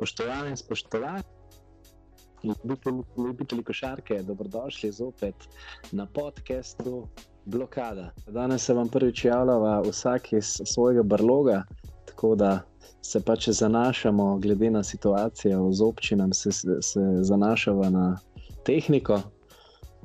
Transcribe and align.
Spoštovane 0.00 0.50
in 0.50 0.56
spoštovani, 0.56 1.22
ljubitelji, 3.18 3.64
košarke, 3.64 4.22
dobrodošli 4.22 4.92
zopet 4.92 5.34
na 5.92 6.06
podkastu 6.06 7.08
Blokada. 7.44 8.10
Danes 8.26 8.64
se 8.64 8.74
vam 8.74 8.88
prvič 8.88 9.24
javljava 9.24 9.80
vsak 9.80 10.32
iz 10.32 10.60
svojega 10.64 11.02
brloga, 11.02 11.62
tako 12.06 12.34
da 12.34 12.60
se 13.02 13.20
pač 13.20 13.48
zanašamo, 13.48 14.38
glede 14.38 14.70
na 14.70 14.82
situacijo 14.82 15.72
z 15.72 15.82
občinami, 15.82 16.34
se, 16.34 16.52
se 16.80 17.00
zanašamo 17.20 17.90
na 17.90 18.18
tehniko. 18.64 19.20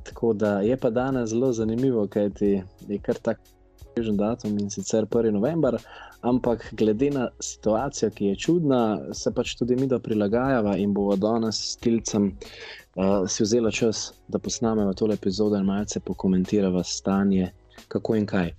Tako 0.04 0.34
da 0.34 0.60
je 0.60 0.78
pa 0.78 0.90
danes 0.90 1.30
zelo 1.30 1.54
zanimivo, 1.54 2.08
kajti 2.08 2.64
je 2.88 3.00
kar 3.00 3.16
tako 3.16 3.55
težen 3.96 4.18
datum 4.18 4.58
in 4.60 4.70
sicer 4.70 5.06
1. 5.08 5.32
november, 5.32 5.78
ampak 6.22 6.68
glede 6.74 7.10
na 7.16 7.28
situacijo, 7.40 8.10
ki 8.16 8.32
je 8.32 8.36
čudna, 8.46 8.82
se 9.14 9.32
pač 9.32 9.56
tudi 9.56 9.76
mi 9.80 9.88
da 9.88 10.00
prilagajamo 10.00 10.76
in 10.78 10.94
bomo 10.94 11.16
danes 11.16 11.62
s 11.72 11.76
Tilcem 11.82 12.32
uh, 12.32 13.28
si 13.28 13.44
vzeli 13.44 13.72
čas, 13.72 14.12
da 14.28 14.40
posnamemo 14.40 14.94
tole 14.94 15.16
epizodo 15.16 15.58
in 15.58 15.66
malce 15.66 16.00
pokomentiramo 16.00 16.84
stanje, 16.84 17.52
kako 17.88 18.16
in 18.16 18.26
kaj. 18.26 18.52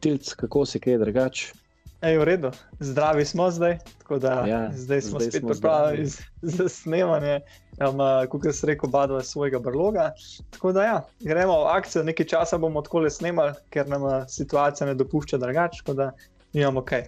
Tilc, 0.00 0.34
kako 0.34 0.66
se 0.66 0.80
kaj 0.80 0.98
drugače? 0.98 1.61
Ej, 2.02 2.18
v 2.18 2.24
redu, 2.24 2.50
zdravi 2.80 3.24
smo 3.24 3.50
zdaj, 3.50 3.76
tako 3.98 4.18
da 4.18 4.32
ja, 4.46 4.70
zdaj 4.74 5.00
smo 5.00 5.20
zdaj 5.20 5.30
spet 5.30 5.44
pripravljeni 5.46 6.08
za 6.42 6.68
snemanje. 6.68 7.40
Um, 7.78 8.00
kot 8.30 8.42
sem 8.50 8.68
rekel, 8.68 8.90
badva 8.90 9.22
svojega 9.22 9.58
brloga. 9.58 10.10
Tako 10.50 10.72
da 10.72 10.84
ja, 10.84 10.96
gremo 11.20 11.60
v 11.60 11.68
akcijo, 11.70 12.02
nekaj 12.02 12.26
časa 12.26 12.58
bomo 12.58 12.82
tako 12.82 13.04
le 13.06 13.10
snemali, 13.10 13.54
ker 13.70 13.88
nam 13.88 14.02
situacija 14.28 14.86
ne 14.86 14.94
dopušča 14.94 15.38
drugače, 15.38 15.84
tako 15.84 15.94
da 15.94 16.10
imamo 16.52 16.82
kaj. 16.82 17.06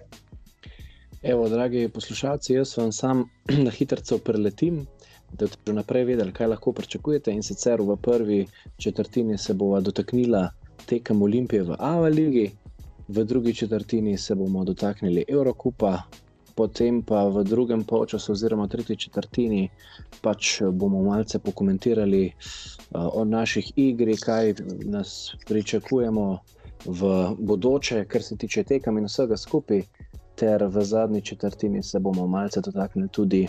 Evo, 1.23 1.49
dragi 1.49 1.89
poslušalci, 1.89 2.53
jaz 2.53 2.77
vam 2.77 2.91
sam 2.91 3.29
na 3.67 3.71
hitro 3.71 4.17
preletim. 4.17 4.85
Da 5.31 5.45
boste 5.45 5.73
naprej 5.73 6.03
vedeli, 6.03 6.31
kaj 6.31 6.47
lahko 6.47 6.71
pričakujete. 6.71 7.31
In 7.31 7.43
sicer 7.43 7.81
v 7.81 7.97
prvi 7.97 8.45
četrtini 8.77 9.37
se 9.37 9.53
bo 9.53 9.79
dotaknila 9.81 10.49
tekem 10.85 11.21
Olimpije 11.21 11.63
v 11.63 11.75
Ava 11.79 12.07
Ligi, 12.07 12.51
v 13.07 13.23
drugi 13.23 13.53
četrtini 13.53 14.17
se 14.17 14.35
bomo 14.35 14.63
dotaknili 14.63 15.25
Eurokupa, 15.27 16.01
potem 16.55 17.01
pa 17.03 17.27
v 17.27 17.43
drugem 17.43 17.83
polčasu, 17.83 18.31
oziroma 18.31 18.67
tretji 18.67 18.95
četrtini, 18.95 19.69
pač 20.21 20.61
bomo 20.71 21.03
malce 21.03 21.39
pokomentirali 21.39 22.25
uh, 22.31 23.09
o 23.13 23.25
naših 23.25 23.71
igri, 23.75 24.15
kaj 24.17 24.53
nas 24.85 25.35
pričakujemo 25.47 26.39
v 26.85 27.11
bodoče, 27.39 28.05
kar 28.05 28.23
se 28.23 28.37
tiče 28.37 28.63
tekem 28.63 28.97
in 28.97 29.09
vsega 29.11 29.37
skupaj. 29.37 29.83
Ter 30.35 30.65
v 30.67 30.81
zadnji 30.83 31.21
četrtini 31.21 31.83
se 31.83 31.99
bomo 31.99 32.27
malce 32.27 32.61
dotaknili 32.61 33.07
tudi 33.07 33.47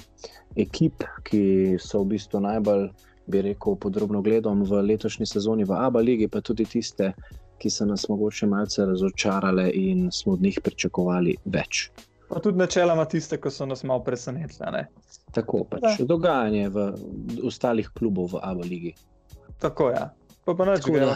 ekip, 0.57 1.03
ki 1.27 1.41
so 1.83 2.05
v 2.05 2.13
bistvu 2.15 2.41
najbolj, 2.41 2.85
bi 3.27 3.43
rekel, 3.43 3.75
podrobno 3.75 4.21
gledom 4.23 4.63
v 4.63 4.83
letošnji 4.87 5.27
sezoni 5.27 5.65
v 5.65 5.75
Abu 5.75 5.99
Leiji, 5.99 6.29
pa 6.29 6.41
tudi 6.41 6.65
tiste, 6.65 7.11
ki 7.59 7.71
so 7.71 7.87
nas 7.87 8.09
mogoče 8.09 8.47
malce 8.47 8.85
razočarale 8.87 9.71
in 9.75 10.11
smo 10.13 10.33
od 10.33 10.43
njih 10.43 10.61
pričakovali 10.65 11.37
več. 11.45 11.91
Pa 12.29 12.41
tudi 12.43 12.59
načeloma 12.59 13.05
tiste, 13.05 13.39
ki 13.41 13.51
so 13.51 13.67
nas 13.67 13.85
malo 13.85 14.03
presenetili. 14.05 14.85
Tako 15.33 15.65
pač 15.71 15.85
ja. 15.85 16.07
dogajanje 16.07 16.69
v 16.69 16.87
ostalih 17.47 17.91
klubov 17.99 18.33
v 18.35 18.43
Abu 18.43 18.67
Leiji. 18.67 18.95
Tako 19.63 19.91
je. 19.91 20.01
Ja. 20.01 20.11
Pa 20.47 20.55
pa 20.55 20.65
neč 20.65 20.87
gremo 20.87 21.15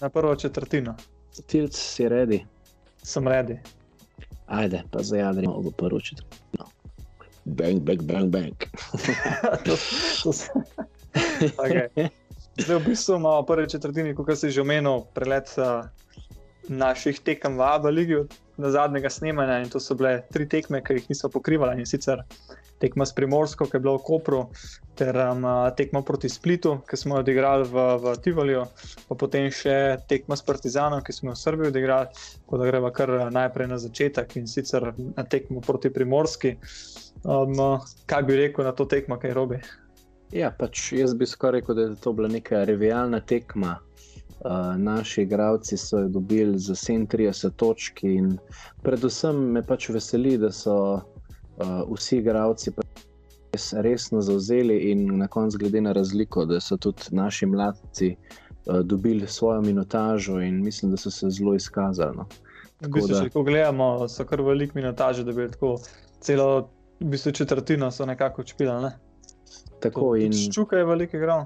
na 0.00 0.08
prvo 0.10 0.34
četrtino. 0.36 0.94
Tilc 1.46 1.76
si 1.76 2.08
redi. 2.08 2.42
Sem 3.02 3.28
redi. 3.28 3.58
Ajde, 4.46 4.82
pa 4.90 5.02
zajadrimo 5.02 5.60
v 5.60 5.72
prvo 5.76 6.00
četrtino. 6.00 6.66
Bang, 7.44 7.82
bang, 7.82 8.02
bang, 8.02 8.30
bang. 8.30 8.54
to, 9.66 9.76
to 10.22 10.32
se... 10.32 10.50
okay. 11.62 12.08
Zdaj, 12.58 12.76
v 12.78 12.84
bistvu 12.84 13.16
imamo 13.16 13.42
prvi 13.48 13.68
četrtini, 13.68 14.14
kot 14.14 14.28
je 14.42 14.50
že 14.50 14.60
omenil, 14.60 15.06
prelet 15.14 15.48
uh, 15.56 15.88
naših 16.68 17.20
tekem 17.24 17.56
v 17.56 17.62
Abu 17.64 17.88
Leiji, 17.88 18.26
na 18.56 18.70
zadnjega 18.70 19.10
snemanja. 19.10 19.62
In 19.62 19.70
to 19.70 19.80
so 19.80 19.94
bile 19.94 20.20
tri 20.32 20.44
tekme, 20.48 20.82
ki 20.84 20.98
jih 20.98 21.08
niso 21.08 21.30
pokrivali. 21.32 21.80
In 21.80 21.88
sicer 21.88 22.20
tekma 22.82 23.06
s 23.06 23.14
Primorsko, 23.16 23.64
ki 23.64 23.76
je 23.76 23.80
bila 23.80 23.96
v 23.96 24.04
Kopru, 24.04 24.42
ter 24.98 25.16
um, 25.16 25.46
tekma 25.78 26.02
proti 26.02 26.28
Splitu, 26.28 26.76
ki 26.88 26.96
smo 26.96 27.16
jo 27.16 27.24
odigrali 27.24 27.64
v, 27.64 27.86
v 28.02 28.16
Tivoliju, 28.20 28.64
pa 29.08 29.16
potem 29.16 29.48
še 29.48 30.04
tekma 30.10 30.36
s 30.36 30.44
Partizanom, 30.44 31.00
ki 31.00 31.12
smo 31.16 31.32
jo 31.32 31.38
v 31.38 31.42
Srbiji 31.42 31.72
odigrali. 31.72 32.24
Tako 32.44 32.60
da 32.60 32.68
gremo 32.68 32.90
kar 32.92 33.14
najprej 33.32 33.70
na 33.72 33.80
začetek 33.80 34.36
in 34.36 34.50
sicer 34.50 34.92
na 34.98 35.24
tekmo 35.24 35.64
proti 35.64 35.88
Primorski. 35.88 36.58
Um, 37.24 37.80
kaj 38.10 38.28
bi 38.28 38.36
rekel 38.44 38.68
na 38.68 38.76
to 38.76 38.84
tekmo, 38.84 39.16
kaj 39.16 39.32
robi? 39.40 39.62
Ja, 40.32 40.48
pač 40.58 40.92
jaz 40.96 41.12
bi 41.14 41.26
skoraj 41.28 41.60
rekel, 41.60 41.76
da 41.76 41.82
je 41.82 41.96
to 42.00 42.12
bila 42.16 42.28
neka 42.28 42.64
revijalna 42.64 43.20
tekma. 43.20 43.76
Uh, 44.42 44.76
naši 44.76 45.22
igravci 45.22 45.76
so 45.76 45.98
jo 45.98 46.08
dobili 46.08 46.58
za 46.58 46.74
37 46.74 47.50
točk, 47.56 48.02
in 48.02 48.38
predvsem 48.82 49.36
me 49.54 49.62
pač 49.62 49.90
veseli, 49.94 50.34
da 50.38 50.50
so 50.52 50.76
uh, 50.96 51.84
vsi 51.92 52.18
igravci 52.18 52.72
res 53.52 53.68
resno 53.86 54.20
zauzeli 54.20 54.78
in 54.90 55.04
na 55.18 55.28
koncu, 55.28 55.60
glede 55.62 55.84
na 55.84 55.92
razliko, 55.92 56.46
da 56.48 56.60
so 56.60 56.76
tudi 56.76 57.12
naši 57.12 57.46
mladci 57.46 58.10
uh, 58.16 58.80
dobili 58.80 59.28
svojo 59.28 59.60
minutažo 59.60 60.40
in 60.40 60.64
mislim, 60.64 60.90
da 60.90 60.96
so 60.96 61.10
se 61.10 61.30
zelo 61.30 61.54
izkazali. 61.54 62.16
No. 62.16 62.26
V 62.80 62.88
bistvu, 62.88 63.14
da... 63.14 63.22
Če 63.22 63.30
ko 63.30 63.44
gledamo, 63.46 64.08
so 64.08 64.24
kar 64.26 64.42
velik 64.42 64.74
minutaže, 64.74 65.28
da 65.28 65.36
bi 65.36 65.46
lahko 65.46 65.76
celo 66.20 66.50
v 67.00 67.12
bistvu 67.14 67.32
četrtino 67.32 67.92
nekako 68.06 68.42
čpili. 68.42 68.72
Ne? 68.82 68.96
Tako 69.82 70.14
in 70.16 70.32
čuka 70.54 70.78
je 70.78 70.84
veliko 70.84 71.16
igral. 71.16 71.44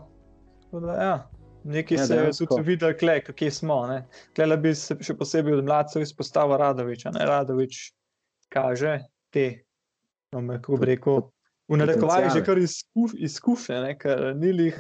Ja. 0.73 1.31
Nekaj 1.65 1.99
ja, 1.99 2.07
se 2.07 2.15
je 2.15 2.33
tudi 2.39 2.63
videl, 2.63 2.93
kje 3.35 3.51
smo. 3.51 3.81
Klej 4.37 4.57
bi 4.63 4.75
se 4.75 4.95
še 5.03 5.17
posebej 5.19 5.59
od 5.59 5.65
mladcev 5.67 6.05
izpostavil 6.05 6.61
Radovič. 6.63 7.09
Radovič 7.11 7.81
kaže 8.53 9.01
te, 9.35 9.65
no, 10.33 10.45
kako 10.47 10.79
bi 10.79 10.87
rekel, 10.93 11.25
v 11.69 11.81
narekovaji 11.81 12.31
že 12.31 12.45
kar 12.47 12.59
izkuš, 12.63 13.17
izkušnje, 13.19 13.97
ker 13.99 14.21
ni 14.39 14.53
jih 14.55 14.79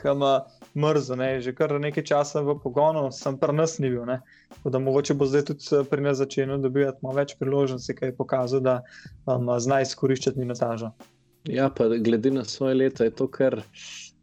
mrzo, 0.78 1.16
ne? 1.18 1.40
že 1.42 1.54
kar 1.54 1.74
nekaj 1.80 2.06
časa 2.06 2.44
v 2.46 2.54
pogonu, 2.62 3.10
sem 3.10 3.38
pri 3.38 3.52
nas 3.52 3.78
ni 3.82 3.90
bil. 3.90 4.06
Tako 4.54 4.70
da 4.70 4.78
mogoče 4.78 5.18
bo 5.18 5.26
zdaj 5.26 5.48
tudi 5.50 5.82
pri 5.90 6.06
nas 6.06 6.22
začel 6.22 6.54
dobivati 6.62 7.02
več 7.02 7.34
priložnosti, 7.38 7.94
kaj 7.94 8.14
je 8.14 8.16
pokazal, 8.16 8.62
da 8.62 8.82
um, 9.26 9.50
zna 9.58 9.82
izkoriščati 9.82 10.38
minutažo. 10.38 10.94
Ja, 11.48 11.70
pa 11.70 11.88
glede 11.88 12.30
na 12.30 12.44
svoje 12.44 12.74
leto 12.74 13.04
je 13.04 13.10
to 13.10 13.28
kar 13.30 13.62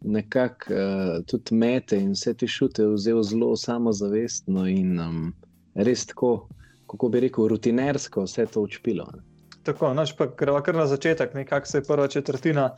nekako 0.02 0.74
uh, 0.74 1.26
tudi 1.26 1.56
mete 1.56 1.98
in 2.00 2.12
vse 2.12 2.34
te 2.34 2.48
šute 2.48 2.86
vzel 2.88 3.24
zelo 3.24 3.56
samozavestno 3.56 4.68
in 4.68 5.00
um, 5.00 5.34
res 5.76 6.06
tako, 6.06 6.48
kako 6.92 7.10
bi 7.10 7.22
rekel, 7.24 7.48
rutinersko 7.48 8.26
vse 8.28 8.46
to 8.46 8.66
učpilo. 8.68 9.08
Ne? 9.14 9.24
Tako, 9.64 9.94
noč 9.96 10.12
pa 10.18 10.28
greva 10.28 10.60
kar 10.64 10.76
na 10.76 10.88
začetek, 10.88 11.34
nekako 11.34 11.68
se 11.68 11.78
je 11.78 11.88
prva 11.88 12.08
četrtina 12.08 12.74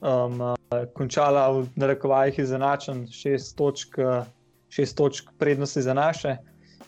um, 0.00 0.38
končala 0.94 1.48
v 1.50 1.66
narekovajih 1.74 2.38
izenačen, 2.38 3.08
šest 3.10 3.56
točk, 3.58 3.98
šest 4.68 4.96
točk 4.96 5.34
prednosti 5.38 5.82
za 5.82 5.94
naše. 5.94 6.36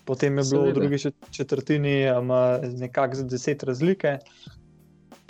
Potem 0.05 0.39
je 0.39 0.45
bilo 0.51 0.63
Seveda. 0.63 0.71
v 0.71 0.75
drugi 0.75 1.13
četrtini 1.31 1.97
um, 2.11 2.31
nekako 2.79 3.15
za 3.15 3.25
deset 3.25 3.63
razlike 3.63 4.19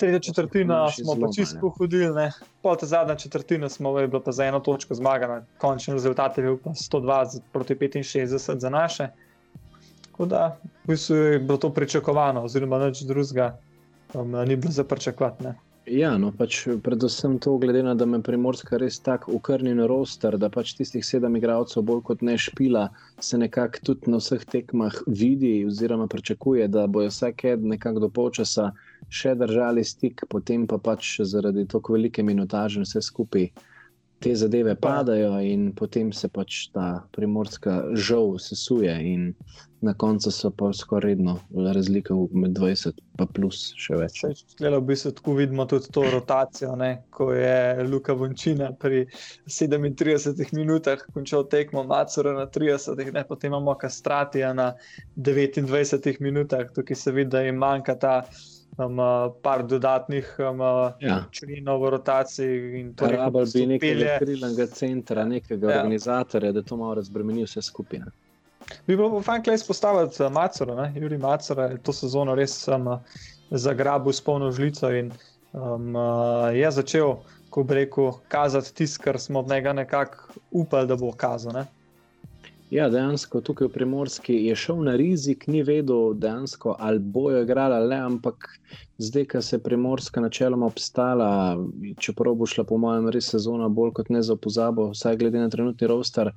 tretja 0.03 0.19
četrtina 0.19 0.91
smo 0.91 1.15
pa 1.21 1.29
čisto 1.37 1.69
hodili, 1.79 2.31
pol 2.63 2.77
ta 2.77 2.87
zadnja 2.87 3.15
četrtina 3.15 3.69
smo 3.69 3.95
bili 3.95 4.21
pa 4.25 4.33
za 4.33 4.45
eno 4.45 4.61
točko 4.61 4.95
zmagani, 4.95 5.45
končni 5.59 5.95
rezultat 5.95 6.39
je 6.39 6.45
bil 6.45 6.57
pa 6.65 6.71
120 6.71 7.41
proti 7.53 7.75
65 7.75 8.59
za 8.59 8.71
naše. 8.71 9.09
Tako 10.07 10.27
da 10.27 10.57
v 10.85 10.89
bistvu 10.89 11.17
je 11.17 11.39
bilo 11.39 11.59
to 11.59 11.71
pričakovano, 11.71 12.43
oziroma 12.43 12.79
nič 12.79 13.03
drugega 13.03 13.59
um, 14.15 14.31
ni 14.47 14.57
bilo 14.57 14.73
za 14.73 14.85
pričakovati. 14.85 15.55
Ja, 15.87 16.13
no, 16.19 16.31
pač 16.39 16.61
predvsem 16.83 17.39
to, 17.43 17.57
glede 17.59 17.83
na 17.83 17.95
to, 17.95 18.03
da 18.03 18.07
me 18.07 18.23
primorska 18.23 18.79
res 18.79 19.01
tako 19.03 19.33
ukrni 19.39 19.75
na 19.75 19.87
roster, 19.87 20.37
da 20.39 20.51
pač 20.51 20.77
tistih 20.79 21.03
sedem 21.07 21.37
igralcev 21.37 21.83
bolj 21.83 22.03
kot 22.07 22.23
ne 22.23 22.37
špila, 22.39 22.89
se 23.19 23.39
nekako 23.39 23.83
tudi 23.87 24.11
na 24.11 24.19
vseh 24.23 24.45
tekmah 24.47 24.95
vidi, 25.07 25.65
oziroma 25.67 26.07
pričakuje, 26.07 26.69
da 26.69 26.87
bojo 26.87 27.11
vsak 27.11 27.45
en 27.45 27.67
nekako 27.75 28.07
do 28.07 28.09
polčasa 28.09 28.73
še 29.11 29.35
držali 29.35 29.85
stik, 29.85 30.27
potem 30.29 30.67
pa 30.67 30.79
pač 30.79 31.19
zaradi 31.25 31.67
tako 31.69 31.99
velike 31.99 32.23
minutaže 32.23 32.85
vse 32.85 33.03
skupaj 33.03 33.51
te 34.23 34.37
zadeve 34.37 34.75
padajo 34.75 35.41
in 35.41 35.73
potem 35.75 36.13
se 36.13 36.29
pač 36.29 36.69
ta 36.75 37.03
primorska 37.17 37.83
žal 37.95 38.39
sesuje. 38.39 38.95
Na 39.83 39.95
koncu 39.99 40.31
so 40.31 40.51
pa 40.55 40.69
skoraj 40.73 41.11
redno 41.11 41.33
razlike 41.75 42.15
med 42.31 42.55
20 42.55 43.01
in 43.19 43.31
plus 43.35 43.73
še 43.83 43.99
več. 43.99 44.21
Sklelo 44.55 44.79
bi 44.87 44.95
se 44.97 45.11
tako 45.17 45.35
vidimo 45.41 45.67
tudi 45.67 45.91
to 45.91 46.05
rotacijo, 46.13 46.77
ne? 46.79 46.93
ko 47.11 47.33
je 47.35 47.83
Luka 47.89 48.15
Vončina 48.15 48.71
pri 48.79 49.09
37 49.51 50.55
minutah 50.55 51.03
končal 51.15 51.49
tekmo, 51.51 51.83
Macura 51.83 52.37
na 52.37 52.47
30, 52.47 53.11
ne? 53.11 53.27
potem 53.27 53.51
imamo 53.51 53.75
Kastratija 53.75 54.55
na 54.55 54.71
29 55.19 56.23
minutah, 56.23 56.71
tukaj 56.71 57.03
se 57.03 57.19
vidi, 57.19 57.33
da 57.35 57.43
jim 57.43 57.59
manjka 57.59 57.99
ta 57.99 58.17
um, 58.77 58.99
par 59.43 59.67
dodatnih 59.67 60.37
um, 60.39 60.61
ja. 61.01 61.25
členov 61.31 61.83
v 61.83 61.91
rotaciji. 61.91 62.85
Rabal 62.97 63.47
bi 63.55 63.67
nekega 63.67 64.19
krilnega 64.19 64.67
centra, 64.67 65.25
nekega 65.25 65.71
ja. 65.71 65.81
organizatorja, 65.81 66.53
da 66.53 66.63
to 66.63 66.77
malo 66.77 66.95
razbremeni 66.95 67.45
vse 67.45 67.63
skupine. 67.63 68.07
Bi 68.87 68.97
bilo 68.97 69.21
fajn, 69.23 69.43
da 69.43 69.55
izpostaviti 69.55 70.23
Macora, 70.31 70.93
Juri 70.95 71.19
Macora 71.19 71.65
je 71.73 71.79
to 71.83 71.93
sezono 71.93 72.35
res 72.35 72.69
um, 72.69 72.89
zagrabil 73.51 74.13
s 74.13 74.21
polno 74.21 74.51
žlico 74.53 74.91
in 74.91 75.13
um, 75.53 75.97
uh, 75.97 76.49
je 76.55 76.71
začel, 76.71 77.17
ko 77.51 77.65
bi 77.65 77.75
rekel, 77.75 78.13
kazati 78.29 78.75
tisto, 78.75 79.03
kar 79.05 79.21
smo 79.21 79.41
od 79.41 79.49
njega 79.49 79.73
nekako 79.73 80.41
upali, 80.51 80.87
da 80.89 80.97
bo 80.97 81.13
kazal. 81.13 81.53
Ne? 81.53 81.67
Ja, 82.73 82.87
dejansko 82.89 83.43
tukaj 83.45 83.69
v 83.69 83.73
Primorski 83.75 84.35
je 84.47 84.55
šel 84.57 84.79
na 84.87 84.95
rizik, 84.97 85.43
ni 85.47 85.61
vedel, 85.63 86.15
dejansko, 86.17 86.73
ali 86.81 86.99
bojo 86.99 87.43
igrali 87.43 87.75
ali 87.75 87.89
ne, 87.91 87.99
ampak 88.01 88.47
zdaj, 88.99 89.27
ko 89.29 89.43
se 89.43 89.57
je 89.57 89.63
Primorska 89.63 90.21
načeloma 90.25 90.67
obstala, 90.67 91.29
čeprav 92.01 92.35
bo 92.35 92.49
šla, 92.49 92.65
po 92.65 92.79
mojem, 92.81 93.11
res 93.13 93.29
sezona 93.35 93.69
bolj 93.69 93.93
kot 93.99 94.09
ne 94.09 94.23
za 94.23 94.37
pozabo, 94.37 94.89
vsaj 94.95 95.21
glede 95.21 95.43
na 95.43 95.51
trenutni 95.53 95.91
roster, 95.91 96.33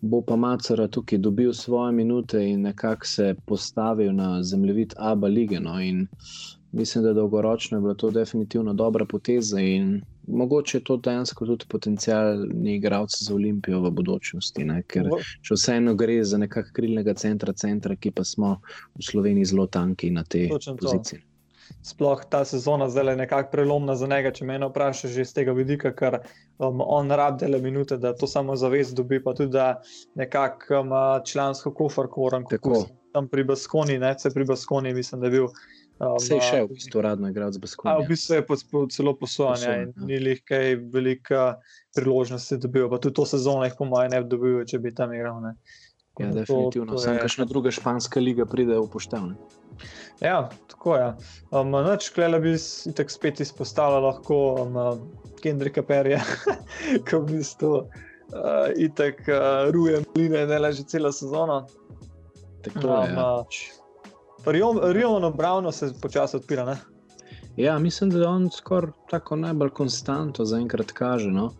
bo 0.00 0.22
pa 0.24 0.40
Macara 0.40 0.88
tukaj 0.88 1.20
dobil 1.20 1.52
svoje 1.52 1.92
minute 1.92 2.40
in 2.48 2.64
nekako 2.64 3.06
se 3.06 3.34
postavil 3.44 4.16
na 4.16 4.42
zemljevid 4.42 4.94
Abu 4.96 5.26
lige. 5.26 5.60
No, 5.60 5.76
mislim, 6.74 7.04
da 7.04 7.12
dolgoročno 7.12 7.78
je 7.78 7.80
bila 7.80 7.94
to 7.94 8.10
definitivno 8.10 8.72
dobra 8.72 9.04
poteza 9.04 9.60
in 9.60 10.02
mogoče 10.26 10.78
je 10.78 10.84
to 10.84 10.96
dejansko 10.96 11.46
tudi 11.46 11.64
potencijalni 11.68 12.74
igralec 12.74 13.10
za 13.20 13.34
Olimpijo 13.34 13.80
v 13.80 13.90
budućnosti. 13.90 14.64
Ne? 14.64 14.82
Ker 14.82 15.10
še 15.42 15.54
vseeno 15.54 15.94
gre 15.94 16.22
za 16.24 16.38
nekakšnega 16.38 16.74
krilnega 16.74 17.14
centra, 17.14 17.52
centra, 17.52 17.96
ki 17.96 18.10
pa 18.10 18.24
smo 18.24 18.56
v 18.98 19.04
Sloveniji 19.04 19.52
zelo 19.52 19.66
tanki 19.66 20.10
na 20.10 20.24
tej 20.24 20.50
poziciji. 20.80 21.22
Sploh 21.84 22.24
ta 22.28 22.44
sezona 22.44 22.88
zdaj 22.88 23.12
je 23.12 23.16
nekako 23.16 23.50
prelomna 23.52 23.94
za 23.96 24.06
njega, 24.06 24.32
če 24.32 24.44
me 24.44 24.58
vprašaš 24.60 25.10
že 25.10 25.24
iz 25.24 25.32
tega 25.36 25.52
vidika, 25.52 25.92
ker 25.96 26.18
um, 26.58 26.80
on 26.80 27.10
rabi 27.10 27.44
dele 27.44 27.60
minute, 27.60 27.96
da 27.96 28.12
to 28.16 28.26
samo 28.26 28.56
zavest 28.56 28.96
dobi, 28.96 29.22
pa 29.22 29.34
tudi 29.34 29.52
da 29.52 29.80
nekako 30.14 30.80
um, 30.80 30.92
člansko 31.24 31.72
kofar, 31.72 32.08
koran, 32.12 32.44
kot 32.44 32.90
tam 33.14 33.28
pri 33.28 33.44
Baskoni, 33.44 33.98
ne, 33.98 34.14
se 34.18 34.30
pri 34.34 34.44
Baskoni, 34.44 34.94
mislim, 34.94 35.20
da 35.20 35.26
je 35.26 35.38
bil. 35.38 35.48
Um, 36.02 36.18
se 36.18 36.34
je 36.34 36.42
še 36.42 36.60
v 36.64 36.74
bistvu 36.74 37.02
radno 37.06 37.28
igral 37.30 37.52
z 37.54 37.62
Baskovnijo. 37.62 38.02
V 38.02 38.10
bistvu 38.10 38.34
je 38.40 38.44
po 38.46 38.56
celo 38.90 39.14
posojanje 39.14 39.74
in 39.84 39.92
ja. 39.94 40.06
ni 40.08 40.18
jih 40.18 40.40
kaj 40.42 40.76
velika 40.90 41.42
priložnosti 41.94 42.58
dobil. 42.58 42.88
Pa 42.90 42.98
tudi 42.98 43.14
to 43.14 43.26
sezono 43.30 43.62
jih 43.62 43.76
po 43.78 43.86
mojem 43.86 44.10
ne 44.10 44.22
bi 44.24 44.32
dobil, 44.32 44.56
če 44.66 44.80
bi 44.82 44.90
tam 44.94 45.14
igral. 45.14 45.38
Ne. 45.44 45.54
Ja, 46.18 46.30
to, 46.30 46.40
definitivno. 46.40 46.98
Sam 46.98 47.18
kakšna 47.22 47.46
druga 47.50 47.70
španska 47.74 48.22
liga 48.22 48.46
pride 48.46 48.74
v 48.78 48.88
poštevne. 48.90 49.38
Ja, 50.22 50.48
tako 50.70 50.96
je. 50.98 51.06
Um, 51.50 51.70
noč, 51.70 52.10
klele 52.14 52.42
bi 52.42 52.56
tako 52.94 53.14
spet 53.14 53.42
izpostavila 53.42 54.02
lahko 54.08 54.40
um, 54.62 54.80
Kendrika 55.42 55.82
Perja, 55.86 56.22
ko 57.06 57.22
v 57.22 57.38
bistvu 57.38 57.72
uh, 57.82 58.66
itek 58.74 59.24
uh, 59.30 59.70
ruje 59.74 60.02
mline, 60.14 60.46
ne 60.50 60.58
le 60.58 60.74
že 60.74 60.86
celo 60.90 61.14
sezono. 61.14 61.64
Tako 62.66 62.86
um, 62.90 63.02
je. 63.02 63.14
Ja. 63.14 63.82
Rijovno 64.46 65.30
Browno 65.30 65.72
se 65.72 65.92
počasi 66.02 66.36
odpira. 66.36 66.64
Ne? 66.64 66.76
Ja, 67.56 67.78
mislim, 67.78 68.10
da 68.10 68.18
je 68.18 68.26
on 68.26 68.50
skoraj 68.50 68.90
tako 69.10 69.36
najbolj 69.36 69.70
konstantno 69.70 70.44
zaenkrat 70.44 70.92
kaže. 70.92 71.30
No? 71.30 71.52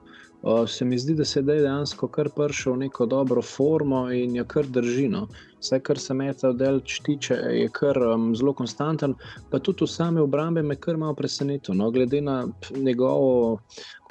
Se 0.66 0.84
mi 0.84 0.98
zdi, 0.98 1.14
da 1.14 1.24
se 1.24 1.38
je 1.40 1.42
dejansko 1.42 2.08
kar 2.12 2.28
prišel 2.36 2.74
v 2.74 2.78
neko 2.84 3.06
dobro 3.06 3.42
formo 3.42 4.10
in 4.12 4.36
je 4.36 4.44
kar 4.44 4.66
držino. 4.66 5.26
Vse, 5.60 5.78
kar 5.80 5.98
se 5.98 6.14
meta 6.14 6.50
v 6.50 6.58
delč 6.60 6.98
tiče, 7.06 7.34
je 7.34 7.68
kar 7.72 7.96
um, 8.04 8.26
zelo 8.36 8.52
konstanten, 8.52 9.14
pa 9.50 9.58
tudi 9.58 9.86
v 9.86 9.88
same 9.88 10.20
obrambe 10.20 10.62
me 10.62 10.76
kar 10.76 11.00
malo 11.00 11.14
preseneča. 11.16 11.72
No? 11.72 11.90
Glede 11.90 12.20
na 12.20 12.42
njegovo 12.76 13.60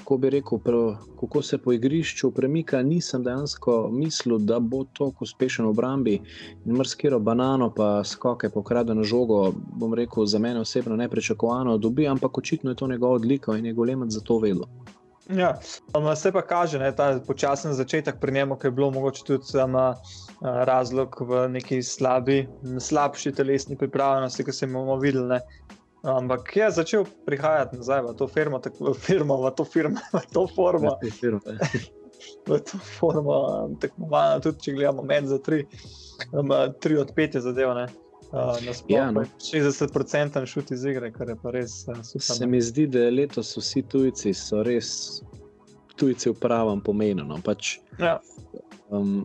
kako 0.04 0.18
bi 0.18 0.30
rekel, 0.30 0.60
prav, 0.60 0.96
kako 1.20 1.42
se 1.42 1.58
po 1.58 1.74
igrišču 1.74 2.32
premika, 2.32 2.82
nisem 2.84 3.24
dejansko 3.24 3.90
mislil, 3.92 4.38
da 4.38 4.60
bo 4.60 4.84
tako 4.84 5.24
uspešen 5.24 5.66
v 5.66 5.70
obrambi. 5.70 6.20
Mrskiro 6.66 7.20
banano, 7.20 7.70
pa 7.74 8.04
skoke 8.04 8.50
pokradeno 8.50 9.04
žogo, 9.04 9.54
bom 9.80 9.94
rekel, 9.94 10.26
za 10.26 10.40
mene 10.40 10.60
osebno 10.60 10.96
neprečakovano 10.96 11.78
dobi, 11.78 12.08
ampak 12.08 12.38
očitno 12.38 12.72
je 12.72 12.76
to 12.76 12.88
njegov 12.88 13.14
odlika 13.22 13.58
in 13.58 13.66
je 13.66 13.74
golemat 13.74 14.10
za 14.10 14.20
to 14.20 14.40
vedel. 14.40 14.66
Ja, 15.30 15.60
um, 15.98 16.16
se 16.16 16.32
pa 16.32 16.42
kaže, 16.42 16.78
da 16.80 16.86
je 16.86 16.96
ta 16.96 17.20
počasen 17.28 17.74
začetek 17.74 18.20
pri 18.20 18.32
njemu, 18.32 18.56
ki 18.56 18.68
je 18.68 18.72
bilo 18.72 18.92
mogoče 18.92 19.24
tudi 19.24 19.46
um, 19.64 19.76
razlog 20.42 21.16
v 21.22 21.48
neki 21.50 21.84
slabi, 21.84 22.48
slabši 22.80 23.32
telesni 23.32 23.78
pripravljenosti, 23.78 24.44
ki 24.44 24.52
smo 24.52 24.80
jo 24.80 24.98
videli. 25.00 25.40
Ampak 26.04 26.56
je 26.56 26.72
začel 26.72 27.06
prihajati 27.26 27.78
nazaj 27.80 28.02
v 28.02 28.16
to 28.20 28.28
firmo, 28.28 28.60
tako, 28.60 28.92
v 28.92 29.00
firmo, 29.00 29.38
v 29.40 29.52
to 29.56 29.64
firmo, 29.64 30.00
v 30.14 30.26
to 30.34 30.48
formo. 30.56 30.98
V 32.48 32.60
to 32.60 32.78
formo, 33.00 33.70
tako 33.80 34.08
malo, 34.12 34.40
tudi 34.44 34.60
če 34.60 34.74
gledamo 34.76 35.04
med 35.08 35.32
za 35.32 35.40
tri, 35.40 35.64
um, 36.36 36.52
tri 36.84 37.00
od 37.00 37.16
pet 37.16 37.36
je 37.36 37.42
zadeva. 37.48 37.88
Uh, 38.34 38.58
ja, 38.88 39.12
no. 39.12 39.22
60% 39.40 40.46
šut 40.46 40.72
iz 40.72 40.86
igre, 40.90 41.12
kar 41.14 41.30
je 41.30 41.36
pa 41.38 41.52
res 41.54 41.84
uh, 41.88 42.00
super. 42.02 42.26
Se 42.26 42.48
mi 42.50 42.62
zdi, 42.62 42.88
da 42.90 43.06
letos 43.14 43.52
vsi 43.58 43.84
tujci 43.86 44.34
so 44.34 44.64
res 44.66 45.22
tujci 46.02 46.32
v 46.32 46.40
pravem 46.42 46.82
pomenu. 46.82 47.28
No. 47.30 47.38
Pač, 47.46 47.76
ja. 48.02 48.16
um, 48.90 49.22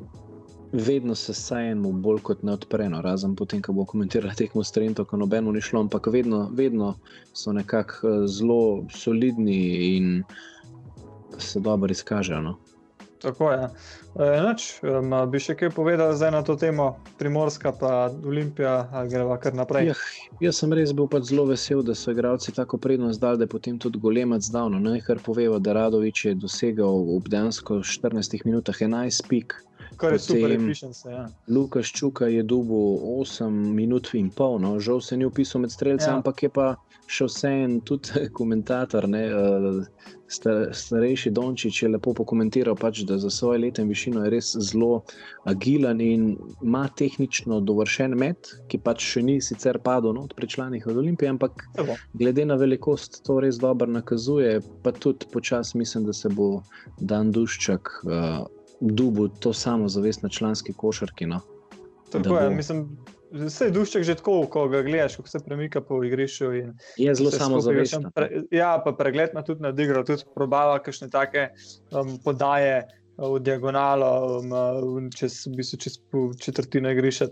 vedno 0.72 1.14
se 1.14 1.34
sajemo 1.34 1.92
bolj 2.04 2.20
kot 2.22 2.42
ne 2.44 2.52
odpreno, 2.52 3.00
razen 3.02 3.32
potem, 3.36 3.62
ko 3.64 3.72
bo 3.72 3.88
komentiral 3.88 4.36
tekmo 4.36 4.64
s 4.64 4.76
Trento, 4.76 5.08
ko 5.08 5.16
nobeno 5.16 5.56
ni 5.56 5.64
šlo, 5.64 5.80
ampak 5.86 6.10
vedno, 6.12 6.48
vedno 6.52 6.94
so 7.32 7.52
nekako 7.56 8.08
eh, 8.08 8.26
zelo 8.28 8.84
solidni 8.92 9.60
in 9.96 10.22
se 11.38 11.60
dobro 11.60 11.92
izkažejo. 11.92 12.42
No. 12.44 12.58
Tako 13.22 13.50
je. 13.52 13.68
E, 14.18 14.40
noč, 14.42 14.66
um, 14.82 15.14
bi 15.30 15.40
še 15.42 15.56
kaj 15.58 15.72
povedal 15.74 16.14
na 16.32 16.42
to 16.46 16.54
temo, 16.58 16.96
Primorska, 17.18 17.72
pa 17.74 18.10
Olimpija, 18.24 18.88
ali 18.92 19.10
greva 19.10 19.38
kar 19.42 19.54
naprej? 19.58 19.90
Ja, 19.90 19.96
jaz 20.48 20.60
sem 20.62 20.72
res 20.74 20.94
bil 20.94 21.08
pač 21.10 21.30
zelo 21.30 21.48
vesel, 21.50 21.82
da 21.82 21.96
so 21.98 22.14
igralci 22.14 22.54
tako 22.54 22.78
prednost 22.78 23.22
dali, 23.22 23.40
da 23.40 23.48
je 23.48 23.54
potem 23.54 23.78
tudi 23.78 23.98
golemac 23.98 24.46
zdavno. 24.46 24.78
Nekaj 24.82 25.22
poveva, 25.26 25.58
da 25.58 25.74
Radovič 25.74 26.24
je 26.30 26.34
dosegel 26.38 27.18
v 27.18 27.26
dejansko 27.26 27.82
14 27.82 28.46
minutah 28.46 28.78
11 28.86 29.26
pik. 29.30 29.58
Kar 29.98 30.12
je 30.12 30.18
super, 30.18 30.54
pišem 30.62 30.92
se. 30.94 31.10
Ja. 31.10 31.26
Lukaš 31.48 31.92
Čuka 31.92 32.28
je 32.30 32.42
dubil 32.42 33.02
8 33.18 33.50
minut 33.50 34.14
in 34.14 34.30
pol, 34.30 34.58
no. 34.62 34.76
žal 34.78 35.00
se 35.00 35.16
ni 35.16 35.26
upisal 35.26 35.64
med 35.64 35.74
streljci, 35.74 36.06
ja. 36.06 36.14
ampak 36.14 36.42
je 36.42 36.50
pa 36.54 36.76
še 37.08 37.26
vse 37.28 37.50
en 37.64 37.78
tudi 37.80 38.26
komentator. 38.38 39.08
Ne, 39.08 39.24
uh, 39.32 39.84
starejši 40.28 41.30
Dončić 41.32 41.82
je 41.82 41.88
lepo 41.88 42.12
pokomentiral, 42.12 42.76
pač, 42.76 43.00
da 43.08 43.16
za 43.18 43.30
svoje 43.32 43.62
leta 43.62 43.82
in 43.82 43.88
višino 43.88 44.26
je 44.26 44.32
res 44.34 44.50
zelo 44.60 45.02
agilen 45.48 46.02
in 46.04 46.26
ima 46.60 46.82
tehnično 47.00 47.62
dovršen 47.64 48.12
met, 48.12 48.50
ki 48.68 48.82
pač 48.84 49.06
še 49.14 49.22
ni 49.24 49.38
sicer 49.40 49.80
padel 49.80 50.12
no, 50.18 50.26
pri 50.36 50.50
članih 50.52 50.84
od 50.86 51.00
Olimpije, 51.00 51.32
ampak 51.32 51.64
Evo. 51.80 51.96
glede 52.12 52.44
na 52.44 52.60
velikost 52.60 53.22
to 53.24 53.40
res 53.40 53.56
dobro 53.56 53.88
nakazuje. 53.88 54.60
Pa 54.84 54.92
tudi 54.92 55.26
počasi 55.32 55.80
mislim, 55.80 56.04
da 56.04 56.12
se 56.12 56.28
bo 56.28 56.62
Dan 57.00 57.32
Duščak. 57.32 57.92
Uh, 58.04 58.46
dubu 58.80 59.28
to 59.28 59.52
samo 59.52 59.88
zavest 59.88 60.22
na 60.22 60.28
članski 60.28 60.72
košarki. 60.72 61.26
No? 61.26 61.40
Tako 62.12 62.38
je, 62.38 62.50
mislim. 62.50 62.98
Vse 63.32 63.68
je 63.68 63.72
dušček 63.74 64.04
že 64.08 64.14
tako, 64.20 64.46
ko 64.50 64.68
ga 64.72 64.82
gledaš, 64.82 65.16
kako 65.16 65.28
se 65.28 65.40
premika 65.44 65.80
po 65.80 66.02
igrišču. 66.04 66.52
Je 66.96 67.14
zelo 67.14 67.30
samozavesten. 67.30 68.10
Pre, 68.14 68.28
ja, 68.50 68.76
pa 68.84 68.92
pregled 68.96 69.34
na 69.34 69.42
tudi 69.44 69.62
nadigral, 69.62 70.04
tudi 70.08 70.24
probava 70.34 70.78
kakšne 70.82 71.10
take 71.12 71.50
um, 71.92 72.16
podaje 72.24 72.86
v 73.18 73.40
diagonalo, 73.42 74.40
um, 74.40 75.10
čez, 75.10 75.42
v 75.46 75.58
bistvu 75.58 75.80
čez 75.82 75.98
četrtino 76.40 76.90
igrišča. 76.94 77.28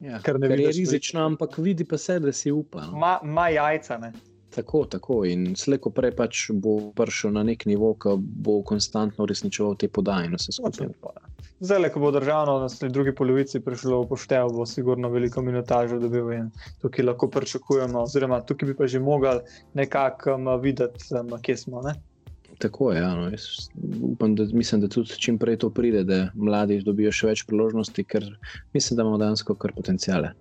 Ja, 0.00 0.20
Ker 0.22 0.40
ne 0.40 0.48
vidiš. 0.48 0.64
Je 0.64 0.72
rizično, 0.80 1.26
ampak 1.26 1.58
vidi 1.58 1.84
pa 1.84 1.98
se, 1.98 2.18
da 2.20 2.32
si 2.32 2.52
upa. 2.52 2.86
No. 2.86 2.98
Ma, 2.98 3.18
ma 3.24 3.48
jajca, 3.48 3.98
ne. 3.98 4.12
Tako, 4.56 4.84
tako. 4.84 5.24
In 5.24 5.56
slejko 5.56 5.90
prej 5.92 6.14
pač 6.16 6.46
bo 6.52 6.78
prišel 6.96 7.34
na 7.36 7.42
nek 7.44 7.66
nivo, 7.68 7.92
ki 8.00 8.16
bo 8.16 8.62
konstantno 8.64 9.24
uresničeval 9.24 9.76
te 9.76 9.88
podaje. 9.88 10.30
Zdaj, 11.60 11.88
ko 11.88 12.00
bo 12.00 12.10
državno 12.10 12.58
na 12.58 12.88
drugi 12.88 13.14
polovici 13.14 13.60
prišlo 13.60 14.00
upoštev, 14.00 14.50
bo 14.52 14.66
sigurno 14.66 15.08
veliko 15.08 15.42
minutažo 15.42 15.98
dobil 15.98 16.32
in 16.32 16.50
tukaj 16.82 17.04
lahko 17.04 17.30
pričakujemo, 17.32 18.02
oziroma 18.02 18.42
tukaj 18.44 18.68
bi 18.68 18.76
pa 18.76 18.86
že 18.86 19.00
mogli 19.00 19.38
nekako 19.74 20.34
um, 20.34 20.50
videti, 20.60 21.04
um, 21.16 21.32
kje 21.42 21.56
smo. 21.56 21.82
Ne? 21.82 21.94
Tako 22.58 22.92
je. 22.92 23.00
Ja, 23.00 23.14
no. 23.14 23.30
upam, 24.02 24.34
da, 24.34 24.44
mislim, 24.52 24.80
da 24.80 24.88
tudi 24.88 25.16
čim 25.18 25.38
prej 25.38 25.56
to 25.58 25.70
pride, 25.70 26.04
da 26.04 26.28
mladi 26.34 26.80
dobijo 26.84 27.12
še 27.12 27.32
več 27.32 27.44
priložnosti, 27.48 28.04
ker 28.04 28.24
mislim, 28.72 28.96
da 28.96 29.02
imamo 29.02 29.18
dejansko 29.18 29.54
kar 29.54 29.72
potencijale. 29.76 30.32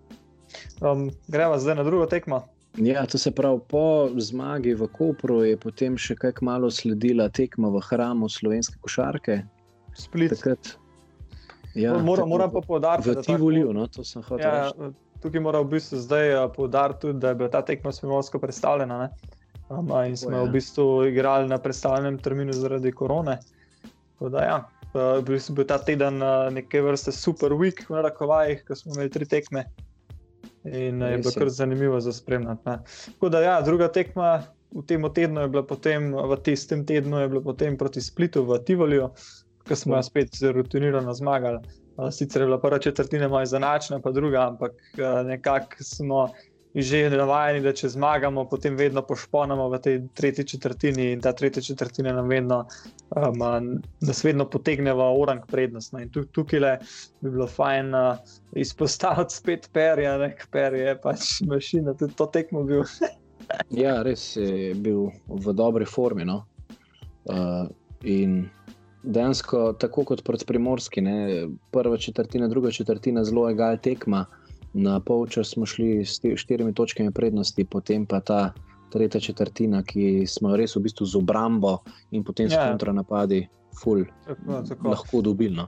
Um, 0.81 1.09
gremo 1.27 1.57
zdaj 1.59 1.75
na 1.75 1.83
drugo 1.83 2.05
tekmo. 2.05 2.43
Ja, 2.77 3.05
to 3.05 3.17
se 3.17 3.31
pravi, 3.31 3.59
po 3.67 4.09
zmagi 4.17 4.74
v 4.75 4.88
Kopru 4.91 5.43
je 5.47 5.57
potem 5.57 5.95
še 5.97 6.15
kaj 6.19 6.41
malo 6.43 6.67
sledila 6.71 7.29
tekma 7.29 7.71
v 7.71 7.79
hramu 7.88 8.27
slovenske 8.29 8.79
košarke. 8.83 9.43
Split. 9.95 10.35
Takrat, 10.35 10.75
ja, 11.75 11.98
moram, 11.98 12.29
moram 12.29 12.51
pa 12.51 12.62
podariti, 12.67 13.10
da 13.10 13.20
je 13.20 13.24
to 13.24 13.36
Tivolijo. 13.36 13.74
No, 13.74 13.88
to. 13.88 14.01
Ja, 14.39 14.72
tukaj 15.22 15.41
moram 15.41 15.65
v 15.67 15.75
bistvu 15.75 16.00
zdaj 16.00 16.34
uh, 16.36 16.51
poudariti, 16.55 17.13
da 17.13 17.29
je 17.29 17.36
bila 17.36 17.50
ta 17.50 17.62
tekma 17.65 17.91
s 17.91 18.00
Primorsko 18.00 18.39
predstavljena. 18.39 19.10
Um, 19.70 19.89
in 20.08 20.17
smo 20.17 20.29
oh, 20.29 20.38
ja. 20.38 20.44
v 20.44 20.53
bistvu 20.53 21.05
igrali 21.10 21.50
na 21.50 21.58
predstavljenem 21.58 22.20
terminu 22.20 22.53
zaradi 22.53 22.91
korone. 22.91 23.39
Da, 24.20 24.44
ja, 24.44 24.58
uh, 24.94 25.24
bil 25.25 25.39
sem 25.39 25.55
bil 25.55 25.65
ta 25.67 25.77
teden 25.82 26.22
uh, 26.22 26.48
neke 26.53 26.82
vrste 26.82 27.12
super 27.12 27.53
week, 27.58 27.86
v 27.89 27.98
narekovajih, 27.98 28.65
ko 28.67 28.75
smo 28.75 28.96
imeli 28.96 29.12
tri 29.12 29.25
tekme. 29.25 29.65
In 30.65 31.01
uh, 31.01 31.12
je 31.12 31.17
bilo 31.17 31.34
kar 31.38 31.50
zanimivo 31.50 32.00
za 32.00 32.13
spremljati. 32.13 32.63
Tako 33.05 33.29
da, 33.29 33.41
ja, 33.41 33.62
druga 33.62 33.91
tekma 33.91 34.44
v 34.75 34.84
tem 34.84 35.03
tednu 35.13 35.41
je 35.41 35.48
bila 35.48 35.63
potem, 35.63 36.12
v 36.12 36.36
tistem 36.44 36.84
tednu 36.86 37.20
je 37.24 37.27
bila 37.32 37.41
potem 37.41 37.77
proti 37.77 38.01
Splitu 38.01 38.44
v 38.44 38.60
Tivoliju, 38.60 39.10
ki 39.67 39.75
smo 39.75 39.98
jo 39.98 40.03
spet 40.05 40.41
rutinirano 40.53 41.13
zmagali. 41.13 41.60
Sicer 42.12 42.41
je 42.41 42.48
bila 42.50 42.60
prva 42.62 42.79
četrtina 42.79 43.27
malo 43.27 43.43
izenačena, 43.43 44.01
pa 44.03 44.12
druga, 44.12 44.48
ampak 44.48 44.72
nekako 45.25 45.84
smo 45.84 46.27
že 46.75 47.05
navajeni, 47.10 47.62
da 47.63 47.72
če 47.72 47.88
zmagamo, 47.93 48.43
potem 48.51 48.75
vedno 48.75 49.00
pošponamo 49.07 49.69
v 49.72 49.77
tej 49.79 50.00
tretji 50.17 50.43
četrtini 50.55 51.05
in 51.13 51.22
ta 51.24 51.31
tretja 51.31 51.63
četrtina 51.63 52.12
nam 52.13 52.27
vedno, 52.27 52.65
um, 53.15 53.43
nas 54.03 54.24
vedno 54.27 54.43
potegne 54.51 54.93
v 54.93 55.05
orang 55.22 55.45
prednost. 55.48 55.93
No. 55.93 56.01
In 56.03 56.12
tukaj 56.12 56.60
le 56.60 56.74
bi 57.22 57.31
bilo 57.31 57.48
fajn 57.48 57.95
uh, 57.95 58.36
izpostaviti 58.60 59.38
spet 59.38 59.69
perja, 59.74 60.17
nek 60.19 60.43
per 60.51 60.75
je 60.75 60.98
pač 61.00 61.29
mašina, 61.48 61.95
tudi 61.95 62.17
to 62.19 62.27
tekmo 62.27 62.65
bil. 62.67 62.84
ja, 63.84 64.01
res 64.03 64.34
je 64.36 64.74
bil 64.75 65.07
v 65.31 65.55
dobri 65.55 65.88
formi. 65.88 66.27
No? 66.27 66.41
Uh, 67.31 67.72
in 68.03 68.50
dejansko, 69.05 69.74
tako 69.79 70.03
kot 70.03 70.24
proti 70.24 70.45
primorski, 70.45 71.01
ne? 71.01 71.47
prva 71.71 71.97
četrtina, 71.97 72.47
druga 72.47 72.71
četrtina, 72.71 73.24
zelo 73.24 73.50
je 73.50 73.55
gal 73.55 73.77
tekma. 73.77 74.25
Na 74.74 75.00
polčas 75.00 75.53
smo 75.53 75.65
šli 75.65 76.05
s 76.05 76.19
štirimi 76.35 76.74
točkami 76.74 77.12
prednosti, 77.12 77.65
potem 77.65 78.05
pa 78.05 78.19
ta 78.19 78.53
tretja 78.91 79.21
četrtina, 79.21 79.83
ki 79.83 80.25
smo 80.27 80.55
res 80.55 80.75
v 80.75 80.81
bistvu 80.83 81.05
z 81.05 81.15
obrambo 81.15 81.77
in 82.12 82.24
potem 82.24 82.50
s 82.50 82.53
ja. 82.53 82.67
kontranapadi, 82.69 83.45
ful, 83.81 84.03
tako, 84.27 84.62
tako. 84.67 84.89
lahko 84.89 85.21
dobili. 85.21 85.55
No? 85.55 85.67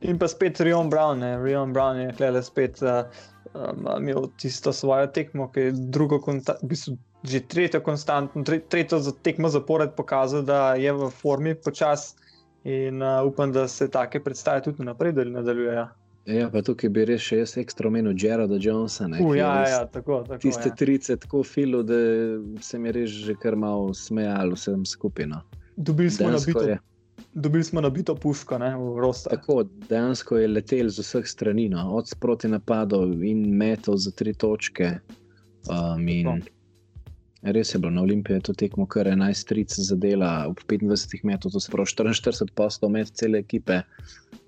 In 0.00 0.18
pa 0.18 0.28
spet 0.28 0.60
Rion 0.60 0.90
Brown, 0.90 1.22
ne? 1.22 1.36
Rion 1.38 1.72
Brown 1.72 2.00
je 2.00 2.14
gledal 2.18 2.42
spet. 2.42 2.82
Uh, 2.82 3.06
Um, 3.52 3.84
imel 3.98 4.30
tisto 4.40 4.72
svojo 4.72 5.06
tekmo, 5.06 5.50
ki 5.52 5.60
je 5.60 5.72
drugo, 5.72 6.16
v 6.24 6.68
bistvu 6.68 6.96
že 7.22 7.40
tretjo, 7.46 7.80
konstantno, 7.84 8.42
tretjo 8.42 8.98
tekmo 9.22 9.48
zapored 9.48 9.92
pokazal, 9.94 10.42
da 10.42 10.74
je 10.74 10.92
v 10.92 11.10
formi 11.10 11.52
počasi 11.54 12.16
In 12.64 13.02
uh, 13.02 13.26
upam, 13.26 13.52
da 13.52 13.68
se 13.68 13.88
take 13.90 14.20
predstave 14.20 14.62
tudi 14.62 14.84
naprej 14.84 15.12
nadaljujejo. 15.12 15.72
Ja. 15.72 15.88
ja, 16.26 16.50
pa 16.50 16.62
tukaj 16.62 16.90
bi 16.94 17.04
res 17.10 17.24
še 17.26 17.40
jaz 17.40 17.56
ekstra 17.58 17.90
omenil 17.90 18.14
Gerarda 18.14 18.58
Jonesa. 18.60 19.08
Ne, 19.10 19.18
uh, 19.18 19.34
ja, 19.36 19.50
ja, 19.68 19.80
tako, 19.90 20.20
tako, 20.28 20.38
tiste 20.44 20.70
ja. 20.70 20.76
30 20.78 21.24
tako 21.26 21.42
filo, 21.42 21.82
da 21.82 21.98
se 22.62 22.78
mi 22.78 22.94
res 22.94 23.10
že 23.10 23.34
kar 23.42 23.58
malo 23.58 23.90
smejalo 23.94 24.58
vsem 24.58 24.86
skupino. 24.86 25.42
Dobili 25.76 26.10
smo 26.10 26.30
nabito. 26.30 26.78
Dobili 27.34 27.64
smo 27.64 27.80
nabito 27.80 28.14
puško, 28.14 28.58
ne, 28.60 28.74
v 28.76 29.00
Rosta. 29.00 29.30
Tako, 29.32 29.62
dejansko 29.88 30.36
je 30.36 30.48
letel 30.52 30.90
z 30.92 31.00
vseh 31.00 31.26
strani, 31.26 31.68
no, 31.72 31.86
od 31.96 32.08
sproti 32.08 32.50
napadov 32.52 33.22
in 33.24 33.46
metov 33.56 33.96
za 34.04 34.12
tri 34.12 34.34
točke. 34.36 34.98
Um, 35.70 36.08
in, 36.08 36.42
Res 37.42 37.74
je 37.74 37.78
bilo 37.82 37.90
na 37.90 38.02
Olimpiji, 38.02 38.40
to 38.40 38.54
tekmo 38.54 38.86
kar 38.86 39.08
11-30 39.10 39.82
zadela, 39.88 40.46
v 40.46 40.78
25 40.78 41.24
metrov, 41.26 41.52
to 41.52 41.60
se 41.60 41.72
pravi 41.72 41.90
44 41.90 42.54
postov 42.54 42.92
med 42.94 43.10
cele 43.18 43.42
ekipe, 43.42 43.82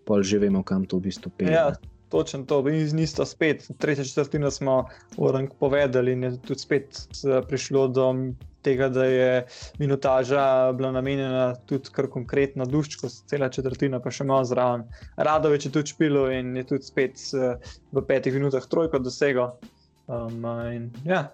pa 0.06 0.22
že 0.22 0.38
vemo, 0.38 0.62
kam 0.62 0.86
to 0.86 1.02
v 1.02 1.10
bistvu 1.10 1.32
pelje. 1.34 1.58
Ja, 1.58 1.74
točno 2.14 2.44
to, 2.46 2.62
in 2.70 2.86
nisto 2.96 3.26
spet, 3.26 3.66
tretja 3.78 4.04
četrtina 4.04 4.50
smo 4.50 4.84
orang 5.16 5.50
povedali 5.60 6.12
in 6.12 6.22
je 6.22 6.36
tudi 6.38 6.60
spet 6.60 6.86
eh, 7.26 7.42
prišlo 7.48 7.88
do 7.88 8.14
tega, 8.62 8.88
da 8.88 9.04
je 9.04 9.46
minutaža 9.78 10.72
bila 10.72 10.92
namenjena 10.92 11.54
tudi 11.66 11.90
kar 11.92 12.06
konkretno 12.06 12.64
duščko, 12.66 13.10
cela 13.26 13.48
četrtina 13.50 14.00
pa 14.00 14.10
še 14.14 14.24
malo 14.24 14.46
zraven. 14.46 14.86
Radoveč 15.16 15.66
je 15.66 15.72
tudi 15.74 15.92
špilo 15.92 16.28
in 16.30 16.56
je 16.56 16.64
tudi 16.70 16.86
spet 16.86 17.18
eh, 17.34 17.56
v 17.92 18.06
petih 18.06 18.38
minutah 18.38 18.66
trojko 18.70 19.02
dosegel. 19.02 19.50
Um, 20.06 20.44
in, 20.70 20.90
ja, 21.08 21.30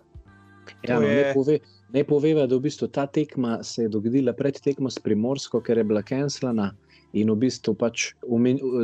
Ja, 0.83 1.01
no, 1.01 1.07
je... 1.07 1.17
ne, 1.17 1.33
pove, 1.35 1.59
ne 1.93 2.05
poveva, 2.05 2.47
da 2.47 2.57
v 2.57 2.67
bistvu 2.69 2.89
ta 2.89 3.07
tekma 3.07 3.63
se 3.63 3.87
je 3.87 3.93
dogodila 3.93 4.33
pred 4.37 4.61
tekmo 4.61 4.91
s 4.91 4.99
Primorsko, 5.03 5.61
ker 5.61 5.79
je 5.79 5.85
bila 5.85 6.03
kenslana. 6.03 6.71
In 7.13 7.31
v 7.33 7.37
bistvu 7.43 7.75
pač 7.75 8.13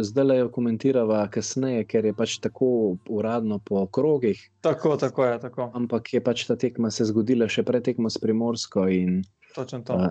zdaj 0.03 0.25
le 0.27 0.37
jo 0.41 0.49
komentirava 0.51 1.21
kasneje, 1.31 1.85
ker 1.87 2.09
je 2.09 2.15
pač 2.17 2.41
tako 2.43 2.99
uradno 3.07 3.61
po 3.63 3.85
krogih. 3.87 4.41
Tako, 4.67 4.97
tako 4.99 5.29
je. 5.29 5.39
Tako. 5.47 5.71
Ampak 5.79 6.11
je 6.17 6.21
pač 6.21 6.47
ta 6.49 6.57
tekma 6.59 6.91
se 6.91 7.07
zgodila 7.07 7.47
še 7.47 7.63
pred 7.63 7.87
tekmo 7.87 8.11
s 8.11 8.19
Primorsko. 8.19 8.89
In, 8.91 9.21
Točno 9.55 9.85
to. 9.87 9.95
Uh, 9.95 10.11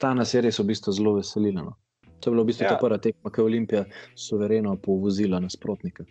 ta 0.00 0.14
nas 0.16 0.32
je 0.32 0.40
res 0.40 0.58
v 0.58 0.70
bistvu 0.72 0.96
zelo 0.96 1.18
veselila. 1.20 1.68
No. 1.68 1.76
To 2.24 2.30
je 2.30 2.32
bila 2.32 2.46
v 2.46 2.48
bistvu 2.54 2.64
ja. 2.64 2.72
ta 2.72 2.80
prva 2.80 2.96
tekma, 2.96 3.28
ki 3.28 3.40
je 3.40 3.48
Olimpija 3.52 3.84
suvereno 4.16 4.72
povozila 4.80 5.42
nasprotnika. 5.44 6.08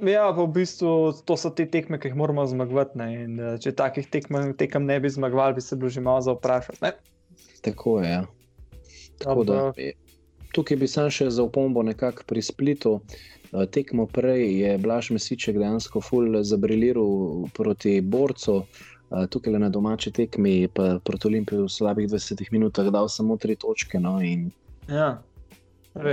Ja, 0.00 0.32
pa 0.32 0.42
v 0.42 0.48
bistvu 0.48 1.12
to 1.28 1.36
so 1.36 1.50
te 1.52 1.66
tekme, 1.68 1.98
ki 2.00 2.08
jih 2.08 2.16
moramo 2.16 2.46
zmagovati. 2.48 2.98
In, 3.04 3.36
uh, 3.40 3.56
če 3.60 3.74
takih 3.76 4.08
tekm, 4.08 4.38
tekem 4.56 4.86
ne 4.88 4.96
bi 5.00 5.10
zmagovali, 5.12 5.58
bi 5.58 5.64
se 5.64 5.76
bilo 5.76 5.90
že 5.92 6.00
malo 6.00 6.20
za 6.24 6.32
vprašati. 6.32 6.92
Tako 7.60 8.00
je. 8.00 8.10
Ja. 8.10 8.22
Tako 9.20 9.44
da, 9.44 9.72
tukaj 10.56 10.80
bi 10.80 10.88
sam 10.88 11.10
še 11.12 11.28
za 11.30 11.44
opombo 11.44 11.82
nekako 11.84 12.24
pri 12.26 12.42
splitu. 12.42 13.00
Uh, 13.52 13.66
tekmo 13.68 14.06
prej 14.06 14.46
je 14.62 14.78
Blaž 14.78 15.10
Mesiček 15.12 15.58
dejansko 15.60 16.00
ful 16.00 16.40
zabriliral 16.42 17.50
proti 17.52 18.00
borcu. 18.00 18.62
Uh, 19.10 19.26
tukaj 19.26 19.58
na 19.58 19.68
domači 19.68 20.14
tekmi, 20.14 20.70
pa 20.72 20.96
proti 21.04 21.28
Olimpiji 21.28 21.66
v 21.66 21.68
slabih 21.68 22.08
20 22.08 22.40
minutah, 22.54 22.88
dal 22.88 23.10
samo 23.10 23.36
tri 23.36 23.58
točke. 23.58 24.00
No, 24.00 24.16
ja, 24.88 25.18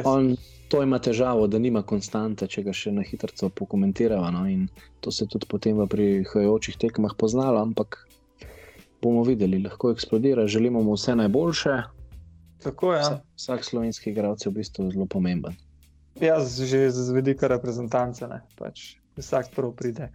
on, 0.03 0.33
to 0.67 0.83
ima 0.83 0.99
težavo, 0.99 1.47
da 1.47 1.59
nima 1.59 1.81
konstante, 1.81 2.47
če 2.47 2.63
ga 2.63 2.73
še 2.75 2.91
na 2.91 3.03
hitro 3.05 3.49
pokomentiramo. 3.49 4.31
No? 4.31 4.45
In 4.49 4.67
to 5.01 5.11
se 5.11 5.27
tudi 5.27 5.47
potem 5.49 5.79
v 5.79 5.87
prihajajočih 5.87 6.77
tekmah 6.77 7.15
poznalo, 7.17 7.61
ampak 7.63 8.03
bomo 9.01 9.23
videli, 9.23 9.61
lahko 9.63 9.91
eksplodira, 9.95 10.47
želimo 10.47 10.83
mu 10.83 10.97
vse 10.97 11.15
najboljše. 11.15 11.77
Tako 12.63 12.93
je. 12.93 12.99
Ja. 12.99 13.03
Vsak, 13.03 13.23
vsak 13.35 13.65
slovenski 13.65 14.11
igralec 14.11 14.45
je 14.45 14.51
v 14.51 14.57
bistvu 14.59 14.91
zelo 14.91 15.05
pomemben. 15.05 15.55
Jaz 16.17 16.57
že 16.65 16.89
z 16.89 17.13
vidika 17.13 17.47
reprezentance, 17.47 18.25
pač 18.57 18.97
vsak 19.17 19.53
prvo 19.53 19.71
pride. 19.71 20.09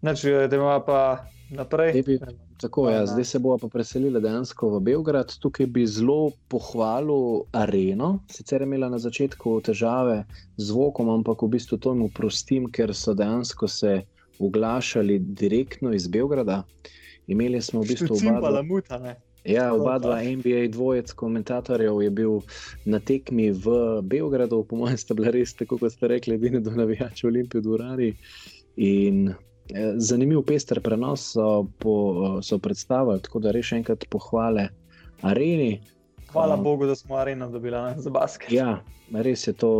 Znači, 0.00 0.30
da 0.50 0.56
ima 0.56 0.80
pa 0.86 1.26
naprej. 1.50 2.02
Bi, 2.02 2.18
tako 2.60 2.88
je, 2.88 2.94
ja, 2.94 3.06
zdaj 3.06 3.24
se 3.24 3.38
bomo 3.38 3.58
pa 3.58 3.68
preselili 3.68 4.20
dejansko 4.20 4.68
v 4.70 4.80
Beograd. 4.80 5.36
Tukaj 5.38 5.66
bi 5.66 5.86
zelo 5.86 6.30
pohvalil 6.48 7.44
areno. 7.52 8.18
Sicer 8.30 8.62
je 8.62 8.66
imela 8.66 8.88
na 8.88 8.98
začetku 8.98 9.60
težave 9.60 10.24
z 10.56 10.66
zvokom, 10.66 11.08
ampak 11.08 11.42
v 11.42 11.48
bistvu 11.48 11.78
to 11.78 11.94
jim 11.94 12.08
prostim, 12.08 12.70
ker 12.70 12.94
so 12.94 13.14
dejansko 13.14 13.68
se 13.68 14.02
oglašali 14.38 15.18
direktno 15.18 15.92
iz 15.94 16.08
Beograda. 16.08 16.62
Imeli 17.26 17.62
smo 17.62 17.80
v 17.80 17.94
bistvu 17.94 18.16
oba 18.36 18.62
dva. 18.88 19.14
Ja, 19.44 19.74
oba 19.74 19.98
dva 19.98 20.22
NBA 20.24 20.68
dvojec 20.72 21.12
komentatorjev 21.12 22.02
je 22.02 22.10
bil 22.10 22.38
na 22.84 23.00
tekmi 23.00 23.50
v 23.52 24.00
Beogradu, 24.02 24.64
po 24.64 24.76
mojem, 24.76 24.96
sta 24.96 25.14
bila 25.14 25.30
res, 25.30 25.52
tako 25.52 25.78
kot 25.78 25.92
ste 25.92 26.08
rekli, 26.08 26.38
edini 26.40 26.62
do 26.64 26.72
navijačev 26.72 27.28
Olimpije 27.28 27.60
v 27.60 27.64
Dvorani. 27.64 28.14
In 28.76 29.28
Eh, 29.28 29.53
zanimiv 29.96 30.42
pester 30.46 30.80
prenos 30.80 31.32
so, 31.32 31.66
po, 31.78 31.94
so 32.42 32.58
predstavili, 32.58 33.22
tako 33.22 33.40
da 33.40 33.52
res 33.54 33.72
enkrat 33.72 34.04
pohvale 34.10 34.68
areni. 35.22 35.80
Hvala 36.32 36.54
um, 36.54 36.64
Bogu, 36.64 36.86
da 36.86 36.94
smo 36.94 37.16
areno 37.16 37.48
dobili 37.50 37.78
za 37.96 38.10
basket. 38.10 38.52
Ja, 38.52 38.80
res 39.12 39.46
je 39.46 39.52
to 39.52 39.70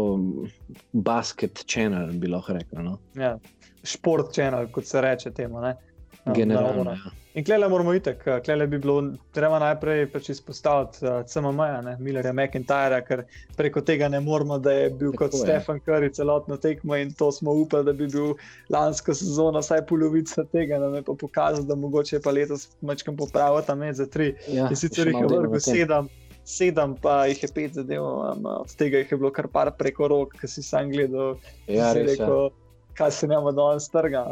basket 0.92 1.64
channel, 1.66 2.12
bi 2.12 2.30
lahko 2.30 2.52
rekel. 2.52 2.82
No? 2.84 2.98
Ja, 3.18 3.36
šport 3.84 4.32
channel, 4.34 4.68
kot 4.72 4.86
se 4.86 5.00
reče 5.00 5.30
temu. 5.30 5.60
Ne? 5.60 5.74
Generalno. 6.34 6.90
Ja. 6.90 7.23
In 7.34 7.44
klele 7.44 7.68
moramo 7.68 7.92
iti, 7.94 8.10
klele 8.44 8.66
bi 8.66 8.78
bilo 8.78 9.00
treba 9.34 9.58
najprej 9.58 10.04
pač 10.12 10.28
izpostaviti 10.30 11.00
uh, 11.02 11.16
eh, 11.18 11.24
CMM, 11.26 11.88
Millerja 11.98 12.30
McIntyra, 12.32 13.00
ker 13.02 13.24
preko 13.58 13.80
tega 13.82 14.06
ne 14.08 14.20
moramo, 14.22 14.60
da 14.62 14.70
je 14.72 14.90
bil 14.90 15.10
Tako 15.10 15.24
kot 15.24 15.34
je. 15.34 15.40
Stefan 15.40 15.80
Curry 15.86 16.12
celotno 16.14 16.56
tekmo 16.62 16.94
in 16.94 17.10
to 17.18 17.32
smo 17.32 17.52
upali, 17.58 17.88
da 17.88 17.92
bi 17.92 18.06
bil 18.06 18.36
lansko 18.70 19.14
sezono 19.18 19.58
vsaj 19.64 19.82
polovica 19.88 20.44
tega, 20.52 20.78
da 20.78 20.92
me 20.92 21.02
pa 21.02 21.16
pokazal, 21.18 21.64
da 21.66 21.74
mogoče 21.74 22.20
pa 22.22 22.30
letos 22.30 22.68
mačkam 22.80 23.16
popraviti 23.16 23.66
tam 23.66 23.82
med 23.82 23.98
za 23.98 24.06
tri. 24.06 24.36
Ja, 24.48 24.68
in 24.70 24.78
sicer 24.78 25.10
jih 25.10 25.18
je 25.18 25.32
vrgo 25.32 25.60
sedem. 25.60 26.10
Sedem, 26.44 26.94
pa 27.02 27.24
jih 27.26 27.42
je 27.42 27.48
pet 27.54 27.74
zadev, 27.74 28.04
um, 28.04 28.46
od 28.60 28.76
tega 28.78 29.00
jih 29.00 29.10
je 29.10 29.18
bilo 29.18 29.32
kar 29.34 29.48
par 29.48 29.72
preko 29.78 30.06
rok, 30.12 30.36
ki 30.38 30.52
si 30.54 30.62
sam 30.62 30.92
gledal. 30.92 31.34
Ja, 31.66 31.90
res, 31.96 32.12
rekel, 32.12 32.46
ja. 32.46 32.94
Kaj 32.94 33.10
se 33.18 33.26
nam 33.26 33.48
danes 33.56 33.88
trga 33.90 34.22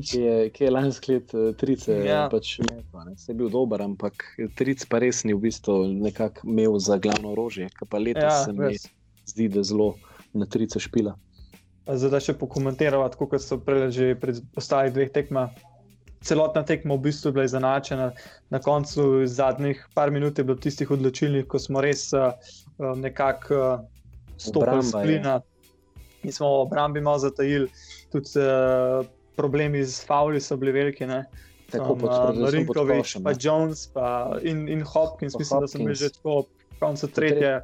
ki 0.00 0.20
je, 0.20 0.50
je 0.58 0.70
lansko 0.70 1.12
let 1.12 1.34
uh, 1.34 1.50
trice. 1.56 1.94
Ja. 2.06 2.24
Pač, 2.32 2.58
ne, 2.64 2.82
se 3.16 3.32
je 3.32 3.36
bil 3.38 3.50
dober, 3.52 3.82
ampak 3.84 4.24
tric 4.58 4.84
pa 4.90 5.00
res 5.02 5.24
ni 5.24 5.36
v 5.36 5.44
bistvu 5.46 5.88
nekako 6.00 6.48
imel 6.48 6.78
za 6.82 6.98
glavno 6.98 7.34
orožje, 7.34 7.70
ki 7.76 7.88
pa 7.88 8.00
letos 8.02 8.24
ja, 8.24 8.44
se 8.44 8.54
mi 8.56 8.74
zdi, 9.30 9.48
da 9.52 9.64
zelo 9.66 9.94
na 10.32 10.46
trice 10.46 10.80
špila. 10.80 11.16
zdaj 11.86 12.10
da 12.10 12.20
še 12.22 12.36
pokomentirati, 12.38 13.18
kot 13.18 13.42
so 13.42 13.58
že 13.90 14.14
pri 14.14 14.38
ostalih 14.56 14.94
dveh 14.94 15.10
tekmah. 15.12 15.50
Celotna 16.20 16.60
tekma 16.68 16.98
v 16.98 17.08
bistvu 17.08 17.30
je 17.30 17.32
bila 17.32 17.44
izenačena, 17.48 18.10
na 18.52 18.58
koncu 18.60 19.24
zadnjih 19.24 19.80
par 19.96 20.10
minut 20.12 20.36
je 20.38 20.44
bilo 20.44 20.58
tistih 20.60 20.90
odločilnih, 20.90 21.46
ko 21.48 21.56
smo 21.58 21.80
res 21.80 22.12
uh, 22.12 22.36
nekako 22.76 23.56
uh, 23.56 23.80
stopili 24.36 24.84
z 24.84 24.92
plina 24.92 25.40
in 26.20 26.32
smo 26.32 26.46
v 26.46 26.60
obrambi 26.68 27.00
malo 27.00 27.18
zatajili. 27.18 27.70
Tudi 28.12 28.36
uh, 28.36 29.08
problemi 29.40 29.82
z 29.84 30.04
Fowli 30.08 30.40
so 30.44 30.58
bili 30.60 30.76
veliki. 30.76 31.08
Ne? 31.08 31.24
Tako 31.70 31.96
kot 32.00 32.10
uh, 32.10 32.48
Rinkovič, 32.52 33.18
pa 33.24 33.34
Jones 33.38 33.86
pa 33.94 34.06
in, 34.42 34.66
in 34.68 34.82
Hopkins, 34.82 35.36
pa 35.36 35.42
mislim, 35.42 35.60
Hopkins. 35.60 35.72
da 35.72 35.78
so 35.78 35.84
bili 35.84 35.94
že 35.94 36.12
tako 36.16 36.40
koncu 36.80 37.06
tretje, 37.06 37.60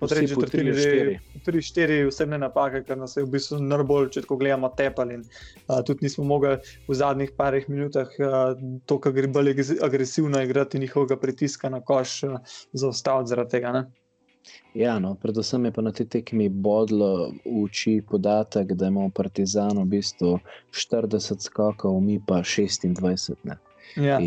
po 0.00 0.06
tretji 0.06 0.28
četrtini, 0.28 0.72
že 0.72 1.18
tri, 1.44 1.62
štiri 1.62 1.98
osebne 2.08 2.38
napake, 2.38 2.82
ker 2.88 2.98
nas 2.98 3.16
je 3.16 3.24
v 3.24 3.30
bistvu 3.36 3.60
najbolj, 3.60 4.08
če 4.14 4.24
tako 4.24 4.38
gledamo, 4.40 4.70
tepali. 4.78 5.20
Uh, 5.20 5.82
tudi 5.86 6.08
nismo 6.08 6.24
mogli 6.24 6.56
v 6.88 6.96
zadnjih 6.96 7.34
parih 7.36 7.68
minutah 7.68 8.08
uh, 8.16 8.56
to, 8.88 8.98
kar 9.02 9.12
gre 9.16 9.28
bolj 9.28 9.52
agresivno 9.84 10.42
igrati, 10.42 10.80
njihovega 10.80 11.20
pritiska 11.20 11.70
na 11.70 11.82
koš 11.84 12.22
uh, 12.24 12.40
zaustaviti 12.72 13.34
zaradi 13.34 13.58
tega. 13.58 13.74
Ne? 13.76 13.84
Ja, 14.76 14.98
no, 14.98 15.14
predvsem 15.14 15.64
je 15.64 15.72
pa 15.72 15.82
na 15.82 15.92
tej 15.92 16.06
tekmi 16.12 16.48
bodlo 16.52 17.32
v 17.44 17.64
oči 17.64 18.02
podatek, 18.04 18.74
da 18.76 18.90
imamo 18.92 19.08
Partizan 19.10 19.78
v 19.80 19.86
bistvu 19.96 20.36
40 20.72 21.40
skokov, 21.40 21.96
mi 22.00 22.20
pa 22.20 22.44
26. 22.44 23.56
Ja. 23.96 24.20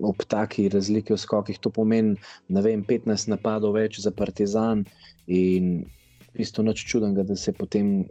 Ob 0.00 0.24
taki 0.24 0.68
razliki 0.72 1.12
v 1.12 1.18
skokih 1.20 1.58
to 1.60 1.68
pomeni 1.68 2.16
vem, 2.48 2.84
15 2.84 3.28
napadov 3.28 3.76
več 3.76 4.00
za 4.00 4.14
Partizan, 4.14 4.86
in 5.26 5.84
v 6.32 6.40
bistvu 6.40 6.64
noč 6.64 6.84
čudnega, 6.88 7.22
da 7.22 7.36
se 7.36 7.50
je 7.50 7.58
potem 7.58 8.04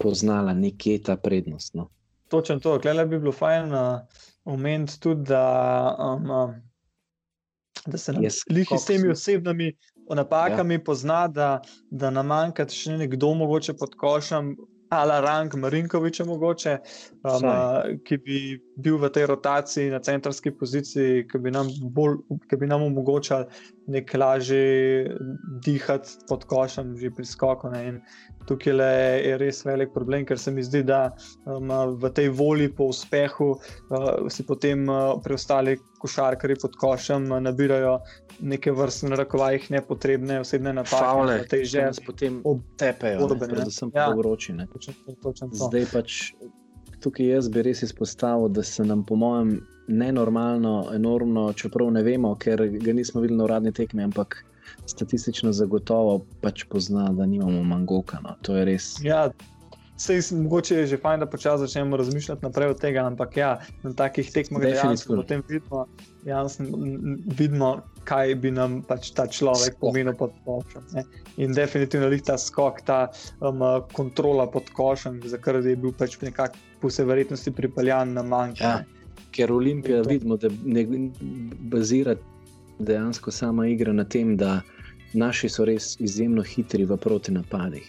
poznala 0.00 0.52
nekje 0.56 1.02
ta 1.02 1.16
prednost. 1.16 1.74
No. 1.74 1.90
Točno 2.30 2.60
to, 2.60 2.78
klej 2.80 3.04
bi 3.06 3.18
bilo 3.18 3.32
fajn 3.32 3.74
uh, 3.74 4.00
omeniti 4.44 5.00
tudi, 5.00 5.28
da, 5.34 5.44
um, 5.98 6.30
uh, 6.30 6.54
da 7.86 7.98
se 7.98 8.12
nam 8.12 8.22
lihi 8.50 8.78
s 8.78 8.84
temi 8.84 9.08
osebnimi 9.08 9.72
napakami 10.14 10.74
ja. 10.74 10.80
pozna, 10.84 11.28
da, 11.28 11.60
da 11.90 12.10
nam 12.10 12.26
manjka 12.26 12.66
še 12.68 12.96
nekdo, 12.98 13.30
mogoče 13.38 13.76
pod 13.78 13.94
košem, 13.98 14.56
ali 14.90 15.20
Rank 15.22 15.54
Marinkoviča, 15.54 16.24
mogoče, 16.26 16.78
um, 17.22 17.44
ki 18.04 18.16
bi 18.24 18.38
bil 18.76 18.98
v 18.98 19.10
tej 19.14 19.28
rotaciji 19.30 19.90
na 19.90 20.00
centralni 20.02 20.50
poziciji, 20.58 21.26
ki 21.30 21.38
bi 21.38 21.52
nam, 21.54 21.70
bolj, 21.94 22.18
ki 22.50 22.58
bi 22.58 22.66
nam 22.66 22.82
omogočal 22.88 23.46
nek 23.90 24.14
lažje 24.14 25.16
dihati 25.64 26.16
pod 26.28 26.44
košem, 26.50 26.94
že 26.98 27.10
pri 27.14 27.26
skoku. 27.26 27.70
Tukaj 28.48 28.74
le 28.74 28.92
je 29.20 29.36
res 29.38 29.60
velik 29.66 29.92
problem, 29.94 30.24
ker 30.26 30.38
se 30.38 30.50
mi 30.50 30.62
zdi, 30.64 30.82
da 30.86 31.10
um, 31.44 31.70
v 32.00 32.10
tej 32.16 32.30
volji 32.34 32.70
po 32.72 32.88
uspehu 32.90 33.50
uh, 33.52 34.26
si 34.32 34.46
potem 34.48 34.88
uh, 34.88 35.18
preostali 35.22 35.76
košarkari 36.00 36.56
pod 36.60 36.78
košem 36.80 37.28
nabirajo 37.44 37.98
neke 38.40 38.72
vrste, 38.72 39.10
na 39.10 39.18
rakovajih, 39.20 39.68
nepotrebne 39.70 40.40
osebne 40.40 40.72
napake, 40.72 41.42
ki 41.50 41.60
jih 41.60 41.68
že 41.74 42.06
potem 42.06 42.40
tepejo, 42.80 43.28
predvsem 43.36 43.92
ja. 43.94 44.08
po 44.08 44.22
vročini. 44.22 44.66
Zdaj 45.52 45.86
pač 45.92 46.32
tukaj 47.00 47.26
jaz 47.26 47.48
bi 47.48 47.62
res 47.62 47.82
izpostavil, 47.82 48.48
da 48.48 48.62
se 48.62 48.84
nam, 48.84 49.04
po 49.04 49.16
mojem, 49.16 49.60
nenormalno, 49.88 50.74
enormno, 50.94 51.52
čeprav 51.52 51.90
ne 51.90 52.02
vemo, 52.06 52.34
ker 52.38 52.62
ga 52.78 52.92
nismo 52.92 53.20
videli 53.20 53.38
na 53.38 53.46
uradni 53.48 53.72
tekmi, 53.72 54.04
ampak 54.06 54.44
statistično 54.86 55.52
zagotovo 55.52 56.20
pač 56.40 56.64
pozna, 56.70 57.08
da 57.12 57.26
nimamo 57.26 57.62
mangoka. 57.62 58.20
No. 58.22 58.36
To 58.46 58.56
je 58.56 58.64
res. 58.64 58.92
Ja. 59.04 59.30
Sej, 60.00 60.22
mogoče 60.32 60.76
je 60.78 60.86
že 60.94 60.96
fajn, 60.96 61.20
da 61.20 61.26
počasi 61.28 61.66
začnemo 61.66 61.96
razmišljati 62.00 62.44
naprej 62.46 62.70
od 62.72 62.78
tega, 62.80 63.02
ampak 63.04 63.36
ja, 63.36 63.50
na 63.82 63.92
takih 63.92 64.30
tekmah 64.32 64.62
dejansko 64.62 65.18
potem 65.20 65.42
vidimo, 65.48 65.84
jasno, 66.24 66.66
vidimo, 67.38 67.82
kaj 68.08 68.32
bi 68.40 68.50
nam 68.50 68.78
pač 68.88 69.10
ta 69.12 69.26
človek 69.28 69.76
skok. 69.76 69.80
pomenil 69.80 70.16
pod 70.16 70.32
košem. 70.44 71.04
In 71.36 71.52
definitivno 71.52 72.08
je 72.08 72.22
ta 72.24 72.38
skok, 72.40 72.80
ta 72.88 73.10
um, 73.44 73.60
kontrola 73.92 74.48
pod 74.48 74.72
košem, 74.72 75.20
za 75.24 75.36
kar 75.36 75.60
je 75.60 75.76
bil 75.76 75.92
pač 75.92 76.16
nekako 76.24 76.56
po 76.80 76.88
vsej 76.88 77.04
verjetnosti 77.04 77.52
pripeljan 77.52 78.16
na 78.16 78.24
manjke. 78.24 78.64
Ja 78.64 78.80
ker 79.30 79.52
Olimpija 79.52 80.02
vidimo, 80.02 80.36
da 80.36 80.48
ne 80.64 80.86
bazira 81.60 82.14
dejansko 82.78 83.30
sama 83.30 83.66
igra 83.66 83.92
na 83.92 84.04
tem, 84.04 84.36
da 84.36 84.60
naši 85.12 85.48
so 85.48 85.64
res 85.64 85.96
izjemno 86.00 86.42
hitri 86.42 86.84
v 86.84 86.96
proti 86.96 87.32
napadih. 87.32 87.86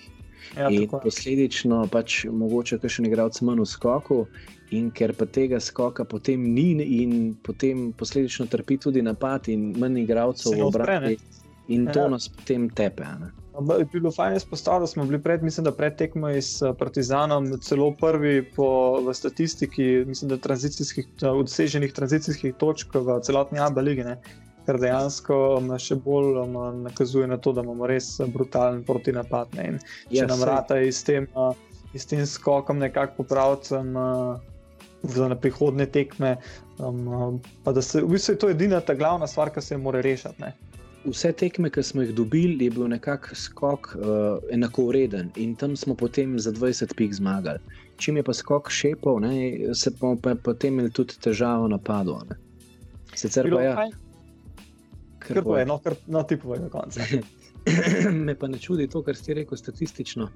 Ja, 0.57 0.67
in 0.69 0.89
posledično 0.91 1.85
pač 1.91 2.25
mogoče 2.27 2.79
še 2.81 3.05
nekaj 3.05 3.13
igralcev 3.13 3.47
manj 3.47 3.63
v 3.63 3.67
skoku, 3.71 4.17
in 4.75 4.89
ker 4.95 5.13
pa 5.15 5.27
tega 5.27 5.59
skoka 5.63 6.03
potem 6.07 6.43
ni, 6.55 6.71
in 7.01 7.35
potem 7.43 7.91
posledično 7.97 8.47
trpi 8.51 8.79
tudi 8.81 9.03
napad, 9.03 9.47
in 9.51 9.71
manj 9.79 10.03
igralcev 10.03 10.57
v 10.57 10.65
obrambi, 10.67 11.19
in 11.71 11.87
to 11.91 12.07
ja. 12.07 12.11
nas 12.11 12.27
potem 12.31 12.67
tepe. 12.69 13.07
Ne? 13.21 13.31
Bilo 13.91 14.11
fajn 14.15 14.37
izpostaviti, 14.39 14.83
da 14.83 14.87
smo 14.87 15.05
bili 15.05 15.19
pred, 15.23 15.43
mislim, 15.43 15.65
da 15.67 15.73
pred 15.75 15.95
tekmo 15.99 16.29
s 16.29 16.61
eh, 16.61 16.71
Partizanom 16.79 17.51
celo 17.61 17.91
prvi 17.99 18.45
po 18.55 18.67
statistiki, 19.13 20.05
mislim, 20.07 20.29
da 20.29 20.37
tranzicijskih, 20.37 21.07
doseženih 21.19 21.93
tranzicijskih 21.93 22.55
točk 22.57 22.95
v 22.95 23.19
celotni 23.23 23.59
Abu 23.59 23.83
Leiji, 23.83 24.15
kar 24.65 24.79
dejansko 24.81 25.37
še 25.81 25.97
bolj 26.05 26.39
um, 26.43 26.55
nakazuje 26.85 27.27
na 27.27 27.37
to, 27.37 27.53
da 27.53 27.63
imamo 27.65 27.89
res 27.89 28.13
brutalen 28.33 28.83
protinapad. 28.87 29.53
Ne? 29.57 29.67
In 29.73 29.81
če 29.81 30.23
yes, 30.23 30.29
nam 30.31 30.45
rata 30.47 30.79
s 30.81 31.03
tem, 31.07 31.27
s 31.93 32.07
tem 32.09 32.25
skokom 32.25 32.81
nekako 32.81 33.23
popraviti. 33.23 33.75
Um, 33.77 34.39
Za 35.01 35.25
prihodne 35.33 35.87
tekme, 35.89 36.35
um, 36.77 37.39
pa 37.65 37.71
da 37.73 37.81
se 37.81 38.03
v 38.03 38.11
bistvu 38.11 38.35
je 38.35 38.39
to 38.43 38.49
edina 38.53 38.83
ta 38.85 38.93
glavna 38.93 39.25
stvar, 39.25 39.49
ki 39.49 39.63
se 39.65 39.79
mora 39.81 39.97
rešiti 40.05 40.51
vse 41.05 41.31
tekme, 41.31 41.69
ki 41.69 41.83
smo 41.83 42.01
jih 42.01 42.15
dobili, 42.15 42.65
je 42.65 42.71
bil 42.71 42.87
nekako 42.87 43.35
skok 43.35 43.95
uh, 43.95 44.05
enakovreden 44.51 45.31
in 45.35 45.55
tam 45.55 45.75
smo 45.75 45.95
potem 45.95 46.39
za 46.39 46.51
20 46.51 46.95
pik 46.95 47.13
zmagali. 47.13 47.59
Čim 47.97 48.17
je 48.17 48.23
pa 48.23 48.33
skok 48.33 48.69
šepal, 48.69 49.19
ne, 49.19 49.57
se 49.73 49.91
pa, 49.99 50.15
pa 50.23 50.35
potem 50.35 50.73
imeli 50.73 50.91
tudi 50.91 51.17
težavo 51.21 51.67
napadu. 51.67 52.17
Ne. 52.29 52.37
Sicer 53.15 53.49
pa 53.49 53.61
ja. 53.61 53.89
Kar 55.21 55.41
bo 55.45 55.57
eno, 55.59 55.77
kar 55.83 55.95
na 56.07 56.23
tipu 56.27 56.55
je 56.55 56.59
na 56.65 56.69
koncu. 56.69 56.99
Me 58.25 58.33
pa 58.35 58.47
ne 58.49 58.57
čudi 58.57 58.87
to, 58.89 59.03
kar 59.05 59.15
ste 59.15 59.35
rekli 59.37 59.57
statistično, 59.57 60.29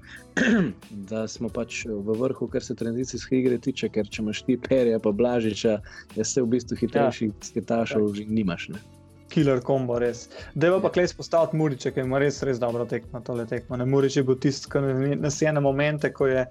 da 1.10 1.26
smo 1.28 1.50
pač 1.50 1.82
v 1.90 2.18
vrhu, 2.20 2.46
kar 2.48 2.62
se 2.62 2.76
tranzicijske 2.78 3.40
igre 3.40 3.58
tiče, 3.58 3.90
ker 3.90 4.06
če 4.06 4.22
imaš 4.22 4.44
ti 4.46 4.58
perja, 4.68 5.00
pa 5.02 5.10
blažiča, 5.10 5.80
jaz 6.14 6.36
se 6.36 6.44
v 6.44 6.52
bistvu 6.54 6.78
hitrejših 6.84 7.32
ja. 7.32 7.48
sketašov 7.50 8.12
ja. 8.12 8.14
že 8.20 8.28
nimaš. 8.30 8.70
Ne 8.76 8.84
killer 9.32 9.60
kombo, 9.60 9.98
res. 9.98 10.26
Deva 10.54 10.78
pa 10.80 10.90
klej 10.94 11.10
spostaviti 11.12 11.58
Muriče, 11.58 11.92
ki 11.94 12.04
ima 12.06 12.20
res, 12.22 12.40
res 12.46 12.60
dobro 12.62 12.86
tekmo, 12.88 13.20
tole 13.26 13.46
tekmo. 13.50 13.78
Muriče 13.84 14.22
je 14.22 14.28
bil 14.28 14.38
tisti, 14.42 14.70
ki 14.72 15.18
nas 15.20 15.40
je 15.42 15.52
na 15.52 15.62
momente, 15.64 16.12
ko 16.14 16.28
je, 16.30 16.46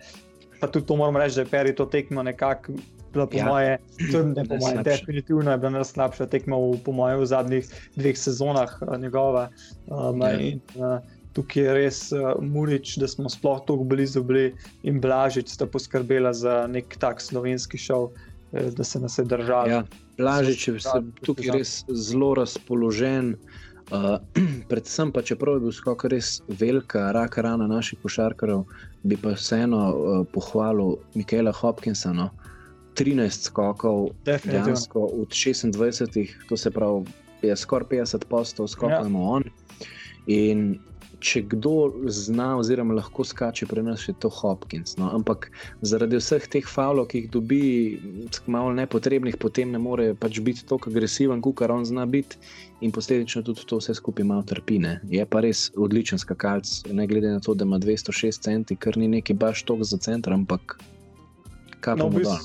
pa 0.60 0.68
tudi 0.68 0.88
to 0.90 0.98
moram 1.00 1.18
reči, 1.22 1.40
da 1.40 1.46
je 1.46 1.52
Peri 1.54 1.76
to 1.76 1.88
tekmo 1.92 2.24
nekako. 2.24 2.76
Po 3.16 3.38
ja. 3.38 3.46
moje, 3.48 3.78
ne 4.36 4.44
po 4.44 4.58
moje, 4.60 4.84
definitivno 4.84 5.52
je 5.52 5.58
bila 5.58 5.70
najslabša 5.80 6.28
tekma 6.28 6.60
v, 6.60 6.76
po 6.84 6.92
moje, 6.92 7.16
v 7.22 7.28
zadnjih 7.32 7.70
dveh 7.96 8.18
sezonah 8.20 8.76
uh, 8.82 8.98
njegova. 9.00 9.48
Um, 9.88 10.20
ja. 10.22 10.36
in, 10.36 10.60
uh, 10.76 11.00
tukaj 11.36 11.64
je 11.64 11.74
res 11.76 12.00
uh, 12.12 12.34
Murič, 12.44 12.96
da 13.00 13.08
smo 13.08 13.30
sploh 13.32 13.60
tako 13.68 13.84
blizu 13.88 14.24
bili 14.24 14.54
in 14.84 15.02
Blažič 15.04 15.52
sta 15.52 15.68
poskrbela 15.68 16.34
za 16.34 16.66
nek 16.72 16.96
tak 17.00 17.22
slovenski 17.22 17.78
šov, 17.78 18.12
eh, 18.54 18.72
da 18.76 18.84
se 18.84 19.00
nas 19.00 19.18
je 19.20 19.26
držal. 19.26 19.70
Ja. 19.70 19.84
Blažič 20.18 20.68
je 20.68 20.78
tukaj 21.24 21.58
res 21.60 21.78
zelo 21.92 22.34
razpoložen. 22.40 23.36
Uh, 23.94 24.18
predvsem 24.72 25.12
pa, 25.14 25.22
čeprav 25.22 25.60
je 25.60 25.68
bil 25.68 25.74
skok 25.76 26.08
res 26.10 26.40
velika, 26.48 27.12
raka 27.14 27.44
rana 27.46 27.68
naših 27.70 28.00
košarkarjev, 28.02 28.64
bi 29.04 29.18
pa 29.22 29.36
vseeno 29.38 29.82
uh, 29.92 30.24
pohvalil 30.34 30.98
Michaela 31.14 31.54
Hopkinsa. 31.54 32.14
No? 32.14 32.32
13 32.96 33.50
skokov, 33.50 34.10
dejansko 34.26 35.00
od 35.00 35.28
26, 35.28 36.28
to 36.50 36.58
se 36.58 36.72
pravi, 36.72 37.06
je 37.42 37.56
skoraj 37.56 37.88
50 37.92 38.26
postov, 38.30 38.68
skokov 38.68 39.12
ja. 39.12 39.20
on. 39.20 39.44
In 40.28 40.80
če 41.26 41.42
kdo 41.50 41.90
zna, 42.12 42.56
oziroma 42.60 42.96
lahko 42.98 43.24
skače 43.26 43.66
pri 43.70 43.84
nas, 43.86 44.04
je 44.08 44.14
to 44.20 44.30
Hopkins. 44.30 44.96
No? 45.00 45.10
Ampak 45.16 45.48
zaradi 45.86 46.20
vseh 46.20 46.46
teh 46.52 46.66
faulov, 46.70 47.08
ki 47.12 47.24
jih 47.24 47.30
dobi, 47.34 47.62
malo 48.52 48.74
nepotrebnih, 48.78 49.38
potem 49.42 49.74
ne 49.74 49.82
more 49.82 50.12
pač 50.20 50.40
biti 50.46 50.66
tako 50.68 50.92
agresiven, 50.92 51.42
kot 51.46 51.58
kar 51.62 51.74
on 51.74 51.86
zna 51.88 52.06
biti, 52.10 52.40
in 52.86 52.94
posledično 52.96 53.46
tudi 53.48 53.66
to 53.66 53.80
vse 53.82 53.96
skupaj 53.98 54.28
malo 54.28 54.46
trpine. 54.48 55.00
Je 55.10 55.26
pa 55.26 55.42
res 55.46 55.70
odličen 55.78 56.22
skakalc, 56.22 56.70
ne 56.94 57.08
glede 57.10 57.34
na 57.38 57.42
to, 57.44 57.58
da 57.58 57.68
ima 57.68 57.80
206 57.82 58.46
centi, 58.46 58.78
kar 58.78 58.98
ni 59.00 59.10
neki 59.18 59.34
baš 59.34 59.66
tok 59.66 59.86
za 59.88 59.98
center, 59.98 60.36
ampak 60.36 60.78
kaj 61.80 61.96
pa 61.96 62.02
no, 62.02 62.10
mu 62.10 62.22
da 62.26 62.38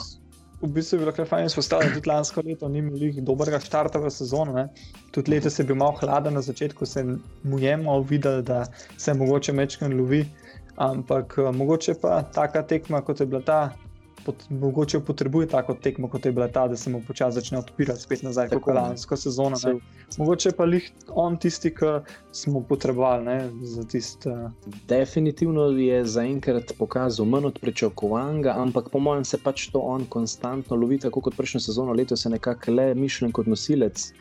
v 0.62 0.68
bistvu 0.68 0.96
je 0.96 1.00
bilo 1.00 1.12
kar 1.16 1.28
fajn 1.28 1.46
izpostaviti, 1.46 1.94
tudi 1.94 2.08
lansko 2.10 2.42
leto 2.44 2.68
ni 2.68 2.78
imel 2.78 3.20
dobrega 3.24 3.60
štarta 3.60 3.98
v 3.98 4.10
sezono. 4.12 4.52
Ne. 4.52 4.68
Tudi 5.10 5.32
letos 5.32 5.58
je 5.58 5.64
bil 5.64 5.76
malo 5.76 5.96
hladen 6.00 6.34
na 6.34 6.42
začetku, 6.42 6.86
se 6.86 7.04
mu 7.42 7.58
je 7.58 7.76
malo 7.76 8.02
videl, 8.02 8.42
da 8.42 8.66
se 8.96 9.14
mogoče 9.14 9.52
mečkam 9.52 9.96
lovi. 9.96 10.26
Ampak 10.76 11.38
uh, 11.38 11.50
mogoče 11.56 11.94
pa 12.00 12.22
taka 12.22 12.62
tekma, 12.62 13.00
kot 13.04 13.20
je 13.20 13.26
bila 13.26 13.40
ta, 13.44 13.60
pot, 14.24 14.44
mogoče 14.50 15.00
potrebuje 15.00 15.46
tako 15.48 15.74
tekmo, 15.74 16.08
kot 16.08 16.26
je 16.26 16.32
bila 16.32 16.48
ta, 16.48 16.68
da 16.68 16.76
se 16.76 16.90
mu 16.90 17.02
počasi 17.06 17.34
začne 17.34 17.58
odpirati 17.58 18.00
spet 18.00 18.22
nazaj, 18.22 18.48
kot 18.48 18.66
je 18.66 18.74
lansko 18.74 19.16
sezono. 19.16 19.56
Ne. 19.64 19.74
Mogoče 20.18 20.52
pa 20.56 20.64
jih 20.64 20.90
on 21.08 21.36
tisti, 21.36 21.72
ki 21.74 21.92
smo 22.32 22.62
potrebovali 22.68 23.24
ne, 23.24 23.50
za 23.62 23.84
tisto. 23.84 24.30
Uh... 24.30 24.74
Definitivno 24.88 25.68
je 25.70 26.04
zaenkrat 26.04 26.72
pokazal 26.78 27.26
manj 27.26 27.46
od 27.46 27.58
pričakovanega, 27.60 28.54
ampak 28.58 28.90
po 28.92 28.98
mojem 28.98 29.24
se 29.24 29.38
pač 29.38 29.68
to 29.70 29.78
on 29.78 30.04
konstantno 30.04 30.76
lovi, 30.76 30.98
tako 30.98 31.20
kot 31.20 31.36
prejšnjo 31.36 31.60
sezono, 31.60 31.92
letos 31.92 32.24
je 32.24 32.30
nekako 32.30 32.72
le 32.72 32.94
mišljen 32.94 33.32
kot 33.32 33.46
nosilec. 33.46 34.12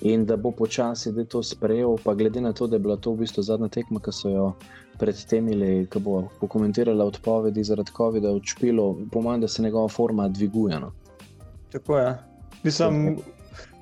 In 0.00 0.24
da 0.26 0.36
bo 0.36 0.52
počasi 0.54 1.10
to 1.28 1.42
sprejel, 1.42 1.96
pa 2.04 2.14
glede 2.14 2.40
na 2.40 2.52
to, 2.52 2.66
da 2.66 2.76
je 2.76 2.80
bila 2.80 2.96
to 2.96 3.12
v 3.12 3.24
bistvu 3.24 3.42
zadnja 3.42 3.68
tekma, 3.68 4.00
ki 4.00 4.12
so 4.14 4.30
jo 4.30 4.52
pred 4.98 5.24
tem, 5.30 5.48
ki 5.90 6.02
bo 6.02 6.22
pokomentirala 6.40 7.06
odpovedi 7.06 7.64
zaradi 7.64 7.94
COVID-a 7.96 8.34
v 8.34 8.42
Čpilu, 8.44 8.86
pomeni, 9.12 9.46
da 9.46 9.48
se 9.48 9.62
njegova 9.62 9.88
forma 9.88 10.28
dviguje. 10.28 10.80
No. 10.80 10.92
Tako 11.72 11.98
je. 11.98 12.14
Mislim, 12.62 13.18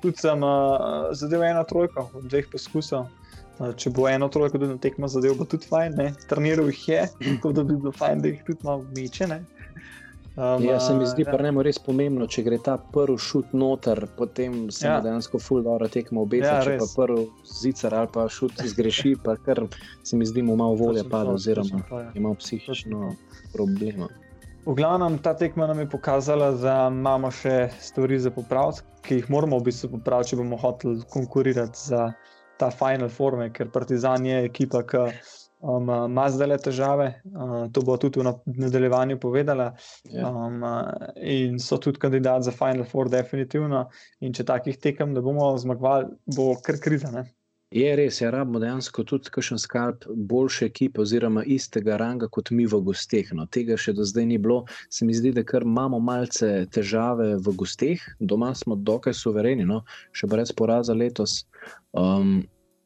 tudi 0.01 0.17
sem 0.17 0.43
uh, 0.43 1.09
zadeval 1.11 1.49
eno 1.49 1.63
trojko, 1.63 2.09
dveh 2.21 2.49
poskusov. 2.51 3.07
Uh, 3.57 3.73
če 3.75 3.89
bo 3.89 4.05
eno 4.09 4.29
trojko, 4.29 4.61
da 4.61 4.69
na 4.69 4.77
tekmo 4.77 5.09
zadeval, 5.09 5.39
bo 5.41 5.49
tudi 5.49 5.69
fajn. 5.69 5.97
Treniral 6.29 6.69
jih 6.69 6.83
je, 6.89 7.05
tako 7.23 7.53
da 7.57 7.63
bi 7.63 7.75
bilo 7.75 7.91
fajn, 7.91 8.21
da 8.21 8.33
jih 8.33 8.43
tudi 8.45 8.67
malo 8.67 8.85
meče. 8.95 9.29
Um, 10.37 10.63
ja, 10.63 10.79
se 10.79 10.93
mi 10.93 11.05
zdi 11.05 11.23
ja. 11.25 11.31
pa 11.31 11.37
ne 11.41 11.49
res 11.65 11.79
pomembno, 11.81 12.27
če 12.29 12.43
gre 12.45 12.59
ta 12.61 12.75
prvi 12.77 13.17
šut 13.17 13.55
noter, 13.57 14.03
potem 14.19 14.67
se 14.69 14.85
ja. 14.85 14.99
dejansko 15.01 15.39
full 15.41 15.63
dobro 15.65 15.87
tekmo 15.89 16.27
obeta. 16.27 16.59
Ja, 16.59 16.59
če 16.61 16.75
pa 16.77 16.85
prvi 16.93 17.23
zicar 17.49 17.95
ali 17.97 18.11
pa 18.13 18.27
šut 18.29 18.61
zgreši, 18.69 19.15
pa 19.23 19.33
kar 19.41 19.63
se 20.05 20.19
mi 20.19 20.27
zdi 20.29 20.43
mu 20.45 20.53
malo 20.59 20.77
volje 20.77 21.01
pada, 21.09 21.33
oziroma 21.33 21.81
ja. 21.89 22.11
ima 22.21 22.35
psihično 22.37 23.15
problema. 23.55 24.11
V 24.67 24.75
glavnem, 24.77 25.17
ta 25.25 25.33
tekma 25.33 25.65
nam 25.71 25.81
je 25.81 25.89
pokazala, 25.89 26.51
da 26.61 26.75
imamo 26.91 27.33
še 27.33 27.71
stvari 27.81 28.21
za 28.21 28.29
popraviti, 28.35 28.85
ki 29.07 29.21
jih 29.21 29.33
moramo 29.33 29.57
v 29.57 29.71
bistvu 29.71 29.95
popraviti, 29.95 30.35
če 30.35 30.41
bomo 30.43 30.61
hoteli 30.61 31.01
konkurirati 31.17 31.81
za 31.81 32.11
ta 32.61 32.69
Final 32.69 33.09
Four, 33.09 33.39
ker 33.57 33.73
Partizan 33.73 34.29
je 34.29 34.43
ekipa, 34.51 34.83
ki 34.85 35.07
um, 35.59 35.89
ima 35.89 36.27
zdaj 36.29 36.47
le 36.47 36.57
težave, 36.57 37.07
uh, 37.33 37.55
to 37.73 37.81
bo 37.81 37.97
tudi 37.97 38.21
v 38.21 38.33
nadaljevanju 38.45 39.19
povedala. 39.19 39.71
Yeah. 40.05 40.21
Ja. 40.21 40.29
Um, 40.29 40.63
uh, 40.63 41.09
in 41.17 41.59
so 41.59 41.77
tudi 41.77 41.99
kandidati 41.99 42.49
za 42.49 42.51
Final 42.51 42.85
Four, 42.85 43.09
definitivno. 43.09 43.87
In 44.19 44.33
če 44.33 44.45
takih 44.45 44.77
tekem 44.77 45.13
ne 45.13 45.21
bomo 45.21 45.53
zmagovali, 45.57 46.13
bo 46.37 46.53
kar 46.63 46.79
kriza. 46.83 47.11
Ne? 47.11 47.27
Je 47.71 47.95
res, 47.99 48.21
ja, 48.21 48.29
rabimo 48.31 48.61
dejansko 48.63 49.03
tudi 49.03 49.31
kakšen 49.35 49.59
skalp 49.59 50.05
boljše 50.31 50.69
ekipe, 50.69 51.01
oziroma 51.03 51.41
istega 51.43 51.97
ranga 51.99 52.29
kot 52.31 52.53
mi 52.55 52.63
v 52.63 52.79
gosteh. 52.85 53.33
No, 53.35 53.43
tega 53.51 53.75
še 53.75 53.91
do 53.97 54.05
zdaj 54.07 54.25
ni 54.29 54.37
bilo. 54.39 54.61
Se 54.89 55.05
mi 55.05 55.15
zdi, 55.17 55.33
da 55.35 55.43
imamo 55.43 55.99
malce 55.99 56.63
težave 56.71 57.33
v 57.35 57.55
gosteh, 57.59 58.05
doma 58.19 58.53
smo 58.55 58.79
dokaj 58.79 59.17
suvereni, 59.19 59.67
no, 59.67 59.81
še 60.15 60.31
brez 60.31 60.55
poraza 60.55 60.95
letos. 60.95 61.41
Um, 61.91 62.45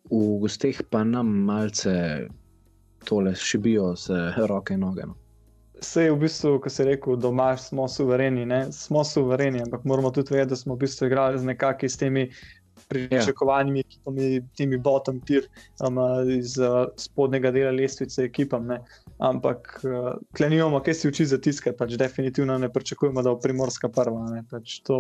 v 0.10 0.42
gosteh 0.42 0.82
pa 0.90 1.04
nam 1.06 1.30
malce 1.46 1.94
tole 3.06 3.36
šibijo 3.36 3.96
se 3.96 4.14
roke 4.48 4.74
in 4.74 4.80
noge. 4.80 5.06
No. 5.08 5.16
Vse 5.82 6.04
je 6.04 6.12
v 6.12 6.20
bistvu, 6.22 6.60
ko 6.62 6.70
se 6.70 6.86
reče, 6.86 7.16
doma 7.18 7.56
smo 7.58 7.88
suvereni, 7.88 8.46
ne? 8.46 8.72
smo 8.72 9.04
suvereni, 9.04 9.62
ampak 9.62 9.86
moramo 9.86 10.12
tudi 10.12 10.34
vedeti, 10.34 10.50
da 10.50 10.56
smo 10.56 10.76
v 10.76 10.86
bistvu 10.86 11.08
igrali 11.08 11.40
z 11.40 11.46
nekakimi 11.46 11.90
s 11.90 11.98
temi 11.98 12.28
pričakovanimi, 12.88 13.84
ja. 14.06 14.42
temi 14.58 14.78
bottom 14.78 15.22
tier, 15.26 15.48
um, 15.88 15.98
iz 16.38 16.58
uh, 16.58 16.86
spodnjega 16.98 17.52
dela 17.52 17.72
lestvice 17.72 18.24
ekipam. 18.24 18.68
Ne? 18.68 18.82
Ampak, 19.22 19.84
uh, 19.86 20.16
klenijamo, 20.34 20.80
kaj 20.82 20.96
si 20.98 21.08
uči 21.08 21.26
za 21.30 21.38
tiskati, 21.38 21.78
pač 21.78 21.92
definitivno 22.00 22.56
ne 22.58 22.72
pričakujemo, 22.74 23.22
da 23.22 23.30
bo 23.30 23.38
primorska 23.40 23.90
prva. 23.94 24.42
Pač 24.50 24.80
to, 24.88 24.98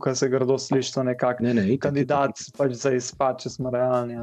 kar 0.00 0.16
se 0.16 0.30
grdo 0.32 0.56
sliši, 0.58 0.94
to 0.94 1.02
nekako 1.04 1.44
ne, 1.44 1.52
ne, 1.58 1.64
kandidat 1.76 2.40
pač 2.56 2.72
za 2.80 2.94
izpad, 2.96 3.42
če 3.42 3.52
smo 3.52 3.72
realni. 3.74 4.16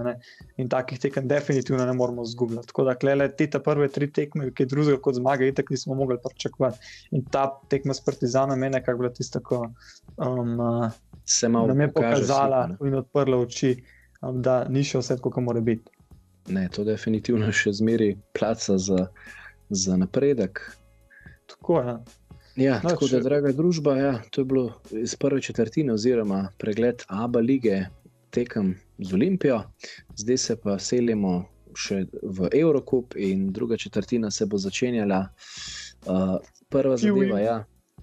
In 0.58 0.72
takih 0.74 0.98
tekem 1.04 1.28
definitivno 1.30 1.86
ne 1.86 1.94
moramo 1.94 2.26
zgubljati. 2.26 2.72
Tako 2.72 2.88
da, 2.90 2.96
klele, 2.98 3.28
te 3.38 3.62
prve 3.62 3.92
tri 3.94 4.10
tekme, 4.10 4.50
ki 4.58 4.66
je 4.66 4.72
drugega 4.74 5.02
kot 5.06 5.20
zmaga, 5.20 5.46
itak 5.46 5.70
nismo 5.70 6.00
mogli 6.00 6.18
pričakovati. 6.24 6.82
In 7.14 7.28
ta 7.30 7.46
tekma 7.70 7.94
s 7.94 8.02
Partizanom 8.02 8.64
je 8.64 8.72
nekako 8.80 9.04
bila 9.04 9.14
tista, 9.14 9.44
ko. 9.44 9.68
Um, 10.18 10.58
uh, 10.58 10.90
Se 11.28 11.50
nam 11.50 11.82
je 11.82 11.92
pokazala 11.92 12.70
in 12.82 12.96
odprla 12.96 13.38
oči, 13.38 13.76
um, 14.22 14.42
da 14.42 14.64
ni 14.72 14.82
še 14.88 15.02
vse, 15.04 15.20
kako 15.22 15.44
mora 15.44 15.62
biti. 15.62 15.92
Ne, 16.48 16.70
to 16.72 16.84
definitivno 16.88 17.52
še 17.60 17.74
zmeri 17.80 18.16
placa 18.38 18.78
za, 18.78 19.08
za 19.70 19.98
napredek. 19.98 20.64
Tako 21.48 21.82
je. 21.82 21.98
Ja, 22.58 22.80
no, 22.84 22.90
tako 22.90 23.08
če... 23.08 23.20
da, 23.20 23.24
draga 23.30 23.52
družba, 23.54 23.94
ja, 24.00 24.14
to 24.34 24.42
je 24.42 24.50
bilo 24.50 24.66
iz 24.98 25.14
prve 25.16 25.42
četrtine, 25.46 25.94
oziroma 25.94 26.48
pregled 26.58 27.04
Abu 27.08 27.40
lige, 27.40 27.84
tekem 28.34 28.74
z 28.98 29.14
Olimpijo, 29.14 29.62
zdaj 30.18 30.38
se 30.42 30.56
pa 30.64 30.80
selimo 30.82 31.36
še 31.78 32.08
v 32.24 32.50
Eurocup, 32.58 33.14
in 33.14 33.52
druga 33.54 33.78
četrtina 33.78 34.32
se 34.34 34.48
bo 34.50 34.58
začenjala. 34.58 35.28
Uh, 36.10 36.38
prva 36.74 36.98
zadeva, 36.98 37.40
ja, 37.40 37.58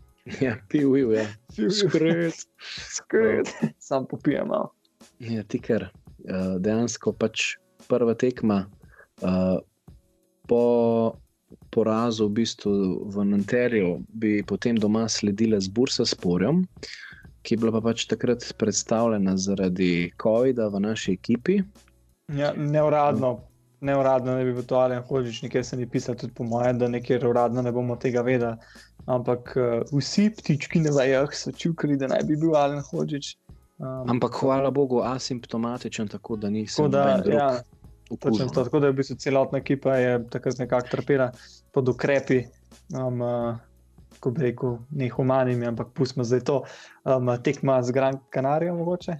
ja 0.46 0.54
pil, 0.70 0.92
pil, 0.94 1.12
ja, 1.18 1.26
skrit, 1.70 2.46
skrit, 2.94 3.50
sam 3.82 4.06
popijem. 4.06 4.54
Ja, 5.18 5.42
ti 5.42 5.58
ker 5.58 5.88
uh, 5.90 6.54
dejansko 6.62 7.12
pač 7.18 7.56
prva 7.88 8.14
tekma. 8.14 8.64
Uh, 9.22 9.58
po 10.48 10.62
porazu 11.70 12.28
v, 12.28 12.42
bistvu 12.42 12.72
v 13.10 13.24
Nanterju 13.24 14.02
bi 14.08 14.42
potem 14.46 14.76
doma 14.76 15.08
sledila 15.08 15.60
z 15.60 15.68
Bursa 15.68 16.06
Sporjem, 16.06 16.64
ki 17.42 17.54
je 17.54 17.60
bila 17.60 17.74
pa 17.76 17.82
pač 17.90 18.06
takrat 18.10 18.44
predstavljena 18.58 19.36
zaradi 19.36 20.12
COVID-a 20.22 20.68
v 20.68 20.80
naši 20.80 21.18
ekipi. 21.18 21.60
Ja, 22.32 22.54
neuradno. 22.56 23.40
Neuradno 23.84 24.38
ne 24.38 24.44
bi 24.48 24.54
bil 24.56 24.64
to 24.64 24.78
ali 24.80 24.96
hočeš, 24.96 25.42
nekaj 25.44 25.64
se 25.64 25.76
ni 25.76 25.86
pisalo, 25.86 26.16
tudi 26.16 26.32
po 26.32 26.44
mojem, 26.48 26.78
da 26.80 26.88
nekaj 26.88 27.20
uradno 27.28 27.62
ne 27.62 27.72
bomo 27.72 27.96
tega 28.00 28.22
vedeli. 28.24 28.56
Ampak 29.04 29.52
uh, 29.60 29.82
vsi 29.92 30.30
ptički 30.32 30.80
na 30.80 30.94
vajah 30.94 31.34
so 31.36 31.52
čukali, 31.52 31.98
da 32.00 32.08
naj 32.08 32.24
bi 32.24 32.38
bil 32.40 32.56
ali 32.56 32.80
hočeš. 32.80 33.34
Um, 33.84 34.10
Ampak 34.10 34.40
hvala 34.40 34.70
Bogu, 34.70 35.02
asimptomatičen, 35.04 36.08
tako 36.08 36.36
da 36.36 36.50
nisem. 36.50 36.84
Tako 36.84 36.88
da, 36.88 37.34
ja, 37.34 37.62
Točno 38.20 38.46
to, 38.48 38.64
tako 38.64 38.80
da 38.80 38.86
je 38.86 38.92
v 38.92 38.96
bistvu 38.96 39.16
celotna 39.16 39.58
ekipa 39.58 39.94
takrat 40.30 40.58
nekako 40.58 40.88
trpela 40.88 41.30
pod 41.72 41.88
ukrepi, 41.88 42.42
um, 42.96 43.20
uh, 43.20 43.56
ko 44.20 44.30
bi 44.30 44.42
rekel, 44.42 44.78
ne 44.90 45.08
humanimi, 45.08 45.66
ampak 45.66 45.92
pustimo 45.94 46.24
zdaj 46.24 46.40
to, 46.40 46.62
um, 47.04 47.32
tekma 47.42 47.82
z 47.82 47.92
Gran 47.92 48.18
Canarijo 48.34 48.74
mogoče. 48.74 49.16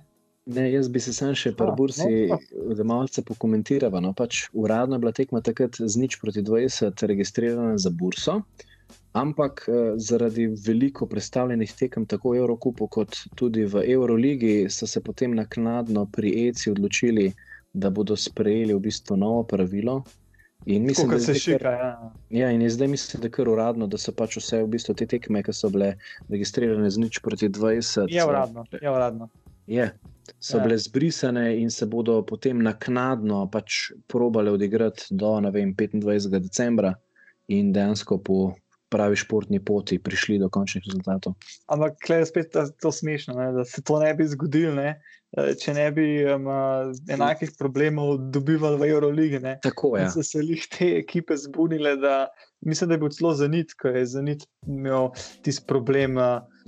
Ne, 0.46 0.66
jaz 0.72 0.88
bi 0.92 1.00
se 1.00 1.12
sam 1.16 1.32
še 1.34 1.54
par 1.56 1.72
bursi, 1.76 2.28
no, 2.28 2.38
da 2.76 2.84
malce 2.84 3.24
pokomentirava. 3.24 4.00
No, 4.04 4.12
pač 4.12 4.46
uradno 4.52 4.98
je 4.98 5.04
bila 5.04 5.12
tekma 5.16 5.40
takrat 5.40 5.80
z 5.80 6.00
nič 6.00 6.18
proti 6.20 6.44
20 6.44 7.06
registrirana 7.08 7.78
za 7.80 7.90
burso, 7.90 8.42
ampak 9.14 9.64
uh, 9.68 9.94
zaradi 9.96 10.46
veliko 10.66 11.06
predstavljenih 11.06 11.72
tekem, 11.78 12.06
tako 12.06 12.34
v 12.34 12.42
Evropi, 12.42 12.88
kot 12.90 13.16
tudi 13.38 13.64
v 13.64 13.84
Euroligi, 13.94 14.66
so 14.70 14.86
se 14.86 15.00
potem 15.00 15.34
naknadno 15.34 16.06
pri 16.12 16.32
ECI 16.48 16.70
odločili, 16.74 17.32
da 17.72 17.90
bodo 17.90 18.16
sprejeli 18.16 18.74
v 18.74 18.82
bistvu 18.82 19.16
novo 19.16 19.42
pravilo. 19.42 20.02
In 20.66 20.86
mislim, 20.86 21.10
da 21.10 21.18
se 21.20 21.34
šika. 21.34 21.70
Ja. 21.70 22.12
ja, 22.30 22.50
in 22.50 22.70
zdaj 22.70 22.88
mislim, 22.88 23.20
da 23.20 23.26
je 23.26 23.30
kar 23.30 23.48
uradno, 23.48 23.86
da 23.86 23.98
so 23.98 24.12
pač 24.16 24.38
vse 24.40 24.62
v 24.62 24.70
bistvu 24.74 24.94
te 24.94 25.06
tekme, 25.06 25.42
ki 25.44 25.52
so 25.52 25.68
bile 25.70 25.94
registrirane 26.30 26.90
z 26.90 27.02
nič 27.04 27.20
proti 27.22 27.48
20. 27.48 28.08
Je 28.10 28.24
uradno. 28.24 28.64
Je 28.82 28.90
uradno. 28.90 29.28
Je. 29.66 29.90
So 30.40 30.58
ja. 30.58 30.64
bile 30.64 30.78
zbrisane 30.78 31.60
in 31.60 31.70
se 31.70 31.86
bodo 31.86 32.22
potem 32.22 32.62
naknadno 32.64 33.44
pač 33.52 33.92
probale 34.08 34.50
odigrati 34.50 35.10
do 35.10 35.36
vem, 35.52 35.74
25. 35.76 36.38
decembra, 36.38 36.94
in 37.48 37.72
dejansko 37.72 38.18
po 38.18 38.54
pravi 38.94 39.18
športni 39.18 39.60
poti 39.64 39.98
prišli 39.98 40.38
do 40.42 40.48
končnih 40.52 40.86
rezultatov. 40.86 41.34
Ampak, 41.66 41.98
klej 42.06 42.22
je 42.22 42.30
spet 42.30 42.56
to 42.80 42.92
smešno, 42.94 43.34
ne? 43.40 43.50
da 43.58 43.66
se 43.66 43.82
to 43.82 43.98
ne 44.02 44.14
bi 44.14 44.28
zgodilo. 44.30 44.94
Eh, 45.34 45.54
če 45.58 45.74
ne 45.74 45.86
bi 45.94 46.06
um, 46.30 46.46
enakih 47.10 47.56
problemov 47.58 48.20
dobivali 48.34 48.78
v 48.78 48.90
Euroligi. 48.92 49.40
Tako 49.64 49.96
je. 49.98 50.06
So 50.14 50.22
se 50.22 50.42
jih 50.46 50.66
te 50.70 50.92
ekipe 51.00 51.36
zbunile, 51.40 51.96
da 51.98 52.28
mislim, 52.62 52.92
da 52.92 52.94
je 52.94 53.02
bil 53.02 53.14
celo 53.16 53.34
Zenit, 53.34 53.74
ko 53.80 53.90
je 53.90 54.04
Zenit 54.06 54.46
imel 54.66 55.10
tisti 55.42 55.66
problem. 55.66 56.20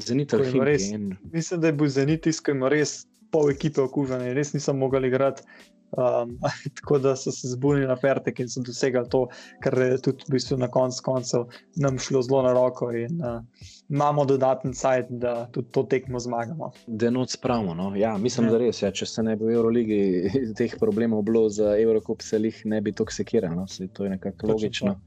Zenit 0.02 0.34
ali 0.34 0.64
res. 0.66 0.90
Mislim, 1.32 1.62
da 1.62 1.70
je 1.70 1.78
bil 1.78 1.92
Zenit 1.94 2.26
tisti, 2.26 2.48
ki 2.48 2.56
ima 2.58 2.72
res 2.72 3.04
pol 3.30 3.52
ekipe 3.54 3.84
okužene, 3.84 4.34
res 4.34 4.52
niso 4.56 4.74
mogli 4.74 5.06
igrati. 5.12 5.46
Um, 5.92 6.38
tako 6.80 6.98
da 6.98 7.16
so 7.16 7.32
se 7.32 7.48
zbunili 7.48 7.86
na 7.86 7.96
Fertek 7.96 8.40
in 8.40 8.48
so 8.48 8.60
dosegali 8.60 9.08
to, 9.10 9.26
kar 9.62 9.78
je 9.78 10.00
tudi 10.02 10.24
v 10.28 10.32
bistvu 10.36 10.58
na 10.58 10.68
koncu 10.68 11.02
koncev 11.04 11.46
nam 11.76 11.98
šlo 11.98 12.22
zelo 12.22 12.42
na 12.42 12.52
roko. 12.52 12.90
In, 12.92 13.20
uh, 13.22 13.42
imamo 13.88 14.24
dodaten 14.24 14.74
sajt, 14.74 15.06
da 15.10 15.46
tudi 15.52 15.68
to 15.70 15.82
tekmo 15.82 16.20
zmagamo. 16.20 16.72
Da 16.86 17.10
noč 17.10 17.36
spravimo. 17.38 17.74
No? 17.74 17.92
Ja, 17.96 18.16
mislim, 18.18 18.46
ja. 18.46 18.52
da 18.52 18.58
res. 18.58 18.82
Ja, 18.82 18.90
če 18.90 19.06
se 19.06 19.22
ne 19.22 19.36
bi 19.36 19.46
v 19.46 19.54
Euroligi 19.54 20.00
teh 20.58 20.74
problemov 20.80 21.22
bilo 21.22 21.48
za 21.48 21.76
Evropo, 21.78 22.16
se 22.22 22.42
jih 22.42 22.62
ne 22.64 22.80
bi 22.80 22.92
toksikiralo. 22.92 23.54
No? 23.54 23.88
To 23.92 24.04
je 24.04 24.10
nekako 24.10 24.52
logično. 24.52 24.98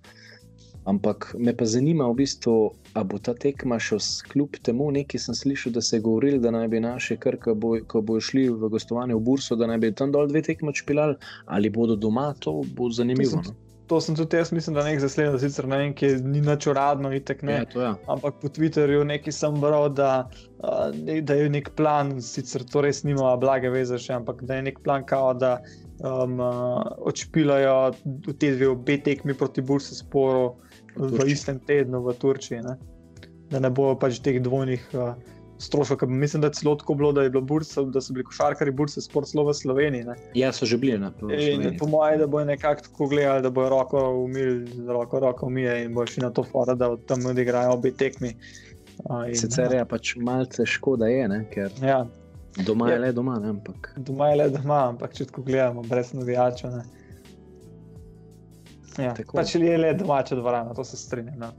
Ampak 0.86 1.36
me 1.38 1.54
pa 1.58 1.66
zanima, 1.66 2.08
v 2.08 2.16
bistvu, 2.24 2.74
ali 2.94 3.06
bo 3.06 3.20
ta 3.20 3.34
tekma 3.38 3.78
še 3.80 4.00
kljub 4.32 4.58
temu, 4.64 4.90
nekaj 4.96 5.22
sem 5.22 5.36
slišal, 5.36 5.76
da 5.76 5.82
se 5.86 5.98
je 5.98 6.04
govorilo, 6.06 6.40
da 6.42 6.54
naj 6.56 6.68
bi 6.72 6.80
naše 6.80 7.18
krke, 7.20 7.54
ko 7.88 8.02
bojo 8.02 8.22
šli 8.24 8.48
v 8.50 8.70
gostovanje 8.72 9.18
v 9.18 9.24
Burso, 9.24 9.58
da 9.60 9.68
naj 9.70 9.82
bi 9.84 9.92
tam 9.94 10.14
dol 10.16 10.30
dve 10.32 10.42
tekme 10.46 10.74
špilali, 10.76 11.18
ali 11.46 11.70
bodo 11.70 12.00
doma, 12.00 12.32
to 12.40 12.62
bo 12.76 12.90
zanimivo. 12.90 13.38
To 13.38 13.44
sem, 13.44 13.54
no. 13.54 13.84
to 13.92 14.00
sem 14.02 14.18
tudi 14.18 14.40
jaz, 14.40 14.54
mislim, 14.56 14.80
da 14.80 14.86
nek 14.88 15.02
zasledil, 15.04 15.36
sicer 15.44 15.68
ne 15.70 15.82
vem, 15.84 15.94
ki 15.94 16.14
ni 16.24 16.42
nič 16.46 16.70
uradno, 16.72 17.12
itek 17.14 17.44
ne. 17.44 17.60
Ja, 17.60 17.68
to, 17.74 17.84
ja. 17.84 17.92
Ampak 18.10 18.40
po 18.42 18.50
Twitterju 18.56 19.04
nekaj 19.12 19.36
sem 19.36 19.60
bral, 19.62 19.92
da, 19.94 20.30
da 21.04 21.38
je 21.38 21.52
nek 21.52 21.74
plan, 21.78 22.16
sicer 22.24 22.64
to 22.64 22.86
res 22.88 23.04
nima 23.04 23.36
blage 23.42 23.70
veze 23.76 24.00
še, 24.00 24.16
ampak 24.22 24.42
da 24.48 24.58
je 24.58 24.70
nek 24.72 24.82
plan, 24.88 25.06
kao, 25.06 25.36
da 25.38 25.60
um, 26.00 26.40
odšpilajo 27.12 27.78
v 28.32 28.38
te 28.40 28.56
dve 28.56 28.72
obe 28.72 28.98
tekmi 29.04 29.36
proti 29.38 29.62
Bursu 29.62 30.00
sporu 30.00 30.56
v 30.96 31.28
istem 31.28 31.60
tednu 31.60 32.02
v 32.06 32.16
Turčiji. 32.20 32.64
Ne? 32.66 32.78
Da 33.50 33.60
ne 33.60 33.70
bo 33.70 33.92
pač 33.98 34.22
teh 34.24 34.40
dvojnih 34.42 34.84
uh, 34.94 35.14
stroškov. 35.60 36.10
Mislim, 36.10 36.42
da 36.42 36.48
je 36.48 36.54
celo 36.54 36.76
tako 36.76 36.94
bilo, 36.94 37.12
da, 37.12 37.42
bursa, 37.42 37.82
da 37.82 38.02
so 38.02 38.14
bili 38.14 38.24
košarkari 38.24 38.72
burse 38.72 39.02
sport 39.02 39.28
v 39.34 39.54
Sloveniji. 39.54 40.04
Ne? 40.04 40.16
Ja, 40.34 40.52
so 40.54 40.66
že 40.66 40.78
bili 40.78 41.00
na 41.00 41.12
tem. 41.12 41.78
Po 41.80 41.88
mojem, 41.88 42.20
da 42.20 42.28
bo 42.28 42.44
nekako 42.46 42.82
tako 42.82 43.08
gledali, 43.08 43.42
da 43.42 43.50
bo 43.50 43.70
roko 43.70 44.10
umil, 44.24 44.66
roko, 44.88 45.20
roko 45.20 45.46
umije 45.46 45.84
in 45.86 45.94
bo 45.94 46.06
šli 46.06 46.24
na 46.24 46.30
to 46.30 46.44
fora, 46.44 46.76
da 46.76 46.96
tam 47.08 47.26
odigrajo 47.26 47.74
obe 47.74 47.92
tekmi. 47.92 48.36
Uh, 49.10 49.28
in, 49.28 49.36
Sicer 49.36 49.74
je 49.74 49.86
pač 49.86 50.16
malce 50.16 50.66
škoda, 50.66 51.08
je, 51.08 51.28
ne, 51.28 51.44
ker 51.52 51.72
ja. 51.84 52.06
doma 52.66 52.90
je, 52.90 52.96
je 52.96 53.00
le 53.00 53.12
doma. 53.12 53.40
Ne, 53.40 53.50
ampak... 53.50 53.94
Doma 53.98 54.30
je 54.30 54.36
le 54.36 54.50
doma, 54.56 54.80
ampak 54.94 55.14
če 55.16 55.30
tako 55.32 55.44
gledamo, 55.48 55.84
brez 55.88 56.14
navijača. 56.14 56.72
Ja, 58.98 59.14
pač 59.34 59.56
je 59.56 59.78
le 59.78 59.94
domača 59.94 60.36
dvorana, 60.36 60.74
to 60.74 60.84
se 60.84 60.98
strinjam. 60.98 61.38
No. 61.40 61.52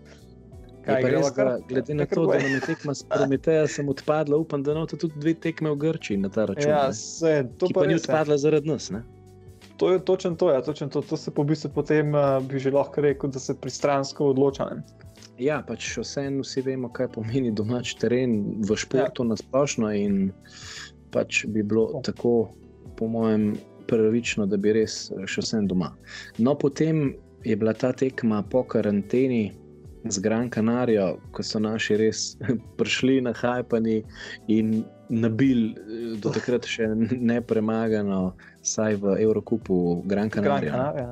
Kaj, 0.84 1.04
res, 1.12 1.28
da, 1.36 1.58
glede 1.68 1.94
na 1.94 2.06
to, 2.08 2.24
da 2.26 2.38
nam 2.40 2.54
je 2.56 2.60
tekma 2.64 2.94
s 2.96 3.04
Prometejem, 3.04 3.68
sem 3.68 3.88
odpadla, 3.88 4.36
upam, 4.40 4.62
da 4.64 4.72
imate 4.72 4.96
tudi 4.96 5.20
dve 5.20 5.34
tekme 5.36 5.70
v 5.74 5.76
Grčiji 5.76 6.22
na 6.22 6.30
ta 6.32 6.46
račun. 6.48 6.70
Ja, 6.70 6.86
se, 6.96 7.42
to 7.60 7.68
pa, 7.74 7.82
pa 7.82 7.86
ni 7.86 7.98
odpadla 8.00 8.38
zaradi 8.40 8.72
nas. 8.72 8.88
Ne? 8.90 9.02
To 9.76 9.92
je 9.92 10.00
točno 10.04 10.34
to, 10.40 10.50
ja, 10.50 10.62
točen 10.62 10.88
to. 10.88 11.02
To 11.02 11.16
se 11.16 11.30
po 11.30 11.44
bistvu 11.44 11.70
potem 11.74 12.14
uh, 12.14 12.40
bi 12.44 12.58
že 12.58 12.70
lahko 12.70 13.00
rekel, 13.00 13.30
da 13.30 13.38
se 13.38 13.54
pristransko 13.60 14.32
odločam. 14.32 14.82
Ja, 15.40 15.62
pač 15.64 15.96
vseeno 15.96 16.44
vsi 16.44 16.64
vemo, 16.64 16.90
kaj 16.92 17.12
pomeni 17.16 17.52
domač 17.52 17.94
teren 18.00 18.60
v 18.60 18.76
športu 18.76 19.24
ja. 19.24 19.32
na 19.32 19.36
splošno. 19.40 19.92
In 19.96 20.32
pač 21.12 21.44
bi 21.48 21.64
bilo 21.64 21.86
to. 21.92 22.12
tako, 22.12 22.32
po 22.96 23.08
mojem, 23.08 23.54
pravično, 23.86 24.46
da 24.46 24.56
bi 24.56 24.74
res 24.76 25.08
še 25.26 25.44
vsem 25.44 25.68
doma. 25.70 25.92
No, 26.38 26.54
potem 26.58 27.14
je 27.44 27.56
bila 27.56 27.72
ta 27.72 27.92
tekma 27.92 28.42
po 28.42 28.62
karanteni 28.64 29.50
z 30.04 30.18
Gran 30.24 30.48
Canarijo, 30.50 31.18
ko 31.32 31.44
so 31.44 31.60
naši 31.60 31.96
res 32.00 32.36
prišli 32.80 33.20
na 33.24 33.32
Hajpani 33.36 34.00
in 34.48 34.82
nabili 35.10 35.74
do 36.22 36.32
takrat 36.32 36.68
še 36.68 36.88
ne 36.96 37.40
premagano, 37.40 38.36
saj 38.62 39.00
v 39.02 39.18
Evropi, 39.24 39.80
Gran 40.08 40.30
Canarijo. 40.30 40.72
Gran 40.72 40.94
Canaria. 40.94 41.10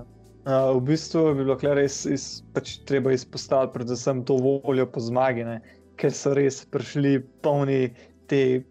Uh, 0.48 0.72
v 0.78 0.94
bistvu 0.94 1.26
je 1.28 1.35
bilo 1.42 1.54
res 1.76 2.07
iz, 2.09 2.40
pač 2.57 2.78
treba 2.88 3.12
izpostaviti 3.12 3.74
predvsem 3.74 4.22
to 4.24 4.38
voljo 4.40 4.87
po 4.88 5.02
zmagi, 5.04 5.44
ne? 5.44 5.59
ker 6.00 6.14
so 6.14 6.33
res 6.33 6.62
prišli 6.72 7.18
polni 7.44 7.90
te 8.31 8.62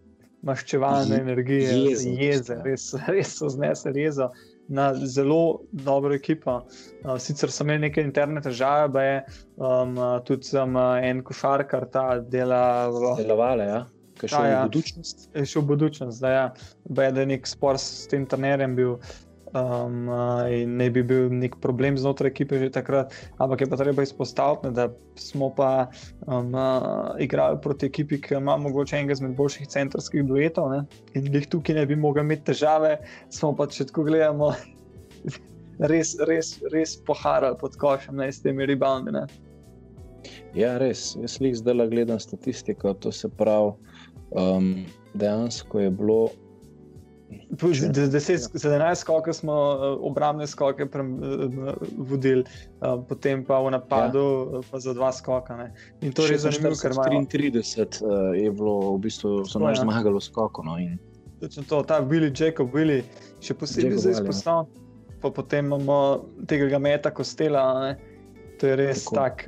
maščevalne 0.45 1.17
energije, 1.23 1.71
jeze, 1.89 2.13
jeze 2.19 2.60
res, 2.65 2.91
res 3.13 3.34
so 3.39 3.50
znesli 3.50 4.06
jezo 4.06 4.30
na 4.67 4.89
zelo 4.93 5.62
dobro 5.71 6.15
ekipo. 6.15 6.60
Uh, 7.04 7.15
sicer 7.23 7.52
sem 7.54 7.69
imel 7.69 7.86
neke 7.88 8.04
interne 8.04 8.43
težave, 8.43 8.89
pa 8.93 9.06
je 9.06 9.19
um, 9.58 9.95
tudi 10.28 10.52
sem, 10.52 10.76
uh, 10.76 10.97
en 11.04 11.23
košarkar, 11.26 11.88
ta 11.93 12.08
dela 12.19 12.89
Delovale, 13.19 13.69
ja. 13.71 13.86
Kaj 14.17 14.34
še 14.34 14.43
ja, 14.50 14.60
v 14.65 14.71
budučnost? 14.71 15.28
Je 15.38 15.45
šel 15.45 15.63
v 15.63 15.69
budučnost, 15.71 16.21
da 16.26 16.34
ja. 16.34 16.45
je 16.89 17.26
nek 17.30 17.47
spor 17.47 17.78
s 17.78 18.10
tem 18.12 18.26
trenerjem 18.26 18.73
bil 18.78 18.95
um, 19.53 20.10
in 20.51 20.77
ne 20.77 20.89
bi 20.89 21.03
bil 21.03 21.29
nek 21.33 21.57
problem 21.63 21.97
znotraj 21.97 22.31
ekipe 22.31 22.60
že 22.60 22.69
takrat. 22.73 23.13
Ampak 23.38 23.62
je 23.62 23.69
pa 23.71 23.79
treba 23.79 24.03
izpostaviti, 24.03 24.73
da 24.75 24.89
smo 25.15 25.49
pa 25.55 25.89
um, 26.27 26.53
uh, 26.53 27.15
igrali 27.19 27.60
proti 27.62 27.89
ekipi, 27.91 28.21
ki 28.21 28.39
ima 28.39 28.57
mogoče 28.57 28.97
enega 28.97 29.17
izmed 29.17 29.36
boljših 29.38 29.67
centrskih 29.67 30.25
duetov 30.25 30.71
ne? 30.71 30.83
in 31.15 31.29
jih 31.33 31.47
tukaj 31.47 31.75
ne 31.75 31.86
bi 31.86 31.95
mogli 31.95 32.25
imeti 32.25 32.51
težave, 32.51 32.97
smo 33.29 33.53
pa 33.55 33.67
če 33.67 33.89
tako 33.91 34.07
gledamo. 34.10 34.53
Res, 35.77 36.15
res, 36.25 36.55
res 36.73 36.95
poharali 37.05 37.53
pod 37.62 37.75
košem 37.77 38.17
ne, 38.17 38.31
s 38.33 38.41
temi 38.41 38.65
ribami. 38.65 39.12
Ja, 40.57 40.71
res. 40.81 41.12
Jaz 41.21 41.36
jih 41.38 41.53
zdaj 41.53 41.86
gledam 41.91 42.17
statistiko. 42.17 42.95
To 43.05 43.12
se 43.13 43.29
pravi, 43.29 43.75
um, 44.33 44.71
dejansko 45.13 45.86
je 45.86 45.91
bilo 45.93 46.31
17 47.29 48.95
skokov 48.95 49.33
smo 49.33 49.53
eh, 49.53 49.97
obrambne 49.99 50.47
skoke 50.47 50.83
eh, 50.83 51.03
vodili, 51.97 52.43
eh, 52.43 52.97
potem 53.09 53.45
pa 53.45 53.59
v 53.59 53.71
napadu 53.71 54.19
ja. 54.53 54.61
pa 54.71 54.79
za 54.79 54.93
dva 54.93 55.11
skoka. 55.11 55.57
Ne. 55.57 55.73
In 56.01 56.13
to 56.13 56.23
je 56.23 56.35
res 56.35 56.41
zanimivo, 56.41 56.75
ker 56.79 56.95
imajo 56.95 57.25
33 57.27 58.37
je 58.37 58.51
bilo 58.51 58.95
v 58.95 58.99
bistvu 59.03 59.45
samo 59.45 59.69
ja. 59.69 59.75
zmagalo 59.75 60.21
skoko. 60.23 60.63
No, 60.63 60.77
in... 60.79 60.99
to, 61.41 61.83
ta 61.83 61.99
Billy 62.01 62.31
Jacob, 62.31 62.71
Billy, 62.71 63.03
še 63.43 63.57
posebej 63.57 63.97
za 63.97 64.15
izpostavljanje. 64.15 64.85
Pa 65.17 65.31
potem 65.33 65.65
imamo 65.65 66.29
tega 66.45 66.77
meta 66.79 67.09
kostela, 67.09 67.63
ne. 67.81 67.93
to 68.61 68.69
je 68.69 68.75
res 68.77 69.03
Tako. 69.03 69.15
tak 69.15 69.47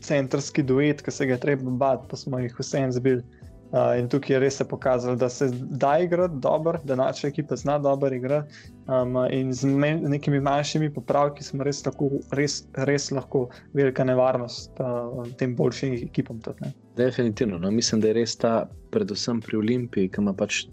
centrski 0.00 0.62
duet, 0.62 1.02
ki 1.02 1.10
se 1.10 1.26
ga 1.26 1.36
treba 1.36 1.70
bati, 1.70 2.06
pa 2.08 2.16
smo 2.16 2.38
jih 2.38 2.54
vsem 2.58 2.92
zbili. 2.94 3.26
Uh, 3.70 3.94
in 3.98 4.08
tukaj 4.10 4.34
je 4.34 4.38
res 4.42 4.56
se 4.58 4.64
pokazalo, 4.66 5.14
da 5.16 5.28
se 5.28 5.46
da 5.52 5.92
igrati 6.02 6.34
dobro, 6.42 6.80
da 6.84 6.96
naša 6.98 7.28
ekipa 7.28 7.56
zna 7.56 7.78
dobro 7.78 8.14
igrati. 8.14 8.54
Um, 8.86 9.14
in 9.30 9.52
z 9.52 9.66
nekimi 10.02 10.40
manjšimi 10.40 10.90
popravki 10.94 11.44
smo 11.44 11.64
res, 11.64 11.82
tako, 11.82 12.10
res, 12.34 12.64
res 12.74 13.10
lahko 13.14 13.44
velika 13.72 14.04
nevarnost 14.04 14.82
uh, 14.82 15.22
tem 15.38 15.54
boljšim 15.56 15.94
ekipom. 16.02 16.40
Tudi, 16.40 16.72
Definitivno. 16.96 17.58
No, 17.58 17.70
mislim, 17.70 18.00
da 18.00 18.10
je 18.10 18.18
res 18.18 18.36
ta, 18.36 18.66
predvsem 18.90 19.38
pri 19.40 19.62
Olimpiji, 19.62 20.10
ki 20.10 20.24
ima 20.24 20.34
pač 20.34 20.64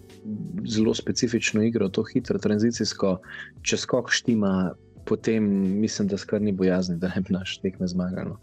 zelo 0.66 0.98
specifično 0.98 1.62
igro, 1.64 1.90
to 1.94 2.02
hitro, 2.10 2.42
tranzicijsko, 2.42 3.20
če 3.62 3.78
skok 3.78 4.10
štima, 4.10 4.74
potem 5.06 5.46
mislim, 5.80 6.10
da 6.10 6.18
skar 6.18 6.42
ni 6.42 6.52
bojazni, 6.52 6.98
da 6.98 7.14
ne 7.14 7.22
bi 7.22 7.38
naš 7.38 7.60
tekme 7.62 7.88
zmagali. 7.88 8.34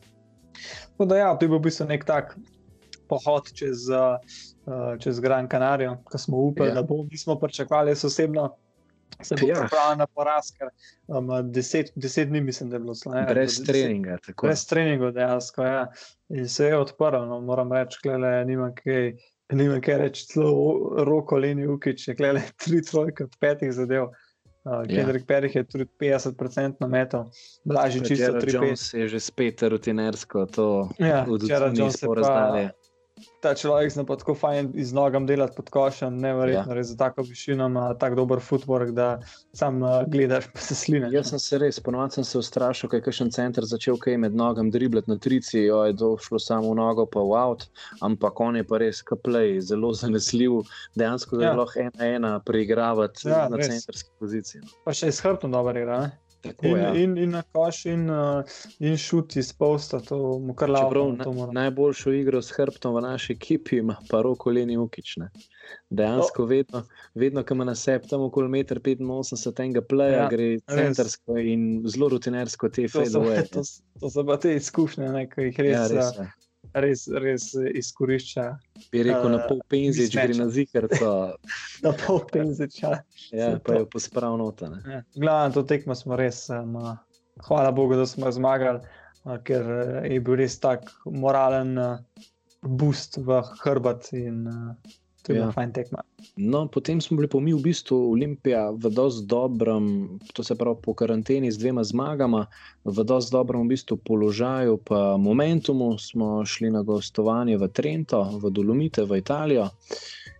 No, 0.98 1.06
da, 1.06 1.18
ja, 1.18 1.34
to 1.34 1.44
je 1.44 1.50
bil 1.50 1.58
v 1.58 1.66
bistvu 1.66 1.90
nek 1.90 2.06
tak 2.06 2.36
pohod 3.08 3.52
čez, 3.52 3.88
uh, 3.88 4.98
čez 4.98 5.20
Gran 5.20 5.48
Canarijo, 5.48 5.96
ko 6.04 6.18
smo 6.18 6.36
upali, 6.36 6.68
ja. 6.68 6.74
da 6.74 6.82
bomo. 6.82 7.08
Mi 7.10 7.18
smo 7.18 7.38
pričakovali, 7.40 7.96
se 7.96 8.06
osebno. 8.06 8.56
Se 9.22 9.36
bo 9.40 9.46
ja. 9.46 9.54
pripravljal 9.54 9.98
na 9.98 10.06
poraz, 10.06 10.50
ker 10.58 10.68
um, 11.06 11.30
deset, 11.52 11.92
deset 11.94 12.28
dni, 12.28 12.40
mislim, 12.40 12.70
da 12.70 12.76
je 12.76 12.80
bilo 12.80 12.94
slabo. 12.94 13.26
Brez 13.28 13.58
deset, 13.58 13.66
treninga. 13.66 14.18
Tako. 14.26 14.46
Brez 14.46 14.66
treninga, 14.66 15.10
dejansko. 15.10 15.62
Ja. 15.62 15.86
In 16.28 16.48
se 16.48 16.66
je 16.66 16.78
odprl, 16.78 17.22
no, 17.28 17.40
moram 17.40 17.72
reči, 17.72 17.98
da 18.04 18.44
nima 18.44 18.72
kaj, 18.74 19.12
nima 19.52 19.80
kaj 19.80 19.98
reči, 19.98 20.26
celo 20.32 21.04
roko 21.04 21.38
Leni 21.38 21.66
Ukič, 21.66 22.08
je 22.08 22.14
gledal 22.14 22.42
tri 22.64 22.82
trojke, 22.82 23.28
petih 23.40 23.72
zadev. 23.72 24.10
Uh, 24.64 24.80
Kendrick 24.88 25.28
ja. 25.28 25.36
Perry 25.36 25.56
je 25.56 25.64
tudi 25.64 25.84
50% 26.00 26.80
na 26.80 26.86
metu, 26.88 27.18
blažji 27.64 28.00
čisto 28.04 28.32
3-5. 28.32 28.96
Je 28.96 29.08
že 29.08 29.20
spet 29.20 29.62
rutinersko 29.62 30.46
to 30.46 30.88
ja, 30.98 31.26
odvijanje 31.28 31.84
od 31.84 32.16
razdalje 32.16 32.70
ta 33.40 33.54
človek 33.54 33.92
zna 33.92 34.02
pa 34.08 34.16
tako 34.16 34.34
fajn 34.34 34.72
iz 34.80 34.92
nogam 34.92 35.26
delati 35.26 35.54
pod 35.56 35.70
košem, 35.70 36.16
nevrjetno, 36.20 36.74
ja. 36.76 36.82
za 36.82 36.96
tako 36.96 37.22
višino 37.22 37.66
ima 37.66 37.94
tako 37.98 38.16
dober 38.16 38.38
footwork, 38.38 38.90
da 38.90 39.20
sam 39.52 39.82
uh, 39.82 40.02
gledaš, 40.06 40.48
pa 40.54 40.60
se 40.60 40.74
sline. 40.74 41.10
Jaz 41.12 41.30
sem 41.30 41.38
se 41.38 41.58
res, 41.58 41.80
ponovadi 41.80 42.18
sem 42.18 42.24
se 42.24 42.38
ustrašil, 42.38 42.90
kaj 42.90 42.98
je 42.98 43.04
kakšen 43.08 43.30
center 43.30 43.68
začel 43.68 44.00
kaj 44.00 44.18
med 44.24 44.34
nogam 44.34 44.70
driblati 44.70 45.10
na 45.10 45.18
trici, 45.18 45.60
jo 45.68 45.84
je 45.84 45.92
došlo 45.92 46.38
samo 46.38 46.72
v 46.72 46.80
nogo, 46.80 47.06
pa 47.06 47.22
v 47.22 47.38
out, 47.38 47.68
ampak 48.02 48.40
on 48.40 48.56
je 48.56 48.66
pa 48.66 48.80
res 48.82 49.02
kaplej, 49.02 49.60
zelo 49.70 49.92
zanesljiv, 49.94 50.62
dejansko 50.98 51.40
ja. 51.40 51.50
je 51.50 51.54
lahko 51.60 51.86
ena 51.86 52.10
ena 52.16 52.34
preigravati 52.40 53.28
ja, 53.28 53.46
na 53.48 53.62
centrski 53.62 54.10
poziciji. 54.18 54.64
No. 54.64 54.74
Pa 54.84 54.96
še 54.96 55.12
iz 55.12 55.22
hrbta 55.22 55.52
dobro 55.52 55.78
igra, 55.78 56.00
ne? 56.06 56.23
Tako, 56.44 56.66
in, 56.66 56.76
ja. 56.76 56.94
in, 56.94 57.16
in 57.18 57.30
na 57.30 57.42
koš, 57.42 57.84
in, 57.86 58.10
uh, 58.10 58.44
in 58.78 58.98
šuti 59.00 59.38
iz 59.40 59.52
posta, 59.56 60.00
to 60.04 60.18
mu 60.38 60.54
kar 60.54 60.70
lavo. 60.70 61.06
Na, 61.16 61.46
najboljšo 61.52 62.12
igro 62.12 62.42
s 62.42 62.52
hrbtom 62.52 62.94
v 62.94 63.00
naši 63.00 63.32
ekipi 63.32 63.80
ima 63.80 63.96
pa 64.10 64.20
roko 64.22 64.52
Leni 64.52 64.76
Ukične. 64.76 65.30
Dejansko, 65.90 66.42
no. 66.42 66.48
vedno, 66.48 66.84
vedno 67.14 67.44
ko 67.44 67.54
ima 67.54 67.64
na 67.64 67.74
sebi 67.74 68.08
tam 68.08 68.26
okoli 68.28 68.64
1,85 68.64 69.48
m, 69.48 69.54
tega 69.56 69.82
pleja, 69.88 70.22
ja, 70.22 70.28
gre 70.28 70.48
centrsko 70.68 71.38
res. 71.38 71.48
in 71.48 71.82
zelo 71.88 72.12
rutinersko 72.12 72.68
te 72.68 72.88
fedove. 72.88 73.42
To, 73.48 73.62
to, 73.64 74.00
to 74.00 74.10
so 74.10 74.26
pa 74.28 74.36
te 74.36 74.56
izkušnje, 74.60 75.28
ki 75.32 75.48
jih 75.48 75.62
res. 75.64 75.76
Ja, 75.78 75.86
res 75.88 76.18
ja 76.20 76.32
res, 76.74 77.06
res 77.22 77.50
izkorišča. 77.54 78.46
Bi 78.92 79.04
rekel, 79.06 79.28
uh, 79.28 79.32
na 79.36 79.40
pol 79.48 79.62
penzi, 79.70 80.08
če 80.12 80.26
gre 80.28 80.38
na 80.38 80.48
zikr. 80.52 80.88
To... 80.98 81.12
na 81.84 81.94
pol 82.04 82.22
penzi, 82.32 82.68
če 82.76 82.92
ja, 83.32 83.54
pa 83.64 83.80
je 83.80 83.88
pospravno. 83.92 84.50
Ja. 84.60 85.02
Glavno, 85.16 85.54
to 85.56 85.64
tekmo 85.70 85.96
smo 85.98 86.18
res, 86.20 86.46
um, 86.54 86.78
hvala 87.48 87.72
Bogu, 87.74 87.98
da 88.00 88.06
smo 88.10 88.32
zmagali. 88.34 88.84
ker 89.44 89.68
je 90.04 90.20
bil 90.20 90.36
res 90.36 90.58
tak 90.60 90.90
moralen 91.06 91.78
boost 92.60 93.16
v 93.16 93.40
hrbet 93.62 94.10
in 94.12 94.44
to 95.24 95.32
je 95.32 95.38
ja. 95.38 95.52
fajn 95.52 95.72
tekma. 95.72 96.02
No, 96.36 96.66
potem 96.68 97.00
smo 97.00 97.16
bili 97.16 97.28
pa 97.28 97.40
mi 97.40 97.54
v 97.54 97.62
bistvu 97.64 97.96
Olimpija 98.12 98.68
v 98.70 98.90
dosti 98.92 99.24
dobrem, 99.26 99.84
to 100.36 100.44
se 100.44 100.54
pravi 100.54 100.76
po 100.82 100.94
karanteni 100.94 101.52
z 101.52 101.58
dvema 101.58 101.84
zmagama, 101.84 102.46
v 102.84 103.04
dosti 103.04 103.32
dobrem 103.32 103.64
v 103.64 103.72
bistvu 103.72 103.96
položaju, 104.04 104.76
pa 104.84 105.16
momentumu 105.16 105.96
smo 105.98 106.44
šli 106.44 106.70
na 106.70 106.82
gostovanje 106.82 107.56
v 107.56 107.68
Trento, 107.72 108.20
v 108.36 108.52
Dolomite, 108.52 109.04
v 109.08 109.18
Italijo. 109.18 109.70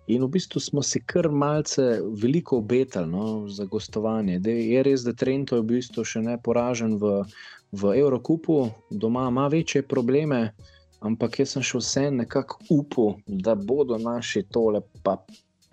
In 0.07 0.21
v 0.21 0.29
bistvu 0.37 0.61
smo 0.61 0.83
si 0.85 1.01
kar 1.01 1.31
malce 1.33 2.05
veliko 2.05 2.61
obetali 2.61 3.09
no, 3.09 3.49
za 3.49 3.65
gostovanje. 3.65 4.37
De, 4.39 4.53
je 4.53 4.83
res, 4.85 5.01
da 5.01 5.17
Trento 5.17 5.57
je 5.57 5.65
v 5.65 5.81
bistvu 5.81 6.05
še 6.05 6.21
ne 6.21 6.37
poražen 6.37 7.01
v, 7.01 7.25
v 7.73 7.97
Evropi, 8.05 8.69
doma 8.93 9.31
ima 9.33 9.49
večje 9.49 9.81
probleme 9.81 10.53
ampak 11.05 11.39
jaz 11.41 11.55
sem 11.55 11.65
še 11.65 11.81
vse 11.81 12.05
nekako 12.15 12.61
upal, 12.75 13.15
da 13.27 13.55
bodo 13.55 13.99
naši 14.01 14.45
tole 14.49 14.83
pa 15.05 15.19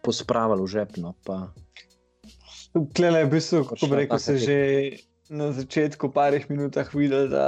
pospravili 0.05 0.65
v 0.65 0.71
žepno. 0.75 1.15
Klej, 2.95 3.23
v 3.25 3.31
bistvu, 3.31 3.63
kako 3.71 3.91
bi 3.91 4.03
rekel, 4.03 4.19
se 4.19 4.37
že 4.37 4.59
na 5.31 5.51
začetku, 5.55 6.11
parih 6.11 6.47
minutah, 6.51 6.87
videl, 6.95 7.29
da 7.31 7.47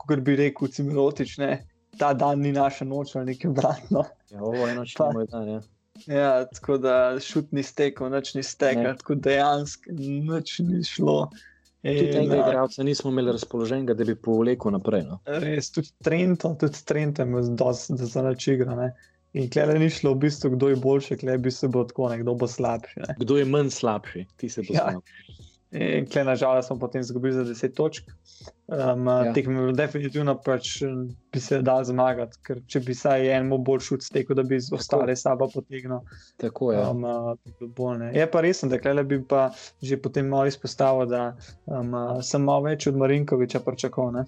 kot 0.00 0.24
bi 0.24 0.36
rekel, 0.40 0.68
cimirotič, 0.72 1.36
ne, 1.42 1.64
ta 2.00 2.12
dan 2.16 2.40
ni 2.40 2.52
naša 2.56 2.88
noč 2.88 3.16
ali 3.16 3.32
nekaj 3.32 3.50
obratno. 3.50 4.04
Ja, 4.32 4.42
ovo 4.42 4.66
je 4.66 4.74
noč, 4.76 4.94
pa 4.96 5.10
moj 5.12 5.28
dan. 5.32 5.48
Ja. 5.48 5.60
Ja, 6.06 6.44
tako 6.44 6.76
da 6.78 7.16
šutni 7.20 7.62
stekel, 7.62 8.10
noč 8.12 8.34
ni 8.36 8.42
stekel, 8.44 8.96
tako 9.00 9.14
dejansko 9.14 9.92
noč 10.24 10.58
ni 10.64 10.82
šlo. 10.84 11.30
Tudi 11.86 12.06
tega 12.12 12.38
igralca 12.40 12.82
nismo 12.82 13.10
imeli 13.10 13.34
razpoloženega, 13.36 13.94
da 13.94 14.04
bi 14.04 14.14
povlekel 14.28 14.74
naprej. 14.74 15.04
No. 15.06 15.20
Res, 15.42 15.70
tudi 15.74 15.92
Trento, 16.04 16.54
tudi 16.60 16.82
Trento 16.88 17.22
je 17.22 17.44
zelo 17.50 18.08
zanač 18.16 18.48
igra. 18.54 18.90
In 19.36 19.50
klej 19.52 19.78
ni 19.78 19.90
šlo, 19.92 20.14
v 20.14 20.24
bistvu, 20.24 20.54
kdo 20.56 20.70
je 20.72 20.78
boljši, 20.80 21.18
klej 21.20 21.38
bi 21.44 21.50
se 21.52 21.68
bo 21.68 21.84
tako, 21.84 22.08
ne, 22.08 22.22
kdo 22.22 22.34
bo 22.40 22.48
slabši. 22.48 23.02
Ne. 23.04 23.16
Kdo 23.20 23.36
je 23.36 23.44
manj 23.44 23.70
slabši, 23.74 24.24
ti 24.40 24.48
se 24.48 24.64
bo 24.64 24.76
ja. 24.78 24.86
slabši. 24.90 25.46
In 25.76 26.06
klej, 26.08 26.24
nažalost, 26.24 26.68
smo 26.68 26.78
potem 26.78 27.00
izgubili 27.00 27.34
za 27.34 27.44
10 27.44 27.74
točk. 27.76 28.08
Um, 28.66 29.06
ja. 29.06 29.32
Tekmo 29.32 29.66
je 29.66 29.72
definitivno 29.72 30.34
pač 30.44 30.80
bi 31.32 31.40
se 31.40 31.58
dal 31.62 31.84
zmagati, 31.84 32.38
ker 32.46 32.62
če 32.66 32.80
bi 32.86 32.94
saj 32.96 33.28
en 33.36 33.50
bolj 33.50 33.84
šut 33.90 34.06
stekel, 34.06 34.38
da 34.38 34.42
bi 34.42 34.58
ostale 34.72 35.16
sabo 35.16 35.50
potegnil. 35.52 36.00
Tako 36.40 36.72
je. 36.72 36.80
Um, 36.80 37.04
uh, 37.04 38.06
je 38.14 38.26
pa 38.30 38.42
res, 38.46 38.64
da 38.64 38.80
klej 38.80 39.04
bi 39.04 39.20
pa 39.28 39.50
že 39.82 40.00
potem 40.00 40.32
malo 40.32 40.48
izpostavil, 40.48 41.06
da 41.12 41.36
um, 41.66 41.92
uh, 41.92 42.22
sem 42.24 42.42
malo 42.42 42.66
več 42.70 42.88
od 42.88 42.96
Marinkoviča 42.96 43.60
pričakoval. 43.66 44.24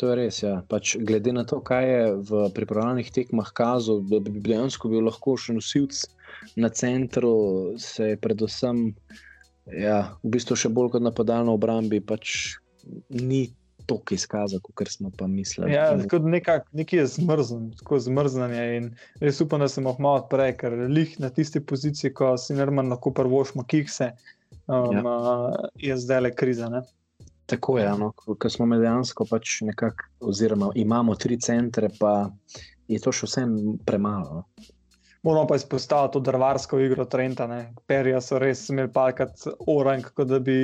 To 0.00 0.10
je 0.10 0.16
res. 0.18 0.40
Ja. 0.42 0.56
Pač, 0.70 0.96
glede 0.96 1.34
na 1.36 1.44
to, 1.44 1.60
kaj 1.60 1.86
je 1.90 2.08
v 2.30 2.48
pripravljalnih 2.56 3.12
tekmah 3.14 3.52
kazal, 3.54 4.00
da 4.08 4.22
bi 4.24 4.40
dejansko 4.40 4.90
bil 4.90 5.04
lahko 5.06 5.36
še 5.38 5.58
nosilc 5.58 6.00
na 6.56 6.72
centru, 6.72 7.34
se 7.78 8.14
je 8.14 8.18
predvsem 8.20 8.88
ja, 9.72 9.98
v 10.22 10.34
bistvu 10.36 10.56
še 10.58 10.70
bolj 10.72 10.94
kot 10.96 11.04
napadalno 11.04 11.54
obrambi, 11.56 12.00
pač 12.04 12.56
ni 13.08 13.48
toliko 13.86 14.14
izkazal, 14.14 14.60
kot 14.64 14.88
smo 14.88 15.10
pa 15.18 15.26
mislili. 15.28 15.72
Ja, 15.74 15.92
kot 16.10 16.24
nekak, 16.24 16.68
nekaj 16.72 16.98
je 16.98 17.06
zmrznjen, 17.18 17.70
tako 17.78 17.98
zmrznjen 18.00 18.54
je. 18.56 18.66
In 18.78 18.90
res 19.20 19.40
upam, 19.44 19.60
da 19.60 19.68
se 19.68 19.84
lahko 19.84 20.02
malo 20.02 20.22
odpre, 20.22 20.50
ker 20.56 20.76
lih 20.88 21.16
na 21.20 21.30
tisti 21.30 21.60
poziciji, 21.60 22.14
ko 22.16 22.34
si 22.40 22.56
nerman 22.56 22.92
lahko 22.92 23.12
prvošmo 23.14 23.66
kikse, 23.68 24.14
um, 24.66 25.00
ja. 25.00 25.16
je 25.90 25.98
zdaj 26.00 26.24
le 26.24 26.34
kriza. 26.34 26.70
Ne? 26.72 26.84
Tako 27.46 27.78
je, 27.78 27.90
no, 28.00 28.12
ko 28.16 28.50
smo 28.50 28.68
dejansko 28.72 29.26
pač 29.28 29.60
nekako, 29.68 30.08
oziroma 30.32 30.70
imamo 30.80 31.16
tri 31.20 31.36
centre, 31.40 31.92
pa 32.00 32.30
je 32.88 33.00
to 33.00 33.12
še 33.12 33.28
vsem 33.28 33.52
premalo. 33.84 34.40
No. 34.40 34.70
Moramo 35.24 35.48
pa 35.48 35.56
izpostaviti 35.56 36.12
to 36.12 36.20
drvarsko 36.20 36.78
igro 36.84 37.04
Trenta. 37.08 37.48
Perija 37.88 38.20
so 38.20 38.38
res 38.38 38.68
imeli 38.68 38.92
parkati 38.92 39.54
orang, 39.72 40.04
kot 40.14 40.28
da 40.28 40.38
bi 40.38 40.58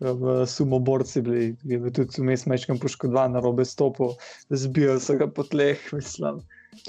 v 0.00 0.46
sumoborci 0.46 1.22
bili, 1.26 1.46
ki 1.58 1.78
bi 1.82 1.90
tudi 1.94 2.22
vmes 2.22 2.46
mečkam 2.46 2.78
poškodovan 2.78 3.34
na 3.34 3.42
robe 3.42 3.64
stopu, 3.66 4.12
zbijali 4.50 5.02
so 5.02 5.18
ga 5.18 5.26
po 5.26 5.42
tleh, 5.42 5.82
mislim. 5.98 6.42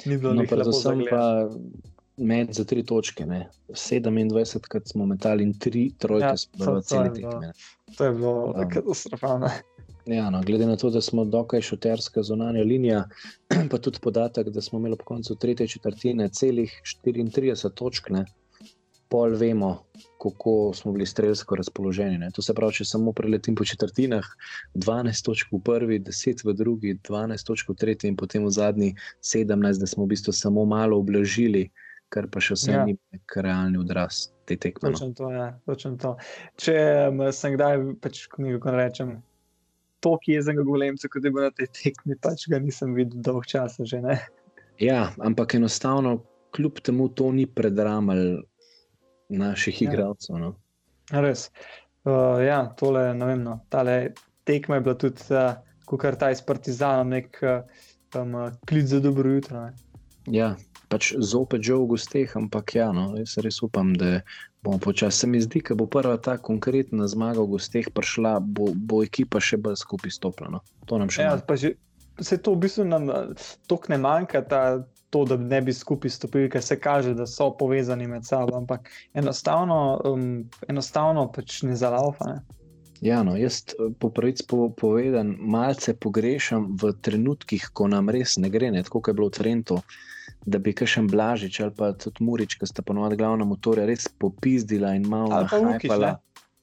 Ni 0.06 0.18
bilo 0.18 0.36
no, 0.38 0.46
predvsem 0.46 1.02
pa 1.10 1.24
med 2.20 2.54
za 2.54 2.66
tri 2.68 2.84
točke, 2.86 3.26
ne? 3.26 3.48
27, 3.70 4.68
krat 4.70 4.88
smo 4.88 5.06
metali 5.10 5.44
in 5.44 5.56
tri 5.60 5.90
trojke, 5.98 6.26
ja, 6.26 6.38
smo 6.38 6.76
v 6.78 6.82
celi 6.86 7.14
tekmi. 7.16 7.52
To 7.98 8.06
je 8.06 8.12
bilo 8.12 8.34
um, 8.52 8.70
katastrofalno. 8.70 9.50
Ja, 10.10 10.30
no, 10.30 10.42
glede 10.42 10.66
na 10.66 10.76
to, 10.76 10.90
da 10.90 11.02
smo 11.02 11.26
dokaj 11.26 11.62
šuterska 11.62 12.24
zunanja 12.24 12.64
linija, 12.64 13.04
pa 13.72 13.78
tudi 13.78 14.00
podatek, 14.02 14.50
da 14.50 14.62
smo 14.62 14.80
imeli 14.80 14.98
po 14.98 15.06
koncu 15.06 15.36
tretje 15.36 15.68
četrtine 15.68 16.30
celih 16.30 16.74
34 17.06 17.74
točk, 17.74 18.10
ne, 18.10 18.26
pol 19.10 19.36
vemo, 19.38 19.84
kako 20.22 20.72
smo 20.74 20.92
bili 20.92 21.06
strelsko 21.06 21.56
razpoloženi. 21.56 22.18
Ne. 22.18 22.32
To 22.36 22.42
se 22.42 22.54
pravi, 22.54 22.80
če 22.80 22.86
samo 22.86 23.14
preletim 23.14 23.56
po 23.56 23.66
četrtinah, 23.66 24.26
12 24.76 25.26
točk 25.26 25.54
v 25.54 25.62
prvi, 25.66 26.00
10 26.00 26.46
v 26.46 26.54
drugi, 26.58 26.98
12 27.10 27.46
točk 27.46 27.70
v 27.70 27.78
tretji 27.78 28.10
in 28.10 28.18
potem 28.18 28.46
v 28.46 28.54
zadnji 28.54 28.90
17, 29.22 29.82
da 29.82 29.88
smo 29.88 30.06
v 30.06 30.14
bistvu 30.16 30.34
samo 30.34 30.66
malo 30.66 30.98
oblažili, 30.98 31.70
kar 32.10 32.30
pa 32.30 32.42
še 32.42 32.58
vse 32.58 32.74
ja. 32.74 32.84
ni 32.86 32.98
nek 33.14 33.38
realni 33.46 33.78
odraz 33.82 34.28
te 34.50 34.58
tekme. 34.58 34.90
No. 34.90 34.98
Točno 34.98 35.14
to, 35.14 35.32
ja, 35.34 35.50
točno 35.70 35.96
to. 36.02 36.16
Če 36.58 36.78
um, 37.10 37.26
sem 37.34 37.58
kdaj, 37.58 37.82
pač, 38.02 38.26
ko 38.34 38.74
rečem, 38.74 39.20
tako 40.00 40.32
jezen, 40.32 40.60
golemce, 40.66 41.10
kot 41.12 41.26
je 41.26 41.32
bil 41.32 41.46
na 41.48 41.52
tej 41.56 41.70
tekmi, 41.76 42.18
pač 42.22 42.48
ga 42.52 42.60
nisem 42.64 42.96
videl 42.98 43.22
dolgo 43.26 43.46
časa. 43.48 43.86
Že, 43.88 44.02
ja, 44.82 45.10
ampak 45.24 45.56
enostavno, 45.60 46.20
kljub 46.56 46.82
temu, 46.86 47.10
to 47.14 47.32
ni 47.36 47.46
predramal 47.46 48.42
naših 49.30 49.82
ja. 49.82 49.90
igralcev. 49.90 50.40
No. 50.42 50.56
Res. 51.12 51.50
Uh, 52.08 52.40
ja, 52.42 52.64
tole, 52.80 53.10
ne 53.14 53.28
vem, 53.28 53.44
no. 53.44 53.60
tale 53.70 54.16
tekma 54.48 54.80
je 54.80 54.86
bila 54.88 54.96
tudi, 54.98 55.28
uh, 55.36 55.60
kot 55.90 56.02
kar 56.02 56.18
ta 56.18 56.32
iz 56.34 56.42
Partizanom, 56.46 57.12
nek 57.12 57.42
uh, 57.44 57.62
um, 58.18 58.40
klic 58.70 58.88
za 58.90 59.02
dobro 59.04 59.30
jutro. 59.36 59.66
Ne. 59.68 59.74
Ja, 60.30 60.54
pač 60.90 61.14
zopet 61.22 61.64
že 61.64 61.78
v 61.78 61.86
gostih, 61.94 62.30
ampak 62.36 62.76
ja, 62.76 62.90
no, 62.92 63.14
jaz 63.18 63.38
res 63.38 63.62
upam, 63.62 63.94
da 63.94 64.26
bomo 64.66 64.82
počasi. 64.82 65.24
Se 65.24 65.28
mi 65.28 65.42
zdi, 65.42 65.62
da 65.62 65.78
bo 65.78 65.86
prva 65.86 66.18
ta 66.18 66.38
konkretna 66.38 67.08
zmaga 67.08 67.46
v 67.46 67.56
gostih 67.56 67.90
prišla, 67.94 68.40
bo, 68.42 68.74
bo 68.74 69.04
ekipa 69.06 69.40
še 69.40 69.62
bolj 69.62 69.80
skupaj 69.86 70.12
stopila. 70.12 70.58
No. 70.58 70.60
To 70.90 71.00
nam 71.00 71.14
še 71.14 71.30
ja, 71.30 71.38
že. 71.56 71.78
Se 72.20 72.36
to 72.36 72.52
v 72.52 72.68
bistvu 72.68 72.84
nam 72.84 73.08
tako 73.72 73.96
ne 73.96 73.98
manjka, 74.04 74.44
ta, 74.44 74.84
to, 75.08 75.24
da 75.24 75.38
ne 75.40 75.62
bi 75.64 75.72
skupaj 75.72 76.12
stopili, 76.12 76.50
ker 76.52 76.60
se 76.60 76.76
kaže, 76.76 77.14
da 77.16 77.24
so 77.24 77.48
povezani 77.56 78.10
med 78.12 78.28
sabo, 78.28 78.58
ampak 78.60 78.90
enostavno, 79.16 80.02
um, 80.04 80.26
enostavno 80.68 81.30
pač 81.32 81.62
ne 81.64 81.80
zalaupa. 81.80 82.28
Ne? 82.28 82.60
Ja, 83.00 83.22
no, 83.24 83.38
jaz 83.40 83.62
po 84.04 84.10
pravici 84.12 84.44
povedan, 84.76 85.32
malce 85.40 85.96
pogrešam 85.96 86.74
v 86.76 86.92
trenutkih, 87.00 87.72
ko 87.72 87.88
nam 87.88 88.12
res 88.12 88.36
ne 88.36 88.52
gre, 88.52 88.74
ne, 88.76 88.84
tako 88.84 89.00
kot 89.00 89.14
je 89.14 89.20
bilo 89.22 89.32
v 89.32 89.38
Trentu 89.40 89.80
da 90.46 90.60
bi 90.60 90.74
kakšen 90.74 91.08
Blažič 91.12 91.60
ali 91.60 91.74
pa 91.76 91.92
tudi 91.94 92.24
Murič, 92.24 92.56
ki 92.60 92.68
sta 92.70 92.82
ponovadi 92.86 93.20
glavna 93.20 93.46
motorja, 93.46 93.88
res 93.90 94.08
popizdila 94.22 94.96
in 94.96 95.08
malo 95.10 95.30
nahajpala. 95.30 96.18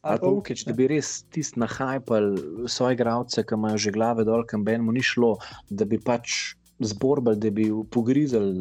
Ali 0.06 0.22
pa 0.22 0.30
Ukič, 0.30 0.62
da 0.68 0.72
bi 0.76 0.86
res 0.86 1.24
tisti 1.34 1.58
nahajpal 1.58 2.36
svoje 2.70 2.96
gradce, 2.96 3.42
ki 3.42 3.58
imajo 3.58 3.80
že 3.82 3.90
glave 3.90 4.24
dol, 4.24 4.46
kam 4.46 4.62
bi 4.64 4.78
mu 4.78 4.94
ni 4.94 5.02
šlo, 5.02 5.34
da 5.68 5.84
bi 5.84 5.98
pač 5.98 6.54
zborbal, 6.78 7.34
da 7.34 7.50
bi 7.50 7.66
pogrizel 7.90 8.52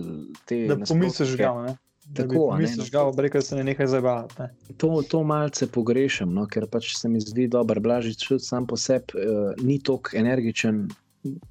te. 0.50 0.66
Da 0.72 0.80
pomisliš 0.88 1.36
ga, 1.38 1.54
ne? 1.62 1.76
Tako, 2.14 2.58
misliš, 2.58 2.92
da 2.92 3.04
no. 3.04 3.30
je 3.34 3.42
se 3.42 3.64
nekaj 3.64 3.88
zabavati. 3.88 4.36
Ne? 4.40 4.50
To, 4.78 5.02
to 5.10 5.24
malce 5.24 5.68
pogrešam, 5.68 6.34
no, 6.34 6.46
ker 6.46 6.68
pač 6.70 6.92
se 6.98 7.10
mi 7.10 7.22
zdi 7.22 7.48
dobro. 7.48 7.82
Blažič 7.82 8.28
sam 8.40 8.68
po 8.68 8.78
sebi 8.78 9.18
uh, 9.18 9.54
ni 9.62 9.80
tako 9.82 10.14
energičen, 10.14 10.86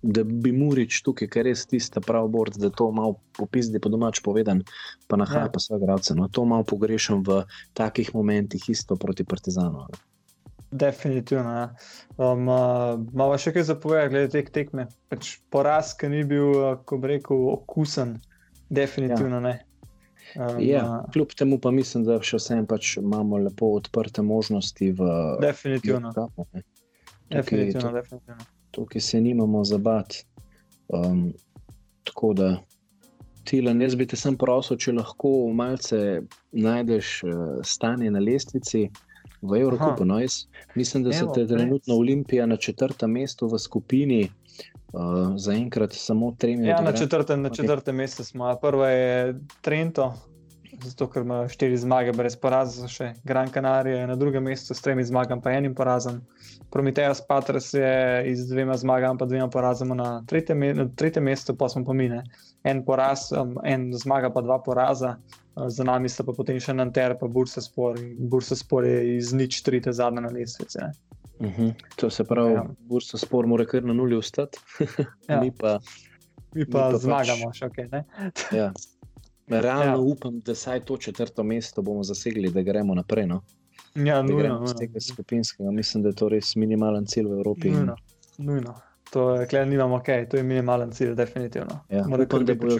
da 0.02 0.24
bi 0.24 0.52
Murič 0.52 1.00
tukaj, 1.04 1.28
ker 1.30 1.46
res 1.48 1.66
tiste 1.70 2.00
pravi 2.04 2.30
bord, 2.30 2.56
da 2.60 2.70
to 2.70 2.90
malo 2.94 3.18
popizdi 3.36 3.80
po 3.82 3.90
domač 3.92 4.20
povedan, 4.24 4.62
pa 5.08 5.18
nahaja 5.20 5.48
ja. 5.48 5.52
pa 5.52 5.62
svoje 5.62 5.84
gradce. 5.84 6.14
No, 6.18 6.28
to 6.28 6.44
malo 6.48 6.66
pogrešam 6.68 7.24
v 7.26 7.42
takih 7.74 8.14
momentih, 8.14 8.62
isto 8.70 8.96
proti 8.96 9.26
Partizanu. 9.26 9.86
Definitivno. 10.74 11.50
Ja. 11.54 11.66
Um, 12.18 12.48
uh, 12.50 12.98
malo 13.14 13.38
še 13.38 13.52
kaj 13.54 13.68
zapovedati, 13.68 14.10
glede 14.14 14.32
teh 14.32 14.48
tekme. 14.50 14.88
Pač 15.12 15.36
poraz, 15.54 15.92
ki 15.98 16.10
ni 16.10 16.24
bil, 16.26 16.50
uh, 16.50 16.72
ko 16.82 16.98
bi 16.98 17.14
rekel, 17.14 17.46
okusen, 17.52 18.16
definitivno 18.74 19.38
ja. 19.38 19.44
ne. 19.46 19.54
Um, 20.34 20.58
ja, 20.58 20.82
uh, 20.82 21.12
kljub 21.14 21.36
temu 21.38 21.60
pa 21.62 21.70
mislim, 21.74 22.06
da 22.08 22.18
še 22.18 22.42
vsem 22.42 22.66
pač 22.66 22.96
imamo 22.98 23.38
lepo 23.44 23.70
odprte 23.78 24.24
možnosti. 24.26 24.90
V, 24.98 25.14
definitivno. 25.44 26.10
V 26.10 26.18
kapu, 26.18 26.48
definitivno, 27.30 27.94
definitivno 27.94 28.53
tukaj 28.74 29.00
se 29.00 29.20
nimamo 29.20 29.64
zabati. 29.64 30.24
Um, 30.88 31.32
tako 32.04 32.32
da, 32.34 32.50
Tilan, 33.44 33.82
jaz 33.82 33.94
bi 33.94 34.06
te 34.06 34.16
sem 34.16 34.36
prosil, 34.40 34.76
če 34.80 34.92
lahko 34.96 35.32
malce 35.52 36.22
najdeš 36.52 37.16
uh, 37.28 37.42
stanje 37.64 38.10
na 38.10 38.20
lestvici, 38.20 38.88
v 39.44 39.60
Evropi. 39.60 40.04
No, 40.04 40.20
mislim, 40.74 41.02
da 41.04 41.12
se 41.12 41.24
te 41.34 41.46
trenutno 41.46 41.94
Olimpija 41.94 42.46
na 42.46 42.56
četrtem 42.56 43.10
mestu 43.10 43.46
v 43.46 43.58
skupini. 43.58 44.30
Uh, 44.92 45.34
Zaenkrat 45.36 45.92
samo 45.92 46.36
tremi. 46.38 46.68
Ja, 46.68 46.80
na 46.80 46.92
četrtem, 46.92 47.42
na 47.42 47.50
četrtem 47.50 47.96
mestu 47.96 48.24
smo. 48.24 48.56
Prva 48.60 48.88
je 48.88 49.40
Trento, 49.60 50.14
zato 50.84 51.08
ker 51.10 51.22
ima 51.22 51.42
štiri 51.48 51.76
zmage, 51.76 52.12
brez 52.16 52.36
poraza, 52.36 52.88
še 52.88 53.12
Gran 53.24 53.50
Canaria 53.52 54.00
je 54.02 54.06
na 54.10 54.16
drugem 54.16 54.44
mestu 54.44 54.74
s 54.74 54.84
tremi 54.84 55.04
zmagami, 55.04 55.42
pa 55.42 55.52
enim 55.52 55.74
porazom. 55.74 56.20
Prometeus 56.70 57.20
Patres 57.28 57.72
je 57.74 58.34
z 58.36 58.48
dvema 58.50 58.76
zmagami, 58.76 59.18
pa 59.18 59.28
dvema 59.30 59.48
porazoma 59.50 59.94
na 59.98 60.08
tretjem, 60.26 60.66
na 60.76 60.88
tretjem 60.96 61.24
mestu, 61.24 61.56
pa 61.56 61.68
smo 61.68 61.84
pomine. 61.84 62.22
En 62.64 62.84
poraz, 62.84 63.30
um, 63.32 63.56
en 63.64 63.90
zmaga, 63.92 64.32
pa 64.34 64.42
dva 64.44 64.60
poraza. 64.64 65.16
Uh, 65.16 65.34
za 65.68 65.84
nami 65.84 66.08
sta 66.08 66.24
pa 66.26 66.34
potem 66.34 66.58
še 66.60 66.74
Nanter, 66.74 67.16
pa 67.20 67.28
Bursa 67.30 67.62
Spor. 67.62 67.98
Bursa 68.18 68.58
Spor 68.58 68.86
je 68.88 69.16
iz 69.16 69.32
nič 69.36 69.62
trite 69.62 69.92
zadnje 69.92 70.24
na 70.24 70.32
lesvice. 70.34 70.90
Uh 71.38 71.46
mhm. 71.46 71.62
-huh. 71.62 71.72
To 71.96 72.10
se 72.10 72.24
pravi, 72.24 72.54
ja. 72.54 72.66
Bursa 72.78 73.18
Spor 73.18 73.46
mora 73.46 73.64
kar 73.66 73.84
na 73.84 73.92
nuli 73.92 74.16
ustati. 74.16 74.58
ja. 75.28 75.40
Mi 75.40 75.50
pa, 75.50 75.78
mi 76.54 76.66
pa, 76.66 76.86
mi 76.86 76.92
pa 76.92 76.98
zmagamo, 76.98 77.46
pač... 77.46 77.58
še 77.58 77.66
ok. 77.66 77.78
ja. 78.52 78.72
Realno 79.46 79.84
ja. 79.84 79.98
upam, 79.98 80.40
da 80.40 80.54
saj 80.54 80.84
to 80.84 80.96
četrto 80.96 81.42
mesto 81.42 81.82
bomo 81.82 82.02
zasegli, 82.02 82.50
da 82.50 82.62
gremo 82.62 82.94
naprej. 82.94 83.26
No? 83.26 83.42
Ja, 83.94 84.22
nujno. 84.22 84.66
Z 84.66 84.74
tega 84.74 85.00
skupinskega, 85.00 85.70
mislim, 85.70 86.02
da 86.02 86.08
je 86.08 86.14
to 86.14 86.28
res 86.28 86.56
minimalen 86.56 87.06
cilj 87.06 87.28
v 87.28 87.38
Evropi. 87.38 87.70
Nujno. 87.70 87.96
nujno. 88.38 88.74
To 89.12 89.34
je, 89.34 89.46
klej, 89.46 89.66
nimamo, 89.66 89.98
okay. 89.98 90.28
to 90.30 90.36
je 90.36 90.42
minimalen 90.42 90.90
cilj, 90.92 91.14
definitivno. 91.14 91.80
Ja. 91.88 92.06
Upam, 92.22 92.44
da 92.44 92.54
bojo, 92.54 92.78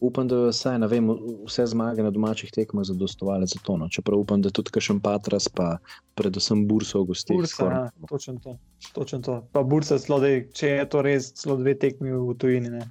upam, 0.00 0.28
da 0.28 0.36
vsaj, 0.36 0.78
vem, 0.90 1.08
vse 1.46 1.66
zmage 1.66 2.02
na 2.02 2.10
domačih 2.10 2.50
tekmah 2.54 2.84
zadostovali 2.84 3.46
za 3.46 3.58
to. 3.62 3.76
No. 3.76 3.88
Čeprav 3.88 4.18
upam, 4.18 4.42
da 4.42 4.52
tudi 4.54 4.80
še 4.80 4.94
Patras, 5.02 5.48
pa 5.48 5.78
predvsem 6.14 6.66
Bursa 6.68 7.00
v 7.00 7.10
gostih. 7.10 7.40
Bursa, 7.40 7.70
ja, 7.72 7.82
točno 8.08 8.38
to. 8.44 8.58
Točen 8.94 9.22
to. 9.22 9.40
Pa 9.52 9.62
Bursa, 9.62 9.98
dej, 9.98 10.44
če 10.54 10.68
je 10.68 10.86
to 10.92 11.02
res, 11.02 11.32
zelo 11.40 11.56
dve 11.56 11.74
tekmi 11.74 12.12
v 12.12 12.36
tujini. 12.38 12.70
Ne. 12.70 12.86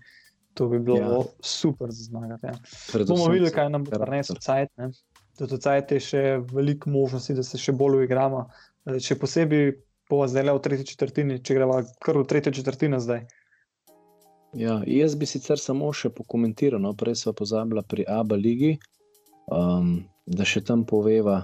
To 0.53 0.67
bi 0.69 0.79
bilo 0.79 0.97
ja. 0.97 1.23
super 1.41 1.91
za 1.91 2.03
zmagati. 2.03 2.45
Ja. 2.45 3.05
Bomo 3.07 3.27
videli, 3.31 3.51
kaj 3.51 3.69
nam 3.73 3.87
bo 3.87 3.97
prinesel 3.97 4.37
cajt. 4.41 4.69
Da 5.39 5.47
to 5.49 5.57
cajt 5.57 5.91
je 5.95 5.99
še 5.99 6.21
veliko 6.53 6.91
možnosti, 6.93 7.33
da 7.33 7.43
se 7.43 7.57
še 7.57 7.73
bolj 7.73 8.03
uigramo. 8.03 8.45
Še 9.01 9.17
posebej 9.17 9.71
po 10.09 10.27
zdaj 10.27 10.45
le 10.45 10.53
v 10.53 10.61
tretji 10.61 10.91
četrtini, 10.93 11.39
če 11.41 11.57
gremo 11.57 11.79
kar 12.03 12.19
v 12.19 12.27
tretjo 12.29 12.53
četrtino 12.53 12.99
zdaj. 13.01 13.25
Ja, 14.53 14.81
jaz 14.85 15.15
bi 15.17 15.25
sicer 15.25 15.57
samo 15.57 15.89
še 15.97 16.11
pokomentiral, 16.13 16.81
no, 16.81 16.93
prej 16.93 17.17
smo 17.23 17.33
pozabili 17.33 17.81
pri 17.89 18.05
Abu 18.05 18.37
Leiji, 18.37 18.75
um, 19.49 19.95
da 20.29 20.45
še 20.45 20.61
tam 20.61 20.83
poveva, 20.85 21.39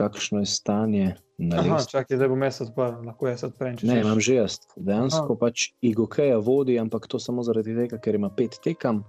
kakšno 0.00 0.40
je 0.42 0.48
stanje 0.48 1.08
Aha, 1.48 1.78
čakaj, 1.88 2.16
zdaj 2.16 2.28
bom 2.28 2.42
jaz 2.44 2.60
odprl, 2.60 2.98
lahko 3.06 3.28
jaz 3.30 3.44
odprem. 3.48 3.78
Ne, 3.88 4.00
imam 4.02 4.20
že 4.20 4.34
jaz. 4.36 4.58
Dejansko 4.76 5.32
Aha. 5.32 5.38
pač 5.40 5.70
Igokeja 5.80 6.36
vodi, 6.44 6.76
ampak 6.80 7.08
to 7.08 7.20
samo 7.22 7.44
zaradi 7.46 7.72
tega, 7.76 8.00
ker 8.02 8.18
ima 8.18 8.28
pet 8.28 8.58
tekam. 8.64 9.04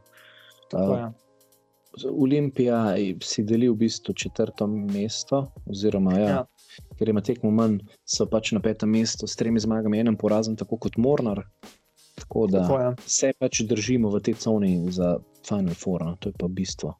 Uh, 0.72 1.12
Olimpija 2.08 2.96
si 3.20 3.44
deli 3.44 3.68
v 3.68 3.76
bistvu 3.84 4.16
četrto 4.16 4.68
mesto, 4.68 5.44
oziroma 5.68 6.16
ja, 6.16 6.30
ja. 6.30 6.44
ker 6.96 7.12
ima 7.12 7.20
tekmo 7.20 7.52
manj, 7.52 7.82
so 8.08 8.30
pač 8.32 8.54
na 8.56 8.64
petem 8.64 8.96
mestu 8.96 9.28
s 9.28 9.36
tremi 9.36 9.60
zmagami, 9.60 10.00
enem 10.00 10.16
porazom, 10.16 10.56
tako 10.56 10.80
kot 10.88 10.96
Mornar. 10.96 11.44
Tako 12.16 12.48
da 12.48 12.64
tako, 12.64 12.80
ja. 12.80 12.94
se 13.04 13.34
pač 13.39 13.66
držimo 13.68 14.12
v 14.14 14.24
tej 14.24 14.39
coni 14.39 14.78
za 14.92 15.18
Final 15.48 15.76
Four, 15.76 16.06
no. 16.06 16.16
to 16.16 16.32
je 16.32 16.39
pa 16.39 16.48
bistvo. 16.48 16.96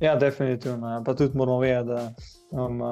Ja, 0.00 0.16
definitivno. 0.16 0.90
Ja. 0.90 1.02
Pa 1.04 1.14
tudi 1.14 1.38
moramo 1.38 1.58
vedeti, 1.58 1.88
da 1.88 2.12
um, 2.50 2.82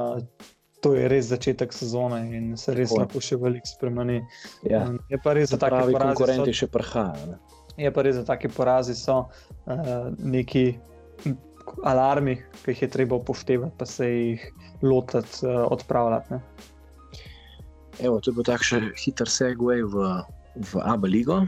to 0.80 0.94
je 0.94 1.08
res 1.08 1.28
začetek 1.32 1.72
sezone 1.72 2.20
in 2.36 2.56
se 2.60 2.74
res 2.76 2.92
lahko 2.92 3.20
še 3.24 3.38
veliko 3.40 3.68
spremeni. 3.68 4.20
Ja. 4.68 4.86
Je 5.12 5.20
pa 5.24 5.32
res, 5.36 5.52
da 5.52 5.60
tako 5.62 5.80
pravi 5.80 5.98
konkurenti 6.00 6.52
so, 6.52 6.64
še 6.64 6.70
prihajajo. 6.72 7.38
Je 7.80 7.92
pa 7.92 8.04
res, 8.06 8.18
da 8.20 8.26
taki 8.34 8.50
porazi 8.52 8.96
so 8.98 9.24
uh, 9.24 10.10
neki 10.20 10.66
alarmi, 11.88 12.36
ki 12.62 12.74
jih 12.74 12.84
je 12.84 12.90
treba 12.92 13.16
upoštevati, 13.16 13.76
pa 13.80 13.88
se 13.88 14.08
jih 14.10 14.44
lotiti, 14.84 15.44
uh, 15.48 15.64
odpravljati. 15.72 16.40
Evo, 18.02 18.18
to 18.20 18.30
je 18.30 18.36
bil 18.36 18.46
takšen 18.46 18.90
hiter 18.98 19.30
segway 19.30 19.84
v, 19.86 20.08
v 20.60 20.82
Abu 20.84 21.08
Leigo. 21.08 21.44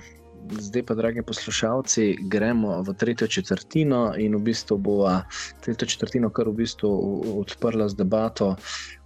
Zdaj 0.51 0.82
pa, 0.82 0.94
dragi 0.94 1.22
poslušalci, 1.22 2.16
gremo 2.20 2.82
v 2.82 2.94
tretjo 2.94 3.26
četrtino 3.26 4.14
in 4.18 4.36
v 4.36 4.38
bistvu 4.38 4.78
bo 4.78 5.11
tretjo 5.61 5.88
četrtino 5.88 6.30
kar 6.30 6.49
v 6.49 6.53
bistvu 6.53 6.90
odprla 7.40 7.88
z 7.88 7.97
debato 7.97 8.57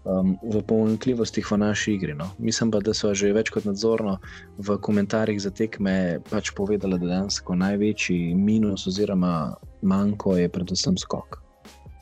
um, 0.04 0.36
v 0.42 0.62
pomanjkljivostih 0.62 1.50
v 1.50 1.56
naši 1.56 1.94
igri. 1.94 2.14
No. 2.14 2.30
Mislim 2.38 2.70
pa, 2.70 2.80
da 2.80 2.94
so 2.94 3.14
že 3.14 3.32
več 3.32 3.50
kot 3.50 3.64
nadzorno 3.64 4.18
v 4.58 4.76
komentarjih 4.78 5.40
za 5.40 5.50
tekme 5.50 6.20
pač 6.30 6.52
povedali, 6.56 6.98
da 6.98 7.06
dejansko 7.06 7.56
največji 7.56 8.34
minus 8.34 8.86
oziroma 8.86 9.56
manjko 9.82 10.36
je 10.36 10.48
predvsem 10.48 10.98
skok. 10.98 11.40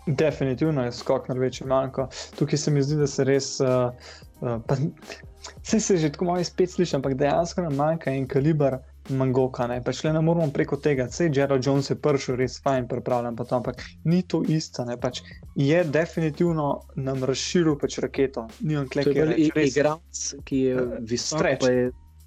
Definitivno 0.06 0.84
je 0.88 0.92
skok 0.92 1.28
največji 1.28 1.66
manjko. 1.66 2.08
Tukaj 2.38 2.58
se 2.58 2.70
mi 2.70 2.82
zdi, 2.82 2.96
da 2.96 3.06
se 3.06 3.24
res. 3.24 3.60
Uh, 3.60 3.92
uh, 4.40 4.58
pa, 4.66 4.76
Vse 5.62 5.80
se 5.80 5.96
že 5.96 6.10
tako 6.12 6.24
malo 6.24 6.44
spet 6.44 6.70
sliši, 6.70 6.96
ampak 6.96 7.14
dejansko 7.14 7.62
nam 7.62 7.76
manjka 7.76 8.10
en 8.10 8.26
kaliber 8.26 8.78
mangoka. 9.10 9.66
Ne, 9.66 9.78
pač 9.84 10.02
ne 10.04 10.20
moramo 10.20 10.50
preko 10.54 10.76
tega. 10.82 11.08
Sej 11.12 11.30
Gerald 11.34 11.66
Jones 11.66 11.90
je 11.90 11.96
prišel 11.96 12.38
res 12.40 12.58
fajn, 12.64 12.88
pripravljen, 12.90 13.36
pa 13.36 13.46
to, 13.48 13.60
ampak 13.60 13.84
ni 14.04 14.22
to 14.22 14.42
isto. 14.48 14.84
Ne, 14.88 14.98
pač 15.00 15.22
je 15.58 15.84
definitivno 15.84 16.68
nam 16.96 17.24
razširil 17.28 17.78
pač 17.80 17.98
raketo. 18.04 18.48
Ni 18.60 18.76
on 18.80 18.90
klek, 18.90 19.10
ki 19.12 19.18
je 19.18 19.30
res 19.32 19.72
igralec, 19.72 20.26
ki 20.44 20.60
je 20.66 20.76
uh, 20.84 21.00
visok. 21.00 21.48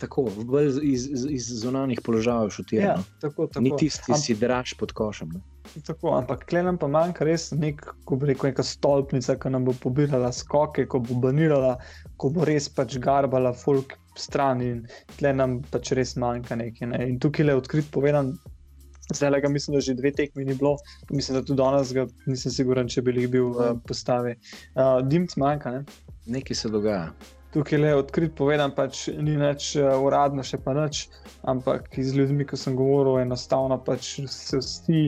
Tako, 0.01 0.25
iz, 0.57 0.79
iz, 0.81 1.25
iz 1.29 1.47
zunanih 1.61 1.99
položajev 2.01 2.49
šutira. 2.49 2.85
Ja, 2.85 2.93
no. 2.97 3.03
tako, 3.21 3.45
tako. 3.45 3.61
Ni 3.61 3.69
tisti, 3.77 4.07
ki 4.07 4.17
si 4.17 4.33
draž 4.33 4.73
pod 4.79 4.95
košem. 4.97 5.35
Ne. 5.35 5.41
Tako, 5.85 6.15
ampak 6.17 6.47
klenem 6.49 6.79
pa 6.81 6.89
manjka 6.89 7.27
res 7.27 7.51
nek, 7.53 7.83
rekel, 8.09 8.49
neka 8.49 8.65
stolpnica, 8.65 9.37
ki 9.37 9.51
nam 9.53 9.67
bo 9.69 9.75
pobirala 9.77 10.31
skoke, 10.33 10.87
ko 10.89 11.03
bo 11.05 11.19
banirala, 11.21 11.75
ko 12.17 12.31
bo 12.33 12.47
res 12.49 12.65
pač 12.73 12.97
garbala 13.03 13.53
folk 13.53 13.93
stran 14.17 14.61
in 14.61 14.87
tle 15.17 15.33
nam 15.33 15.59
pač 15.71 15.93
res 15.97 16.15
manjka 16.19 16.57
nekaj. 16.59 16.87
Ne. 16.93 17.03
In 17.13 17.19
tukaj 17.19 17.47
le 17.47 17.55
odkrit 17.59 17.91
povedan, 17.91 18.33
zdaj 19.15 19.41
ga 19.41 19.49
mislim, 19.49 19.75
da 19.75 19.81
že 19.81 19.93
dve 19.93 20.11
tekmi 20.11 20.45
ni 20.45 20.55
bilo, 20.55 20.77
mislim, 21.09 21.37
da 21.37 21.45
tudi 21.45 21.57
danes 21.57 21.93
ga 21.93 22.07
nisem 22.25 22.51
siguran, 22.51 22.87
če 22.87 23.01
bi 23.01 23.15
jih 23.19 23.29
bil 23.31 23.51
v 23.57 23.75
postavi. 23.87 24.35
Uh, 24.75 24.99
Dimc 25.07 25.35
manjka. 25.37 25.71
Ne. 25.71 25.85
Nekaj 26.25 26.55
se 26.55 26.69
dogaja. 26.69 27.11
Tukaj 27.51 27.79
le 27.79 27.95
odkrit 27.99 28.35
povedan, 28.35 28.71
pač 28.75 29.07
ni 29.19 29.35
več 29.39 29.73
uh, 29.75 29.93
uradno, 29.99 30.43
še 30.43 30.61
pa 30.63 30.75
nič, 30.77 31.07
ampak 31.51 31.89
z 31.97 32.15
ljudmi, 32.15 32.47
ki 32.47 32.57
sem 32.57 32.77
govoril, 32.79 33.19
enostavno 33.25 33.79
pač 33.79 34.17
se 34.27 34.61
vsi. 34.61 35.07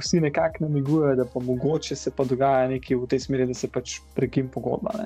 Vsi 0.00 0.22
nekako 0.24 0.64
namigujejo, 0.64 1.18
da 1.18 1.26
pa 1.28 1.40
mogoče 1.44 1.92
se 2.00 2.08
pa 2.16 2.24
dogaja 2.24 2.64
nekaj 2.70 2.96
v 2.96 3.08
tej 3.12 3.20
smeri, 3.26 3.44
da 3.50 3.54
se 3.54 3.68
pač 3.68 3.98
prekim 4.16 4.48
pogodba. 4.48 5.04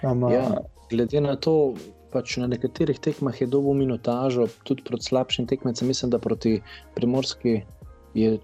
Um, 0.00 0.24
ja, 0.32 0.46
glede 0.88 1.20
na 1.20 1.34
to, 1.36 1.74
pač 2.12 2.36
na 2.40 2.46
nekaterih 2.46 2.98
tekmah 2.98 3.40
je 3.40 3.46
dobil 3.46 3.74
minutažo, 3.74 4.48
tudi 4.64 4.84
proti 4.84 5.10
slabšim 5.10 5.46
tekmecem. 5.46 5.88
Mislim, 5.88 6.10
da 6.10 6.18
proti 6.18 6.60
Primorski 6.94 7.62
je 8.14 8.38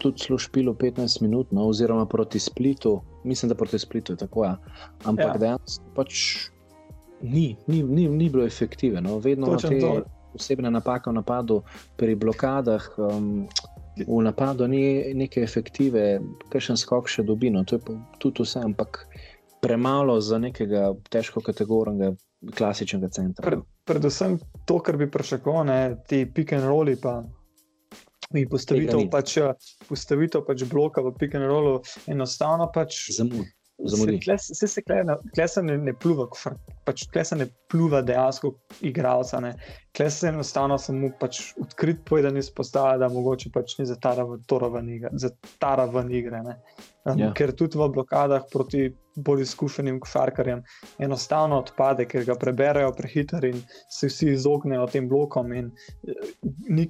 tudi 0.00 0.18
služilo 0.18 0.72
15 0.74 1.22
minut, 1.22 1.52
no, 1.52 1.68
oziroma 1.68 2.06
proti 2.06 2.38
Splitu. 2.38 3.00
Mislim, 3.24 3.48
da 3.48 3.54
proti 3.54 3.78
Splitu 3.78 4.12
je 4.12 4.16
tako. 4.16 4.44
Ja. 4.44 4.56
Ampak 5.04 5.34
ja. 5.34 5.38
dejansko 5.38 5.84
pač 5.94 6.14
ni, 7.22 7.56
ni, 7.66 7.82
ni, 7.82 8.08
ni 8.08 8.30
bilo 8.30 8.44
efektivno. 8.44 9.18
Vedno 9.18 9.46
Točen 9.46 9.70
te 9.70 9.80
to. 9.80 10.02
osebne 10.34 10.70
napake 10.70 11.10
v 11.10 11.20
napadu, 11.20 11.62
pri 11.96 12.14
blokadah. 12.14 12.88
Um, 12.98 13.48
V 14.00 14.22
napadu 14.22 14.64
ni 14.70 15.12
neke 15.12 15.42
efektive, 15.42 16.22
kaj 16.48 16.62
še 16.62 16.76
skok 16.78 17.10
še 17.10 17.24
dobino, 17.26 17.60
to 17.68 17.76
je 17.76 17.96
tudi 18.22 18.46
vse, 18.46 18.62
ampak 18.64 19.02
premalo 19.60 20.14
za 20.24 20.38
nekega 20.40 20.94
težko 21.12 21.42
kategornega 21.44 22.14
klasičnega 22.56 23.10
centra. 23.12 23.44
Pred, 23.44 23.62
predvsem 23.84 24.38
to, 24.64 24.78
kar 24.84 24.96
bi 24.96 25.10
pričakoval, 25.10 25.70
ti 26.08 26.24
pick 26.34 26.56
and 26.56 26.64
rolli. 26.64 26.96
Pa. 26.96 27.20
In 28.30 28.46
postavitev 28.46 29.08
pač, 29.10 29.38
postavitev 29.88 30.44
pač 30.46 30.64
bloka 30.70 31.02
v 31.02 31.14
pick 31.18 31.34
and 31.34 31.48
rollu, 31.50 31.80
enostavno 32.06 32.70
pač. 32.72 33.08
Zamud 33.16 33.48
zamudi. 33.84 34.20
Se 34.38 34.66
se 34.66 34.82
klesa 35.34 35.62
ne, 35.62 35.78
ne 35.78 35.94
pluva, 35.94 36.26
pač 36.84 37.06
klesa 37.12 37.36
ne 37.36 37.46
pluva 37.70 38.02
dejansko 38.02 38.52
igralca. 38.86 39.40
Klesa 39.96 40.16
se 40.16 40.28
enostavno 40.28 40.78
samo 40.78 41.10
pač 41.20 41.40
odkrit 41.60 42.04
povedan 42.08 42.36
izpostavlja, 42.36 42.98
da 43.04 43.08
mogoče 43.12 43.50
pač 43.54 43.78
ni 43.78 43.86
za 43.86 43.96
ta 44.00 44.14
raven 45.76 46.10
igre. 46.10 46.42
Um, 47.04 47.18
ja. 47.18 47.32
Ker 47.36 47.54
tudi 47.56 47.78
v 47.80 47.88
blokadah 47.94 48.48
proti 48.52 48.90
bolj 49.16 49.42
izkušenim 49.42 50.00
košarkarjem 50.00 50.62
enostavno 51.02 51.58
odpade, 51.60 52.06
ker 52.08 52.24
ga 52.28 52.36
preberejo 52.38 52.92
prehiter 52.96 53.44
in 53.48 53.62
se 53.90 54.10
vsi 54.10 54.34
izognejo 54.34 54.86
tem 54.92 55.08
blokom. 55.08 55.52
In, 55.56 55.72
ni, 56.68 56.88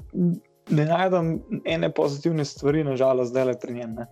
ne 0.70 0.86
najdem 0.86 1.38
ene 1.64 1.92
pozitivne 1.94 2.44
stvari, 2.44 2.84
nažalost, 2.84 3.32
zdaj 3.32 3.48
le 3.52 3.56
pri 3.62 3.78
njem. 3.80 3.94
Ne. 4.02 4.06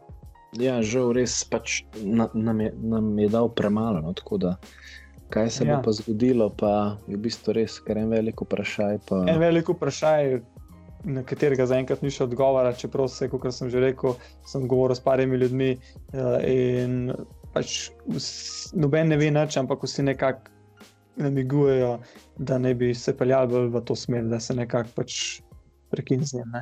Ja, 0.56 0.78
žal 0.80 1.12
res 1.12 1.42
pač 1.44 1.82
na, 2.00 2.30
nam, 2.32 2.62
je, 2.64 2.72
nam 2.80 3.10
je 3.20 3.28
dal 3.28 3.50
premalo. 3.52 4.00
No, 4.00 4.14
da, 4.40 4.54
kaj 5.34 5.50
se 5.50 5.66
ja. 5.66 5.76
bo 5.76 5.88
pa 5.88 5.92
zgodilo, 5.92 6.48
pa 6.56 6.72
je 7.06 7.18
v 7.18 7.24
bistvu 7.28 7.52
res 7.58 7.76
kar 7.84 8.00
en 8.00 8.08
velik 8.08 8.40
vprašaj. 8.40 9.00
Pa... 9.10 9.22
En 9.28 9.40
velik 9.42 9.68
vprašaj, 9.68 10.38
na 11.04 11.22
katerega 11.28 11.68
zaenkrat 11.68 12.00
ni 12.02 12.12
še 12.14 12.24
odgovora, 12.24 12.72
čeprav 12.76 13.10
se, 13.12 13.28
kot 13.28 13.44
sem 13.54 13.68
že 13.70 13.82
rekel, 13.84 14.16
sem 14.48 14.64
govoril 14.70 14.96
s 14.96 15.04
parimi 15.04 15.40
ljudmi. 15.40 15.74
Uh, 16.16 17.12
pač 17.52 17.90
noben 18.76 19.12
ne 19.12 19.18
ve 19.20 19.28
nič, 19.34 19.58
ampak 19.60 19.84
vsi 19.84 20.06
nekako 20.08 20.56
namigujejo, 21.18 21.98
da 22.38 22.58
ne 22.62 22.74
bi 22.78 22.94
se 22.94 23.16
peljali 23.16 23.66
v 23.68 23.80
to 23.84 23.96
smer, 23.98 24.24
da 24.30 24.40
se 24.40 24.54
nekako 24.54 24.94
pač 25.00 25.40
prekine 25.90 26.24
z 26.24 26.38
njim. 26.38 26.52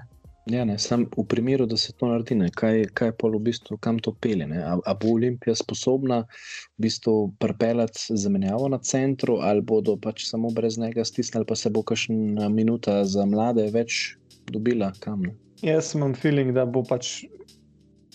Ja, 0.46 0.64
ne, 0.64 0.76
sam 0.78 1.08
v 1.10 1.24
primeru, 1.26 1.66
da 1.66 1.76
se 1.76 1.92
to 1.92 2.06
naredi, 2.06 2.36
ne, 2.38 2.46
kaj, 2.54 2.84
kaj 2.94 3.10
pa 3.18 3.28
v 3.32 3.40
bistvu, 3.48 3.80
kam 3.82 3.96
to 3.98 4.12
pelje. 4.22 4.46
Ali 4.62 4.94
bo 5.02 5.14
Olimpija 5.16 5.56
sposobna 5.58 6.20
v 6.22 6.84
bistvu 6.86 7.32
pripeljati 7.42 8.14
zamenjavo 8.14 8.68
na 8.70 8.78
centru, 8.78 9.40
ali 9.42 9.64
bodo 9.66 9.96
pač 9.98 10.28
samo 10.30 10.52
brez 10.54 10.78
njega 10.78 11.04
stisnili, 11.04 11.46
pa 11.48 11.56
se 11.58 11.70
bo 11.70 11.82
kakšna 11.82 12.48
minuta 12.48 13.00
za 13.04 13.26
mlade 13.26 13.66
več 13.74 14.14
dobila 14.52 14.92
kam. 15.00 15.26
Ne. 15.26 15.34
Jaz 15.66 15.94
imam 15.98 16.14
feeling, 16.14 16.54
da 16.54 16.62
bo 16.66 16.84
pač. 16.86 17.24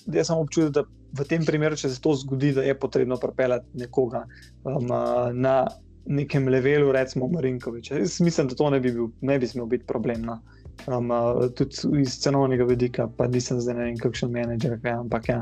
Jaz 0.07 0.31
sem 0.31 0.39
občutek, 0.39 0.71
da 0.71 0.85
v 1.19 1.27
tem 1.27 1.43
primeru, 1.45 1.75
če 1.75 1.91
se 1.91 1.99
to 1.99 2.15
zgodi, 2.15 2.53
da 2.55 2.63
je 2.63 2.77
potrebno 2.79 3.19
pripeljati 3.19 3.83
nekoga 3.83 4.23
um, 4.63 4.87
na 5.35 5.65
nekem 6.05 6.47
levelu, 6.47 6.93
recimo 6.95 7.27
Marinkoviča. 7.27 7.99
Jaz 7.99 8.21
mislim, 8.23 8.47
da 8.47 8.55
to 8.55 8.69
ne 8.71 8.79
bi, 8.79 8.95
bil, 8.95 9.11
ne 9.21 9.35
bi 9.39 9.51
smel 9.51 9.67
biti 9.67 9.85
problem. 9.85 10.23
No. 10.31 10.39
Um, 10.87 11.09
tudi 11.55 12.01
iz 12.01 12.19
cenovnega 12.19 12.65
vidika, 12.65 13.07
pa 13.17 13.27
nisem 13.27 13.59
zdaj 13.61 13.75
ne 13.75 13.83
vem, 13.83 13.97
kakšen 14.01 14.31
menedžer, 14.33 14.79
kaj, 14.81 14.95
ampak 15.03 15.29
ja, 15.29 15.41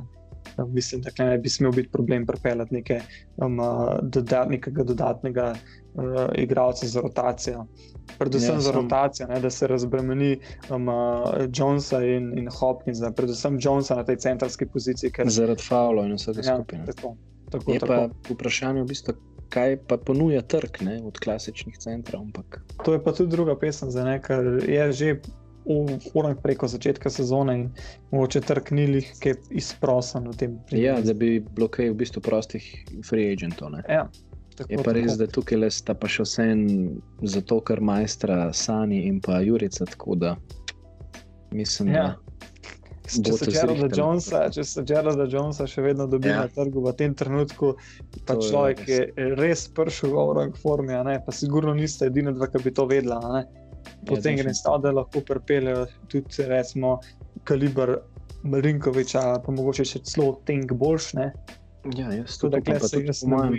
um, 0.57 0.73
mislim, 0.73 1.01
da 1.05 1.13
ne 1.23 1.37
bi 1.37 1.49
smel 1.49 1.71
biti 1.71 1.89
problem 1.89 2.25
pripeljati 2.27 2.73
neke, 2.73 2.99
um, 3.37 3.61
dodat, 4.01 4.49
nekega 4.49 4.83
dodatnega 4.83 5.53
uh, 5.53 6.03
igralca 6.35 6.87
za 6.87 7.01
rotacijo. 7.01 7.65
Predvsem 8.17 8.55
ja, 8.55 8.59
za 8.59 8.71
rotacijo, 8.75 9.27
ne, 9.27 9.39
da 9.39 9.49
se 9.49 9.67
razbremeni 9.67 10.39
um, 10.69 10.91
Jonesa 11.55 12.03
in, 12.03 12.33
in 12.37 12.51
Hopkinsa, 12.59 13.11
predvsem 13.15 13.57
Jonesa 13.61 13.95
na 13.95 14.03
tej 14.03 14.19
centralni 14.25 14.71
poziciji. 14.73 15.11
Ker... 15.11 15.31
Zaradi 15.31 15.63
Fowla 15.63 16.07
in 16.09 16.19
vsega 16.19 16.43
ja, 16.43 16.57
skupaj. 16.57 16.85
Tako, 16.91 17.15
tako, 17.51 17.71
je 17.71 17.79
tako. 17.79 17.93
pa 17.93 18.33
vprašanje 18.33 18.83
v 18.83 18.91
bistvu 18.91 19.15
kaj 19.50 19.78
pa 19.88 19.97
ponuja 19.97 20.41
trg 20.41 20.82
ne, 20.86 21.00
od 21.04 21.20
klasičnih 21.20 21.78
centrov. 21.78 22.22
Ampak. 22.22 22.62
To 22.86 22.93
je 22.93 23.04
pa 23.04 23.14
tudi 23.14 23.36
druga 23.36 23.58
pesem, 23.60 23.91
za 23.91 24.06
nekaj, 24.06 24.45
je 24.68 24.91
že 24.91 25.14
urah 26.14 26.38
preko 26.43 26.68
začetka 26.68 27.10
sezone 27.10 27.54
in 27.56 27.70
mogoče 28.12 28.41
trg 28.41 28.72
ni 28.72 28.88
lih, 28.88 29.12
ki 29.20 29.30
je 29.30 29.36
izprosen 29.62 30.28
v 30.30 30.38
tem 30.38 30.58
primeru. 30.68 30.86
Ja, 30.86 31.02
da 31.02 31.14
bi 31.14 31.39
blokirali 31.39 31.93
v 31.93 32.00
bistvu 32.00 32.24
prostih 32.26 32.66
free 33.06 33.32
agentov. 33.34 33.76
Ja. 33.89 34.08
Tako, 34.56 34.72
je 34.72 34.80
pa 34.84 34.91
res, 34.91 35.12
tako. 35.12 35.20
da 35.20 35.28
tukaj 35.32 35.58
le 35.58 35.70
sta 35.72 35.93
pa 35.95 36.08
še 36.12 36.26
vse 36.26 36.47
en 36.52 36.64
zato, 37.22 37.62
ker 37.64 37.80
majstra 37.80 38.50
Sani 38.54 39.06
in 39.08 39.22
pa 39.24 39.39
Jurica. 39.45 39.86
Tako 39.86 40.18
da 40.20 40.34
mislim, 41.56 41.93
ja. 41.93 42.04
da 42.04 42.30
če 43.10 43.34
se 43.38 43.47
Geralda 43.51 43.89
Jonesa, 43.95 44.41
če 44.53 44.64
se 44.68 44.84
Geralda 44.88 45.26
Jonesa 45.30 45.66
še 45.70 45.84
vedno 45.86 46.05
dobi 46.10 46.30
ja. 46.32 46.43
na 46.43 46.51
trgu 46.53 46.84
v 46.86 46.93
tem 46.99 47.16
trenutku, 47.18 47.74
pa 48.28 48.36
to 48.36 48.49
človek 48.49 48.84
je, 48.88 48.99
je 49.16 49.30
res 49.39 49.66
prišel 49.76 50.14
v 50.14 50.22
orang 50.22 50.53
formi, 50.60 50.93
pa 51.26 51.36
sigurno 51.36 51.74
niste 51.78 52.10
edini 52.10 52.34
dva, 52.36 52.49
ki 52.51 52.64
bi 52.64 52.74
to 52.76 52.86
vedela. 52.89 53.43
Potem 54.07 54.38
ja, 54.38 54.43
gre 54.43 54.53
stavek, 54.53 54.84
da 54.86 54.93
lahko 54.99 55.24
prepeljejo 55.26 55.88
tudi 56.12 56.45
recimo 56.49 56.99
kaliber 57.49 57.97
Marinkoviča, 58.43 59.24
pa 59.43 59.55
mogoče 59.55 59.86
še 59.88 60.03
celo 60.07 60.38
Tank 60.47 60.76
boljš. 60.80 61.14
Ja, 61.97 62.13
jaz 62.13 62.37
tudi 62.37 62.61
tako 62.61 62.87
se 62.87 63.03
jaz 63.05 63.23
ne 63.23 63.35
morem. 63.35 63.57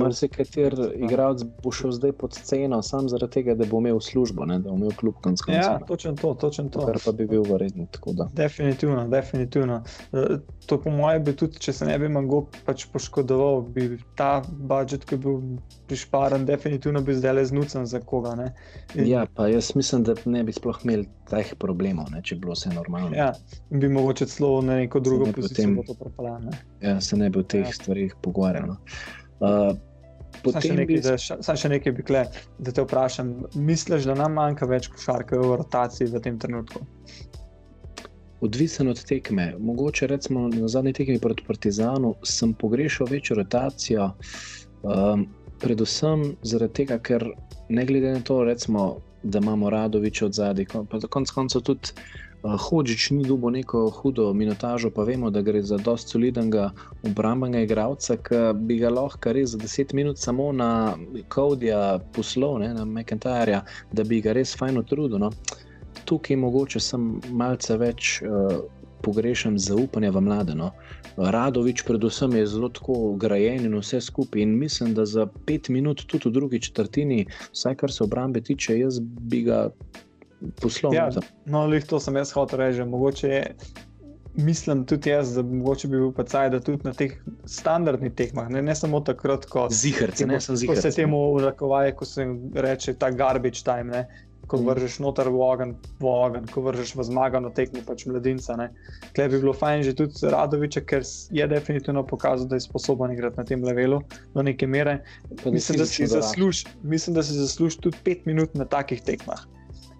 Marsikater 0.00 0.74
igralec 0.96 1.42
bo 1.62 1.72
šel 1.72 1.92
zdaj 1.92 2.12
pod 2.12 2.34
ceno, 2.34 2.82
samo 2.82 3.08
zaradi 3.08 3.32
tega, 3.32 3.54
da 3.54 3.66
bo 3.66 3.80
imel 3.82 4.00
službo, 4.00 4.46
ne, 4.46 4.58
da 4.58 4.70
bo 4.70 4.76
imel 4.76 4.94
kljub 4.96 5.14
koncu. 5.22 5.50
Ja, 5.52 5.78
točno 5.88 6.14
to, 6.16 6.34
točno 6.34 6.68
to. 6.68 6.86
Kar 6.86 6.98
pa 7.04 7.12
bi 7.12 7.26
bil 7.26 7.42
vredno. 7.42 7.86
Definitivno, 8.32 9.08
definitivno. 9.08 9.82
Uh, 10.12 10.38
to 10.66 10.80
po 10.82 10.90
mojem 10.90 11.24
bi 11.24 11.36
tudi, 11.36 11.58
če 11.58 11.72
se 11.72 11.86
ne 11.86 11.98
bi 11.98 12.08
mango 12.08 12.46
pač 12.66 12.86
poškodoval, 12.92 13.62
bi 13.74 13.98
ta 14.16 14.42
budžet, 14.48 15.04
ki 15.08 15.16
je 15.16 15.22
bil 15.26 15.38
prišparen, 15.88 16.46
definitivno 16.46 17.02
bi 17.02 17.16
zdaj 17.16 17.38
le 17.40 17.44
znucen 17.44 17.86
za 17.86 18.00
koga. 18.00 18.36
In... 18.94 19.06
Ja, 19.08 19.26
pa 19.34 19.48
jaz 19.48 19.72
mislim, 19.74 20.04
da 20.04 20.14
ne 20.24 20.44
bi 20.44 20.52
sploh 20.52 20.80
imeli 20.84 21.08
teh 21.28 21.52
problemov, 21.60 22.10
ne, 22.12 22.22
če 22.24 22.36
bi 22.36 22.46
bilo 22.46 22.56
vse 22.56 22.72
normalno. 22.72 23.12
Ja, 23.16 23.32
bi 23.70 23.88
mogoče 23.92 24.26
celo 24.26 24.60
na 24.64 24.78
neko 24.80 25.00
drugo 25.00 25.32
pozicijo 25.32 25.74
potem... 25.76 25.86
to 25.86 25.94
propalo. 25.94 26.38
Ja, 26.82 27.00
se 27.00 27.16
ne 27.16 27.30
bi 27.30 27.42
v 27.42 27.48
teh 27.50 27.66
ja. 27.66 27.74
stvarih 27.74 28.14
pogovarjali. 28.22 28.68
No. 28.68 28.76
Uh, 29.40 29.76
Sam 30.38 30.62
še, 30.62 30.74
nekaj, 30.76 30.94
bi... 30.94 31.00
da, 31.02 31.56
še 31.56 31.70
nekaj 31.72 31.94
bi 31.96 32.04
kle, 32.06 32.22
da 32.62 32.74
te 32.74 32.84
vprašam. 32.84 33.32
Misliš, 33.58 34.06
da 34.08 34.14
nam 34.18 34.36
manjka 34.38 34.68
več 34.70 34.86
košarke 34.92 35.38
v 35.40 35.56
rotaciji 35.62 36.10
v 36.12 36.22
tem 36.22 36.38
trenutku? 36.38 36.84
Odvisen 38.46 38.90
od 38.92 39.00
tekme. 39.02 39.50
Mogoče 39.58 40.06
recimo 40.12 40.46
na 40.52 40.70
zadnji 40.70 40.94
tekmi 41.00 41.18
proti 41.22 41.42
Partizanu 41.46 42.14
sem 42.22 42.54
pogrešal 42.54 43.10
večjo 43.10 43.40
rotacijo, 43.40 44.12
um, 44.86 45.26
predvsem 45.58 46.22
zaradi 46.46 46.84
tega, 46.84 47.00
ker 47.02 47.26
ne 47.68 47.86
glede 47.88 48.14
na 48.14 48.22
to, 48.22 48.44
recimo, 48.46 49.00
da 49.26 49.42
imamo 49.42 49.70
Radovič 49.74 50.22
od 50.22 50.38
zadaj, 50.38 50.68
pa 50.70 51.02
konec 51.10 51.34
koncev 51.34 51.66
tudi. 51.66 51.96
Hočič 52.42 53.10
ni 53.10 53.24
dubo 53.24 53.50
neko 53.50 53.90
hudo 53.90 54.32
minutažo, 54.34 54.90
pa 54.90 55.02
vemo, 55.02 55.30
da 55.30 55.42
gre 55.42 55.62
za 55.62 55.76
dosti 55.76 56.10
solidnega 56.10 56.70
obrambnega 57.02 57.64
igralca, 57.66 58.16
ki 58.16 58.42
bi 58.54 58.78
ga 58.78 58.92
lahko 58.94 59.32
res 59.34 59.50
za 59.50 59.58
10 59.58 59.94
minut 59.94 60.18
samo 60.18 60.52
na 60.52 60.94
Kodija 61.28 61.98
poslal, 62.14 62.60
na 62.62 62.84
McIntyrja, 62.84 63.62
da 63.92 64.04
bi 64.04 64.20
ga 64.20 64.32
res 64.32 64.54
fajno 64.56 64.82
trudil. 64.82 65.18
No. 65.18 65.32
Tukaj 66.06 66.36
mogoče 66.36 66.80
sem 66.80 67.18
malce 67.34 67.76
več 67.76 68.20
uh, 68.22 68.60
pogrešam 69.02 69.58
zaupanja 69.58 70.10
v 70.14 70.22
mlade. 70.22 70.54
No. 70.54 70.70
Radovič, 71.16 71.82
predvsem, 71.82 72.36
je 72.38 72.46
zelo 72.46 72.68
tako 72.70 73.16
grajen 73.18 73.66
in 73.66 73.74
vse 73.80 74.00
skupaj. 74.00 74.42
In 74.46 74.54
mislim, 74.58 74.94
da 74.94 75.06
za 75.06 75.26
5 75.26 75.70
minut, 75.74 76.06
tudi 76.06 76.28
v 76.28 76.32
drugi 76.38 76.62
četrtini, 76.62 77.26
vsaj 77.52 77.74
kar 77.82 77.92
se 77.92 78.04
obrambe 78.04 78.40
tiče, 78.40 78.78
jaz 78.78 79.00
bi 79.02 79.42
ga 79.42 79.70
poslovno. 80.60 80.96
Ja, 80.96 81.10
no, 81.46 81.66
lih 81.66 81.86
to 81.86 82.00
sem 82.00 82.16
jaz 82.16 82.32
hotel 82.32 82.58
reči. 82.62 82.84
Mogoče 82.84 83.28
je, 83.28 83.42
mislim 84.38 84.84
tudi 84.86 85.10
jaz, 85.10 85.34
da 85.34 85.42
mogoče 85.42 85.88
bi 85.88 85.96
bil 85.96 86.12
pacaj, 86.12 86.50
da 86.50 86.60
tudi 86.60 86.84
na 86.84 86.92
teh 86.92 87.16
standardnih 87.46 88.14
tekmah, 88.14 88.48
ne, 88.48 88.62
ne 88.62 88.74
samo 88.74 89.00
takrat, 89.00 89.46
ko, 89.50 89.66
zihrce, 89.70 90.26
ne, 90.26 90.38
ko 90.66 90.76
se 90.76 90.94
temu 90.94 91.18
urakovaje, 91.34 91.94
ko 91.96 92.04
se 92.04 92.26
reče 92.54 92.94
ta 92.94 93.10
garbage 93.10 93.64
time. 93.64 93.92
Ne. 93.92 94.06
Ko 94.48 94.56
mm. 94.56 94.64
vržeš 94.64 94.94
noter 95.04 95.28
v 95.28 95.40
ogen, 95.44 95.74
v 96.00 96.08
ogen, 96.08 96.46
ko 96.48 96.62
vržeš 96.64 96.94
v 96.96 97.04
zmagano 97.04 97.50
tekmo, 97.52 97.82
pač 97.84 98.06
mladinca. 98.08 98.54
Tukaj 99.10 99.28
bi 99.28 99.40
bilo 99.42 99.52
fajn 99.52 99.82
že 99.84 99.92
tudi 99.98 100.30
Radoviča, 100.32 100.80
ker 100.88 101.04
je 101.04 101.48
definitivno 101.50 102.00
pokazal, 102.06 102.48
da 102.48 102.56
je 102.56 102.64
sposoben 102.64 103.12
igrati 103.12 103.36
na 103.36 103.44
tem 103.44 103.64
levelu 103.64 104.00
do 104.32 104.42
neke 104.42 104.66
mere. 104.66 105.02
Mislim, 105.44 105.76
da 105.76 107.22
si 107.22 107.36
zasluži 107.36 107.80
tudi 107.80 108.00
pet 108.04 108.24
minut 108.24 108.56
na 108.56 108.64
takih 108.64 109.04
tekmah. 109.04 109.44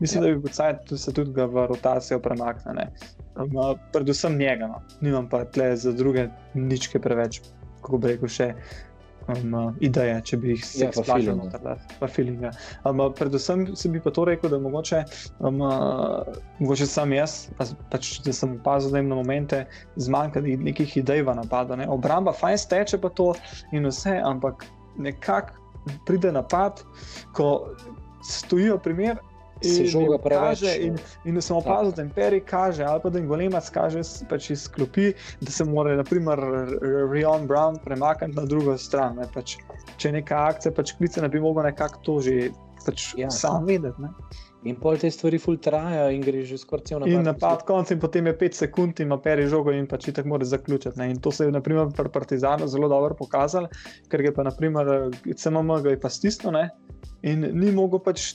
Mislim, 0.00 0.24
ja. 0.24 0.28
da 0.28 0.34
bi 0.34 0.42
bil 0.42 0.98
se 0.98 1.12
tudi 1.14 1.30
v 1.30 1.66
rotacijo 1.66 2.18
premaknil. 2.22 2.76
Um, 3.36 3.78
predvsem 3.92 4.38
njega, 4.38 4.66
no. 4.66 4.82
nimam 5.00 5.28
pa 5.28 5.44
tle 5.44 5.76
za 5.76 5.92
druge 5.92 6.28
ničke 6.54 6.98
preveč, 6.98 7.40
kako 7.82 7.98
bi 7.98 8.08
rekel, 8.08 8.28
še 8.28 8.48
um, 9.28 9.74
ideje, 9.80 10.16
če 10.30 10.38
bi 10.42 10.54
jih 10.54 10.64
ja, 10.80 10.88
splašil. 10.94 11.42
Pa 12.00 12.08
feelinga. 12.10 12.50
Um, 12.86 13.02
predvsem 13.18 13.66
se 13.76 13.90
bi 13.92 14.02
pa 14.02 14.10
to 14.14 14.24
rekel, 14.28 14.50
da 14.50 14.58
mogoče, 14.62 15.04
um, 15.38 15.62
mogoče 16.58 16.86
sam 16.86 17.14
jaz, 17.14 17.48
pa, 17.58 17.66
pač, 17.92 18.16
da 18.26 18.34
sem 18.34 18.56
opazil, 18.58 18.94
da 18.94 19.02
jim 19.02 19.12
na 19.12 19.20
momente 19.20 19.64
zmanjka 19.98 20.42
nekih 20.42 20.96
idej 21.02 21.26
v 21.26 21.38
napadu. 21.38 21.78
Ne. 21.78 21.88
Obramba 21.90 22.34
fajn 22.34 22.58
steče 22.58 23.02
pa 23.02 23.10
to 23.10 23.32
in 23.72 23.86
vse, 23.90 24.18
ampak 24.24 24.66
nekako 24.98 25.54
pride 26.06 26.32
napad, 26.32 26.82
ko 27.32 27.74
stojijo 28.24 28.78
primer. 28.82 29.18
Se 29.62 29.86
žoga 29.90 30.18
preveč. 30.22 30.62
In, 30.78 30.98
in 31.24 31.40
sem 31.42 31.56
opazil, 31.56 31.92
da 31.96 32.04
Imperi 32.06 32.40
kaže, 32.40 32.84
ali 32.84 33.02
pa 33.02 33.10
da 33.10 33.18
Ingolemac 33.18 33.70
kaže 33.74 34.02
pač 34.30 34.50
iz 34.54 34.68
klopi, 34.70 35.12
da 35.40 35.50
se 35.50 35.64
mora, 35.64 35.96
naprimer, 35.98 36.38
Rion 37.12 37.46
Brown 37.48 37.78
premakniti 37.84 38.38
na 38.38 38.46
drugo 38.46 38.76
stran. 38.78 39.18
Pač, 39.34 39.56
če 39.96 40.08
je 40.08 40.18
neka 40.20 40.44
akcija, 40.52 40.74
pač 40.76 40.94
klice 40.98 41.22
ne 41.24 41.30
bi 41.32 41.42
mogel 41.42 41.66
nekako 41.70 42.04
to 42.06 42.20
že 42.28 42.50
pač 42.84 43.12
ja, 43.18 43.30
sam 43.34 43.66
vedeti. 43.68 44.02
Ne? 44.02 44.12
In 44.66 44.74
pol 44.80 44.98
te 44.98 45.10
stvari 45.10 45.38
fultrajajo, 45.38 46.08
in 46.14 46.22
gre 46.24 46.42
že 46.46 46.58
skoraj 46.58 46.88
cel 46.88 47.02
napad. 47.02 47.14
In 47.14 47.26
napad 47.26 47.62
konc, 47.66 47.92
in 47.94 48.00
potem 48.02 48.26
je 48.26 48.34
5 48.40 48.58
sekund, 48.62 49.02
in 49.02 49.14
Imperi 49.14 49.46
žogo, 49.50 49.74
in 49.74 49.86
pač 49.90 50.08
tako 50.10 50.34
mora 50.34 50.46
zaključiti. 50.46 50.98
Ne? 50.98 51.12
In 51.14 51.20
to 51.22 51.30
se 51.34 51.46
je, 51.46 51.54
naprimer, 51.54 51.92
pri 51.94 52.10
Partizanu 52.14 52.66
zelo 52.70 52.90
dobro 52.90 53.14
pokazalo, 53.18 53.70
ker 54.10 54.24
je 54.26 54.34
pa, 54.34 54.46
naprimer, 54.46 55.10
CMM 55.30 55.78
ga 55.84 55.94
je 55.94 56.00
pa 56.02 56.10
stisnil, 56.10 56.58
in 57.22 57.46
ni 57.54 57.70
mogel 57.74 58.02
pač 58.02 58.34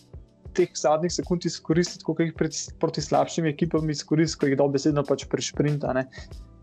teh 0.55 0.71
zadnjih 0.77 1.13
sekund 1.13 1.45
izkoristiti, 1.45 2.05
kot 2.05 2.21
jih 2.23 2.33
pred, 2.37 2.55
proti 2.81 3.03
slabšim 3.03 3.49
ekipam 3.51 3.89
izkoristiti, 3.89 4.39
ko 4.39 4.49
jih 4.49 4.57
dobesedno 4.59 5.03
pač 5.07 5.25
prešprinta. 5.29 5.93
Ne. 5.97 6.07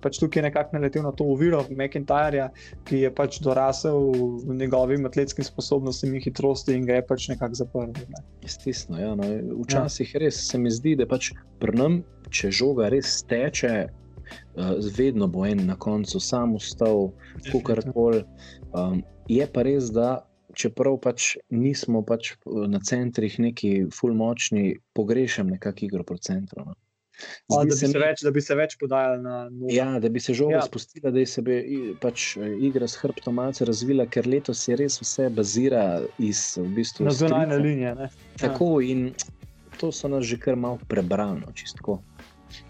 Pač 0.01 0.17
tukaj 0.17 0.41
je 0.41 0.45
nekako 0.47 0.79
naletel 0.79 1.05
na 1.05 1.13
to 1.13 1.27
oviro 1.29 1.61
McIntyrja, 1.69 2.49
ki 2.89 3.03
je 3.03 3.11
pač 3.13 3.41
dorasel 3.45 3.99
v 4.47 4.57
njegovim 4.63 5.05
atletskim 5.07 5.45
sposobnostim 5.45 6.15
in 6.17 6.25
hitrosti 6.25 6.79
in 6.79 6.87
ga 6.89 7.01
je 7.01 7.07
pač 7.11 7.29
nekako 7.33 7.61
zaprl. 7.61 7.93
Ne. 8.15 8.25
Stisno, 8.49 9.01
ja, 9.01 9.13
no. 9.19 9.29
Včasih 9.65 10.15
ja. 10.15 10.25
res 10.25 10.41
se 10.49 10.59
mi 10.59 10.73
zdi, 10.73 10.97
da 10.97 11.09
pač 11.11 11.33
pri 11.61 11.77
nam, 11.77 12.01
če 12.33 12.53
žoga 12.63 12.89
res 12.95 13.19
teče, 13.29 13.75
uh, 13.91 14.73
vedno 14.97 15.29
bo 15.29 15.45
en 15.47 15.67
na 15.69 15.77
koncu 15.77 16.23
sam 16.23 16.57
ustal, 16.57 17.11
kar 17.67 17.85
koli. 17.93 18.25
Um, 18.73 19.03
je 19.29 19.47
pa 19.53 19.67
res, 19.67 19.93
da 19.93 20.23
čeprav 20.57 20.99
pač 21.03 21.35
nismo 21.51 22.03
pač 22.07 22.35
na 22.47 22.81
centrih 22.85 23.39
neki 23.39 23.73
fulmočni, 23.95 24.77
pogrešam 24.97 25.51
nekakšno 25.55 25.87
igro 25.87 26.05
pro 26.05 26.19
centru. 26.19 26.65
No. 26.67 26.79
A, 27.53 27.65
da, 27.65 27.75
bi 27.77 27.89
mi, 27.89 28.01
več, 28.01 28.23
da 28.25 28.31
bi 28.33 28.43
se 28.45 28.57
več 28.57 28.77
podajali 28.81 29.23
na 29.23 29.35
novo. 29.49 29.71
Ja, 29.73 29.89
da 30.01 30.09
bi 30.13 30.23
se 30.23 30.35
žoga 30.37 30.57
ja. 30.57 30.63
spustila, 30.67 31.13
da 31.13 31.25
se 31.29 31.45
bi 31.45 31.59
pač, 32.01 32.33
igra 32.61 32.89
s 32.89 33.01
hrbtom 33.03 33.37
malce 33.37 33.67
razvila, 33.69 34.07
ker 34.09 34.29
letos 34.31 34.63
je 34.69 34.79
res 34.81 35.01
vse 35.03 35.29
bazira 35.35 35.85
iz 36.19 36.55
v 36.61 36.69
bistvu, 36.79 37.09
na 37.09 37.15
zunanje 37.17 37.61
linije. 37.61 37.95
Ne? 37.99 38.09
Tako 38.41 38.73
ja. 38.81 38.95
in 38.95 39.11
to 39.81 39.93
so 39.93 40.09
nas 40.13 40.27
že 40.29 40.41
kar 40.41 40.57
malo 40.57 40.81
prebrali, 40.89 41.41
no, 41.45 41.53
čistko. 41.57 42.01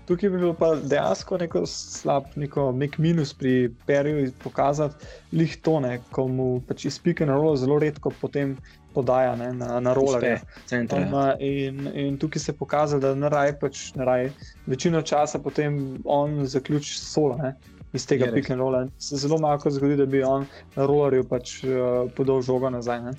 Tukaj 0.08 0.30
bi 0.30 0.38
bil 0.42 0.54
pa 0.58 0.72
dejansko 0.74 1.38
neko 1.38 1.62
slab, 1.66 2.32
neko 2.36 2.70
nek 2.72 2.98
minus 2.98 3.32
pri 3.34 3.70
Periju 3.86 4.32
pokazati 4.42 5.06
lih 5.32 5.56
tone, 5.62 6.00
ko 6.10 6.26
mu 6.28 6.48
pač 6.68 6.84
izpike 6.90 7.26
na 7.26 7.36
rolo 7.38 7.56
zelo 7.56 7.78
redko 7.78 8.12
potem 8.20 8.56
podaja 8.94 9.36
ne, 9.36 9.52
na, 9.54 9.80
na 9.80 9.94
rolere. 9.94 10.40
Ja. 10.70 11.36
In, 11.38 11.86
in 11.94 12.18
tukaj 12.18 12.42
se 12.42 12.52
je 12.52 12.56
pokazalo, 12.58 13.00
da 13.00 13.14
naraj 13.14 13.54
pač 13.60 13.90
naraj 13.94 14.30
večino 14.66 15.02
časa 15.02 15.38
potem 15.38 16.00
on 16.04 16.42
zaključi 16.46 16.98
solo. 16.98 17.38
Ne. 17.42 17.54
Iz 17.92 18.06
tega 18.06 18.28
pikne 18.34 18.54
role. 18.56 18.84
Se 18.98 19.16
zelo 19.18 19.38
malo 19.38 19.70
zgodi, 19.70 19.96
da 19.96 20.06
bi 20.06 20.22
on 20.22 20.46
na 20.76 20.86
rolerju 20.86 21.24
pač, 21.26 21.56
uh, 21.64 22.10
podal 22.16 22.42
žogo 22.42 22.70
nazaj. 22.70 23.00
Ne. 23.02 23.14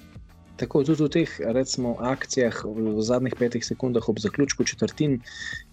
Tako 0.61 0.83
tudi 0.85 1.01
v 1.01 1.09
teh 1.09 1.31
recimo, 1.57 1.95
akcijah 1.97 2.61
v 2.69 3.01
zadnjih 3.01 3.33
petih 3.33 3.65
sekundah 3.65 4.05
ob 4.09 4.19
zaključku 4.21 4.63
četrtin, 4.69 5.17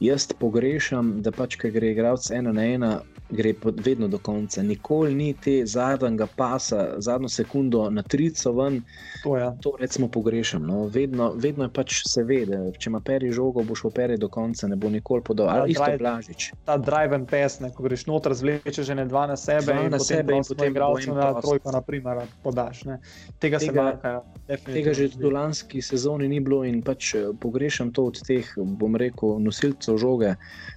jaz 0.00 0.24
pogrešam, 0.32 1.18
da 1.20 1.32
pač, 1.36 1.58
ki 1.60 1.68
gre 1.74 1.92
igralec 1.92 2.30
ena 2.32 2.54
na 2.56 2.64
ena, 2.64 2.92
gre 3.30 3.54
vedno 3.84 4.08
do 4.08 4.18
konca. 4.18 4.62
Nikoli 4.62 5.14
ni 5.14 5.34
te 5.34 5.66
zadnjega 5.66 6.26
pasa, 6.36 6.94
zadnjo 6.98 7.28
sekundo 7.28 7.90
na 7.90 8.02
trico 8.02 8.52
ven. 8.52 8.82
To, 9.22 9.36
ja. 9.36 9.56
to 9.62 9.74
recimo 9.80 10.08
pogrešam. 10.08 10.66
No. 10.66 10.86
Vedno, 10.86 11.32
vedno 11.36 11.64
je 11.64 11.72
pač 11.72 12.02
se 12.08 12.24
ve, 12.24 12.44
da 12.46 12.60
če 12.72 12.90
ima 12.90 13.00
peri 13.00 13.32
žogo, 13.32 13.62
boš 13.62 13.84
operi 13.90 14.16
do 14.18 14.28
konca, 14.28 14.68
ne 14.68 14.76
bo 14.76 14.90
nikoli 14.90 15.22
podal. 15.22 15.48
Ali 15.48 15.72
isto 15.72 15.90
blažič. 15.98 16.50
Ta 16.64 16.76
drive 16.76 17.16
and 17.16 17.28
pass, 17.30 17.60
ne, 17.60 17.70
ko 17.74 17.84
greš 17.86 18.06
noter, 18.06 18.34
zvleče 18.34 18.82
že 18.82 18.94
ne 18.94 19.06
dva 19.08 19.26
na 19.26 19.36
sebe 19.36 19.72
dva 19.72 19.84
in 19.84 19.92
na 19.92 19.98
sebe 19.98 20.36
in 20.36 20.46
potem 20.48 20.72
igralcu 20.72 21.14
na 21.14 21.32
trojko, 21.40 21.72
naprimer, 21.72 22.24
podaš. 22.42 22.84
Ne. 22.84 22.98
Tega, 23.38 23.58
Tega 23.58 23.60
se 23.60 23.72
manjka. 23.72 24.14
Definitivno 24.48 24.78
tega 24.78 24.94
že 24.94 25.04
v 25.18 25.32
lanski 25.32 25.82
sezoni 25.82 26.28
ni 26.28 26.40
bilo 26.40 26.62
in 26.64 26.80
pač 26.82 27.14
eh, 27.14 27.28
pogrešam 27.40 27.92
to 27.92 28.08
od 28.08 28.20
teh, 28.24 28.46
bom 28.56 28.96
rekel, 28.96 29.36
nosilcev 29.42 29.98
žoge, 30.00 30.34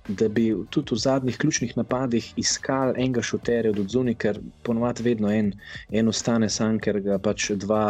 da 0.08 0.28
bi 0.28 0.52
tudi 0.70 0.95
v 0.95 0.99
zadnjih 0.99 1.38
ključnih 1.38 1.78
napadih 1.78 2.34
iskali 2.42 2.98
enega 2.98 3.24
šuterja 3.26 3.74
od 3.74 3.84
zunaj, 3.94 4.18
ker 4.24 4.39
ponovadi 4.68 5.06
vedno 5.06 5.32
en, 5.32 5.54
en 5.89 6.12
ostane 6.12 6.50
sam, 6.50 6.80
ker 6.80 7.00
ga 7.06 7.20
pač 7.22 7.52
dva, 7.66 7.84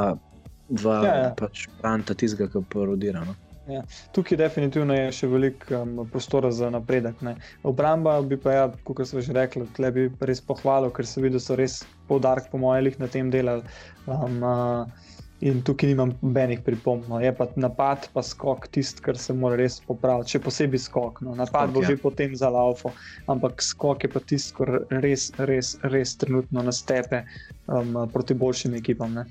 dva 0.69 0.97
ja, 1.05 1.15
ja. 1.25 1.31
pač 1.37 1.67
branta 1.79 2.17
tizga, 2.17 2.49
ki 2.51 2.65
parodira. 2.73 3.23
No? 3.27 3.37
Ja. 3.69 3.83
Tukaj 4.11 4.39
definitivno 4.41 4.95
je 4.97 5.11
še 5.15 5.27
veliko 5.29 5.83
um, 5.83 6.01
prostora 6.11 6.49
za 6.51 6.71
napredek. 6.73 7.21
Ne. 7.25 7.35
Obramba 7.67 8.17
bi 8.25 8.37
pa, 8.41 8.55
ja, 8.55 8.63
kot 8.87 9.03
smo 9.07 9.21
že 9.21 9.35
rekli, 9.37 9.67
tle 9.77 9.91
bi 9.95 10.07
res 10.27 10.41
pohvalil, 10.43 10.91
ker 10.95 11.07
se 11.07 11.21
vidi, 11.21 11.37
da 11.37 11.43
so 11.43 11.55
res 11.59 11.81
poudarek, 12.09 12.49
po 12.51 12.59
mojem, 12.61 12.91
na 12.99 13.07
tem 13.11 13.29
delali. 13.31 13.63
Um, 14.07 14.41
uh, 14.41 15.10
In 15.41 15.63
tukaj 15.65 15.89
nimam 15.89 16.11
nobenih 16.21 16.59
pripomb. 16.61 17.07
No. 17.09 17.19
Je 17.21 17.31
pa 17.33 17.47
napad, 17.55 18.07
pa 18.13 18.21
skok, 18.21 18.67
tisti, 18.69 19.01
kar 19.01 19.17
se 19.17 19.33
mora 19.33 19.57
res 19.57 19.79
popraviti, 19.87 20.35
še 20.35 20.43
posebej 20.45 20.83
skok. 20.85 21.23
No. 21.25 21.33
Napad 21.37 21.71
skok, 21.71 21.75
bo 21.75 21.81
ja. 21.81 21.89
že 21.89 22.01
potem 22.01 22.35
za 22.37 22.51
laufo, 22.53 22.93
ampak 23.31 23.63
skok 23.65 24.05
je 24.05 24.11
pa 24.13 24.21
tisti, 24.21 24.53
kar 24.59 24.75
res, 25.01 25.31
res, 25.49 25.73
res 25.89 26.13
trenutno 26.21 26.65
nastepe 26.67 27.23
um, 27.65 28.03
proti 28.13 28.37
boljšim 28.37 28.77
ekipam. 28.77 29.17
Ne. 29.17 29.25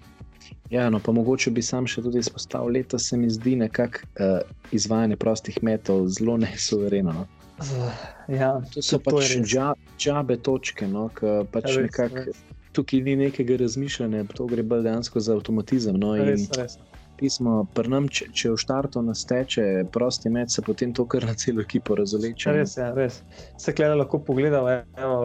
Ja, 0.70 0.90
no, 0.90 0.98
pa 1.02 1.12
mogoče 1.14 1.50
bi 1.54 1.62
sam 1.62 1.86
še 1.90 2.02
tudi 2.02 2.22
izpostavil, 2.22 2.82
da 2.90 2.98
se 2.98 3.16
mi 3.18 3.30
zdi 3.30 3.56
nekako 3.58 4.06
uh, 4.18 4.40
izvajanje 4.74 5.18
prostih 5.18 5.62
metov 5.66 6.08
zelo 6.14 6.36
nesuvereno. 6.42 7.14
No. 7.22 7.26
Uh, 7.60 7.90
ja, 8.32 8.54
to 8.72 8.82
so 8.82 8.98
pač 9.02 9.34
džabe 9.44 10.38
točke, 10.40 10.86
no, 10.88 11.08
ki 11.14 11.42
pač 11.52 11.74
ja, 11.74 11.82
nekako 11.86 12.32
tukaj 12.72 13.00
ni 13.00 13.16
nekega 13.16 13.56
razmišljanja, 13.56 14.24
to 14.34 14.46
gre 14.46 14.62
bolj 14.62 14.82
dejansko 14.86 15.20
za 15.20 15.34
avtomatizem. 15.34 15.96
No, 16.00 16.14
res, 16.16 16.48
res. 16.56 16.78
Pismo, 17.20 17.66
nam, 17.92 18.06
če, 18.08 18.30
če 18.32 18.52
v 18.54 18.60
štartu 18.62 19.02
nasteče 19.04 19.64
prosti 19.92 20.30
med, 20.32 20.52
se 20.52 20.62
potem 20.64 20.94
to 20.96 21.04
kar 21.04 21.26
na 21.28 21.34
celo 21.36 21.60
ekipo 21.60 21.98
razoleče. 21.98 22.54
Res 22.56 22.76
je, 22.78 22.84
ja, 22.84 22.94
res. 22.96 23.20
Se 23.60 23.74
klede 23.76 23.98
lahko 24.00 24.22
pogledamo, 24.24 24.78
evo, 24.96 25.18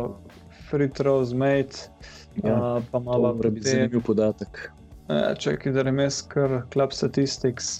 free 0.69 0.91
throws, 0.91 1.31
mate, 1.37 1.87
ja, 2.41 2.57
uh, 2.57 2.81
pa 2.91 2.99
malo 2.99 3.31
bolj 3.37 3.55
biti 3.59 3.69
zanimiv 3.69 4.03
podatek. 4.09 4.65
Ja, 5.07 5.35
Čekaj, 5.39 5.71
da 5.77 5.85
remes 5.85 6.19
kar 6.27 6.63
club 6.73 6.93
statistics. 6.93 7.77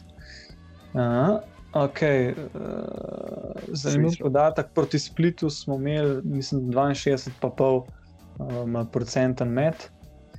Aha. 0.93 1.41
Ok, 1.75 2.05
uh, 2.05 3.67
zanimiv 3.75 4.15
podatek. 4.21 4.71
Proti 4.77 4.99
Splitu 5.01 5.49
smo 5.49 5.75
imeli, 5.75 6.21
mislim, 6.23 6.69
62,5 6.71 7.83
um, 8.39 8.87
procenten 8.91 9.51
med. 9.53 9.73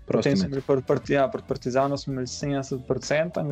Potem 0.06 0.36
smo 0.36 0.48
bili 0.48 0.62
proti 0.62 0.86
part, 0.86 1.10
ja, 1.10 1.28
part 1.28 1.44
Partizanu, 1.48 1.98
smo 1.98 2.12
imeli 2.12 2.26
70 2.26 2.86
procenten. 2.86 3.50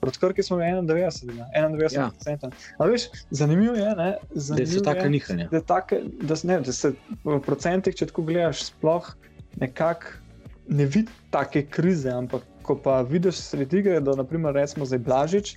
Proti 0.00 0.18
Krki 0.18 0.42
smo 0.42 0.56
imeli 0.56 0.86
91, 0.86 1.44
91 1.56 2.10
procenten. 2.10 2.50
Ja. 2.80 2.86
Veš, 2.86 3.02
zanimivo 3.30 3.74
je, 3.74 3.94
ne, 3.96 4.16
zanimiv 4.34 4.72
da 4.72 4.78
so 4.78 4.84
tako 4.84 5.08
nihanja. 5.08 5.48
Da, 5.52 5.60
tak, 5.60 5.92
da, 6.20 6.34
ne, 6.42 6.60
da 6.60 6.72
se 6.72 6.92
v 7.24 7.40
procentih, 7.46 7.94
če 7.94 8.10
tako 8.10 8.26
gledaš, 8.26 8.64
sploh 8.70 9.14
nekako 9.56 10.18
ne 10.68 10.86
vidi 10.86 11.12
take 11.30 11.62
krize, 11.70 12.10
ampak 12.10 12.42
ko 12.62 12.74
pa 12.82 13.00
vidiš 13.06 13.38
sred 13.38 13.74
igre, 13.74 14.00
da 14.00 14.16
naprimer 14.18 14.54
recimo 14.54 14.86
zdaj 14.86 14.98
Blažič, 14.98 15.54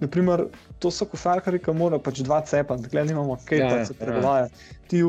naprimer, 0.00 0.46
to 0.78 0.90
so 0.94 1.06
košarkari, 1.10 1.58
ki 1.58 1.74
morajo 1.74 2.02
pač 2.02 2.22
dva 2.22 2.38
cepa, 2.46 2.76
da 2.78 3.02
imamo 3.02 3.38
kaj, 3.48 3.58
ja, 3.58 3.68
pa 3.68 3.84
se 3.84 3.94
ja. 3.98 4.04
prevaja. 4.04 4.48
Ti 4.88 5.02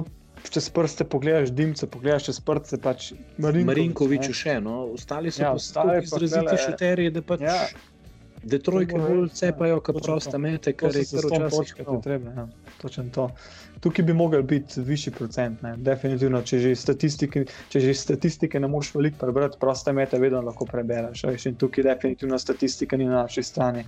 čez 0.50 0.70
prste 0.70 1.04
pogledaš, 1.04 1.52
dimce 1.52 1.88
pogledaš, 1.88 2.30
čez 2.30 2.40
prste 2.40 2.80
pač 2.82 3.12
Marinkovič. 3.38 3.68
Marinkovič 3.68 4.32
še, 4.36 4.60
no, 4.64 4.82
ostali 4.96 5.32
so 5.32 5.44
ja, 5.44 5.54
ostali 5.54 6.00
izraziti 6.04 6.60
šuterji, 6.66 7.14
da 7.16 7.24
pač. 7.26 7.46
Ja. 7.46 7.62
Detrojke 8.40 8.96
bolj 8.96 9.26
cepajo, 9.36 9.82
kot 9.84 9.98
proste 10.00 10.40
mete, 10.40 10.72
kar 10.72 10.96
je 10.96 11.04
zelo 11.04 11.28
težko. 11.28 11.98
Ja. 12.08 12.46
To. 13.12 13.26
Tukaj 13.84 14.06
bi 14.06 14.14
mogel 14.16 14.46
biti 14.48 14.82
višji 14.82 15.12
procent. 15.12 15.62
Ne. 15.62 15.74
Definitivno, 15.78 16.40
če 16.48 16.60
že, 16.64 16.72
če 17.70 17.82
že 17.84 17.94
statistike 17.96 18.60
ne 18.60 18.72
moreš 18.72 18.94
veliko 18.96 19.20
prebrati, 19.26 19.60
proste 19.60 19.92
mete 19.92 20.20
vedno 20.24 20.40
lahko 20.46 20.68
prebereš. 20.72 21.26
In 21.52 21.60
tukaj 21.60 21.84
definitivno 21.92 22.40
statistika 22.40 22.98
ni 22.98 23.12
na 23.12 23.26
naši 23.26 23.44
strani. 23.44 23.84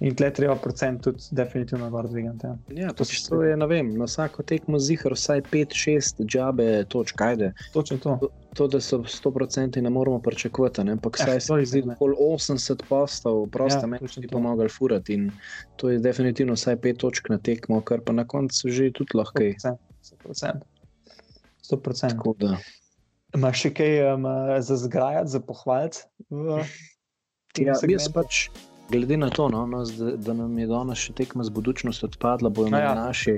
In 0.00 0.14
tle 0.14 0.30
treba 0.34 0.56
procent 0.56 1.02
tudi 1.02 1.22
definitivno 1.30 1.90
gor 1.90 2.08
dvigati. 2.08 2.46
Ja, 2.46 2.56
ja 2.68 2.92
to, 2.92 3.04
to 3.28 3.42
je, 3.42 3.56
ne 3.56 3.66
vem, 3.66 3.92
na 3.98 4.08
vsako 4.08 4.42
tekmo 4.42 4.78
zihar 4.78 5.14
vsaj 5.14 5.42
5-6 5.52 6.24
džabe 6.26 6.84
točk, 6.88 7.20
ajde. 7.20 7.52
Točno 7.72 7.98
to. 7.98 8.16
to. 8.20 8.28
To, 8.54 8.68
da 8.70 8.78
so 8.80 8.98
100% 8.98 9.80
ne 9.80 9.90
moramo 9.90 10.20
pričakovati, 10.22 10.80
ampak 10.80 11.16
vsaj 11.18 11.36
eh, 11.36 11.40
se 11.40 11.78
jih 11.78 11.88
okoli 11.96 12.14
80 12.20 12.82
postov, 12.88 13.46
prosta 13.50 13.80
ja, 13.80 13.86
meni, 13.86 14.08
bi 14.20 14.28
pomagali 14.28 14.68
furati. 14.68 15.14
In 15.14 15.30
to 15.76 15.90
je 15.90 15.98
definitivno 15.98 16.54
vsaj 16.54 16.76
5 16.76 17.00
točk 17.00 17.28
na 17.28 17.38
tekmo, 17.38 17.80
kar 17.80 18.00
pa 18.00 18.12
na 18.12 18.24
koncu 18.24 18.70
že 18.70 18.92
tudi 18.94 19.18
lahko 19.18 19.42
je. 19.42 19.56
100%. 19.62 20.52
100%. 21.70 22.56
Imaš 23.34 23.64
še 23.64 23.72
kaj 23.74 23.98
um, 24.12 24.28
za 24.62 24.76
zgrajati, 24.76 25.30
za 25.30 25.40
pohvaliti? 25.40 26.06
Ja, 27.58 27.74
jaz 27.88 28.06
pač 28.14 28.46
glede 28.90 29.16
na 29.16 29.30
to, 29.30 29.48
no, 29.48 29.66
no, 29.66 29.84
da, 29.84 30.16
da 30.16 30.34
nam 30.34 30.58
je 30.58 30.66
danes 30.66 30.98
še 30.98 31.14
tekma 31.20 31.44
z 31.44 31.54
budučnostjo 31.54 32.10
odpadla, 32.12 32.50
bojo 32.50 32.72
ja, 32.72 32.94
naši 32.98 33.36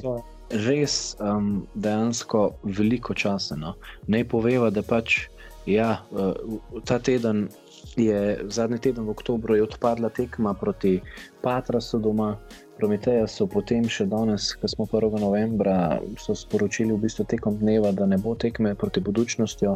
res 0.66 1.16
um, 1.20 1.66
dejansko 1.74 2.48
veliko 2.64 3.14
časa. 3.14 3.56
No. 3.56 3.74
Ne 4.06 4.24
poveva, 4.24 4.70
da 4.70 4.82
pač 4.82 5.26
ja, 5.66 6.02
uh, 6.12 6.58
ta 6.84 6.98
teden. 6.98 7.48
Je, 7.96 8.42
zadnji 8.52 8.76
teden 8.82 9.06
v 9.06 9.12
oktobru 9.14 9.54
je 9.56 9.62
odpadla 9.64 10.10
tekma 10.12 10.50
proti 10.58 10.98
Patrasu 11.40 12.00
doma, 12.02 12.34
Prometeja 12.76 13.24
so 13.24 13.46
potem 13.48 13.86
še 13.88 14.04
danes, 14.10 14.50
ko 14.60 14.68
smo 14.68 14.84
1. 14.84 15.16
novembra, 15.22 15.96
sporočili 16.20 16.92
v 16.92 17.06
bistvu 17.06 17.24
tekom 17.24 17.56
dneva, 17.62 17.92
da 17.96 18.04
ne 18.04 18.18
bo 18.20 18.34
tekme 18.36 18.74
proti 18.76 19.00
budučnosti 19.00 19.70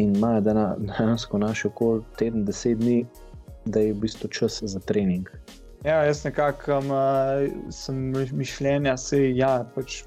in 0.00 0.14
imajo 0.16 0.40
dejansko 0.46 1.38
naše 1.42 1.68
okol 1.68 2.00
teden, 2.16 2.46
deset 2.48 2.80
dni 2.80 3.04
da 3.64 3.80
je 3.80 3.92
v 3.92 4.00
bistvu 4.06 4.28
čas 4.28 4.62
za 4.62 4.80
trening. 4.80 5.28
Ja, 5.84 6.02
jaz 6.04 6.24
nekako 6.24 6.78
um, 6.78 6.90
sem 7.72 8.12
mišljenja, 8.32 8.90
da 8.90 8.96
se 8.96 9.20
ja, 9.36 9.64
pač 9.74 10.02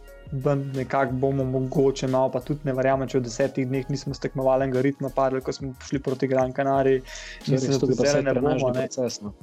nekako 0.74 1.14
bomo 1.14 1.44
mogoče 1.44 2.08
malo, 2.08 2.32
pa 2.32 2.40
tudi 2.40 2.60
ne 2.64 2.74
verjamem, 2.74 3.08
če 3.08 3.20
v 3.20 3.26
desetih 3.28 3.68
dneh 3.68 3.90
nismo 3.90 4.14
stekmovali 4.14 4.68
enega 4.68 4.82
ritma, 4.82 5.10
padli, 5.16 5.42
ko 5.42 5.54
smo 5.54 5.74
šli 5.88 6.00
proti 6.00 6.28
Gran 6.28 6.54
Canari. 6.54 7.02
No. 7.48 9.34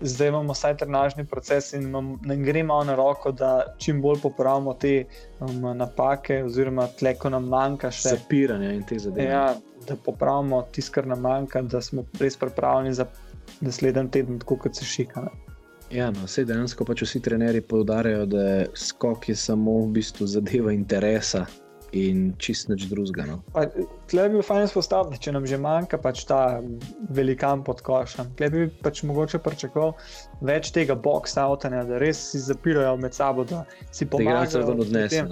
Zdaj 0.00 0.28
imamo 0.28 0.54
vsaj 0.56 0.76
trenažni 0.80 1.26
proces 1.28 1.74
in 1.76 1.90
nam 1.90 2.14
gre 2.44 2.62
malo 2.64 2.84
na 2.88 2.94
roko, 2.96 3.32
da 3.36 3.74
čim 3.78 4.00
bolj 4.00 4.22
popravimo 4.22 4.72
te 4.74 5.04
um, 5.40 5.66
napake, 5.76 6.42
oziroma 6.44 6.86
tle, 6.98 7.14
ko 7.20 7.32
nam 7.36 7.50
manjka 7.52 7.90
še. 7.92 8.14
Zapiranje 8.16 8.72
in 8.78 8.86
te 8.88 8.98
zadeve. 8.98 9.28
Ja, 9.28 9.50
da 9.88 9.96
popravimo 9.96 10.62
tisto, 10.72 10.94
kar 10.96 11.08
nam 11.08 11.20
manjka, 11.20 11.62
da 11.62 11.82
smo 11.84 12.06
res 12.20 12.40
pripravljeni 12.40 12.96
za 12.96 13.08
naslednji 13.60 14.10
teden, 14.10 14.38
tako 14.38 14.56
kot 14.56 14.76
se 14.76 14.84
šika. 14.84 15.20
Ne. 15.20 15.50
Ja, 15.90 16.10
no, 16.10 16.24
vse 16.24 16.44
dejansko 16.46 16.84
pač 16.86 17.02
vsi 17.02 17.20
trenerji 17.20 17.64
poudarjajo, 17.66 18.26
da 18.30 18.44
skok 18.78 19.28
je 19.28 19.34
samo 19.36 19.80
v 19.80 19.88
bistvu 19.96 20.26
zadeva 20.26 20.72
interesa 20.72 21.46
in 21.92 22.30
čist 22.38 22.68
nič 22.70 22.86
drugega. 22.90 23.26
No. 23.26 23.38
Tle 24.10 24.26
bi 24.28 24.38
bil 24.38 24.44
fajn 24.46 24.68
spostaviti, 24.70 25.20
če 25.26 25.34
nam 25.34 25.46
že 25.48 25.58
manjka 25.60 25.98
pač 26.02 26.22
ta 26.28 26.60
velikan 27.14 27.64
pod 27.66 27.82
košem. 27.86 28.30
Tle 28.38 28.50
bi 28.52 28.66
pač 28.82 29.02
mogoče 29.06 29.40
pričakoval 29.42 29.94
več 30.46 30.70
tega 30.74 30.96
box-outanja, 30.98 31.82
da 31.88 32.00
res 32.02 32.20
si 32.32 32.40
zapirajo 32.42 32.96
med 33.02 33.16
sabo, 33.16 33.44
da 33.48 33.64
si 33.90 34.06
pomagajo. 34.06 34.64
Da, 34.66 34.76
odnese, 34.86 35.24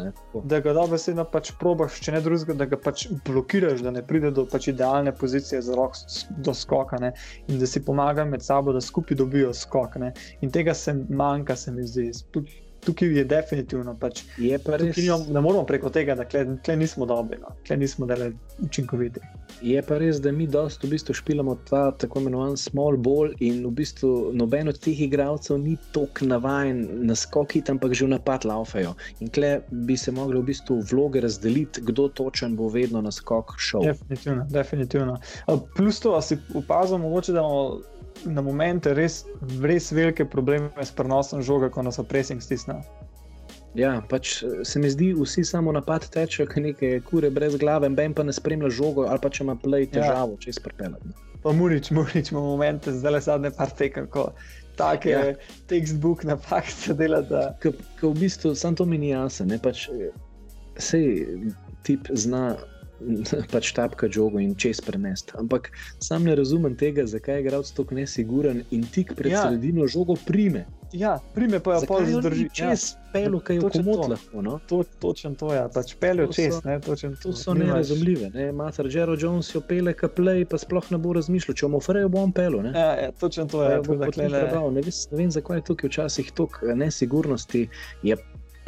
da 0.44 0.60
ga 0.64 0.74
dobro 0.76 0.98
se 0.98 1.14
pač 1.32 1.52
probaš, 1.60 2.00
če 2.04 2.16
ne 2.16 2.22
drugega, 2.24 2.58
da 2.62 2.68
ga 2.70 2.80
pač 2.88 3.06
blokiraš, 3.26 3.82
da 3.86 3.94
ne 3.94 4.02
pride 4.06 4.32
do 4.34 4.46
pač 4.48 4.70
idealne 4.72 5.14
pozicije 5.14 5.62
za 5.62 5.76
rok 5.78 5.96
do 6.44 6.54
skoka 6.54 6.98
ne? 7.02 7.12
in 7.48 7.58
da 7.58 7.66
si 7.66 7.82
pomagajo 7.84 8.28
med 8.30 8.44
sabo, 8.44 8.74
da 8.74 8.82
skupaj 8.84 9.18
dobijo 9.18 9.54
skok. 9.54 9.98
Ne? 10.02 10.12
In 10.42 10.52
tega 10.54 10.74
se 10.74 10.94
manjka, 11.08 11.56
se 11.56 11.72
mi 11.72 11.86
zdi 11.86 12.10
tukaj 12.88 13.12
je 13.18 13.24
definitivno. 13.28 13.94
Pač, 14.00 14.22
je 14.40 14.58
pa 14.64 14.78
res, 14.80 14.96
nimam, 14.96 15.26
ne 15.28 15.42
moramo 15.44 15.66
preko 15.68 15.90
tega, 15.92 16.16
da 16.18 16.24
tle, 16.28 16.44
tle 16.64 16.76
nismo 16.80 17.06
dobri, 17.08 17.40
no. 17.42 17.52
tle 17.68 17.76
nismo 17.80 18.08
dele 18.08 18.32
učinkoviti. 18.64 19.20
Je 19.64 19.80
pa 19.82 19.98
res, 20.00 20.20
da 20.22 20.32
mi 20.32 20.46
dosta 20.46 20.86
v 20.86 20.94
bistvu 20.94 21.16
špilamo 21.18 21.56
ta 21.68 21.88
tako 21.98 22.22
imenovan 22.22 22.56
small 22.60 22.96
ball 22.96 23.32
in 23.44 23.60
v 23.66 23.72
bistvu 23.80 24.32
noben 24.38 24.70
od 24.70 24.78
teh 24.84 25.00
igralcev 25.08 25.58
ni 25.60 25.76
tako 25.92 26.28
navaden 26.30 26.84
na 27.08 27.16
skoki, 27.18 27.62
ampak 27.68 27.96
že 27.98 28.06
v 28.06 28.14
napad 28.14 28.46
laufajo. 28.48 28.94
In 29.20 29.32
tle 29.34 29.58
bi 29.70 29.98
se 29.98 30.14
mogli 30.14 30.40
v 30.40 30.48
bistvu 30.52 30.80
vloge 30.92 31.22
razdeliti, 31.24 31.82
kdo 31.90 32.08
točen 32.08 32.56
bo 32.56 32.70
vedno 32.72 33.02
na 33.04 33.12
skok 33.12 33.56
šel. 33.58 33.90
Definitivno, 33.92 34.46
definitivno. 34.50 35.18
Plus 35.76 36.00
to, 36.00 36.14
da 36.14 36.22
si 36.22 36.38
opazimo, 36.54 37.08
mogoče 37.08 37.32
da 37.32 37.44
imamo 37.44 37.97
na 38.26 38.42
momente 38.42 38.94
res, 38.94 39.24
res 39.62 39.92
velike 39.92 40.24
probleme 40.24 40.70
s 40.82 40.90
prenosom 40.94 41.42
žoga, 41.42 41.70
ko 41.70 41.82
nas 41.86 41.98
opresing 42.02 42.42
stisne. 42.42 42.80
Ja, 43.76 43.98
pač 44.10 44.40
se 44.64 44.80
mi 44.80 44.90
zdi, 44.90 45.12
vsi 45.14 45.44
samo 45.44 45.72
napad 45.72 46.08
tečejo, 46.10 46.48
kot 46.50 46.62
neke 46.64 46.92
kure 47.06 47.30
brez 47.30 47.56
glave, 47.60 47.90
ben 47.94 48.14
pa 48.16 48.24
ne 48.24 48.32
spremlja 48.32 48.70
žogo, 48.74 49.06
ali 49.06 49.20
pa 49.22 49.30
če 49.30 49.44
ima 49.44 49.54
play 49.60 49.86
ja. 49.86 49.92
težavo, 49.98 50.38
ja. 50.38 50.44
če 50.44 50.54
izpelje. 50.56 50.92
Pa 51.44 51.52
murič, 51.54 51.90
murič, 51.96 52.32
imamo 52.32 52.54
momente, 52.56 52.94
zdaj 52.96 53.14
le 53.14 53.20
zadnje 53.28 53.52
par 53.58 53.74
tekem, 53.78 54.08
ko 54.10 54.30
take 54.78 55.12
ja. 55.12 55.22
textbook 55.70 56.24
napak 56.26 56.70
se 56.70 56.94
dela. 56.94 57.20
Da... 57.26 57.52
Ko 57.62 57.74
v 58.14 58.24
bistvu 58.24 58.54
sam 58.58 58.78
to 58.78 58.86
mi 58.88 58.98
ni 58.98 59.12
jasno, 59.12 59.60
pač, 59.62 59.86
sej 60.78 61.26
tip 61.86 62.10
zna 62.14 62.56
pač 63.52 63.72
tapka 63.76 64.08
žogo 64.12 64.40
in 64.42 64.54
čez 64.54 64.80
prenesti. 64.84 65.36
Ampak 65.38 65.70
sam 66.02 66.24
ne 66.24 66.34
razumem 66.38 66.76
tega, 66.76 67.06
zakaj 67.06 67.38
je 67.38 67.46
igralec 67.46 67.70
tako 67.76 67.94
nesiguren 67.94 68.64
in 68.70 68.84
tik 68.94 69.14
pred 69.14 69.32
ja. 69.32 69.46
sredino 69.46 69.86
žogo 69.86 70.18
prime. 70.26 70.66
Ja, 70.92 71.18
prime 71.34 71.60
pa 71.60 71.74
je 71.74 71.86
pa 71.88 71.98
zdrži. 72.04 72.48
Čez 72.52 72.92
ja. 72.92 73.10
pelo, 73.12 73.40
kaj 73.44 73.56
je 73.56 73.60
komot 73.60 74.08
lahko. 74.08 74.42
No? 74.42 74.56
To, 74.68 74.84
točen 75.00 75.34
to 75.36 75.52
je, 75.52 75.58
ja. 75.60 75.66
pač 75.68 75.92
pelo 76.00 76.26
čez. 76.32 76.62
Ne, 76.64 76.78
točen, 76.80 77.16
to 77.22 77.32
so 77.36 77.54
nerazumljive. 77.54 78.30
Ne? 78.34 78.52
Mater 78.56 78.88
Jero 78.88 79.16
Jones 79.20 79.52
jo 79.54 79.60
pele, 79.60 79.92
ka 79.92 80.08
play, 80.08 80.46
pa 80.48 80.56
sploh 80.58 80.88
ne 80.90 80.98
bo 80.98 81.12
razmišljal, 81.12 81.58
če 81.60 81.68
mu 81.68 81.82
frejo 81.84 82.08
bom 82.12 82.32
pelo. 82.32 82.62
Ne? 82.64 82.72
Ja, 82.72 82.94
ja, 83.02 83.12
točen 83.20 83.52
to 83.52 83.66
je. 83.66 83.76
Ja, 83.76 83.82
bo, 83.84 83.98
ne, 84.00 84.28
ne, 84.32 84.80
ne 84.80 84.86
vem, 85.12 85.30
zakaj 85.30 85.60
je 85.60 85.68
tukaj 85.68 85.92
včasih 85.92 86.32
toliko 86.32 86.74
nesigurnosti. 86.80 87.68
Je 88.02 88.16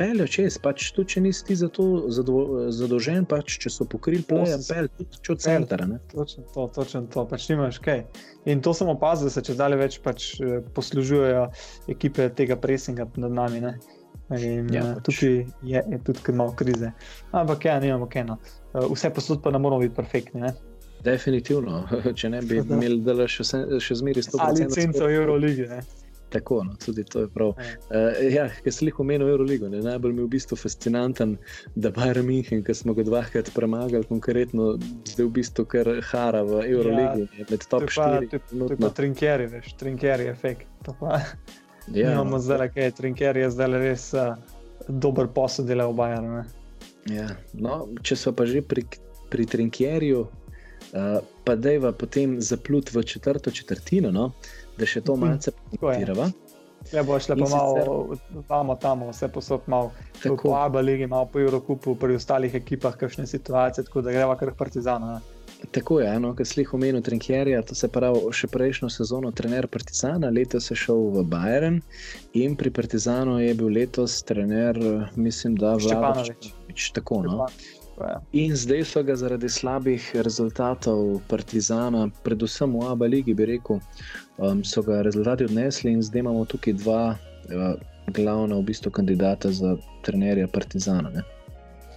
pelje 0.01 0.26
čez, 0.32 0.57
pač 0.62 0.88
tudi 0.96 1.14
če 1.14 1.22
nisi 1.26 1.57
za 1.61 1.68
to 1.72 2.09
zadolžen, 2.09 3.26
pač 3.28 3.59
če 3.61 3.72
so 3.72 3.86
pokrili 3.88 4.24
pojem, 4.26 4.62
pelje 4.64 4.88
tudi 4.96 5.20
če 5.26 5.34
od 5.34 5.44
centra. 5.44 5.88
Točno 6.12 6.44
to, 6.55 6.66
točno 6.78 7.03
to, 7.12 7.26
pač 7.28 7.48
nimaš 7.53 7.80
kaj. 7.84 8.07
In 8.48 8.64
to 8.64 8.72
sem 8.76 8.88
opazil, 8.88 9.28
da 9.28 9.34
se 9.36 9.44
če 9.51 9.59
dalje 9.59 9.80
več 9.80 10.01
pač 10.05 10.32
eh, 10.40 10.61
poslužujejo 10.76 11.46
ekipe 11.92 12.30
tega 12.36 12.57
presinga 12.61 13.09
nad 13.20 13.36
nami. 13.42 13.64
Ne? 13.66 13.76
In 14.30 14.68
ja, 14.70 14.84
uh, 14.86 14.98
tukaj 15.03 15.40
je, 15.66 15.80
je 15.90 15.98
tudi 16.07 16.32
malo 16.38 16.55
krize. 16.55 16.92
Ampak 17.34 17.64
ja, 17.66 17.80
nimamo 17.82 18.07
kaj. 18.11 18.28
No. 18.28 18.36
Uh, 18.72 18.86
vse 18.92 19.11
posod 19.11 19.42
pa 19.42 19.51
ne 19.51 19.59
moramo 19.59 19.82
biti 19.82 19.96
perfektni. 19.96 20.44
Ne? 20.46 20.55
Definitivno, 21.05 21.82
če 22.18 22.30
ne 22.30 22.42
bi 22.46 22.61
imeli 22.62 23.26
še, 23.26 23.46
še 23.82 23.98
zmeri 23.98 24.22
100%. 24.22 24.44
Ali 24.46 24.68
cento 24.70 25.11
Euroligi. 25.11 25.66
Tako, 26.31 26.61
no, 26.64 26.76
tudi 26.85 27.05
to 27.05 27.24
je 27.24 27.28
prav. 27.28 27.49
Uh, 27.49 28.18
ja, 28.31 28.47
ker 28.62 28.74
sem 28.74 28.87
jih 28.91 29.01
omenil 29.03 29.33
Euroligo, 29.33 29.68
ne, 29.72 29.81
najbolj 29.83 30.12
mi 30.14 30.22
je 30.22 30.26
v 30.28 30.33
bistvu 30.37 30.59
fascinanten, 30.61 31.35
da 31.74 31.91
Bayern 31.95 32.26
München, 32.28 32.62
ki 32.66 32.76
smo 32.76 32.95
ga 32.95 33.03
dvakrat 33.07 33.51
premagali, 33.55 34.07
konkretno 34.07 34.76
zdaj 35.11 35.26
v 35.26 35.33
bistvu 35.41 35.66
kar 35.70 35.91
hara 36.12 36.45
v 36.47 36.62
Euroligi, 36.68 37.26
ja, 37.41 37.49
med 37.51 37.66
top 37.66 37.89
4. 37.91 38.31
To 38.31 38.70
je 38.70 38.78
pa 38.78 38.93
trinkeri, 38.95 39.51
veš, 39.51 39.74
trinkeri 39.81 40.31
efekt. 40.31 40.70
Ja, 41.91 42.12
imamo 42.12 42.37
no, 42.37 42.39
zdaj, 42.39 42.68
kaj 42.76 42.85
je 42.85 42.97
trinkeri, 43.03 43.43
je 43.43 43.51
zdaj 43.51 43.78
res 43.83 44.11
uh, 44.14 44.37
dober 44.89 45.26
posel 45.35 45.66
dela 45.66 45.89
v 45.91 45.97
Bayernu. 45.99 46.43
Ja, 47.11 47.31
no, 47.57 47.87
če 48.07 48.18
so 48.20 48.33
pa 48.37 48.47
že 48.47 48.62
pri, 48.62 48.85
pri 49.33 49.47
trinkerju, 49.49 50.26
uh, 50.93 51.20
pa 51.45 51.57
da 51.57 51.70
je 51.70 51.93
potem 51.93 52.41
zaplut 52.41 52.93
v 52.95 53.03
četrto 53.03 53.51
četrtino. 53.51 54.11
No, 54.11 54.32
da 54.80 54.86
še 54.86 55.05
to 55.05 55.16
mhm. 55.16 55.26
malce 55.26 55.53
pokotirava. 55.53 56.30
Ja, 56.93 57.03
bo 57.05 57.18
šlo 57.20 57.36
pa 57.36 57.49
malo, 57.53 58.16
imamo 58.32 58.74
tam 58.80 59.03
vse 59.11 59.28
posod, 59.28 59.66
malo 59.66 59.93
po 60.43 60.55
Abeligi, 60.57 61.07
malo 61.07 61.28
po 61.32 61.41
Eurokupu, 61.41 61.93
pri 61.95 62.16
ostalih 62.16 62.55
ekipah, 62.55 62.97
kakšne 62.97 63.26
situacije, 63.28 63.84
tako 63.84 64.01
da 64.01 64.14
greva 64.14 64.36
kar 64.41 64.55
Partizana. 64.57 65.18
Tako 65.76 65.99
je, 66.01 66.14
no, 66.24 66.32
kar 66.34 66.47
slih 66.49 66.72
omenil 66.74 67.03
Trinkjerja, 67.05 67.61
to 67.68 67.76
se 67.76 67.88
pravi, 67.93 68.22
še 68.32 68.49
prejšnjo 68.49 68.88
sezono 68.88 69.28
trener 69.36 69.68
Partizana, 69.68 70.32
letos 70.32 70.70
je 70.72 70.78
šel 70.80 71.05
v 71.18 71.26
Bayern 71.28 71.82
in 72.32 72.57
pri 72.57 72.72
Partizanu 72.72 73.36
je 73.43 73.53
bil 73.61 73.68
letos 73.76 74.22
trener, 74.24 74.80
mislim, 75.20 75.61
da 75.61 75.76
Vladovič. 75.76 76.49
Tako, 76.97 77.22
no. 77.26 77.45
Štepan. 77.45 77.80
Ja. 78.01 78.20
In 78.32 78.57
zdaj 78.57 78.84
so 78.84 79.03
ga 79.05 79.16
zaradi 79.16 79.48
slabih 79.48 80.11
rezultatov 80.24 81.20
Partizana, 81.28 82.09
predvsem 82.24 82.72
v 82.72 82.86
Abu 82.88 83.05
Leiji, 83.05 83.34
bi 83.34 83.44
rekel, 83.44 83.80
um, 84.38 84.64
so 84.64 84.82
ga 84.82 85.03
rezultati 85.03 85.44
odnesli 85.44 85.92
in 85.92 86.03
zdaj 86.03 86.24
imamo 86.24 86.44
tukaj 86.48 86.78
dva 86.80 87.03
uh, 87.12 87.74
glavna 88.09 88.57
v 88.57 88.62
bistvu 88.70 88.90
kandidata 88.90 89.53
za 89.53 89.76
trenerja 90.07 90.48
Partizana. 90.48 91.11
Ne? 91.11 91.26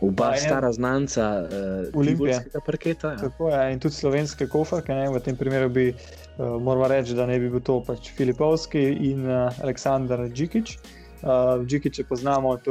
Oba 0.04 0.34
ja, 0.36 0.42
stara 0.42 0.72
znanca 0.72 1.30
uh, 1.48 2.00
olimpijskega 2.00 2.60
parketa. 2.66 3.14
Ja. 3.16 3.18
Tako 3.18 3.50
je, 3.50 3.62
in 3.74 3.80
tudi 3.80 3.96
slovenske 3.96 4.48
kofarke. 4.48 4.92
Ne? 4.94 5.08
V 5.10 5.24
tem 5.24 5.40
primeru 5.40 5.70
bi 5.70 5.88
uh, 5.94 6.60
moral 6.60 6.92
reči, 6.92 7.16
da 7.16 7.26
ne 7.30 7.40
bi 7.40 7.48
bil 7.50 7.64
to 7.64 7.80
pač 7.88 8.12
Filipovski 8.18 8.84
in 9.08 9.24
uh, 9.30 9.64
Aleksandr 9.64 10.28
Džikič. 10.28 10.78
Uh, 11.24 11.64
Džikič 11.64 12.04
je 12.04 12.06
poznamo 12.06 12.58
od 12.58 12.68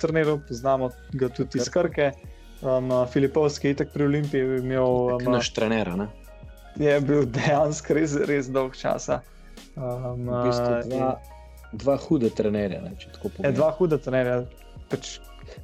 trenerov, 0.00 0.42
poznamo 0.48 0.90
ga 1.16 1.32
tudi 1.32 1.56
iz 1.56 1.72
Krke. 1.72 2.12
Um, 2.62 2.92
Filipovski 3.12 3.68
je 3.68 3.74
tako 3.74 3.90
pri 3.94 4.04
Olimpiji 4.04 4.58
imel. 4.58 4.84
Um, 5.16 5.32
naš 5.32 5.52
trener. 5.52 5.96
Ne? 5.96 6.08
Je 6.76 7.00
bil 7.00 7.24
dejansko 7.24 7.96
res, 7.96 8.16
res 8.28 8.48
dolg 8.52 8.76
čas. 8.76 9.08
Um, 9.76 10.28
v 10.28 10.42
bistvu 10.46 10.82
dva, 10.90 11.10
dva 11.72 11.96
huda 12.00 12.30
trenerja. 12.32 12.80
Ne, 12.84 12.92
je, 12.96 13.52
dva 13.52 13.70
huda 13.76 13.98
trenerja. 14.00 14.44
Pač, 14.88 15.18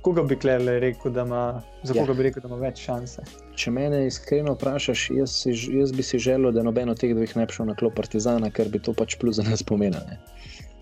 koga 0.04 0.22
bi 0.22 0.36
rekel, 0.42 1.12
da 1.12 1.22
ima, 1.22 1.62
za 1.82 1.94
koga 1.94 2.12
ja. 2.12 2.16
bi 2.16 2.22
rekel, 2.28 2.42
da 2.42 2.48
ima 2.48 2.60
več 2.60 2.84
šanse? 2.84 3.24
Če 3.56 3.70
me 3.70 3.88
iskreno 4.06 4.56
vprašaš, 4.56 5.10
jaz, 5.16 5.36
si, 5.44 5.54
jaz 5.78 5.92
bi 5.92 6.02
si 6.02 6.18
želel, 6.18 6.52
da 6.52 6.62
noben 6.62 6.90
od 6.90 7.00
teh 7.00 7.14
dveh 7.14 7.36
ne 7.36 7.46
bi 7.46 7.56
šel 7.56 7.70
na 7.70 7.76
klop 7.78 7.96
Partizana, 7.96 8.50
ker 8.50 8.68
bi 8.68 8.80
to 8.82 8.92
pač 8.96 9.16
plus 9.20 9.40
za 9.40 9.46
nas 9.48 9.62
pomenilo. 9.62 10.18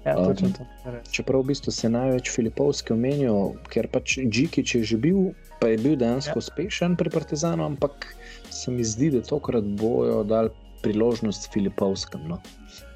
Ja, 0.05 0.17
um, 0.17 0.33
čeprav 1.13 1.43
v 1.43 1.53
bistvu 1.53 1.73
se 1.77 1.89
največ 1.93 2.31
Filipovski 2.33 2.95
omenijo, 2.97 3.53
ker 3.69 3.89
pač 3.93 4.17
Džikič 4.17 4.75
je 4.79 4.85
že 4.95 4.97
bil 4.97 5.31
pa 5.61 5.69
je 5.69 5.79
bil 5.79 5.97
dejansko 5.97 6.39
ja. 6.39 6.39
uspešen 6.39 6.97
pri 6.97 7.11
Partizanu, 7.11 7.65
ampak 7.65 8.17
se 8.51 8.71
mi 8.71 8.85
zdi, 8.85 9.11
da 9.11 9.21
tokrat 9.23 9.65
bojo 9.65 10.25
dali 10.25 10.51
priložnost 10.83 11.53
Filipovskem. 11.53 12.25
No. 12.29 12.41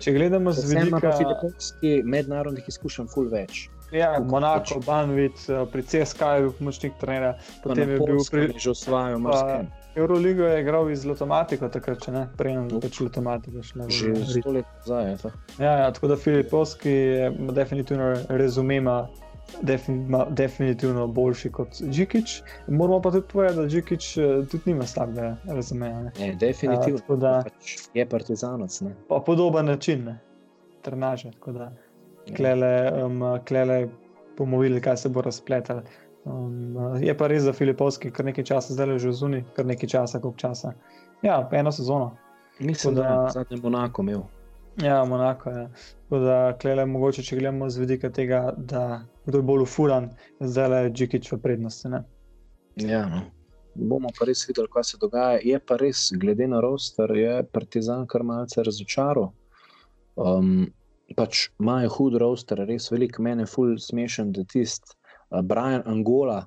Če 0.00 0.16
gledamo 0.16 0.52
z 0.52 0.64
vidika 0.72 1.12
Filipovski, 1.18 2.00
mednarodnih 2.08 2.64
izkušenj, 2.68 3.10
ful 3.12 3.28
več. 3.28 3.66
Ja, 3.92 4.16
Monako, 4.24 4.80
pač, 4.80 4.86
Banvit, 4.86 5.44
eh, 5.52 5.66
pri 5.70 5.84
CSK 5.84 6.30
je 6.36 6.46
bil 6.46 6.54
pomočnik 6.56 6.96
trenera, 6.98 7.34
potem 7.62 7.92
je 7.92 7.98
bil 8.00 8.24
pri... 8.32 8.46
že 8.56 8.72
osvajal 8.72 9.20
marsikaj. 9.20 9.68
Euroligo 9.96 10.42
je 10.42 10.60
igral 10.60 10.90
iz 10.90 11.04
Lotomatika, 11.04 11.68
takrat 11.68 12.00
če 12.02 12.12
ne, 12.12 12.24
prej 12.36 12.54
nam 12.54 12.68
pač 12.82 13.00
Lotomatika 13.00 13.62
šlo. 13.62 13.88
Že 13.88 14.14
sto 14.26 14.52
let 14.52 14.66
nazaj. 14.78 15.10
je 15.10 15.16
to. 15.18 15.30
Ja, 15.58 15.72
ja, 15.78 15.92
tako 15.92 16.08
da 16.08 16.16
Filipovski 16.16 16.90
je 16.90 17.30
definitivno 17.52 18.14
rezumema. 18.28 19.08
Defin, 19.62 20.06
definitivno 20.30 21.06
boljši 21.06 21.50
kot 21.52 21.68
Džikič. 21.90 22.42
Moramo 22.68 23.00
pa 23.02 23.10
tudi 23.10 23.26
povedati, 23.32 23.58
da 23.58 23.66
Džikič 23.66 24.16
eh, 24.16 24.22
tudi 24.50 24.62
nima 24.66 24.86
slabega 24.86 25.36
razumeja. 25.46 26.00
ne. 26.02 26.12
Definitivno. 26.34 26.96
Ja, 26.96 27.00
tako 27.00 27.16
da- 27.16 27.42
pač 27.44 27.76
je 27.94 28.06
partizanac. 28.08 28.80
Ne? 28.80 28.94
Pa 29.08 29.20
podoben 29.26 29.66
način, 29.66 30.04
ne. 30.04 30.18
trnaže. 30.82 31.30
da 31.46 31.72
Ja. 32.26 32.36
Klele, 32.36 32.72
um, 33.04 33.20
klele 33.48 33.88
bomo 34.38 34.58
videli, 34.58 34.80
kaj 34.80 34.96
se 34.96 35.08
bo 35.08 35.20
razpletalo. 35.22 35.82
Um, 36.24 36.76
je 37.02 37.12
pa 37.18 37.26
res 37.26 37.42
za 37.42 37.52
Filipovski, 37.52 38.10
kar 38.10 38.24
nekaj 38.24 38.44
časa 38.44 38.72
zdaj 38.72 38.86
leži 38.94 39.08
v 39.08 39.12
zuni, 39.12 39.40
kar 39.56 39.66
nekaj 39.66 39.88
časa, 39.88 40.20
koliko 40.20 40.38
časa. 40.40 40.72
Ja, 41.22 41.48
eno 41.52 41.72
sezono. 41.72 42.16
Mislim, 42.60 42.94
Tako 42.94 43.02
da 43.02 43.14
da- 43.16 43.24
je 43.24 43.30
zadnji 43.30 43.60
Monako 43.62 44.02
imel. 44.02 44.22
Ja, 44.82 45.04
Monako 45.04 45.50
je. 45.50 45.68
Tako 46.08 46.18
da, 46.18 46.56
klele, 46.60 46.86
mogoče, 46.86 47.22
če 47.22 47.36
gledamo 47.36 47.68
z 47.70 47.78
vidika 47.78 48.10
tega, 48.10 48.54
da 48.56 49.02
kdo 49.26 49.38
je 49.38 49.42
bolj 49.42 49.62
ufuran, 49.62 50.10
zdaj 50.40 50.68
le 50.68 50.90
Džikič 50.90 51.32
v 51.32 51.38
prednosti. 51.38 51.88
Ne? 51.88 52.02
Ja, 52.76 53.04
no. 53.08 53.20
Bomo 53.74 54.08
pa 54.18 54.24
res 54.24 54.46
videli, 54.48 54.68
kaj 54.70 54.84
se 54.84 54.98
dogaja. 55.00 55.38
Je 55.42 55.58
pa 55.58 55.76
res, 55.76 56.08
glede 56.14 56.46
na 56.46 56.60
roster, 56.60 57.10
je 57.16 57.42
Partizan 57.52 58.06
kar 58.06 58.22
malce 58.22 58.62
razočaral. 58.62 59.32
Um, 60.16 60.70
pač 61.16 61.48
imajo 61.60 61.88
hud 61.98 62.16
roster, 62.22 62.64
res 62.68 62.90
velik, 62.92 63.18
meni 63.18 63.42
je 63.42 63.50
ful 63.50 63.74
smešen, 63.78 64.32
da 64.32 64.44
tisti 64.44 64.94
Brian 65.30 65.82
Angola, 65.86 66.44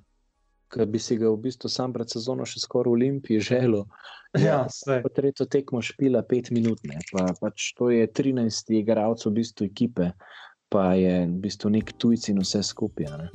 ki 0.74 0.86
bi 0.86 1.00
si 1.00 1.16
ga 1.18 1.30
v 1.32 1.38
bistvu 1.48 1.70
sam 1.72 1.94
pred 1.94 2.10
sezono 2.12 2.46
še 2.46 2.60
skoraj 2.60 2.92
v 2.92 2.98
Olimpiji 3.00 3.40
želel. 3.40 3.86
Ja. 4.38 4.66
Pa 4.86 5.10
tretjo 5.10 5.46
tekmo 5.48 5.82
špila 5.82 6.22
pet 6.28 6.52
minut, 6.52 6.84
ne. 6.84 7.00
pa 7.14 7.32
pač 7.40 7.72
to 7.78 7.90
je 7.90 8.08
13 8.08 8.74
igralcev 8.76 9.32
v 9.32 9.36
bistvu 9.40 9.66
ekipe, 9.66 10.12
pa 10.70 10.94
je 11.00 11.24
v 11.26 11.38
bistvu 11.42 11.72
nek 11.72 11.94
tujci 11.98 12.32
in 12.36 12.44
vse 12.44 12.64
skupaj. 12.64 13.08
ne. 13.18 13.30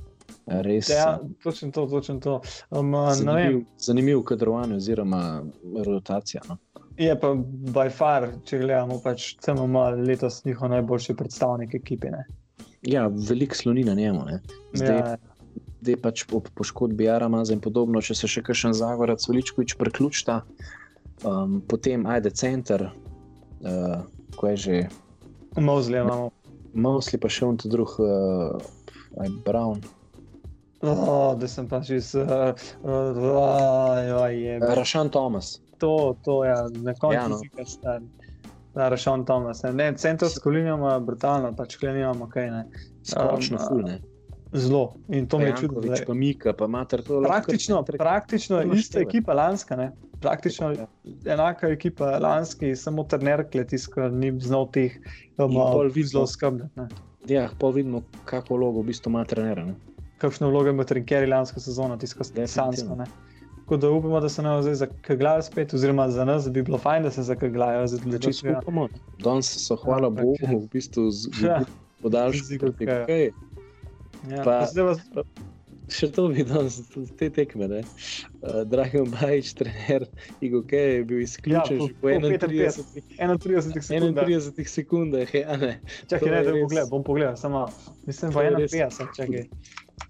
Res 0.62 0.88
Ja, 0.90 1.20
točno 1.42 1.70
to, 1.70 1.86
točno 1.86 2.18
to. 2.20 2.40
Um, 2.70 2.92
zanimiv, 3.14 3.64
zanimiv 3.78 4.22
kadrovanje 4.26 4.76
oziroma 4.76 5.42
rotacija. 5.86 6.42
No. 6.48 6.56
je 6.98 7.14
pa 7.20 7.32
by 7.74 7.88
far, 7.90 8.28
če 8.44 8.58
gledamo, 8.58 9.00
pač 9.00 9.36
CMM 9.40 9.76
letos 10.06 10.44
njihov 10.44 10.68
najboljši 10.68 11.14
predstavnik 11.16 11.74
ekipe. 11.74 12.10
Ne? 12.10 12.24
Ja, 12.82 13.06
veliko 13.08 13.54
sloni 13.56 13.84
na 13.84 13.94
njemu. 13.94 14.24
ne. 14.26 14.40
Zdaj, 14.74 14.96
Ja, 14.98 15.16
zdaj 15.82 15.96
pač 15.98 16.24
po 16.30 16.40
poškodbi 16.54 17.08
Aramaza 17.10 17.56
in 17.56 17.60
podobno, 17.60 18.00
če 18.00 18.14
se 18.14 18.30
še 18.30 18.42
kakšen 18.46 18.74
Zagorac 18.78 19.24
Veličkovič 19.26 19.74
preključta, 19.80 20.42
um, 21.26 21.58
potem 21.66 22.06
ajde 22.06 22.30
center, 22.30 22.86
uh, 22.86 24.06
ko 24.38 24.52
je 24.54 24.56
že 24.56 24.76
Mozlje 25.58 26.00
imamo. 26.00 26.30
Mosli, 26.72 27.18
pa 27.20 27.28
še 27.28 27.44
on 27.44 27.58
tu 27.60 27.68
drug, 27.68 27.98
uh, 28.00 28.56
aj 29.20 29.28
Brown. 29.44 29.82
Oh, 30.82 31.36
da 31.38 31.46
sem 31.46 31.68
pa 31.68 31.82
že 31.84 32.00
z. 32.00 32.24
Uh, 32.24 32.56
uh, 32.82 34.30
je, 34.32 34.56
Rašan 34.58 35.12
Thomas. 35.12 35.60
to, 35.78 36.16
to 36.24 36.44
je 36.44 36.54
na 36.82 36.94
koncu 36.94 37.14
Ja, 37.14 37.28
no. 37.28 37.36
zika 37.36 37.64
star. 37.66 38.00
Da, 38.74 38.88
Rašon 38.88 39.26
Thomas. 39.26 39.62
Ne, 39.62 39.72
ne 39.72 39.92
centrsko 39.96 40.50
linijo 40.50 40.74
ima 40.74 40.98
brutalno, 41.00 41.52
pač 41.56 41.76
klenjamo 41.76 42.28
kaj 42.30 42.50
ne. 42.50 42.64
Splošno 43.02 43.58
Um, 43.58 43.66
ful, 43.68 43.82
ne. 43.84 44.00
Zelo. 44.54 44.94
In 45.08 45.26
to 45.26 45.36
Pa 45.36 45.42
mi 45.42 45.48
je 45.48 45.56
čudno. 45.56 45.80
Da- 45.80 46.04
pa 46.06 46.14
Mika, 46.14 46.52
pa 46.52 46.66
mater 46.66 47.02
to. 47.02 47.14
lahko 47.14 47.22
kar 47.24 47.42
Praktično, 47.42 47.82
praktično 47.84 48.56
to 48.56 48.62
ista 48.64 48.74
naštevati. 48.74 49.08
ekipa 49.08 49.32
lanska, 49.34 49.76
ne? 49.76 49.92
praktično 50.20 50.70
Ja. 50.70 50.86
enaka 51.26 51.68
ekipa 51.68 52.18
lanski, 52.18 52.76
samo 52.76 53.04
trener 53.04 53.44
kletiska 53.44 54.08
ni 54.10 54.40
znal 54.40 54.68
teh 54.68 54.92
um, 55.38 55.50
zelo 56.04 56.26
skrbeti. 56.26 56.68
Ja, 57.26 57.48
pa 57.58 57.68
vidimo, 57.68 58.02
kako 58.24 58.56
vlogo 58.56 58.80
v 58.80 58.84
bistvu 58.84 59.10
ima 59.10 59.24
trener. 59.24 59.58
ne. 59.58 59.74
Kakšno 60.18 60.50
vlogo 60.50 60.68
ima 60.68 60.84
lansko 61.26 61.60
sezono, 61.60 61.96
tisto 61.96 62.18
Definitivno. 62.18 62.46
sansko. 62.48 62.94
ne. 62.94 63.04
Tako 63.56 63.76
da 63.76 63.90
upamo, 63.90 64.20
da 64.20 64.28
se 64.28 64.42
nam 64.42 64.62
zdaj 64.62 64.74
zakeglajo 64.76 65.42
spet, 65.42 65.74
oziroma 65.74 66.10
za 66.10 66.24
nas 66.24 66.50
bi 66.50 66.62
bilo 66.62 66.78
fajn, 66.78 67.02
da 67.02 67.10
se 67.10 67.22
zakeglajo 67.22 67.86
z 67.86 67.92
Da 67.92 68.04
odločitvijo. 68.06 68.54
skupamo. 68.54 68.88
Danes 69.18 69.46
so, 69.58 69.76
hvala 69.76 70.08
Ampak- 70.08 70.22
Bogu, 70.22 70.60
v 70.60 70.68
bistvu 70.68 71.10
z- 71.10 71.28
Ja. 71.42 71.60
podaljšali 72.02 72.58
Ja, 74.22 74.42
Pa- 74.42 74.66
pa 74.66 74.82
vas, 74.82 75.00
Še 75.88 76.08
to 76.08 76.28
bi 76.28 76.40
danes, 76.40 76.78
te 77.18 77.26
tekme. 77.28 77.66
ne. 77.68 77.80
Uh, 78.40 78.62
Dragan 78.64 79.10
Bajič, 79.10 79.52
trener 79.52 80.06
Igokej, 80.40 80.94
je 80.94 81.04
bil 81.04 81.20
izključen 81.20 81.76
Ja, 81.76 81.80
po- 81.80 81.88
po 81.90 82.00
po 82.00 82.08
31 82.08 82.70
31 83.18 83.82
sekundah. 83.82 84.24
31 84.24 84.64
sekundah. 84.64 85.34
Ja, 85.34 85.56
ne. 85.56 85.72
Čakaj, 86.06 86.30
ne, 86.30 86.38
da 86.40 86.50
res- 86.50 86.62
pogledal, 86.62 86.86
bom 86.88 87.02
pogledal, 87.02 87.36
samo 87.36 87.66
mislim, 88.06 88.32
pa 88.32 88.42
je 88.42 88.50
res- 88.52 88.72
51, 88.72 89.10
čakaj. 89.12 89.44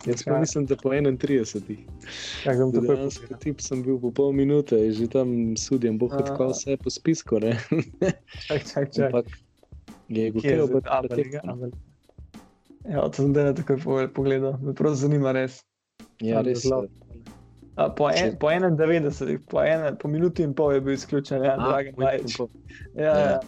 Jaz 0.04 0.22
pa 0.22 0.30
Ja. 0.30 0.40
mislim, 0.40 0.66
da 0.66 0.76
po 0.76 0.88
31. 0.90 1.78
Čakaj, 2.42 2.58
bom 2.58 2.70
takoj 2.70 2.86
Dejansko 2.86 3.20
pogledal. 3.22 3.38
tip 3.40 3.60
sem 3.60 3.82
bil 3.82 3.98
po 3.98 4.10
pol 4.12 4.32
minute, 4.32 4.76
že 4.92 5.08
tam 5.08 5.28
sudjem, 5.56 5.96
bo 5.96 6.06
hodil 6.06 6.36
vse 6.48 6.76
po 6.76 6.90
spisku. 6.90 7.40
ne. 7.40 7.56
Čakaj, 8.46 8.60
čakaj, 8.60 8.86
čakaj. 8.86 9.06
Ampak 9.08 9.26
je 10.06 10.30
Kje 10.32 10.52
je 10.52 10.58
Igokej 10.58 11.91
Ja, 12.84 13.00
to 13.02 13.12
sem 13.12 13.30
zdaj 13.30 13.54
takoj 13.54 13.78
pogledal- 14.08 14.58
me 14.60 14.74
prav 14.74 14.94
zanima 14.94 15.32
res. 15.32 15.62
Ja, 16.20 16.40
res. 16.40 16.62
zelo. 16.62 16.86
A, 17.76 17.88
po, 17.88 18.10
en, 18.10 18.36
po 18.36 18.50
91, 18.50 19.38
po, 19.48 19.62
ene, 19.62 19.94
po 19.96 20.08
minuti 20.08 20.42
in 20.42 20.54
pol 20.54 20.72
je 20.72 20.80
bil 20.80 20.92
izključen, 20.92 21.44
ja, 21.44 21.56
Bajič. 21.96 22.36
po- 22.36 22.48
Ja, 22.94 23.02
Ja. 23.02 23.18
ja. 23.20 23.40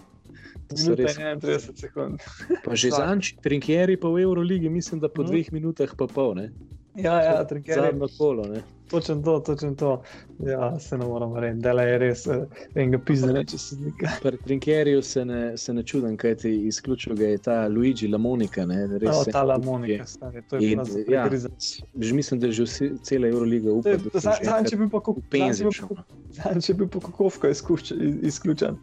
Minuta 0.73 1.03
in 1.03 1.09
31 1.39 1.77
sekund. 1.77 2.19
Pa 2.65 2.75
že 2.75 2.89
Vsak. 2.89 2.99
zanči, 2.99 3.37
trinkjeri 3.37 3.97
pa 3.97 4.09
v 4.09 4.19
Euroligi, 4.19 4.69
mislim, 4.69 5.01
da 5.01 5.09
po 5.09 5.23
Mhm. 5.23 5.31
dveh 5.31 5.53
minutah 5.53 5.89
pa 5.99 6.07
pol. 6.07 6.35
Ne? 6.35 6.51
Ja, 6.97 7.21
ja, 7.21 7.45
Trinkeri, 7.45 7.81
Zadnjo 7.81 8.09
kolo. 8.19 8.45
Ne? 8.45 8.63
Točno 8.85 9.17
to, 9.17 9.41
točno 9.41 9.75
to. 9.75 10.03
Ja, 10.41 10.79
se 10.79 10.99
ne 10.99 11.07
moramo 11.07 11.41
reči, 11.41 11.59
da 11.59 11.71
je 11.73 11.99
res 11.99 12.27
eh, 12.27 12.45
enega 12.75 12.99
pizda, 13.01 13.45
če 13.45 13.59
se 13.59 13.77
nekaj. 13.77 14.09
Pri 14.23 14.37
Trinkerju 14.39 15.03
se 15.03 15.25
ne, 15.25 15.57
se 15.57 15.75
ne 15.75 15.83
čudim, 15.83 16.17
kaj 16.17 16.37
ti 16.37 16.67
izključil 16.67 17.15
ga 17.15 17.27
je 17.27 17.39
ta 17.39 17.69
Luigi 17.69 18.09
Lamonika. 18.09 18.67
Ne? 18.67 18.87
Res 18.89 19.03
No, 19.09 19.25
ta 19.27 19.43
Lamonika, 19.45 20.07
stari, 20.07 20.43
to 20.43 20.57
je 20.57 20.61
bilo 20.63 20.85
zelo 20.85 21.05
ja, 21.09 21.31
že 21.97 22.15
mislim, 22.15 22.41
da 22.41 22.51
že 22.51 22.63
vsi, 22.65 22.91
cela 23.03 23.29
Euroliga 23.29 23.73
upa, 23.73 23.83
To 23.83 23.89
je- 23.89 23.97
da 23.99 24.11
to 24.11 24.21
se 24.21 24.21
za- 24.21 24.33
že 24.33 24.45
Zadnjič 24.45 24.73
je 24.73 24.77
enkrat 24.77 24.79
bil 24.81 24.91
pa 24.91 25.01
kako- 25.01 25.17
je 25.17 25.23
upenzičil, 25.43 25.89
pa- 25.89 26.05
zadnjič 26.33 26.69
je 26.69 26.75
bil 26.75 26.89
pa 26.89 26.99
izkuščen- 27.49 28.19
izključen. 28.23 28.77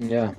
Ja, 0.00 0.34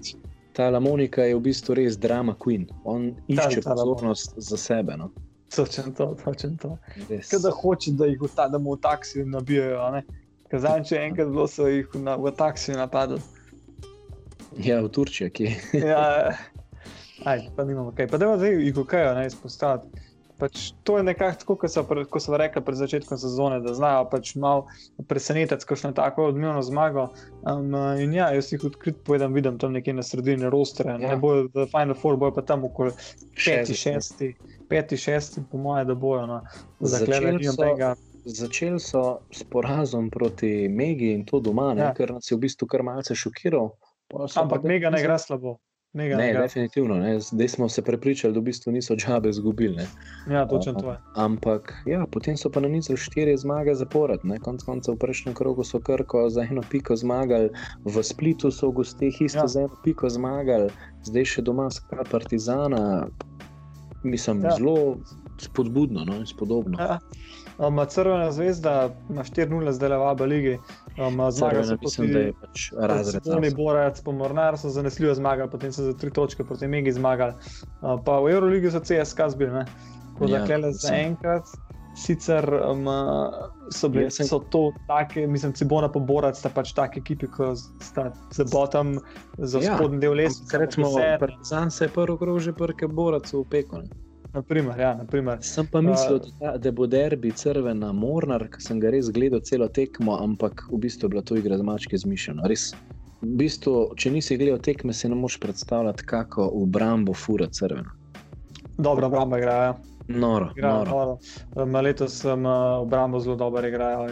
ta 0.53 0.69
Lamonika 0.69 1.23
je 1.23 1.35
v 1.35 1.41
bistvu 1.41 1.73
res 1.73 1.97
drama 1.97 2.35
queen. 2.35 2.67
On 2.83 3.15
išče 3.27 3.61
pozornost 3.63 4.33
za 4.37 4.57
sebe. 4.57 4.97
No. 4.97 5.11
Točen 5.55 5.93
to, 5.97 6.13
točen 6.23 6.57
to. 6.57 6.77
Res. 7.09 7.29
Kaj 7.31 7.39
da 7.43 7.51
hoče, 7.51 7.91
da 7.97 8.05
jih 8.05 8.21
ta, 8.35 8.47
da 8.47 8.57
mu 8.57 8.75
v 8.75 8.81
taksiju 8.81 9.25
nabijajo. 9.25 10.01
Ker 10.49 10.61
Zadnjič 10.61 10.91
je 10.91 11.01
enkrat 11.05 11.29
bilo, 11.29 11.47
so 11.47 11.67
jih 11.69 11.89
na, 11.95 12.15
v 12.17 12.31
taksiju 12.37 12.77
napadli. 12.77 13.19
Ja, 14.57 14.81
v 14.81 14.89
Turčiji, 14.89 15.29
ki 15.29 15.49
Ja, 15.77 16.33
aj, 17.25 17.49
pa 17.55 17.65
nimamo 17.65 17.93
kaj. 17.97 18.09
Pa 18.09 18.17
da 18.17 18.31
zdaj 18.37 18.57
jih 18.61 18.77
ukajo, 18.77 19.13
ne 19.17 19.27
izpostaviti. 19.27 20.08
Pač 20.39 20.71
to 20.83 20.97
je 20.97 21.03
nekako 21.03 21.39
tako, 21.39 21.55
kot 21.55 21.71
so, 21.71 21.83
pre- 21.83 22.05
ko 22.05 22.19
so 22.19 22.37
rekli 22.37 22.61
pred 22.63 22.77
začetkom 22.77 23.17
sezone, 23.19 23.59
da 23.59 23.73
znajo 23.73 24.05
pač 24.09 24.35
malo 24.35 24.65
presenetiti, 25.07 25.65
ko 25.67 25.75
šlo 25.75 25.91
tako 25.91 26.29
odmevno 26.31 26.61
zmago. 26.63 27.09
Um, 27.43 27.73
in 27.99 28.13
ja, 28.13 28.29
jaz 28.31 28.53
jih 28.53 28.63
odkrit 28.63 29.03
povedam, 29.03 29.33
vidim 29.33 29.57
tam 29.59 29.73
nekje 29.73 29.93
na 29.93 30.03
sredini 30.03 30.49
rostre, 30.49 30.91
ja. 30.91 30.97
Ne 30.97 31.17
bojo 31.17 31.49
v 31.53 31.67
Final 31.67 31.93
Four, 31.93 32.15
bojo 32.17 32.31
pa 32.31 32.41
tam 32.41 32.63
okoli 32.63 32.91
peti, 33.35 33.75
Šesti. 33.75 33.75
šesti, 33.75 34.29
peti, 34.69 34.97
šesti, 34.97 35.43
po 35.51 35.57
moje, 35.57 35.85
da 35.85 35.95
bojo. 35.95 36.25
No. 36.25 36.41
Nimam 36.79 37.41
so- 37.43 37.57
tega. 37.57 37.95
Začeli 38.25 38.79
so 38.79 39.19
s 39.31 39.43
porazom 39.43 40.09
proti 40.09 40.67
Megi 40.69 41.13
in 41.13 41.25
to 41.25 41.39
doma, 41.39 41.73
ne, 41.73 41.81
Ja. 41.81 41.93
ker 41.93 42.11
nas 42.13 42.31
je 42.31 42.35
v 42.37 42.41
bistvu 42.41 42.67
kar 42.67 42.83
malce 42.83 43.15
šokiral. 43.15 43.71
Ampak 44.35 44.61
pa 44.61 44.67
mega 44.67 44.89
ne 44.89 44.99
igra 44.99 45.17
slabo. 45.17 45.57
Mega 45.93 46.17
ne, 46.17 46.23
Ne, 46.23 46.29
igra. 46.29 46.41
definitivno. 46.41 46.95
Ne. 46.95 47.19
Zdaj 47.19 47.47
smo 47.49 47.69
se 47.69 47.81
prepričali, 47.81 48.33
da 48.33 48.39
v 48.39 48.43
bistvu 48.43 48.71
niso 48.71 48.95
džabe 48.95 49.29
izgubili. 49.29 49.75
ne. 49.75 49.87
Ja, 50.29 50.47
točno 50.47 50.73
to 50.73 50.91
je. 50.91 50.97
Ampak 51.15 51.73
ja, 51.85 52.05
potem 52.05 52.37
so 52.37 52.49
pa 52.49 52.59
na 52.59 52.67
nizu 52.67 52.95
štiri 52.95 53.33
zmage 53.35 53.73
zapored. 53.75 54.19
ne. 54.23 54.37
Konec 54.39 54.63
koncev 54.63 54.93
v 54.93 54.99
prejšnjem 54.99 55.33
krogu 55.33 55.63
so 55.63 55.79
Krko 55.79 56.29
za 56.29 56.41
eno 56.43 56.61
piko 56.61 56.95
zmagali, 56.95 57.49
v 57.85 58.03
Splitu 58.03 58.51
so 58.51 58.67
v 58.67 58.73
gostih 58.73 59.21
isto 59.21 59.39
Ja. 59.39 59.47
za 59.47 59.59
eno 59.61 59.75
piko 59.83 60.09
zmagali, 60.09 60.69
zdaj 61.03 61.25
še 61.25 61.41
doma 61.41 61.69
skrat 61.69 62.09
Partizana. 62.09 63.07
Mislim, 64.03 64.43
Ja. 64.43 64.51
zelo 64.51 64.97
spodbudno 65.39 66.05
no, 66.05 66.15
in 66.15 66.25
spodobno. 66.25 66.77
Ja. 66.79 66.99
Um, 67.59 67.79
Crvena 67.89 68.31
zvezda 68.31 68.89
ima 69.09 69.23
4-0 69.23 69.71
zdaj 69.71 69.97
v 69.97 70.07
Abu 70.07 70.25
Leigi. 70.25 70.57
Um, 70.97 71.31
zmaga 71.31 71.63
se 71.63 71.77
mislim, 71.81 72.13
da 72.13 72.19
je 72.19 72.33
pač 72.41 72.71
razred. 72.77 73.27
Oni 73.27 73.47
nas. 73.49 73.55
borac, 73.55 74.01
po 74.01 74.11
Mornar 74.11 74.57
so 74.57 74.69
zanesljivo 74.69 75.13
zmagali, 75.13 75.49
potem 75.51 75.71
so 75.71 75.83
za 75.83 75.93
tri 75.93 76.11
točke 76.11 76.43
proti 76.43 76.67
Megi 76.67 76.91
zmagali. 76.91 77.33
Uh, 77.81 77.99
pa 78.05 78.19
v 78.19 78.31
Euroligi 78.31 78.71
so 78.71 78.79
CSK 78.79 79.29
zbili? 79.35 79.65
Tako 80.13 80.27
da 80.27 80.37
Ja, 80.37 80.45
klele 80.45 80.67
mislim. 80.67 80.87
zaenkrat 80.87 81.43
sicer 81.95 82.53
um, 82.53 82.87
so, 83.71 83.89
bili, 83.89 84.11
sem... 84.11 84.27
so 84.27 84.39
to 84.39 84.71
take, 84.87 85.27
mislim, 85.27 85.53
Cibona 85.53 85.91
pa 85.91 85.99
Borac 85.99 86.39
sta 86.39 86.49
pač 86.49 86.71
take 86.73 86.99
ekipe, 86.99 87.27
ko 87.27 87.55
sta 87.55 88.11
za 88.31 88.45
botom, 88.51 88.99
za 89.37 89.59
ja, 89.59 89.75
spodnji 89.75 89.99
del 89.99 90.15
lesa. 90.15 90.57
Rečemo, 90.57 90.93
Partizan 91.19 91.71
se 91.71 91.85
je 91.85 91.89
prvo 91.89 92.17
krog 92.17 92.39
že 92.39 92.53
prke 92.53 92.87
Borac 92.87 93.33
v 93.33 93.43
Peku. 93.49 93.83
Naprimer, 94.33 94.79
ja, 94.79 94.93
naprimer. 94.93 95.37
Sem 95.41 95.67
pa 95.67 95.81
mislil, 95.81 96.19
uh, 96.21 96.33
da, 96.39 96.57
da 96.57 96.71
bo 96.71 96.85
derbi 96.87 97.31
crvena 97.33 97.89
Mornar, 97.93 98.45
ker 98.53 98.61
sem 98.61 98.79
ga 98.79 98.91
res 98.93 99.09
gledal 99.13 99.41
celo 99.41 99.67
tekmo, 99.73 100.19
ampak 100.21 100.67
v 100.69 100.77
bistvu 100.85 101.07
je 101.07 101.13
bila 101.15 101.23
to 101.25 101.37
igra 101.39 101.57
z 101.57 101.65
mačke 101.65 101.97
zmišljena. 101.97 102.45
Res, 102.51 102.69
v 103.23 103.31
bistvu, 103.41 103.95
če 103.97 104.13
nisi 104.13 104.37
gledal 104.37 104.61
tekme, 104.61 104.93
si 104.93 105.09
ne 105.09 105.17
moš 105.17 105.39
predstavljati, 105.41 106.05
kako 106.05 106.45
v 106.53 106.65
Brambo 106.69 107.17
fura 107.17 107.49
crvena. 107.49 107.95
Dobro, 108.77 109.09
Brambo 109.09 109.41
igrajo. 109.41 109.73
Ja. 109.73 109.98
Noro, 110.09 110.49
igrajo, 110.55 110.85
noro. 110.85 111.17
noro. 111.55 111.81
Letos 111.81 112.13
sem 112.21 112.45
uh, 112.45 112.81
obrambo 112.81 113.19
zelo 113.19 113.35
dobro 113.35 113.67
igral. 113.67 114.07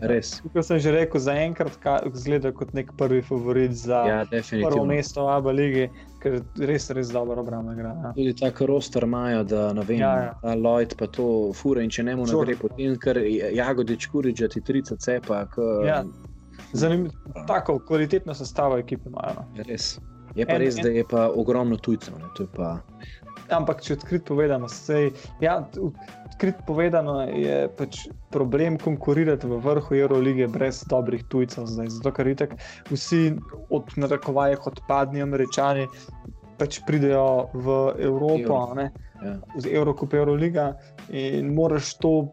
Res. 0.00 0.42
Kot 0.52 0.66
sem 0.66 0.78
že 0.78 0.92
rekel, 0.92 1.20
zaenkrat 1.20 1.78
zgleda 2.12 2.52
kot 2.52 2.74
nek 2.76 2.92
prvi 3.00 3.22
favorit 3.24 3.72
za 3.72 4.02
ja, 4.04 4.18
prvo 4.28 4.84
mesto 4.84 5.24
v 5.24 5.32
Abu 5.32 5.54
Leiji, 5.56 5.88
ker 6.20 6.42
res, 6.60 6.90
res 6.92 7.08
dobro 7.16 7.40
obrambo 7.40 7.72
igrajo. 7.72 7.96
Ja. 8.04 8.12
Tudi 8.18 8.34
tako 8.36 8.68
roster 8.74 9.08
imajo, 9.08 9.44
da 9.48 9.72
ne 9.72 9.86
vem, 9.88 10.02
ja, 10.04 10.12
ja. 10.28 10.54
Lloyd 10.54 10.92
pa 11.00 11.08
to 11.08 11.54
fura 11.56 11.80
in 11.82 11.90
če 11.90 12.04
ne 12.10 12.18
mu 12.20 12.28
ne 12.28 12.44
gre 12.44 12.58
potem, 12.60 12.98
ker 13.00 13.16
jagodič 13.56 14.10
kurič, 14.12 14.44
ti 14.52 14.60
trica 14.60 15.00
cepa. 15.00 15.46
K, 15.54 15.70
ja. 15.88 16.02
Zanimivo, 16.76 17.14
tako 17.48 17.78
kvalitetno 17.88 18.36
sestavo 18.36 18.76
ekipe 18.76 19.08
imajo. 19.08 19.40
No. 19.40 19.64
Res. 19.64 19.94
Je 20.36 20.46
pa 20.46 20.52
en, 20.54 20.60
res, 20.60 20.76
en... 20.76 20.84
da 20.84 20.90
je 20.92 21.04
pa 21.08 21.28
ogromno 21.34 21.76
tujcev. 21.76 22.14
Ampak, 23.50 23.80
če 23.84 23.96
odkrito 23.96 24.34
povedano, 24.34 24.68
sej, 24.68 25.10
ja, 25.40 25.58
odkrit 26.38 26.60
povedano 26.68 27.22
je 27.24 27.66
pač 27.78 28.06
problem 28.30 28.76
konkurirati 28.78 29.48
v 29.48 29.60
vrhu 29.64 29.96
Eurolige 29.96 30.48
brez 30.52 30.84
dobrih 30.86 31.24
tujcev. 31.32 31.66
Zdaj. 31.66 31.90
Zato, 31.98 32.12
ker 32.14 32.28
itek 32.28 32.54
vsi 32.92 33.38
od 33.70 33.90
narekovaje 33.96 34.60
odpadni 34.68 35.24
američani 35.24 35.88
pač 36.58 36.80
pridejo 36.86 37.48
v 37.54 37.76
Evropo, 38.02 38.58
Euro. 38.68 38.88
ja. 39.22 39.34
z 39.58 39.64
Eurokup 39.72 40.14
Euroliga 40.14 40.74
in 41.10 41.54
moraš 41.54 41.94
to 42.02 42.30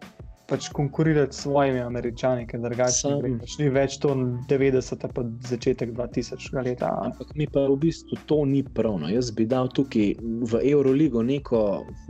pač 0.47 0.69
konkurirati 0.69 1.35
s 1.35 1.41
svojimi 1.45 1.79
američani, 1.81 2.45
ker 2.47 2.61
drugače 2.61 3.13
pač 3.39 3.57
ni 3.59 3.69
več 3.73 3.97
to 4.03 4.13
90, 4.49 5.05
pa 5.15 5.23
začetek 5.49 5.93
2000 5.97 6.63
let. 6.65 6.83
Ampak 6.85 7.33
mi 7.35 7.47
pa 7.49 7.65
v 7.69 7.77
bistvu 7.81 8.19
to 8.29 8.41
ni 8.45 8.61
pravno. 8.63 9.09
Jaz 9.09 9.31
bi 9.35 9.47
dal 9.49 9.71
tukaj 9.73 10.13
v 10.21 10.61
Euroligo 10.71 11.23
neko, 11.25 11.61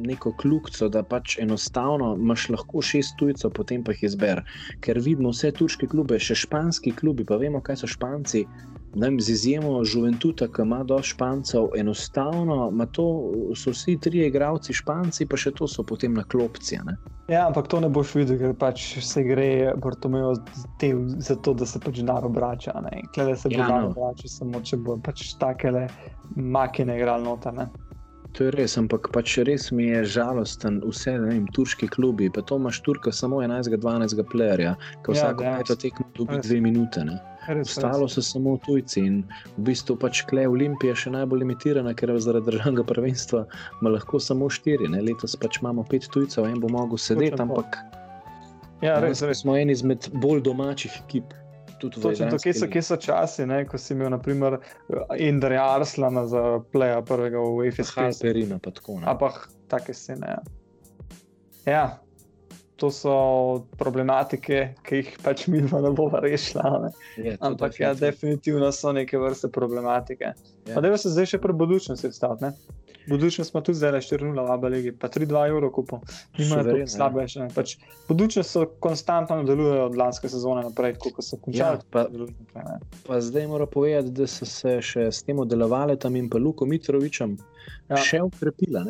neko 0.03 0.35
kljubico, 0.41 0.89
da 0.91 1.03
pač 1.03 1.37
enostavno 1.41 2.13
imaš 2.19 2.49
lahko 2.55 2.83
šest 2.83 3.15
tujcev, 3.19 3.53
potem 3.55 3.83
pa 3.83 3.95
jih 3.95 4.07
izber. 4.11 4.43
Ker 4.83 4.99
vidimo 4.99 5.31
vse 5.35 5.53
turške 5.55 5.87
klube, 5.91 6.19
še 6.19 6.37
španski 6.45 6.95
klubi, 6.95 7.27
pa 7.27 7.39
vemo, 7.41 7.63
kaj 7.63 7.83
so 7.83 7.91
španci 7.91 8.45
vem, 8.95 9.19
z 9.21 9.29
izjemo 9.29 9.81
Juventuta, 9.93 10.47
ki 10.47 10.61
ima 10.61 10.83
do 10.83 11.01
Špancev, 11.03 11.69
enostavno, 11.77 12.71
to 12.91 13.05
so 13.55 13.71
vsi 13.71 13.97
tri 14.01 14.25
igravci 14.27 14.73
Španci, 14.73 15.27
pa 15.27 15.37
še 15.37 15.51
to 15.51 15.67
so 15.67 15.83
potem 15.83 16.13
na 16.13 16.23
klopci. 16.23 16.79
Ne? 16.85 16.97
Ja, 17.29 17.47
ampak 17.47 17.67
to 17.67 17.79
ne 17.81 17.89
boš 17.89 18.15
videl, 18.19 18.37
ker 18.37 18.53
pač 18.59 18.83
se 19.01 19.23
gre 19.25 19.73
Bartomejo 19.81 20.35
za 21.17 21.35
to, 21.35 21.55
da 21.57 21.65
se 21.65 21.81
pač 21.81 21.99
denar 22.01 22.25
obrača. 22.25 22.75
Klede 23.15 23.35
se 23.35 23.49
bo 23.49 23.57
ja, 23.57 23.65
denar 23.65 23.87
no. 23.87 23.95
obračal, 23.95 24.31
samo 24.31 24.61
če 24.61 24.77
bo 24.77 24.99
pač 25.01 25.33
takele 25.41 25.87
makine 26.35 26.99
igrali 26.99 27.25
noter. 27.25 27.65
To 28.35 28.43
je 28.43 28.51
res, 28.51 28.73
ampak 28.75 29.07
pač 29.15 29.37
res 29.47 29.69
mi 29.71 29.87
je 29.87 30.01
žalosten, 30.17 30.81
vse 30.83 31.13
vem, 31.23 31.45
turški 31.55 31.87
klubi. 31.87 32.27
Pa 32.29 32.43
to 32.43 32.59
imaš 32.59 32.81
Turka 32.83 33.13
samo 33.15 33.39
11-12 33.39 34.25
plejerja, 34.31 34.75
ki 35.05 35.15
ja, 35.15 35.21
vsako 35.21 35.45
leto 35.47 35.77
tekmo 35.79 36.09
dobi 36.17 36.41
dve 36.43 36.59
minute. 36.61 37.05
Ne? 37.07 37.15
Ostalo 37.49 38.07
so 38.09 38.21
samo 38.21 38.57
tujci 38.65 38.99
in 39.05 39.23
v 39.57 39.65
bistvu 39.69 39.97
pač 40.01 40.23
Klej 40.29 40.47
Olimpija 40.49 40.95
še 40.97 41.13
najbolj 41.13 41.43
limitirana, 41.43 41.93
ker 41.93 42.09
je 42.09 42.19
zaradi 42.25 42.51
državnega 42.51 42.85
prvenstva 42.91 43.45
ima 43.81 43.93
lahko 43.95 44.19
samo 44.19 44.49
štiri. 44.49 44.89
Ne? 44.91 45.03
Letos 45.05 45.37
pač 45.39 45.61
imamo 45.61 45.85
pet 45.89 46.09
tujcev, 46.13 46.47
en 46.49 46.59
bo 46.63 46.71
mogel 46.73 47.01
sedeti, 47.01 47.37
ampak 47.41 47.77
ja, 48.81 48.99
res, 49.03 49.21
res. 49.21 49.43
smo 49.43 49.57
eni 49.57 49.75
izmed 49.75 50.09
bolj 50.13 50.43
domačih 50.45 51.01
ekip. 51.05 51.33
Točno 51.75 52.29
to, 52.31 52.37
kje 52.39 52.53
so, 52.55 52.67
kje 52.71 52.81
so 52.87 52.95
časi, 52.97 53.45
ne? 53.45 53.59
ko 53.67 53.77
si 53.77 53.93
imel 53.93 54.09
naprimer 54.09 54.57
Indrija 55.19 55.65
Arslana 55.75 56.23
za 56.31 56.43
pleja 56.71 57.01
prvega 57.05 57.41
v 57.43 57.67
EFSP. 57.67 57.99
Ja, 57.99 58.13
Perina 58.21 58.57
pa 58.63 58.71
tako. 58.73 58.95
Ampak 59.03 59.49
take 59.69 59.93
scene. 59.93 60.31
Ja. 60.33 60.39
ja, 61.65 61.83
to 62.75 62.91
so 62.91 63.15
problematike, 63.79 64.61
ki 64.83 65.01
jih 65.01 65.11
pač 65.23 65.47
mi 65.47 65.61
ne 65.63 65.91
bomo 65.95 66.19
rešili. 66.23 66.91
Ampak 67.39 67.79
ja, 67.79 67.93
definitivno 67.93 68.71
so 68.71 68.91
neke 68.91 69.19
vrste 69.19 69.51
problematike. 69.51 70.33
Ja. 70.67 70.81
Da 70.81 70.97
se 70.97 71.13
zdaj 71.13 71.35
še 71.35 71.39
pri 71.43 71.55
budučnosti 71.55 72.11
staviti. 72.11 72.51
Budučnost 73.07 73.51
smo 73.51 73.61
tudi 73.61 73.77
zdaj 73.77 73.91
4-0, 74.01 74.47
ali 74.49 74.69
legi, 74.69 74.91
pa 74.91 75.07
3-2 75.07 75.47
evro 75.49 75.69
kupo. 75.71 75.99
Nima 76.39 76.63
tako 76.65 76.87
slabe 76.89 77.27
še. 77.29 77.47
Pač, 77.55 77.75
budučnost 78.09 78.57
so 78.57 78.65
konstantno 78.81 79.37
nadaljujejo 79.43 79.85
od 79.85 79.97
lanske 80.01 80.29
sezone 80.29 80.65
naprej, 80.65 80.97
ko 81.03 81.13
so 81.21 81.37
končali. 81.37 81.79
Ja, 81.79 81.89
pa, 81.93 82.07
naprej, 82.09 82.81
pa 83.07 83.21
zdaj 83.21 83.47
moram 83.51 83.69
povedati, 83.71 84.13
da 84.17 84.27
so 84.27 84.49
se 84.49 84.79
še 84.81 85.11
s 85.13 85.23
tem 85.23 85.39
odelovali 85.39 85.99
tam 86.01 86.17
in 86.17 86.31
pa 86.33 86.41
Luko 86.41 86.65
Mitrovičem 86.65 87.37
ja. 87.37 88.01
še 88.01 88.25
ukrepila. 88.25 88.87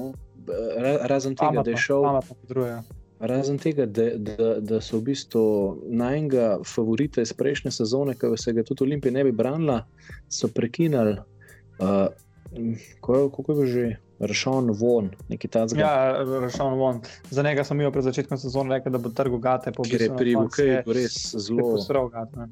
Razen 1.11 1.35
tega, 1.35 1.51
pametno, 1.51 1.65
da 1.67 1.75
je 1.75 1.83
šel. 1.89 3.03
Razen 3.19 3.57
tega, 3.57 3.85
da, 3.85 4.09
da, 4.17 4.49
da 4.59 4.81
so 4.83 4.99
v 4.99 5.11
bistvu 5.11 5.41
najmanjega 5.87 6.59
favorita 6.67 7.23
iz 7.23 7.31
prejšnje 7.33 7.71
sezone, 7.71 8.15
ki 8.19 8.33
se 8.37 8.53
ga 8.53 8.63
tudi 8.63 8.83
Olimpija 8.83 9.13
ne 9.15 9.23
bi 9.23 9.31
branila, 9.31 9.85
so 10.29 10.47
prekinili, 10.47 11.15
uh, 11.79 12.07
kako 13.01 13.61
je 13.61 13.67
že. 13.67 13.93
Rešon 14.19 14.71
von, 14.79 15.09
neki 15.27 15.47
ta 15.51 15.65
zgolj. 15.67 15.81
Ja, 15.81 16.23
rešon 16.39 16.77
von. 16.79 17.01
Za 17.29 17.43
njega 17.43 17.65
sem 17.67 17.81
imel 17.81 17.91
pred 17.91 18.05
začetkom 18.07 18.37
sezone 18.39 18.77
rekel, 18.77 18.93
da 18.95 18.97
bo 18.97 19.09
trgo 19.11 19.37
gate 19.43 19.73
po 19.75 19.83
Ker 19.83 20.01
je 20.01 20.07
pri 20.15 20.35
Vukovicu 20.39 20.93
res 20.95 21.17
zelo. 21.35 21.73
Gate, 22.13 22.47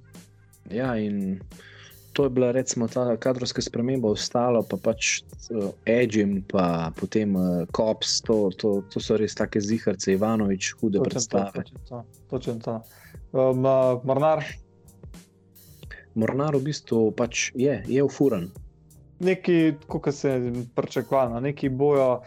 ja, 0.75 0.89
in 0.99 1.39
to 2.13 2.23
je 2.23 2.29
bila 2.29 2.51
recimo 2.51 2.87
ta 2.87 3.17
kadrovska 3.17 3.61
sprememba, 3.61 4.07
ostalo 4.09 4.61
pa 4.63 4.77
pač 4.77 5.21
uh, 5.49 5.73
Edgem, 5.85 6.43
pa 6.47 6.93
potem 6.95 7.35
uh, 7.35 7.65
Kops, 7.71 8.21
to, 8.21 8.51
to, 8.57 8.83
to 8.93 9.01
so 9.01 9.17
res 9.17 9.35
take 9.35 9.61
ziharce, 9.61 10.13
Ivanovič, 10.13 10.73
hude 10.81 11.01
točen 11.01 11.09
predstave. 11.09 11.65
To, 11.89 12.03
točen 12.29 12.61
to. 12.61 12.77
Um, 13.33 13.65
uh, 13.65 13.97
Mornar. 14.05 14.45
Mornar 16.13 16.53
v 16.53 16.69
bistvu 16.69 17.09
pač 17.17 17.49
je, 17.57 17.81
je 17.89 18.05
ufuran. 18.05 18.51
Neki, 19.23 19.57
kot 19.89 20.13
se 20.13 20.29
je 20.29 20.65
pričakovalo, 20.75 21.35
no, 21.35 21.43
neki 21.49 21.69
bojo. 21.69 22.21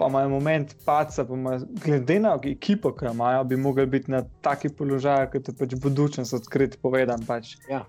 Pa 0.00 0.06
imajo 0.08 0.30
moment, 0.32 0.70
paca, 0.84 1.26
pa 1.28 1.34
imajo, 1.36 1.66
glede 1.84 2.14
na 2.24 2.38
ekipo, 2.40 2.94
ki 2.96 3.04
jo 3.04 3.10
imajo, 3.12 3.42
bi 3.44 3.56
mogli 3.60 3.84
biti 3.86 4.08
na 4.10 4.22
taki 4.40 4.70
položaj, 4.72 5.26
kot 5.34 5.50
je 5.50 5.54
pač 5.58 5.74
budučnost 5.76 6.38
odkrit, 6.38 6.78
povedan. 6.80 7.20
Pač. 7.28 7.58
Ja, 7.68 7.82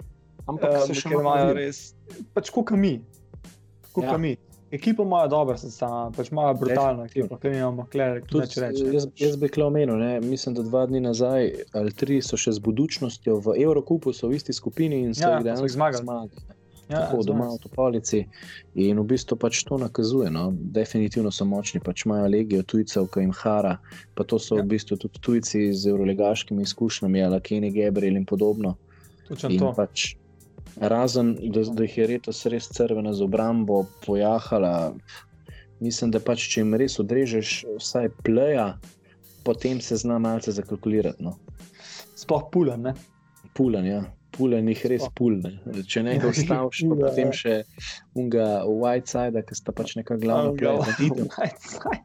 Ampak 0.50 0.78
se 0.88 0.96
še 0.98 1.12
imajo 1.14 1.54
res, 1.58 1.92
pač 2.34 2.50
kot 2.54 2.74
mi. 2.78 3.00
Ja. 3.98 4.18
mi. 4.18 4.38
Ekipo 4.72 5.04
imajo 5.04 5.28
dobro, 5.28 5.58
pač 6.16 6.30
imajo 6.32 6.54
brutalno 6.54 7.06
ekipo, 7.06 7.36
ki 7.38 7.50
imamo 7.52 7.86
kler, 7.92 8.22
tudi 8.24 8.48
če 8.54 8.62
rečem. 8.64 8.94
Jaz, 8.96 9.08
jaz 9.20 9.36
bi 9.42 9.50
kle 9.52 9.66
omenil, 9.68 9.98
ne? 10.00 10.14
mislim, 10.24 10.56
da 10.56 10.64
dva 10.64 10.86
dni 10.88 11.02
nazaj 11.04 11.52
ali 11.76 11.92
tri 11.92 12.22
so 12.24 12.40
še 12.40 12.56
z 12.56 12.64
budučnostjo 12.64 13.42
v 13.44 13.58
Evropi, 13.66 14.14
so 14.16 14.32
v 14.32 14.40
isti 14.40 14.56
skupini 14.56 15.04
in 15.10 15.12
so 15.18 15.28
ja, 15.28 15.36
jih 15.36 15.50
dejansko 15.50 15.74
zmagali. 15.76 16.06
zmagali. 16.06 16.60
Ja, 16.92 17.06
Tako 17.08 17.24
doma 17.24 17.48
v 17.48 17.60
Topolici 17.64 18.26
in 18.76 19.00
v 19.00 19.06
bistvu 19.12 19.38
pač 19.40 19.62
to 19.68 19.78
nakazuje. 19.80 20.32
No? 20.32 20.50
Definitivno 20.52 21.32
so 21.32 21.48
močni, 21.48 21.80
pač 21.84 22.04
imajo 22.04 22.32
legijo 22.32 22.64
tujcev, 22.68 23.08
ki 23.12 23.24
jim 23.24 23.36
hara, 23.44 23.78
pa 24.16 24.28
to 24.28 24.40
so 24.40 24.60
ja. 24.60 24.64
v 24.64 24.76
bistvu 24.76 25.00
tudi 25.00 25.24
tujci 25.24 25.70
z 25.72 25.92
eurolegaškimi 25.92 26.64
izkušnjami, 26.68 27.24
Alakeni, 27.28 27.72
Gebril 27.76 28.20
in 28.20 28.28
podobno. 28.28 28.76
Točno 29.28 29.56
to. 29.56 29.72
Pač 29.78 30.16
razen 30.78 31.36
da, 31.54 31.64
da 31.74 31.84
jih 31.84 31.98
je 31.98 32.08
letos 32.08 32.46
res 32.46 32.70
crvena 32.72 33.14
z 33.14 33.24
obrambo 33.24 33.86
pojahala. 34.06 34.94
Mislim, 35.82 36.12
da 36.14 36.20
pač, 36.22 36.46
če 36.52 36.62
jim 36.62 36.76
res 36.78 37.00
odrežeš 37.02 37.54
vsaj 37.80 38.12
pleja, 38.26 38.76
potem 39.44 39.82
se 39.82 39.98
zna 39.98 40.20
malce 40.22 40.54
zakalkulirati. 40.54 41.24
No. 41.26 41.38
Sploh 42.16 42.46
pulen. 42.54 42.86
Ne? 42.86 42.94
Pulen, 43.58 43.88
ja. 43.90 44.04
Pulen 44.32 44.70
jih 44.72 44.86
res 44.94 45.08
pulen. 45.18 45.58
Če 45.90 46.06
ne 46.06 46.16
ga 46.22 46.30
ustaviš, 46.34 46.86
pa 46.92 47.00
potem 47.02 47.34
še 47.36 47.62
unga 48.16 48.48
white 48.70 49.10
side, 49.12 49.42
ki 49.48 49.58
sta 49.58 49.74
pač 49.76 49.98
neka 50.00 50.20
glavna 50.22 50.54
pleja. 50.56 52.00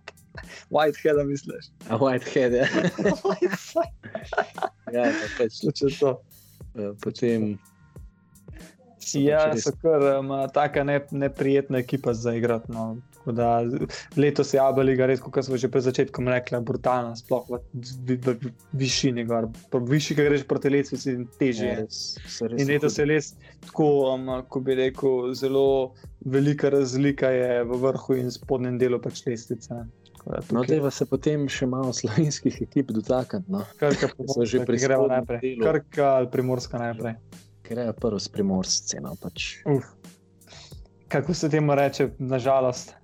White 0.69 0.99
head, 1.01 1.21
misliš? 1.29 1.71
A 1.89 1.97
white 2.01 2.27
head, 2.33 2.53
ja. 2.53 2.67
white 3.29 3.61
side. 3.61 3.93
ja, 4.93 5.07
pač. 5.37 5.61
Če 5.63 5.93
to. 6.01 6.17
Potem 7.01 7.55
Ja, 9.15 9.57
so 9.57 9.73
kar 9.83 10.03
um, 10.19 10.33
taka 10.55 10.85
ne, 10.85 11.01
neprijetna 11.11 11.79
ekipa 11.79 12.15
za 12.15 12.35
igrati. 12.35 12.73
No. 12.73 12.97
Da, 13.27 13.63
letos 14.17 14.55
je 14.55 14.61
Abeliga, 14.63 15.07
res, 15.07 15.21
kot 15.21 15.39
smo 15.45 15.59
že 15.59 15.71
pred 15.71 15.83
začetkom 15.83 16.29
rekli, 16.31 16.61
brutalna, 16.63 17.17
sploh 17.19 17.49
v, 17.51 17.59
v, 17.75 18.19
v, 18.23 18.35
v 18.39 18.53
višini. 18.83 19.27
Višji, 19.27 20.17
ki 20.17 20.27
greš 20.29 20.45
proti 20.47 20.83
si 20.87 21.17
težje. 21.41 21.73
Ja, 21.75 22.51
in 22.55 22.71
letos 22.71 22.99
je 22.99 23.07
res 23.09 23.35
tako, 23.67 24.15
um, 24.15 24.31
ko 24.49 24.63
bi 24.63 24.79
rekel, 24.79 25.35
zelo 25.35 25.95
velika 26.25 26.71
razlika 26.71 27.31
je 27.35 27.65
v 27.67 27.81
vrhu 27.83 28.21
in 28.23 28.31
spodnjem 28.31 28.79
delu 28.79 29.03
pač 29.03 29.25
lestvice. 29.27 29.87
No, 30.51 30.63
da 30.67 30.91
se 30.91 31.07
potem 31.07 31.47
še 31.51 31.69
malo 31.71 31.93
slovenskih 31.95 32.63
ekip 32.65 32.91
dotaknemo. 32.95 33.47
No. 33.59 33.67
Krka, 33.79 34.11
so 34.35 34.47
že 34.47 34.63
prišli. 34.67 35.59
Krka 35.63 36.07
ali 36.19 36.31
primorska 36.31 36.83
najprej 36.83 37.19
grejo 37.69 37.93
prvo 37.93 38.19
s 38.19 38.29
primorsci. 38.29 39.01
No, 39.03 39.17
pač. 39.23 39.57
Kako 41.09 41.35
se 41.35 41.51
temu 41.51 41.75
reče, 41.75 42.09
nažalost? 42.19 42.95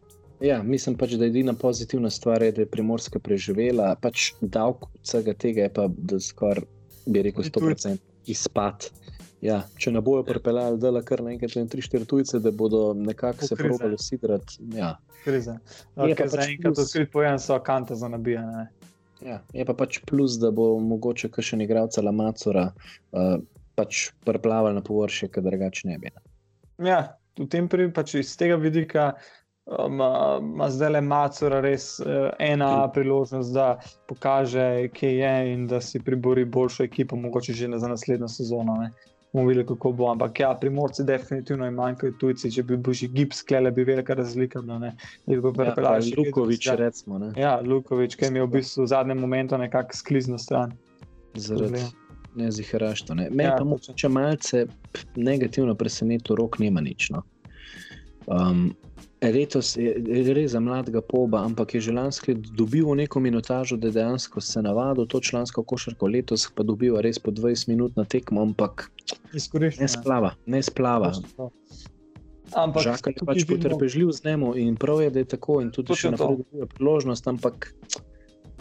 Ja, 0.43 0.63
mislim 0.63 0.97
pač, 0.99 1.15
da 1.15 1.25
je 1.25 1.31
edina 1.31 1.55
pozitivna 1.55 2.11
stvar, 2.11 2.43
je, 2.43 2.53
da 2.53 2.65
je 2.65 2.71
primorska 2.71 3.19
preživela. 3.23 3.93
Pač 4.03 4.33
davek 4.41 4.89
vsega 5.03 5.35
tega 5.39 5.69
je 5.69 5.75
pa, 5.75 5.87
da 5.87 6.19
skoraj 6.21 6.67
bi 7.07 7.23
rekel, 7.23 7.47
100% 7.47 7.97
izpad. 8.27 8.89
Ja, 9.43 9.63
če 9.79 9.91
ne 9.91 10.01
bojo 10.03 10.23
pripeljali, 10.27 10.79
da 10.79 10.93
je 10.95 11.03
kar 11.07 11.23
naenkrat 11.27 11.55
3-4 11.75 12.07
tujce, 12.07 12.39
da 12.43 12.51
bodo 12.55 12.93
nekako 12.95 13.47
se 13.47 13.59
probali 13.59 13.99
usidrati. 13.99 14.59
Ja. 14.79 14.97
Kriza. 15.25 15.59
Okay, 15.97 16.15
pač 16.19 16.31
Zaenkrat 16.35 16.75
plus... 16.75 16.87
odkrit 16.87 17.11
pojem 17.13 17.39
so 17.43 17.59
kante 17.63 17.95
za 17.99 18.09
nabijanje. 18.11 18.69
Ja, 19.23 19.39
je 19.55 19.65
pa 19.67 19.75
pač 19.79 20.01
plus, 20.07 20.39
da 20.43 20.51
bo 20.51 20.75
mogoče 20.83 21.31
še 21.31 21.59
nekaj 21.59 21.71
igralca 21.71 22.03
Lamacora. 22.03 22.65
Uh, 23.15 23.37
pač 23.75 24.11
preplavili 24.27 24.77
na 24.79 24.85
površje, 24.85 25.29
ki 25.33 25.45
drugače 25.45 25.89
ne 25.89 25.99
bi. 25.99 26.13
Ja, 26.83 27.17
v 27.39 27.49
tem 27.53 27.69
primeru, 27.69 27.95
pač 27.97 28.17
iz 28.21 28.35
tega 28.37 28.59
vidika, 28.61 29.13
ima 29.67 30.39
um, 30.39 30.63
zdaj 30.69 30.91
le 30.91 31.01
Macura 31.07 31.61
res 31.63 32.01
uh, 32.03 32.33
ena 32.43 32.89
priložnost, 32.95 33.55
da 33.55 33.79
pokaže, 34.11 34.89
kje 34.97 35.13
je 35.21 35.53
in 35.53 35.67
da 35.71 35.81
si 35.81 36.03
pribori 36.03 36.45
boljšo 36.45 36.85
ekipo, 36.85 37.17
mogoče 37.17 37.55
že 37.55 37.71
za 37.79 37.89
naslednjo 37.89 38.29
sezono. 38.29 38.77
Ne. 38.81 38.91
Bomo 39.33 39.49
videli, 39.49 39.65
kako 39.67 39.93
bo. 39.97 40.11
Ampak, 40.11 40.41
ja, 40.41 40.51
primorci 40.61 41.07
definitivno 41.09 41.67
imajo 41.67 42.11
tujci. 42.21 42.51
Če 42.53 42.67
bi 42.69 42.77
bil 42.77 42.93
že 42.93 43.09
gips, 43.09 43.41
klele 43.43 43.71
bi 43.73 43.85
velika 43.85 44.15
razlika. 44.15 44.61
No, 44.61 44.77
ne, 44.79 44.93
bi 45.27 45.39
bil 45.41 45.55
ja, 45.57 45.97
Lukovič, 46.19 46.67
ja. 46.67 46.75
recimo. 46.77 47.19
Ne. 47.19 47.33
Ja, 47.41 47.61
Lukovič, 47.65 48.19
ki 48.21 48.29
je 48.29 48.45
v 48.45 48.51
bistvu 48.59 48.85
v 48.85 48.93
zadnjem 48.93 49.25
momentu 49.25 49.57
nekako 49.57 49.97
sklizno 49.97 50.39
stran. 50.39 50.77
Zaradi 51.33 51.87
ne 52.35 52.51
ziharašto. 52.53 53.15
Me 53.15 53.45
ja, 53.45 53.57
pa 53.59 53.65
moče 53.65 54.09
malce 54.09 54.67
negativno 55.17 55.75
presenetilo, 55.75 56.37
rok 56.37 56.59
nima 56.59 56.81
nič. 56.81 57.11
No. 57.11 57.23
Um, 58.27 58.73
Letos 59.23 59.77
je 59.79 60.35
res 60.35 60.51
za 60.51 60.61
mladega 60.61 60.99
poba, 61.01 61.45
ampak 61.47 61.75
je 61.75 61.81
že 61.81 61.93
lansko 61.95 62.35
dobil 62.59 62.91
neko 62.99 63.21
minutažo, 63.23 63.77
da 63.77 63.91
dejansko 63.91 64.41
se 64.41 64.63
navadil 64.63 65.07
to 65.07 65.21
člansko 65.21 65.63
košarko, 65.63 66.07
letos 66.07 66.49
pa 66.55 66.67
dobil 66.67 66.99
res 66.99 67.19
po 67.23 67.31
20 67.31 67.69
minut 67.69 67.97
na 67.97 68.05
tekmo, 68.05 68.43
ampak 68.43 68.91
ne 69.79 69.89
splava. 69.89 70.35
Ne 70.47 70.63
splava. 70.63 71.13
Ampak 72.53 72.83
Žakar 72.83 73.15
je 73.15 73.27
pač 73.27 73.47
potrpežljiv 73.47 74.11
z 74.11 74.25
njemu 74.25 74.57
in 74.59 74.77
prav 74.77 75.03
je, 75.03 75.11
da 75.11 75.19
je 75.23 75.31
tako 75.39 75.61
in 75.63 75.71
tudi 75.71 75.95
še 75.95 76.11
naprej 76.11 76.43
dobiva 76.43 76.67
priložnost, 76.75 77.29
ampak 77.31 77.71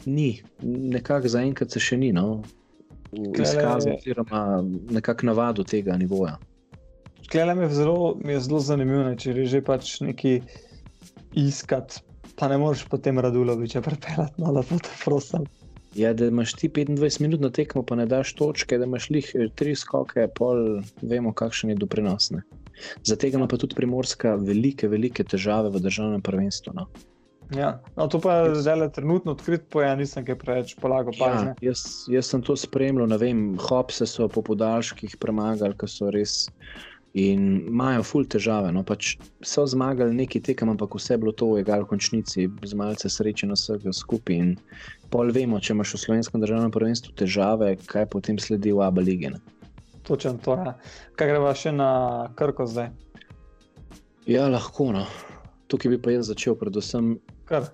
ni, 0.06 0.44
nekako 0.62 1.28
zaenkrat 1.28 1.74
se 1.74 1.82
še 1.82 1.98
ni. 1.98 2.14
No 2.14 2.44
izkazal, 3.12 3.95
oziroma 3.97 4.64
nekako 4.91 5.26
navadil 5.26 5.68
tega 5.68 5.97
nivoja. 5.97 6.38
Klele 7.32 7.55
mi 7.55 7.64
je 7.64 7.70
zelo, 7.70 8.16
mi 8.24 8.34
je 8.34 8.39
zelo 8.39 8.59
zanimivo, 8.59 9.16
če 9.16 9.45
že 9.45 9.62
pač 9.64 9.99
neki 10.03 10.41
iskat, 11.39 12.01
pa 12.36 12.47
ne 12.51 12.57
moreš 12.57 12.86
potem 12.91 13.20
Raduloviča 13.20 13.82
prepeljati, 13.82 14.41
no, 14.41 14.53
da 14.53 14.64
te 14.64 14.95
prosim. 15.03 15.47
Ja, 15.95 16.14
da 16.14 16.26
imaš 16.32 16.53
ti 16.53 16.70
25 16.70 17.22
minut 17.22 17.41
na 17.43 17.49
tekmo, 17.51 17.84
pa 17.84 17.95
ne 17.95 18.05
daš 18.05 18.34
točke, 18.39 18.78
da 18.78 18.88
imaš 18.88 19.09
lih 19.09 19.32
eh, 19.36 19.47
tri 19.55 19.76
skoke, 19.76 20.28
pol, 20.36 20.82
vemo, 21.01 21.34
kakšen 21.34 21.74
je 21.74 21.76
doprinos. 21.76 22.32
Zato 23.03 23.28
ima 23.28 23.47
pa 23.47 23.57
tudi 23.57 23.76
primorska 23.76 24.36
velike, 24.36 24.88
velike 24.88 25.24
težave 25.24 25.70
v 25.70 25.84
državnem 25.84 26.22
prvenstvu. 26.22 26.74
No. 26.76 26.88
Ja. 27.56 27.82
No, 27.97 28.08
to 28.08 28.20
pa 28.20 28.34
je 28.34 28.56
zdaj 28.64 28.78
le 28.80 28.88
trenutno 28.91 29.32
odkrit, 29.36 29.66
pa 29.70 29.84
ja 29.84 29.95
nisem 29.99 30.24
kaj 30.26 30.38
preveč 30.39 30.76
polagal. 30.80 31.16
Ja, 31.20 31.56
jaz, 31.62 31.84
jaz 32.12 32.30
sem 32.32 32.43
to 32.45 32.56
spremljal, 32.56 33.10
ne 33.12 33.18
vem, 33.20 33.41
hopse 33.60 34.08
so 34.08 34.30
po 34.32 34.43
podaljških 34.45 35.18
premagali, 35.20 35.76
ki 35.78 35.89
so 35.91 36.12
res. 36.16 36.45
In 37.20 37.66
imajo 37.68 38.06
ful 38.08 38.24
težave. 38.24 38.70
No, 38.72 38.86
pač 38.88 39.18
so 39.43 39.66
zmagali 39.68 40.16
neki 40.16 40.39
tekem, 40.47 40.70
ampak 40.72 40.95
vse 40.95 41.18
je 41.18 41.20
bilo 41.20 41.34
to 41.36 41.49
v 41.49 41.66
egal 41.66 41.84
končnici, 41.84 42.45
z 42.47 42.78
malce 42.80 43.12
sreče 43.12 43.49
na 43.49 43.58
vsega 43.60 43.91
skupaj. 43.91 44.38
In 44.39 44.54
pol 45.12 45.34
vemo, 45.36 45.60
če 45.60 45.76
imaš 45.76 45.97
v 45.97 46.02
slovenskem 46.06 46.39
državnem 46.39 46.72
prvenstvu 46.72 47.12
težave, 47.20 47.74
kaj 47.84 48.08
potem 48.16 48.39
sledi 48.39 48.72
v 48.72 48.86
Abu 48.88 49.04
Leiji. 49.04 49.34
Točno 50.08 50.39
to 50.39 50.56
je. 50.56 50.72
Ja. 50.72 50.78
Kaj 51.20 51.34
greva 51.34 51.52
še 51.52 51.76
na 51.76 51.91
Krko 52.39 52.64
zdaj? 52.72 52.93
Ja, 54.32 54.47
lahko. 54.47 54.93
No. 54.95 55.04
Tukaj 55.68 55.91
bi 55.91 55.99
pa 55.99 56.16
jaz 56.16 56.32
začel, 56.32 56.56
predvsem 56.56 57.18
Kar. 57.52 57.68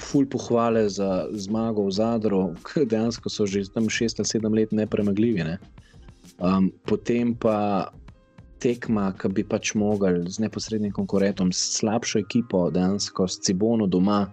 Ful 0.00 0.24
pohvale 0.24 0.88
za 0.88 1.28
zmago 1.36 1.84
v 1.84 1.92
Zadru, 1.92 2.40
ki 2.64 2.86
dejansko 2.88 3.28
so 3.28 3.44
že 3.44 3.66
tam 3.68 3.92
šest 3.92 4.22
ali 4.22 4.28
sedem 4.32 4.56
let 4.56 4.72
nepremagljivi. 4.72 5.44
Ne? 5.44 5.58
Um, 6.40 6.72
potem 6.88 7.34
pa 7.36 7.92
tekma, 8.64 9.12
ki 9.20 9.28
bi 9.36 9.44
pač 9.44 9.74
mogli 9.76 10.24
z 10.24 10.40
neposrednim 10.40 10.96
konkurentom, 10.96 11.52
s 11.52 11.76
slabšo 11.76 12.24
ekipo, 12.24 12.70
dejansko 12.72 13.28
s 13.28 13.44
Cibono 13.44 13.84
doma. 13.84 14.32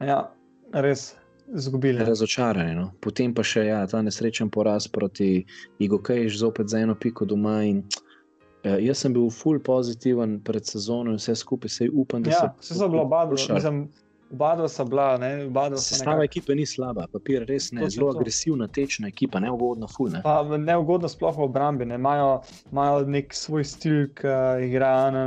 Ja, 0.00 0.32
res. 0.72 1.12
Zgubili. 1.52 2.00
Razočarani. 2.00 2.72
No? 2.78 2.92
Potem 3.04 3.34
pa 3.36 3.44
še 3.44 3.66
ja, 3.68 3.84
ta 3.84 4.00
nesrečen 4.00 4.48
poraz 4.48 4.88
proti 4.88 5.44
Igokejš, 5.76 6.40
zopet 6.40 6.72
za 6.72 6.80
eno 6.80 6.96
piko 6.96 7.28
doma. 7.28 7.60
In, 7.68 7.84
Uh, 7.84 8.09
jaz 8.64 8.98
sem 8.98 9.12
bil 9.12 9.30
full 9.30 9.58
pozitiven 9.58 10.40
pred 10.44 10.66
sezono 10.66 11.14
in 11.14 11.16
vse 11.16 11.34
skupaj, 11.34 11.68
se 11.68 11.88
upam, 11.92 12.22
da 12.22 12.30
ja, 12.30 12.54
se 12.60 12.74
je 12.74 12.78
zelo 12.78 13.04
badalo. 13.04 13.36
Oba 14.32 14.68
sta 14.68 14.84
bila, 14.84 15.18
ne, 15.18 15.46
oba 15.46 15.64
sta. 15.76 15.96
Stava 15.96 16.24
ekipe 16.24 16.54
ni 16.54 16.66
slaba, 16.66 17.08
papir 17.12 17.42
res 17.48 17.72
ne, 17.72 17.88
zelo 17.90 18.12
agresivna, 18.14 18.68
tečna 18.70 19.08
ekipa, 19.10 19.40
neugodna, 19.42 19.88
full. 19.90 20.12
Ne. 20.14 20.20
Pa, 20.22 20.44
neugodna 20.58 21.10
sploh 21.10 21.34
v 21.34 21.48
obrambi, 21.48 21.88
ne. 21.90 21.98
imajo, 21.98 22.28
imajo 22.70 23.00
nek 23.10 23.34
svoj 23.34 23.66
stil, 23.66 23.98
ki 24.14 24.36
igra 24.68 24.92
na 25.10 25.24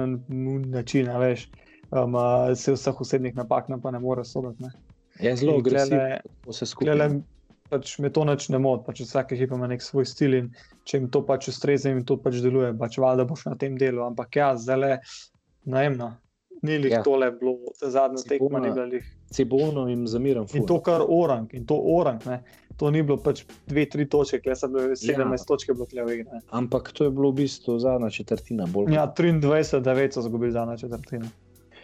način, 0.77 1.11
veš, 1.19 1.49
um, 1.91 2.15
se 2.55 2.77
vseh 2.77 3.01
osebnih 3.01 3.35
napak 3.35 3.67
ne 3.69 3.81
pa 3.81 3.91
ne 3.91 3.99
more 3.99 4.23
soditi. 4.23 4.71
Je 5.19 5.35
zelo 5.35 5.57
agresivno, 5.59 6.23
vse 6.47 6.65
skupaj 6.71 7.19
pač 7.73 7.97
me 7.99 8.11
to 8.13 8.25
neč 8.29 8.49
ne 8.53 8.61
moti, 8.61 8.85
pač 8.85 9.01
vsak 9.03 9.33
ekipa 9.35 9.57
ima 9.57 9.69
nek 9.71 9.81
svoj 9.81 10.05
stil 10.09 10.37
in 10.37 10.49
če 10.85 10.99
jim 10.99 11.07
to 11.13 11.23
pač 11.25 11.49
ustreza 11.49 11.91
in 11.91 12.03
to 12.05 12.19
pač 12.21 12.37
deluje, 12.43 12.73
pač 12.77 12.99
valjda 13.01 13.25
boš 13.29 13.47
na 13.49 13.55
tem 13.59 13.79
delu. 13.81 14.03
Ampak 14.05 14.37
ja, 14.37 14.51
zdaj 14.59 14.79
le 14.83 14.91
najemno. 15.65 16.13
Ni 16.63 16.77
li 16.79 16.91
ja. 16.93 17.01
tole 17.03 17.27
bilo, 17.35 17.57
te 17.75 17.89
zadnje 17.91 18.23
tekme 18.27 18.61
ni 18.63 18.69
bilo. 18.71 19.01
Cibono 19.33 19.87
jim 19.89 20.05
zamiram. 20.07 20.45
In 20.55 20.67
to 20.69 20.77
kar 20.85 21.03
orang, 21.03 21.49
in 21.57 21.65
to 21.67 21.75
orang, 21.75 22.21
ne. 22.29 22.39
To 22.79 22.89
ni 22.93 23.01
bilo 23.03 23.17
pač 23.21 23.43
dve, 23.67 23.83
tri 23.91 24.05
točke, 24.09 24.39
ki 24.45 24.55
so 24.57 24.69
bile 24.71 24.95
17 24.95 25.19
ja. 25.19 25.41
točke 25.49 25.75
blokle 25.75 26.05
v 26.07 26.15
igri. 26.19 26.39
Ampak 26.55 26.93
to 26.95 27.09
je 27.09 27.13
bilo 27.13 27.33
v 27.33 27.43
bistvu 27.43 27.75
zadnja 27.83 28.13
četrtina. 28.13 28.69
Bolj. 28.71 28.93
Ja, 28.95 29.09
23, 29.17 29.83
9 29.83 30.15
so 30.15 30.23
zgubili 30.25 30.55
zadnja 30.55 30.77
četrtina. 30.79 31.27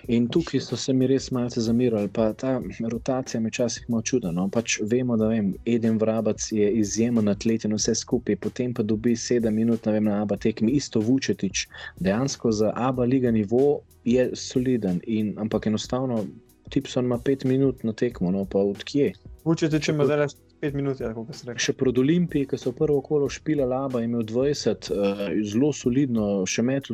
In 0.08 0.28
tukaj 0.28 0.62
so 0.62 0.78
se 0.78 0.94
mi 0.94 1.08
res 1.08 1.32
malce 1.32 1.62
zamirali, 1.62 2.10
pa 2.14 2.34
ta 2.34 2.62
rotacija 2.92 3.42
me 3.42 3.50
včasih 3.50 3.90
malo 3.90 4.02
čuda. 4.02 4.32
No? 4.32 4.48
Pač 4.50 4.80
vemo, 4.92 5.18
da 5.18 5.28
vem, 5.28 5.54
Eden 5.66 5.98
Vrabac 6.00 6.52
je 6.52 6.72
izjemen 6.82 7.28
atlet 7.28 7.66
in 7.66 7.76
vse 7.76 7.96
skupaj, 7.96 8.36
potem 8.36 8.74
pa 8.74 8.84
dobi 8.84 9.16
sedem 9.16 9.56
minut 9.56 9.86
vem, 9.86 10.04
na 10.04 10.22
Abu 10.22 10.38
tekmi, 10.38 10.72
isto 10.72 11.00
Vučetič. 11.00 11.68
Dejansko 12.00 12.52
za 12.52 12.74
Abu 12.76 13.04
liga 13.04 13.32
nivo 13.32 13.82
je 14.06 14.30
soliden, 14.36 15.02
in, 15.04 15.34
ampak 15.38 15.68
enostavno 15.68 16.26
Tipson 16.70 17.06
ima 17.06 17.18
pet 17.18 17.44
minut 17.44 17.84
na 17.84 17.94
tekmo, 17.94 18.32
no 18.32 18.46
pa 18.46 18.60
odkje. 18.60 19.14
Vučetič 19.44 19.90
ima 19.90 20.06
zdaj 20.06 20.28
pet 20.62 20.74
minut, 20.74 21.00
ja, 21.00 21.14
kako 21.14 21.34
se 21.34 21.48
reče. 21.48 21.64
Še 21.64 21.74
pred 21.80 21.98
Olimpiji, 22.02 22.48
ki 22.50 22.58
so 22.60 22.72
prvo 22.76 23.00
kolo 23.06 23.30
špila 23.32 23.66
Laba, 23.70 24.02
imel 24.04 24.26
20, 24.28 24.90
uh, 24.92 25.22
eh, 25.28 25.36
zelo 25.48 25.72
solidno, 25.76 26.28
še 26.50 26.64
med 26.68 26.90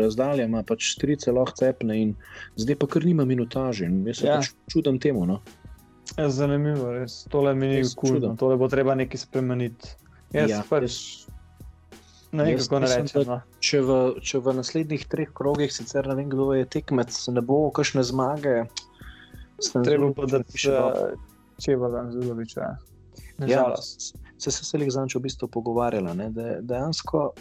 razdalje, 0.00 0.46
ima 0.48 0.64
pač 0.66 0.94
tri 1.00 1.16
celo 1.20 1.44
cepne 1.58 1.98
in 2.00 2.14
zdaj 2.60 2.78
pa 2.80 2.88
kar 2.94 3.06
nima 3.06 3.26
minutaže. 3.28 3.90
Jaz 4.10 4.22
se 4.22 4.26
ja. 4.28 4.38
pač 4.40 4.54
čudam 4.72 4.98
temu. 5.02 5.26
No. 5.30 5.40
Ja, 6.16 6.28
zanimivo, 6.30 6.90
res. 6.94 7.22
tole 7.32 7.54
mi 7.58 7.70
ni 7.70 7.84
kulno, 7.96 8.34
tole 8.40 8.58
bo 8.60 8.68
treba 8.72 8.96
nekaj 8.98 9.22
spremeniti. 9.24 9.94
Jaz 10.34 10.50
ja, 10.50 10.64
pač. 10.68 10.88
Jaz... 10.88 11.30
Ne, 12.34 12.48
jaz, 12.50 12.66
ne 12.66 12.88
rečem, 12.90 13.22
da, 13.22 13.36
no. 13.38 13.60
če, 13.62 13.78
v, 13.86 13.96
če 14.26 14.40
v 14.42 14.54
naslednjih 14.56 15.04
treh 15.06 15.28
krogih, 15.38 15.70
sicer 15.70 16.08
ne 16.10 16.16
vem, 16.18 16.26
kdo 16.32 16.48
je 16.56 16.66
tekmec, 16.66 17.14
ne 17.30 17.44
bo 17.46 17.68
kakšne 17.70 18.02
zmage, 18.02 18.56
treba 19.70 20.10
pa 20.18 20.26
da 20.26 20.42
bi 20.42 20.64
še 20.64 20.80
če 21.62 21.78
bo 21.78 21.92
tam 21.94 22.10
zelo 23.38 23.68
več. 23.70 24.12
Ja, 24.14 24.20
se 24.38 24.50
se 24.50 24.78
jih 24.78 24.90
zanj 24.90 25.16
v 25.16 25.24
bistvu 25.26 25.48
pogovarjala. 25.48 26.14
De, 26.14 26.58
dejansko 26.62 27.32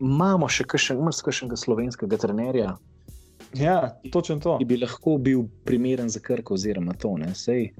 imamo 0.00 0.48
še 0.48 0.64
kakšnega 0.64 1.56
slovenskega 1.56 2.16
trenerja, 2.16 2.76
Ja, 3.54 3.98
točno 4.12 4.38
to. 4.38 4.58
ki 4.58 4.64
bi 4.64 4.76
lahko 4.76 5.18
bil 5.18 5.42
primeren 5.64 6.08
za 6.08 6.20
krko, 6.20 6.54
oziroma 6.54 6.92
to. 6.94 7.16
Ne? 7.18 7.34
Sej, 7.34 7.72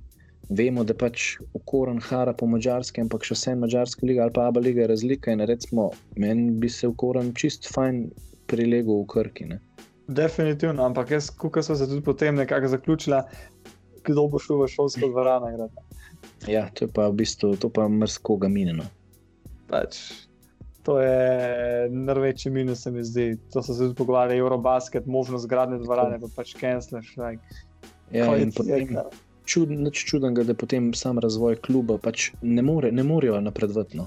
vemo, 0.50 0.82
da 0.84 0.94
pač 0.94 1.36
okoren 1.54 2.00
hara 2.02 2.32
po 2.32 2.46
mačarskem, 2.46 3.06
ampak 3.06 3.22
še 3.24 3.34
vse 3.34 3.54
mačarska 3.54 4.06
liga 4.06 4.24
ali 4.26 4.34
pa 4.34 4.48
aba 4.50 4.60
liga 4.60 4.82
je 4.82 4.88
razlika. 4.90 5.30
In 5.30 5.40
recimo, 5.46 5.90
meni 6.16 6.50
bi 6.50 6.68
se 6.68 6.88
okoren 6.88 7.30
čist 7.34 7.70
fajn 7.70 8.10
prilegel 8.50 9.04
v 9.04 9.06
krki. 9.06 9.46
Ne? 9.46 9.60
Definitivno, 10.10 10.82
ampak 10.82 11.10
jaz, 11.10 11.30
ko 11.30 11.62
sem 11.62 11.76
se 11.76 11.86
tudi 11.86 12.02
potem 12.02 12.34
nekako 12.34 12.68
zaključila, 12.68 13.22
kdo 14.02 14.26
bo 14.26 14.38
šel 14.42 14.64
v 14.64 14.68
šolsko 14.74 15.12
dvorano. 15.12 15.52
igrati. 15.54 15.89
Ja, 16.48 16.68
to 16.74 16.86
je 16.86 16.92
pa 16.92 17.08
v 17.08 17.20
bistvu, 17.20 17.56
to 17.60 17.68
pa 17.68 17.88
mrzkoga 17.88 18.48
mineno. 18.48 18.86
Pač, 19.68 19.98
to 20.82 20.96
je 21.00 21.88
največji 21.92 22.52
minus, 22.52 22.82
se 22.86 22.90
mi 22.90 23.04
zdi. 23.04 23.34
To 23.52 23.62
so 23.62 23.74
se 23.74 23.84
tudi 23.84 23.98
pogovarjali, 23.98 24.40
Eurobasket, 24.40 25.06
možnost 25.06 25.50
gradnje 25.50 25.82
dvorane, 25.84 26.20
pa 26.20 26.32
pač 26.36 26.54
cancelaš. 26.56 27.12
Like, 27.20 27.60
Ja, 28.10 28.36
in 28.36 28.50
potem, 28.50 28.90
je, 28.90 29.04
čud, 29.50 29.70
nič 29.74 30.04
čudnega, 30.06 30.44
da 30.46 30.54
potem 30.54 30.90
sam 30.94 31.18
razvoj 31.22 31.56
kluba 31.64 31.96
pač 31.98 32.28
ne, 32.42 32.62
more, 32.62 32.92
ne 32.94 33.02
morejo 33.04 33.40
napredovati. 33.42 33.98
No. 33.98 34.06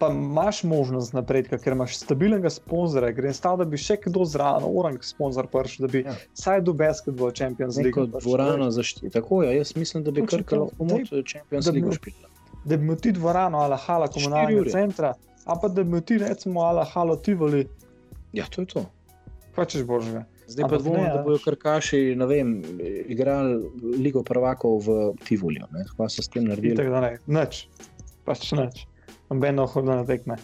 pa 0.00 0.08
imaš 0.10 0.62
možnost 0.66 1.14
napredka, 1.14 1.58
ker 1.62 1.76
imaš 1.76 1.96
stabilnega 2.00 2.50
sponzorja, 2.50 3.12
gre 3.14 3.32
stav, 3.36 3.60
da 3.60 3.64
bi 3.64 3.78
še 3.78 3.96
kdo 4.04 4.26
zraven, 4.26 4.66
orang 4.66 4.98
sponzor 5.06 5.46
prišel, 5.52 5.86
da 5.86 5.92
bi 5.92 6.02
Ja. 6.04 6.12
ja. 6.12 6.16
saj 6.34 6.60
do 6.66 6.74
basketball 6.76 7.30
Champions 7.32 7.78
League. 7.78 7.94
Neko 7.94 8.20
dvorano 8.20 8.66
zaščiti. 8.70 9.10
Tako 9.14 9.42
je, 9.46 9.54
jaz 9.56 9.72
mislim, 9.76 10.04
da 10.04 10.10
bi 10.10 10.26
krka 10.26 10.56
to. 10.56 10.62
lahko 10.64 10.84
Daj, 10.84 10.98
moč 11.06 11.32
Champions 11.32 11.70
League 11.72 11.96
špila. 11.96 12.28
Da 12.64 12.76
bi 12.76 12.82
imel 12.84 12.98
ti 12.98 13.12
dvorano 13.14 13.58
ali 13.62 13.78
hala 13.86 14.08
komunalnega 14.10 14.70
centra, 14.74 15.14
ali 15.44 15.58
pa 15.62 15.68
da 15.68 15.82
bi 15.82 15.88
imel 15.88 16.02
ti 16.02 16.18
recimo 16.18 16.66
ali 16.66 16.84
halo 16.92 17.16
Tivoli, 17.16 17.66
Ja, 18.34 18.44
to 18.50 18.60
je 18.62 18.66
to. 18.66 18.82
pa 19.54 19.64
češ 19.64 19.86
božga. 19.88 20.26
Zdaj 20.46 20.68
pa 20.70 20.78
dvomim, 20.78 21.04
da 21.04 21.20
a 21.20 21.22
bodo 21.22 21.38
krkaši 21.44 22.14
ne 22.16 22.26
vem, 22.26 22.62
igrali 23.10 23.56
Ligo 23.98 24.22
prvakov 24.22 24.78
v 24.86 24.98
Tivoliu. 25.26 25.66
ne. 25.72 25.84
Kaj 25.96 26.10
so 26.14 26.22
s 26.22 26.28
tem 26.28 26.44
naredili? 26.46 26.76
Tako 26.78 26.90
da 26.90 27.00
ne, 27.00 27.18
nič, 27.26 27.66
pač 28.24 28.52
nič. 28.52 28.84
Nobeno 29.30 29.66
hodno 29.66 29.96
na 29.96 30.04
tekme. 30.06 30.36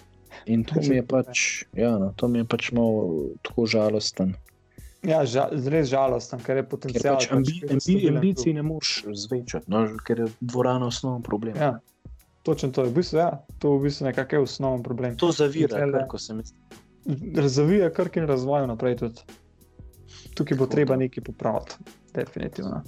In 0.46 0.64
to 0.66 0.80
mi 0.82 0.96
je 0.98 1.04
pač, 1.06 1.62
ja, 1.78 1.94
no, 1.98 2.10
to 2.16 2.26
mi 2.28 2.42
je 2.42 2.44
pač 2.50 2.72
malo 2.74 3.30
tako 3.46 3.66
žalosten. 3.66 4.34
Ja, 5.06 5.22
ža, 5.26 5.48
res 5.70 5.90
žalosten, 5.90 6.42
ker 6.42 6.56
je 6.56 6.62
Ker 6.62 6.70
potencial. 6.70 7.16
pač 7.18 7.30
ambi, 7.30 7.60
je 7.62 7.70
ambi, 7.70 8.08
ambicij 8.10 8.50
klub. 8.50 8.54
ne 8.54 8.62
moreš 8.62 8.90
zvečati, 9.26 9.70
no, 9.70 9.86
ker 10.06 10.18
je 10.18 10.26
dvorana 10.40 10.86
osnoven 10.90 11.22
problem. 11.22 11.54
Ja, 11.58 11.78
točno 12.42 12.70
to 12.74 12.82
je. 12.86 12.90
V 12.90 12.94
bistvu, 12.98 13.18
ja, 13.18 13.30
to 13.58 13.76
v 13.78 13.86
bistvu 13.86 14.10
nekako 14.10 14.36
je 14.36 14.40
osnoven 14.40 14.82
problem. 14.82 15.16
To 15.18 15.30
zavira, 15.30 16.06
kar 16.10 16.20
se 16.20 16.34
mi 16.34 16.42
zdi. 16.42 16.58
Razvija 17.34 17.90
krk 17.90 18.16
in 18.16 18.26
razvoj 18.30 18.66
naprej 18.66 18.96
tudi. 18.96 19.26
Tukaj 20.34 20.58
bo 20.58 20.66
treba 20.66 20.94
to. 20.94 20.98
nekaj 20.98 21.24
popraviti, 21.24 21.74
definitivno. 22.14 22.82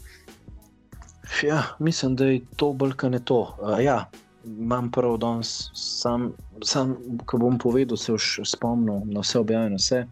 Ja, 1.42 1.62
mislim, 1.78 2.16
da 2.16 2.24
je 2.24 2.40
to 2.56 2.72
bolj 2.72 2.92
kot 2.92 3.12
ne 3.12 3.20
to. 3.24 3.56
Uh, 3.60 3.84
ja, 3.84 4.10
imam 4.46 4.90
prav 4.90 5.16
danes, 5.16 5.70
sam, 5.74 6.32
sam 6.64 6.96
ko 7.26 7.38
bom 7.38 7.58
povedal, 7.58 7.96
se 7.96 8.12
boš 8.12 8.40
spomnil 8.44 9.00
na 9.04 9.20
vse 9.20 9.38
objavljeno. 9.38 9.76
Vse. 9.76 10.06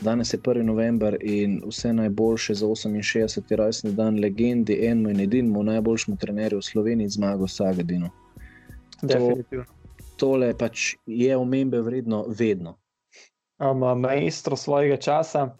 Danes 0.00 0.34
je 0.34 0.38
1. 0.38 0.62
november 0.62 1.16
in 1.20 1.62
vse 1.66 1.92
najboljše 1.92 2.54
za 2.54 2.66
68. 2.66 3.56
rojstni 3.56 3.92
dan 3.92 4.20
legendi, 4.20 4.86
enemu 4.86 5.10
in 5.10 5.20
edinemu 5.20 5.62
najboljšemu 5.62 6.16
trenerju 6.16 6.58
v 6.58 6.62
Sloveniji, 6.62 7.08
zmago 7.08 7.48
Sagadinu. 7.48 8.10
Definitivno. 9.02 9.64
Tole 10.16 10.54
pač 10.58 10.94
je 11.06 11.36
omembe 11.36 11.80
vredno 11.80 12.24
vedno. 12.28 12.76
Um, 13.58 14.00
maestro 14.00 14.56
svojega 14.56 14.96
časa 14.96 15.56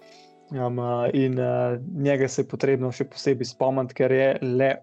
um, 0.50 0.78
in 1.12 1.38
uh, 1.38 1.78
njega 1.96 2.28
se 2.28 2.42
je 2.42 2.48
potrebno 2.48 2.92
še 2.92 3.06
posebej 3.08 3.48
spomniti, 3.48 3.94
ker 3.94 4.12
je 4.12 4.28
le 4.42 4.74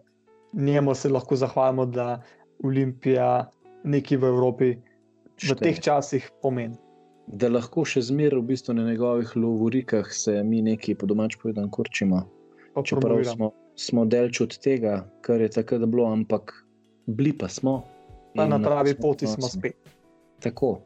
njemu 0.54 0.96
se 0.96 1.10
lahko 1.10 1.36
zahvalimo, 1.36 1.86
da 1.86 2.22
Olimpija 2.64 3.50
nekaj 3.84 4.18
v 4.18 4.24
Evropi 4.24 4.70
v 4.76 4.82
Šteje. 5.38 5.62
teh 5.62 5.80
časih 5.80 6.30
pomeni. 6.42 6.78
Da 7.28 7.48
lahko 7.50 7.86
še 7.88 8.02
zmeraj 8.04 8.42
v 8.42 8.48
bistvu 8.52 8.76
na 8.76 8.84
njegovih 8.90 9.32
lovorikah 9.36 10.10
se 10.12 10.44
mi 10.44 10.62
nekaj 10.62 10.98
po 11.00 11.08
domač 11.08 11.38
povedan 11.40 11.70
kurčimo. 11.72 12.26
Pa 12.76 12.84
Čeprav 12.84 13.24
smo, 13.24 13.52
smo 13.76 14.06
delč 14.06 14.42
od 14.42 14.58
tega, 14.60 15.06
kar 15.22 15.42
je 15.42 15.50
takrat 15.50 15.86
bilo, 15.88 16.10
ampak 16.12 16.54
bili 17.08 17.32
pa 17.34 17.48
smo. 17.48 17.82
Pa 18.36 18.48
na 18.48 18.60
pravi 18.60 18.96
poti 18.96 19.28
smo 19.28 19.48
spet. 19.48 19.76
Tako. 20.44 20.82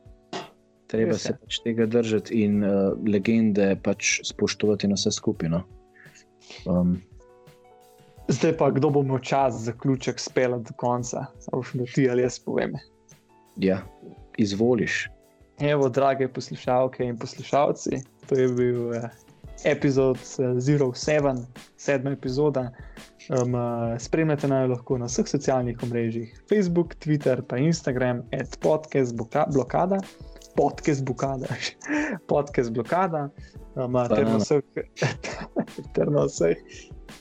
Treba 0.88 1.18
se 1.18 1.34
pač 1.34 1.60
tega 1.64 1.86
držati 1.86 2.44
in 2.46 2.64
uh, 2.64 2.94
legende 3.08 3.76
pač 3.84 4.20
spoštovati 4.24 4.88
na 4.88 4.98
vse 5.00 5.12
skupino. 5.12 5.64
Um, 6.70 7.02
Zdaj 8.28 8.56
pa, 8.58 8.72
kdo 8.74 8.90
bo 8.90 9.02
imel 9.06 9.20
čas 9.22 9.54
za 9.54 9.70
zaključek 9.70 10.20
spela 10.20 10.58
do 10.58 10.74
konca, 10.78 11.26
samo 11.40 11.86
ti 11.94 12.10
ali 12.10 12.22
jaz 12.22 12.40
povem. 12.40 12.74
ja, 13.58 13.82
izvoliš. 14.38 15.10
Evo, 15.60 15.90
drage 15.90 16.28
poslušalke 16.28 17.06
in 17.06 17.18
poslušalci, 17.18 18.02
to 18.30 18.36
je 18.36 18.48
bil 18.48 18.94
eh, 18.94 19.10
epizod 19.64 20.18
eh, 20.18 20.60
Zero 20.60 20.94
Seven, 20.94 21.46
sedma 21.78 22.12
epizoda. 22.12 22.72
Um, 23.30 23.54
spremljate 24.00 24.48
naj 24.48 24.68
lahko 24.68 24.98
na 24.98 25.06
vseh 25.06 25.26
socialnih 25.28 25.78
omrežjih: 25.84 26.34
Facebook, 26.50 26.96
Twitter, 27.02 27.42
pa 27.42 27.58
Instagram, 27.58 28.22
at 28.34 28.58
podcast 28.62 29.16
bloka- 29.16 29.48
blokada, 29.54 29.98
podcast 30.56 31.06
blokada, 31.06 31.48
podcast 32.32 32.72
blokada, 32.72 33.30
eh, 33.76 34.08
ter 34.16 34.26
na 34.26 34.38
vseh, 34.40 34.62
ter 35.96 36.12
na 36.12 36.26
vseh 36.26 36.56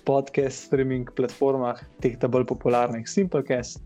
podcast 0.05 0.69
streaming 0.69 1.09
platformah, 1.17 1.81
teh 2.01 2.17
ta 2.17 2.29
bolj 2.29 2.47
popularnih, 2.49 3.09
Simplecast, 3.09 3.83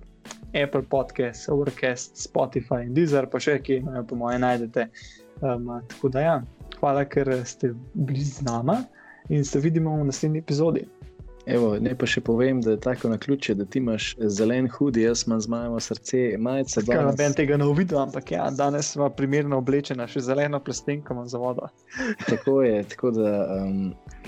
Apple 0.55 0.83
Podcast, 0.83 1.49
Overcast, 1.49 2.17
Spotify 2.17 2.85
in 2.87 2.95
Deezer, 2.95 3.27
pa 3.27 3.41
še 3.43 3.59
kje, 3.63 3.83
no, 3.85 4.03
po 4.07 4.19
mojem, 4.19 4.43
najdete. 4.45 4.89
Um, 5.41 5.71
tako 5.93 6.13
da, 6.15 6.25
ja, 6.25 6.37
hvala, 6.81 7.05
ker 7.07 7.31
ste 7.47 7.73
bili 7.95 8.25
z 8.25 8.47
nama 8.47 8.83
in 9.29 9.45
se 9.45 9.61
vidimo 9.61 9.95
v 10.01 10.09
naslednji 10.09 10.43
epizodi. 10.43 10.87
Evo, 11.49 11.69
naj 11.81 11.95
pa 11.97 12.05
še 12.05 12.21
povem, 12.21 12.59
da 12.61 12.75
je 12.75 12.81
tako 12.85 13.09
na 13.09 13.17
ključe, 13.19 13.55
da 13.57 13.65
ti 13.65 13.81
imaš 13.81 14.11
zelen 14.37 14.67
hudi, 14.69 15.07
jaz 15.07 15.23
imam 15.27 15.41
zmajevo 15.41 15.79
srce, 15.81 16.19
majice 16.39 16.83
Kaj 16.83 16.91
danes. 16.91 17.07
noben 17.09 17.37
tega 17.39 17.57
ne 17.57 17.65
uvidel, 17.71 18.03
ampak 18.03 18.33
ja, 18.35 18.51
danes 18.53 18.91
smo 18.93 19.09
primerno 19.17 19.63
oblečena, 19.63 20.05
še 20.11 20.21
zeleno 20.27 20.61
plastenko 20.61 21.17
imam 21.17 21.31
za 21.33 21.41
vodo. 21.41 21.71
Tako 22.31 22.59
je, 22.67 22.83
tako 22.93 23.11
da, 23.17 23.31
um, 23.55 23.79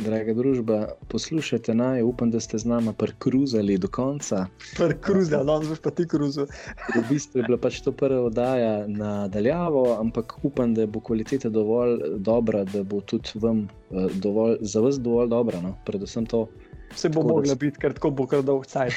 draga 0.01 0.33
družba, 0.39 0.79
poslušajte 1.13 1.75
naj, 1.77 2.01
upam, 2.09 2.33
da 2.33 2.41
ste 2.41 2.59
z 2.59 2.71
nama 2.71 2.97
prekruzali 2.97 3.77
do 3.79 3.91
konca. 3.93 4.47
Prvi 4.79 4.97
kruzi, 5.05 5.37
a 5.37 5.43
danes 5.45 5.69
boš 5.69 5.85
pa 5.85 5.93
ti 5.93 6.09
kruzu. 6.09 6.49
V 6.95 7.05
bistvu 7.11 7.43
je 7.43 7.47
bila 7.51 7.61
pač 7.61 7.83
to 7.85 7.93
prva 7.93 8.23
oddaja 8.31 8.87
na 8.89 9.29
daljavo, 9.29 9.85
ampak 10.01 10.39
upam, 10.43 10.73
da 10.75 10.89
bo 10.89 11.05
kvaliteta 11.05 11.53
dovolj 11.53 11.99
dobra, 12.25 12.65
da 12.65 12.81
bo 12.83 13.05
tudi 13.05 13.37
vam 13.45 13.67
uh, 13.67 14.09
dovolj, 14.25 14.57
za 14.65 14.81
vas 14.81 14.97
dovolj 14.97 15.29
dobra. 15.29 15.61
No? 15.61 15.77
Predvsem 15.85 16.25
to, 16.27 16.47
Vse 16.91 17.09
bo 17.09 17.23
Tako 17.23 17.35
mogla 17.35 17.55
biti, 17.55 17.79
ker 17.79 17.95
tako 17.95 18.11
bo 18.11 18.27
kar 18.27 18.43
dolg 18.43 18.67
cajt. 18.67 18.95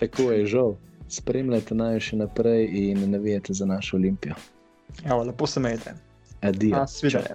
tako 0.00 0.30
je 0.32 0.46
žal. 0.46 0.74
Spremljajte 1.10 1.74
naj 1.74 2.00
še 2.00 2.16
naprej 2.16 2.68
in 2.70 3.10
navijajte 3.10 3.54
za 3.54 3.66
našo 3.66 3.96
olimpijo. 3.96 4.34
Ja, 5.04 5.16
lepo 5.16 5.46
se 5.46 5.60
imejte. 5.60 5.94
Adijo. 6.40 6.86
Svidenje. 6.86 7.34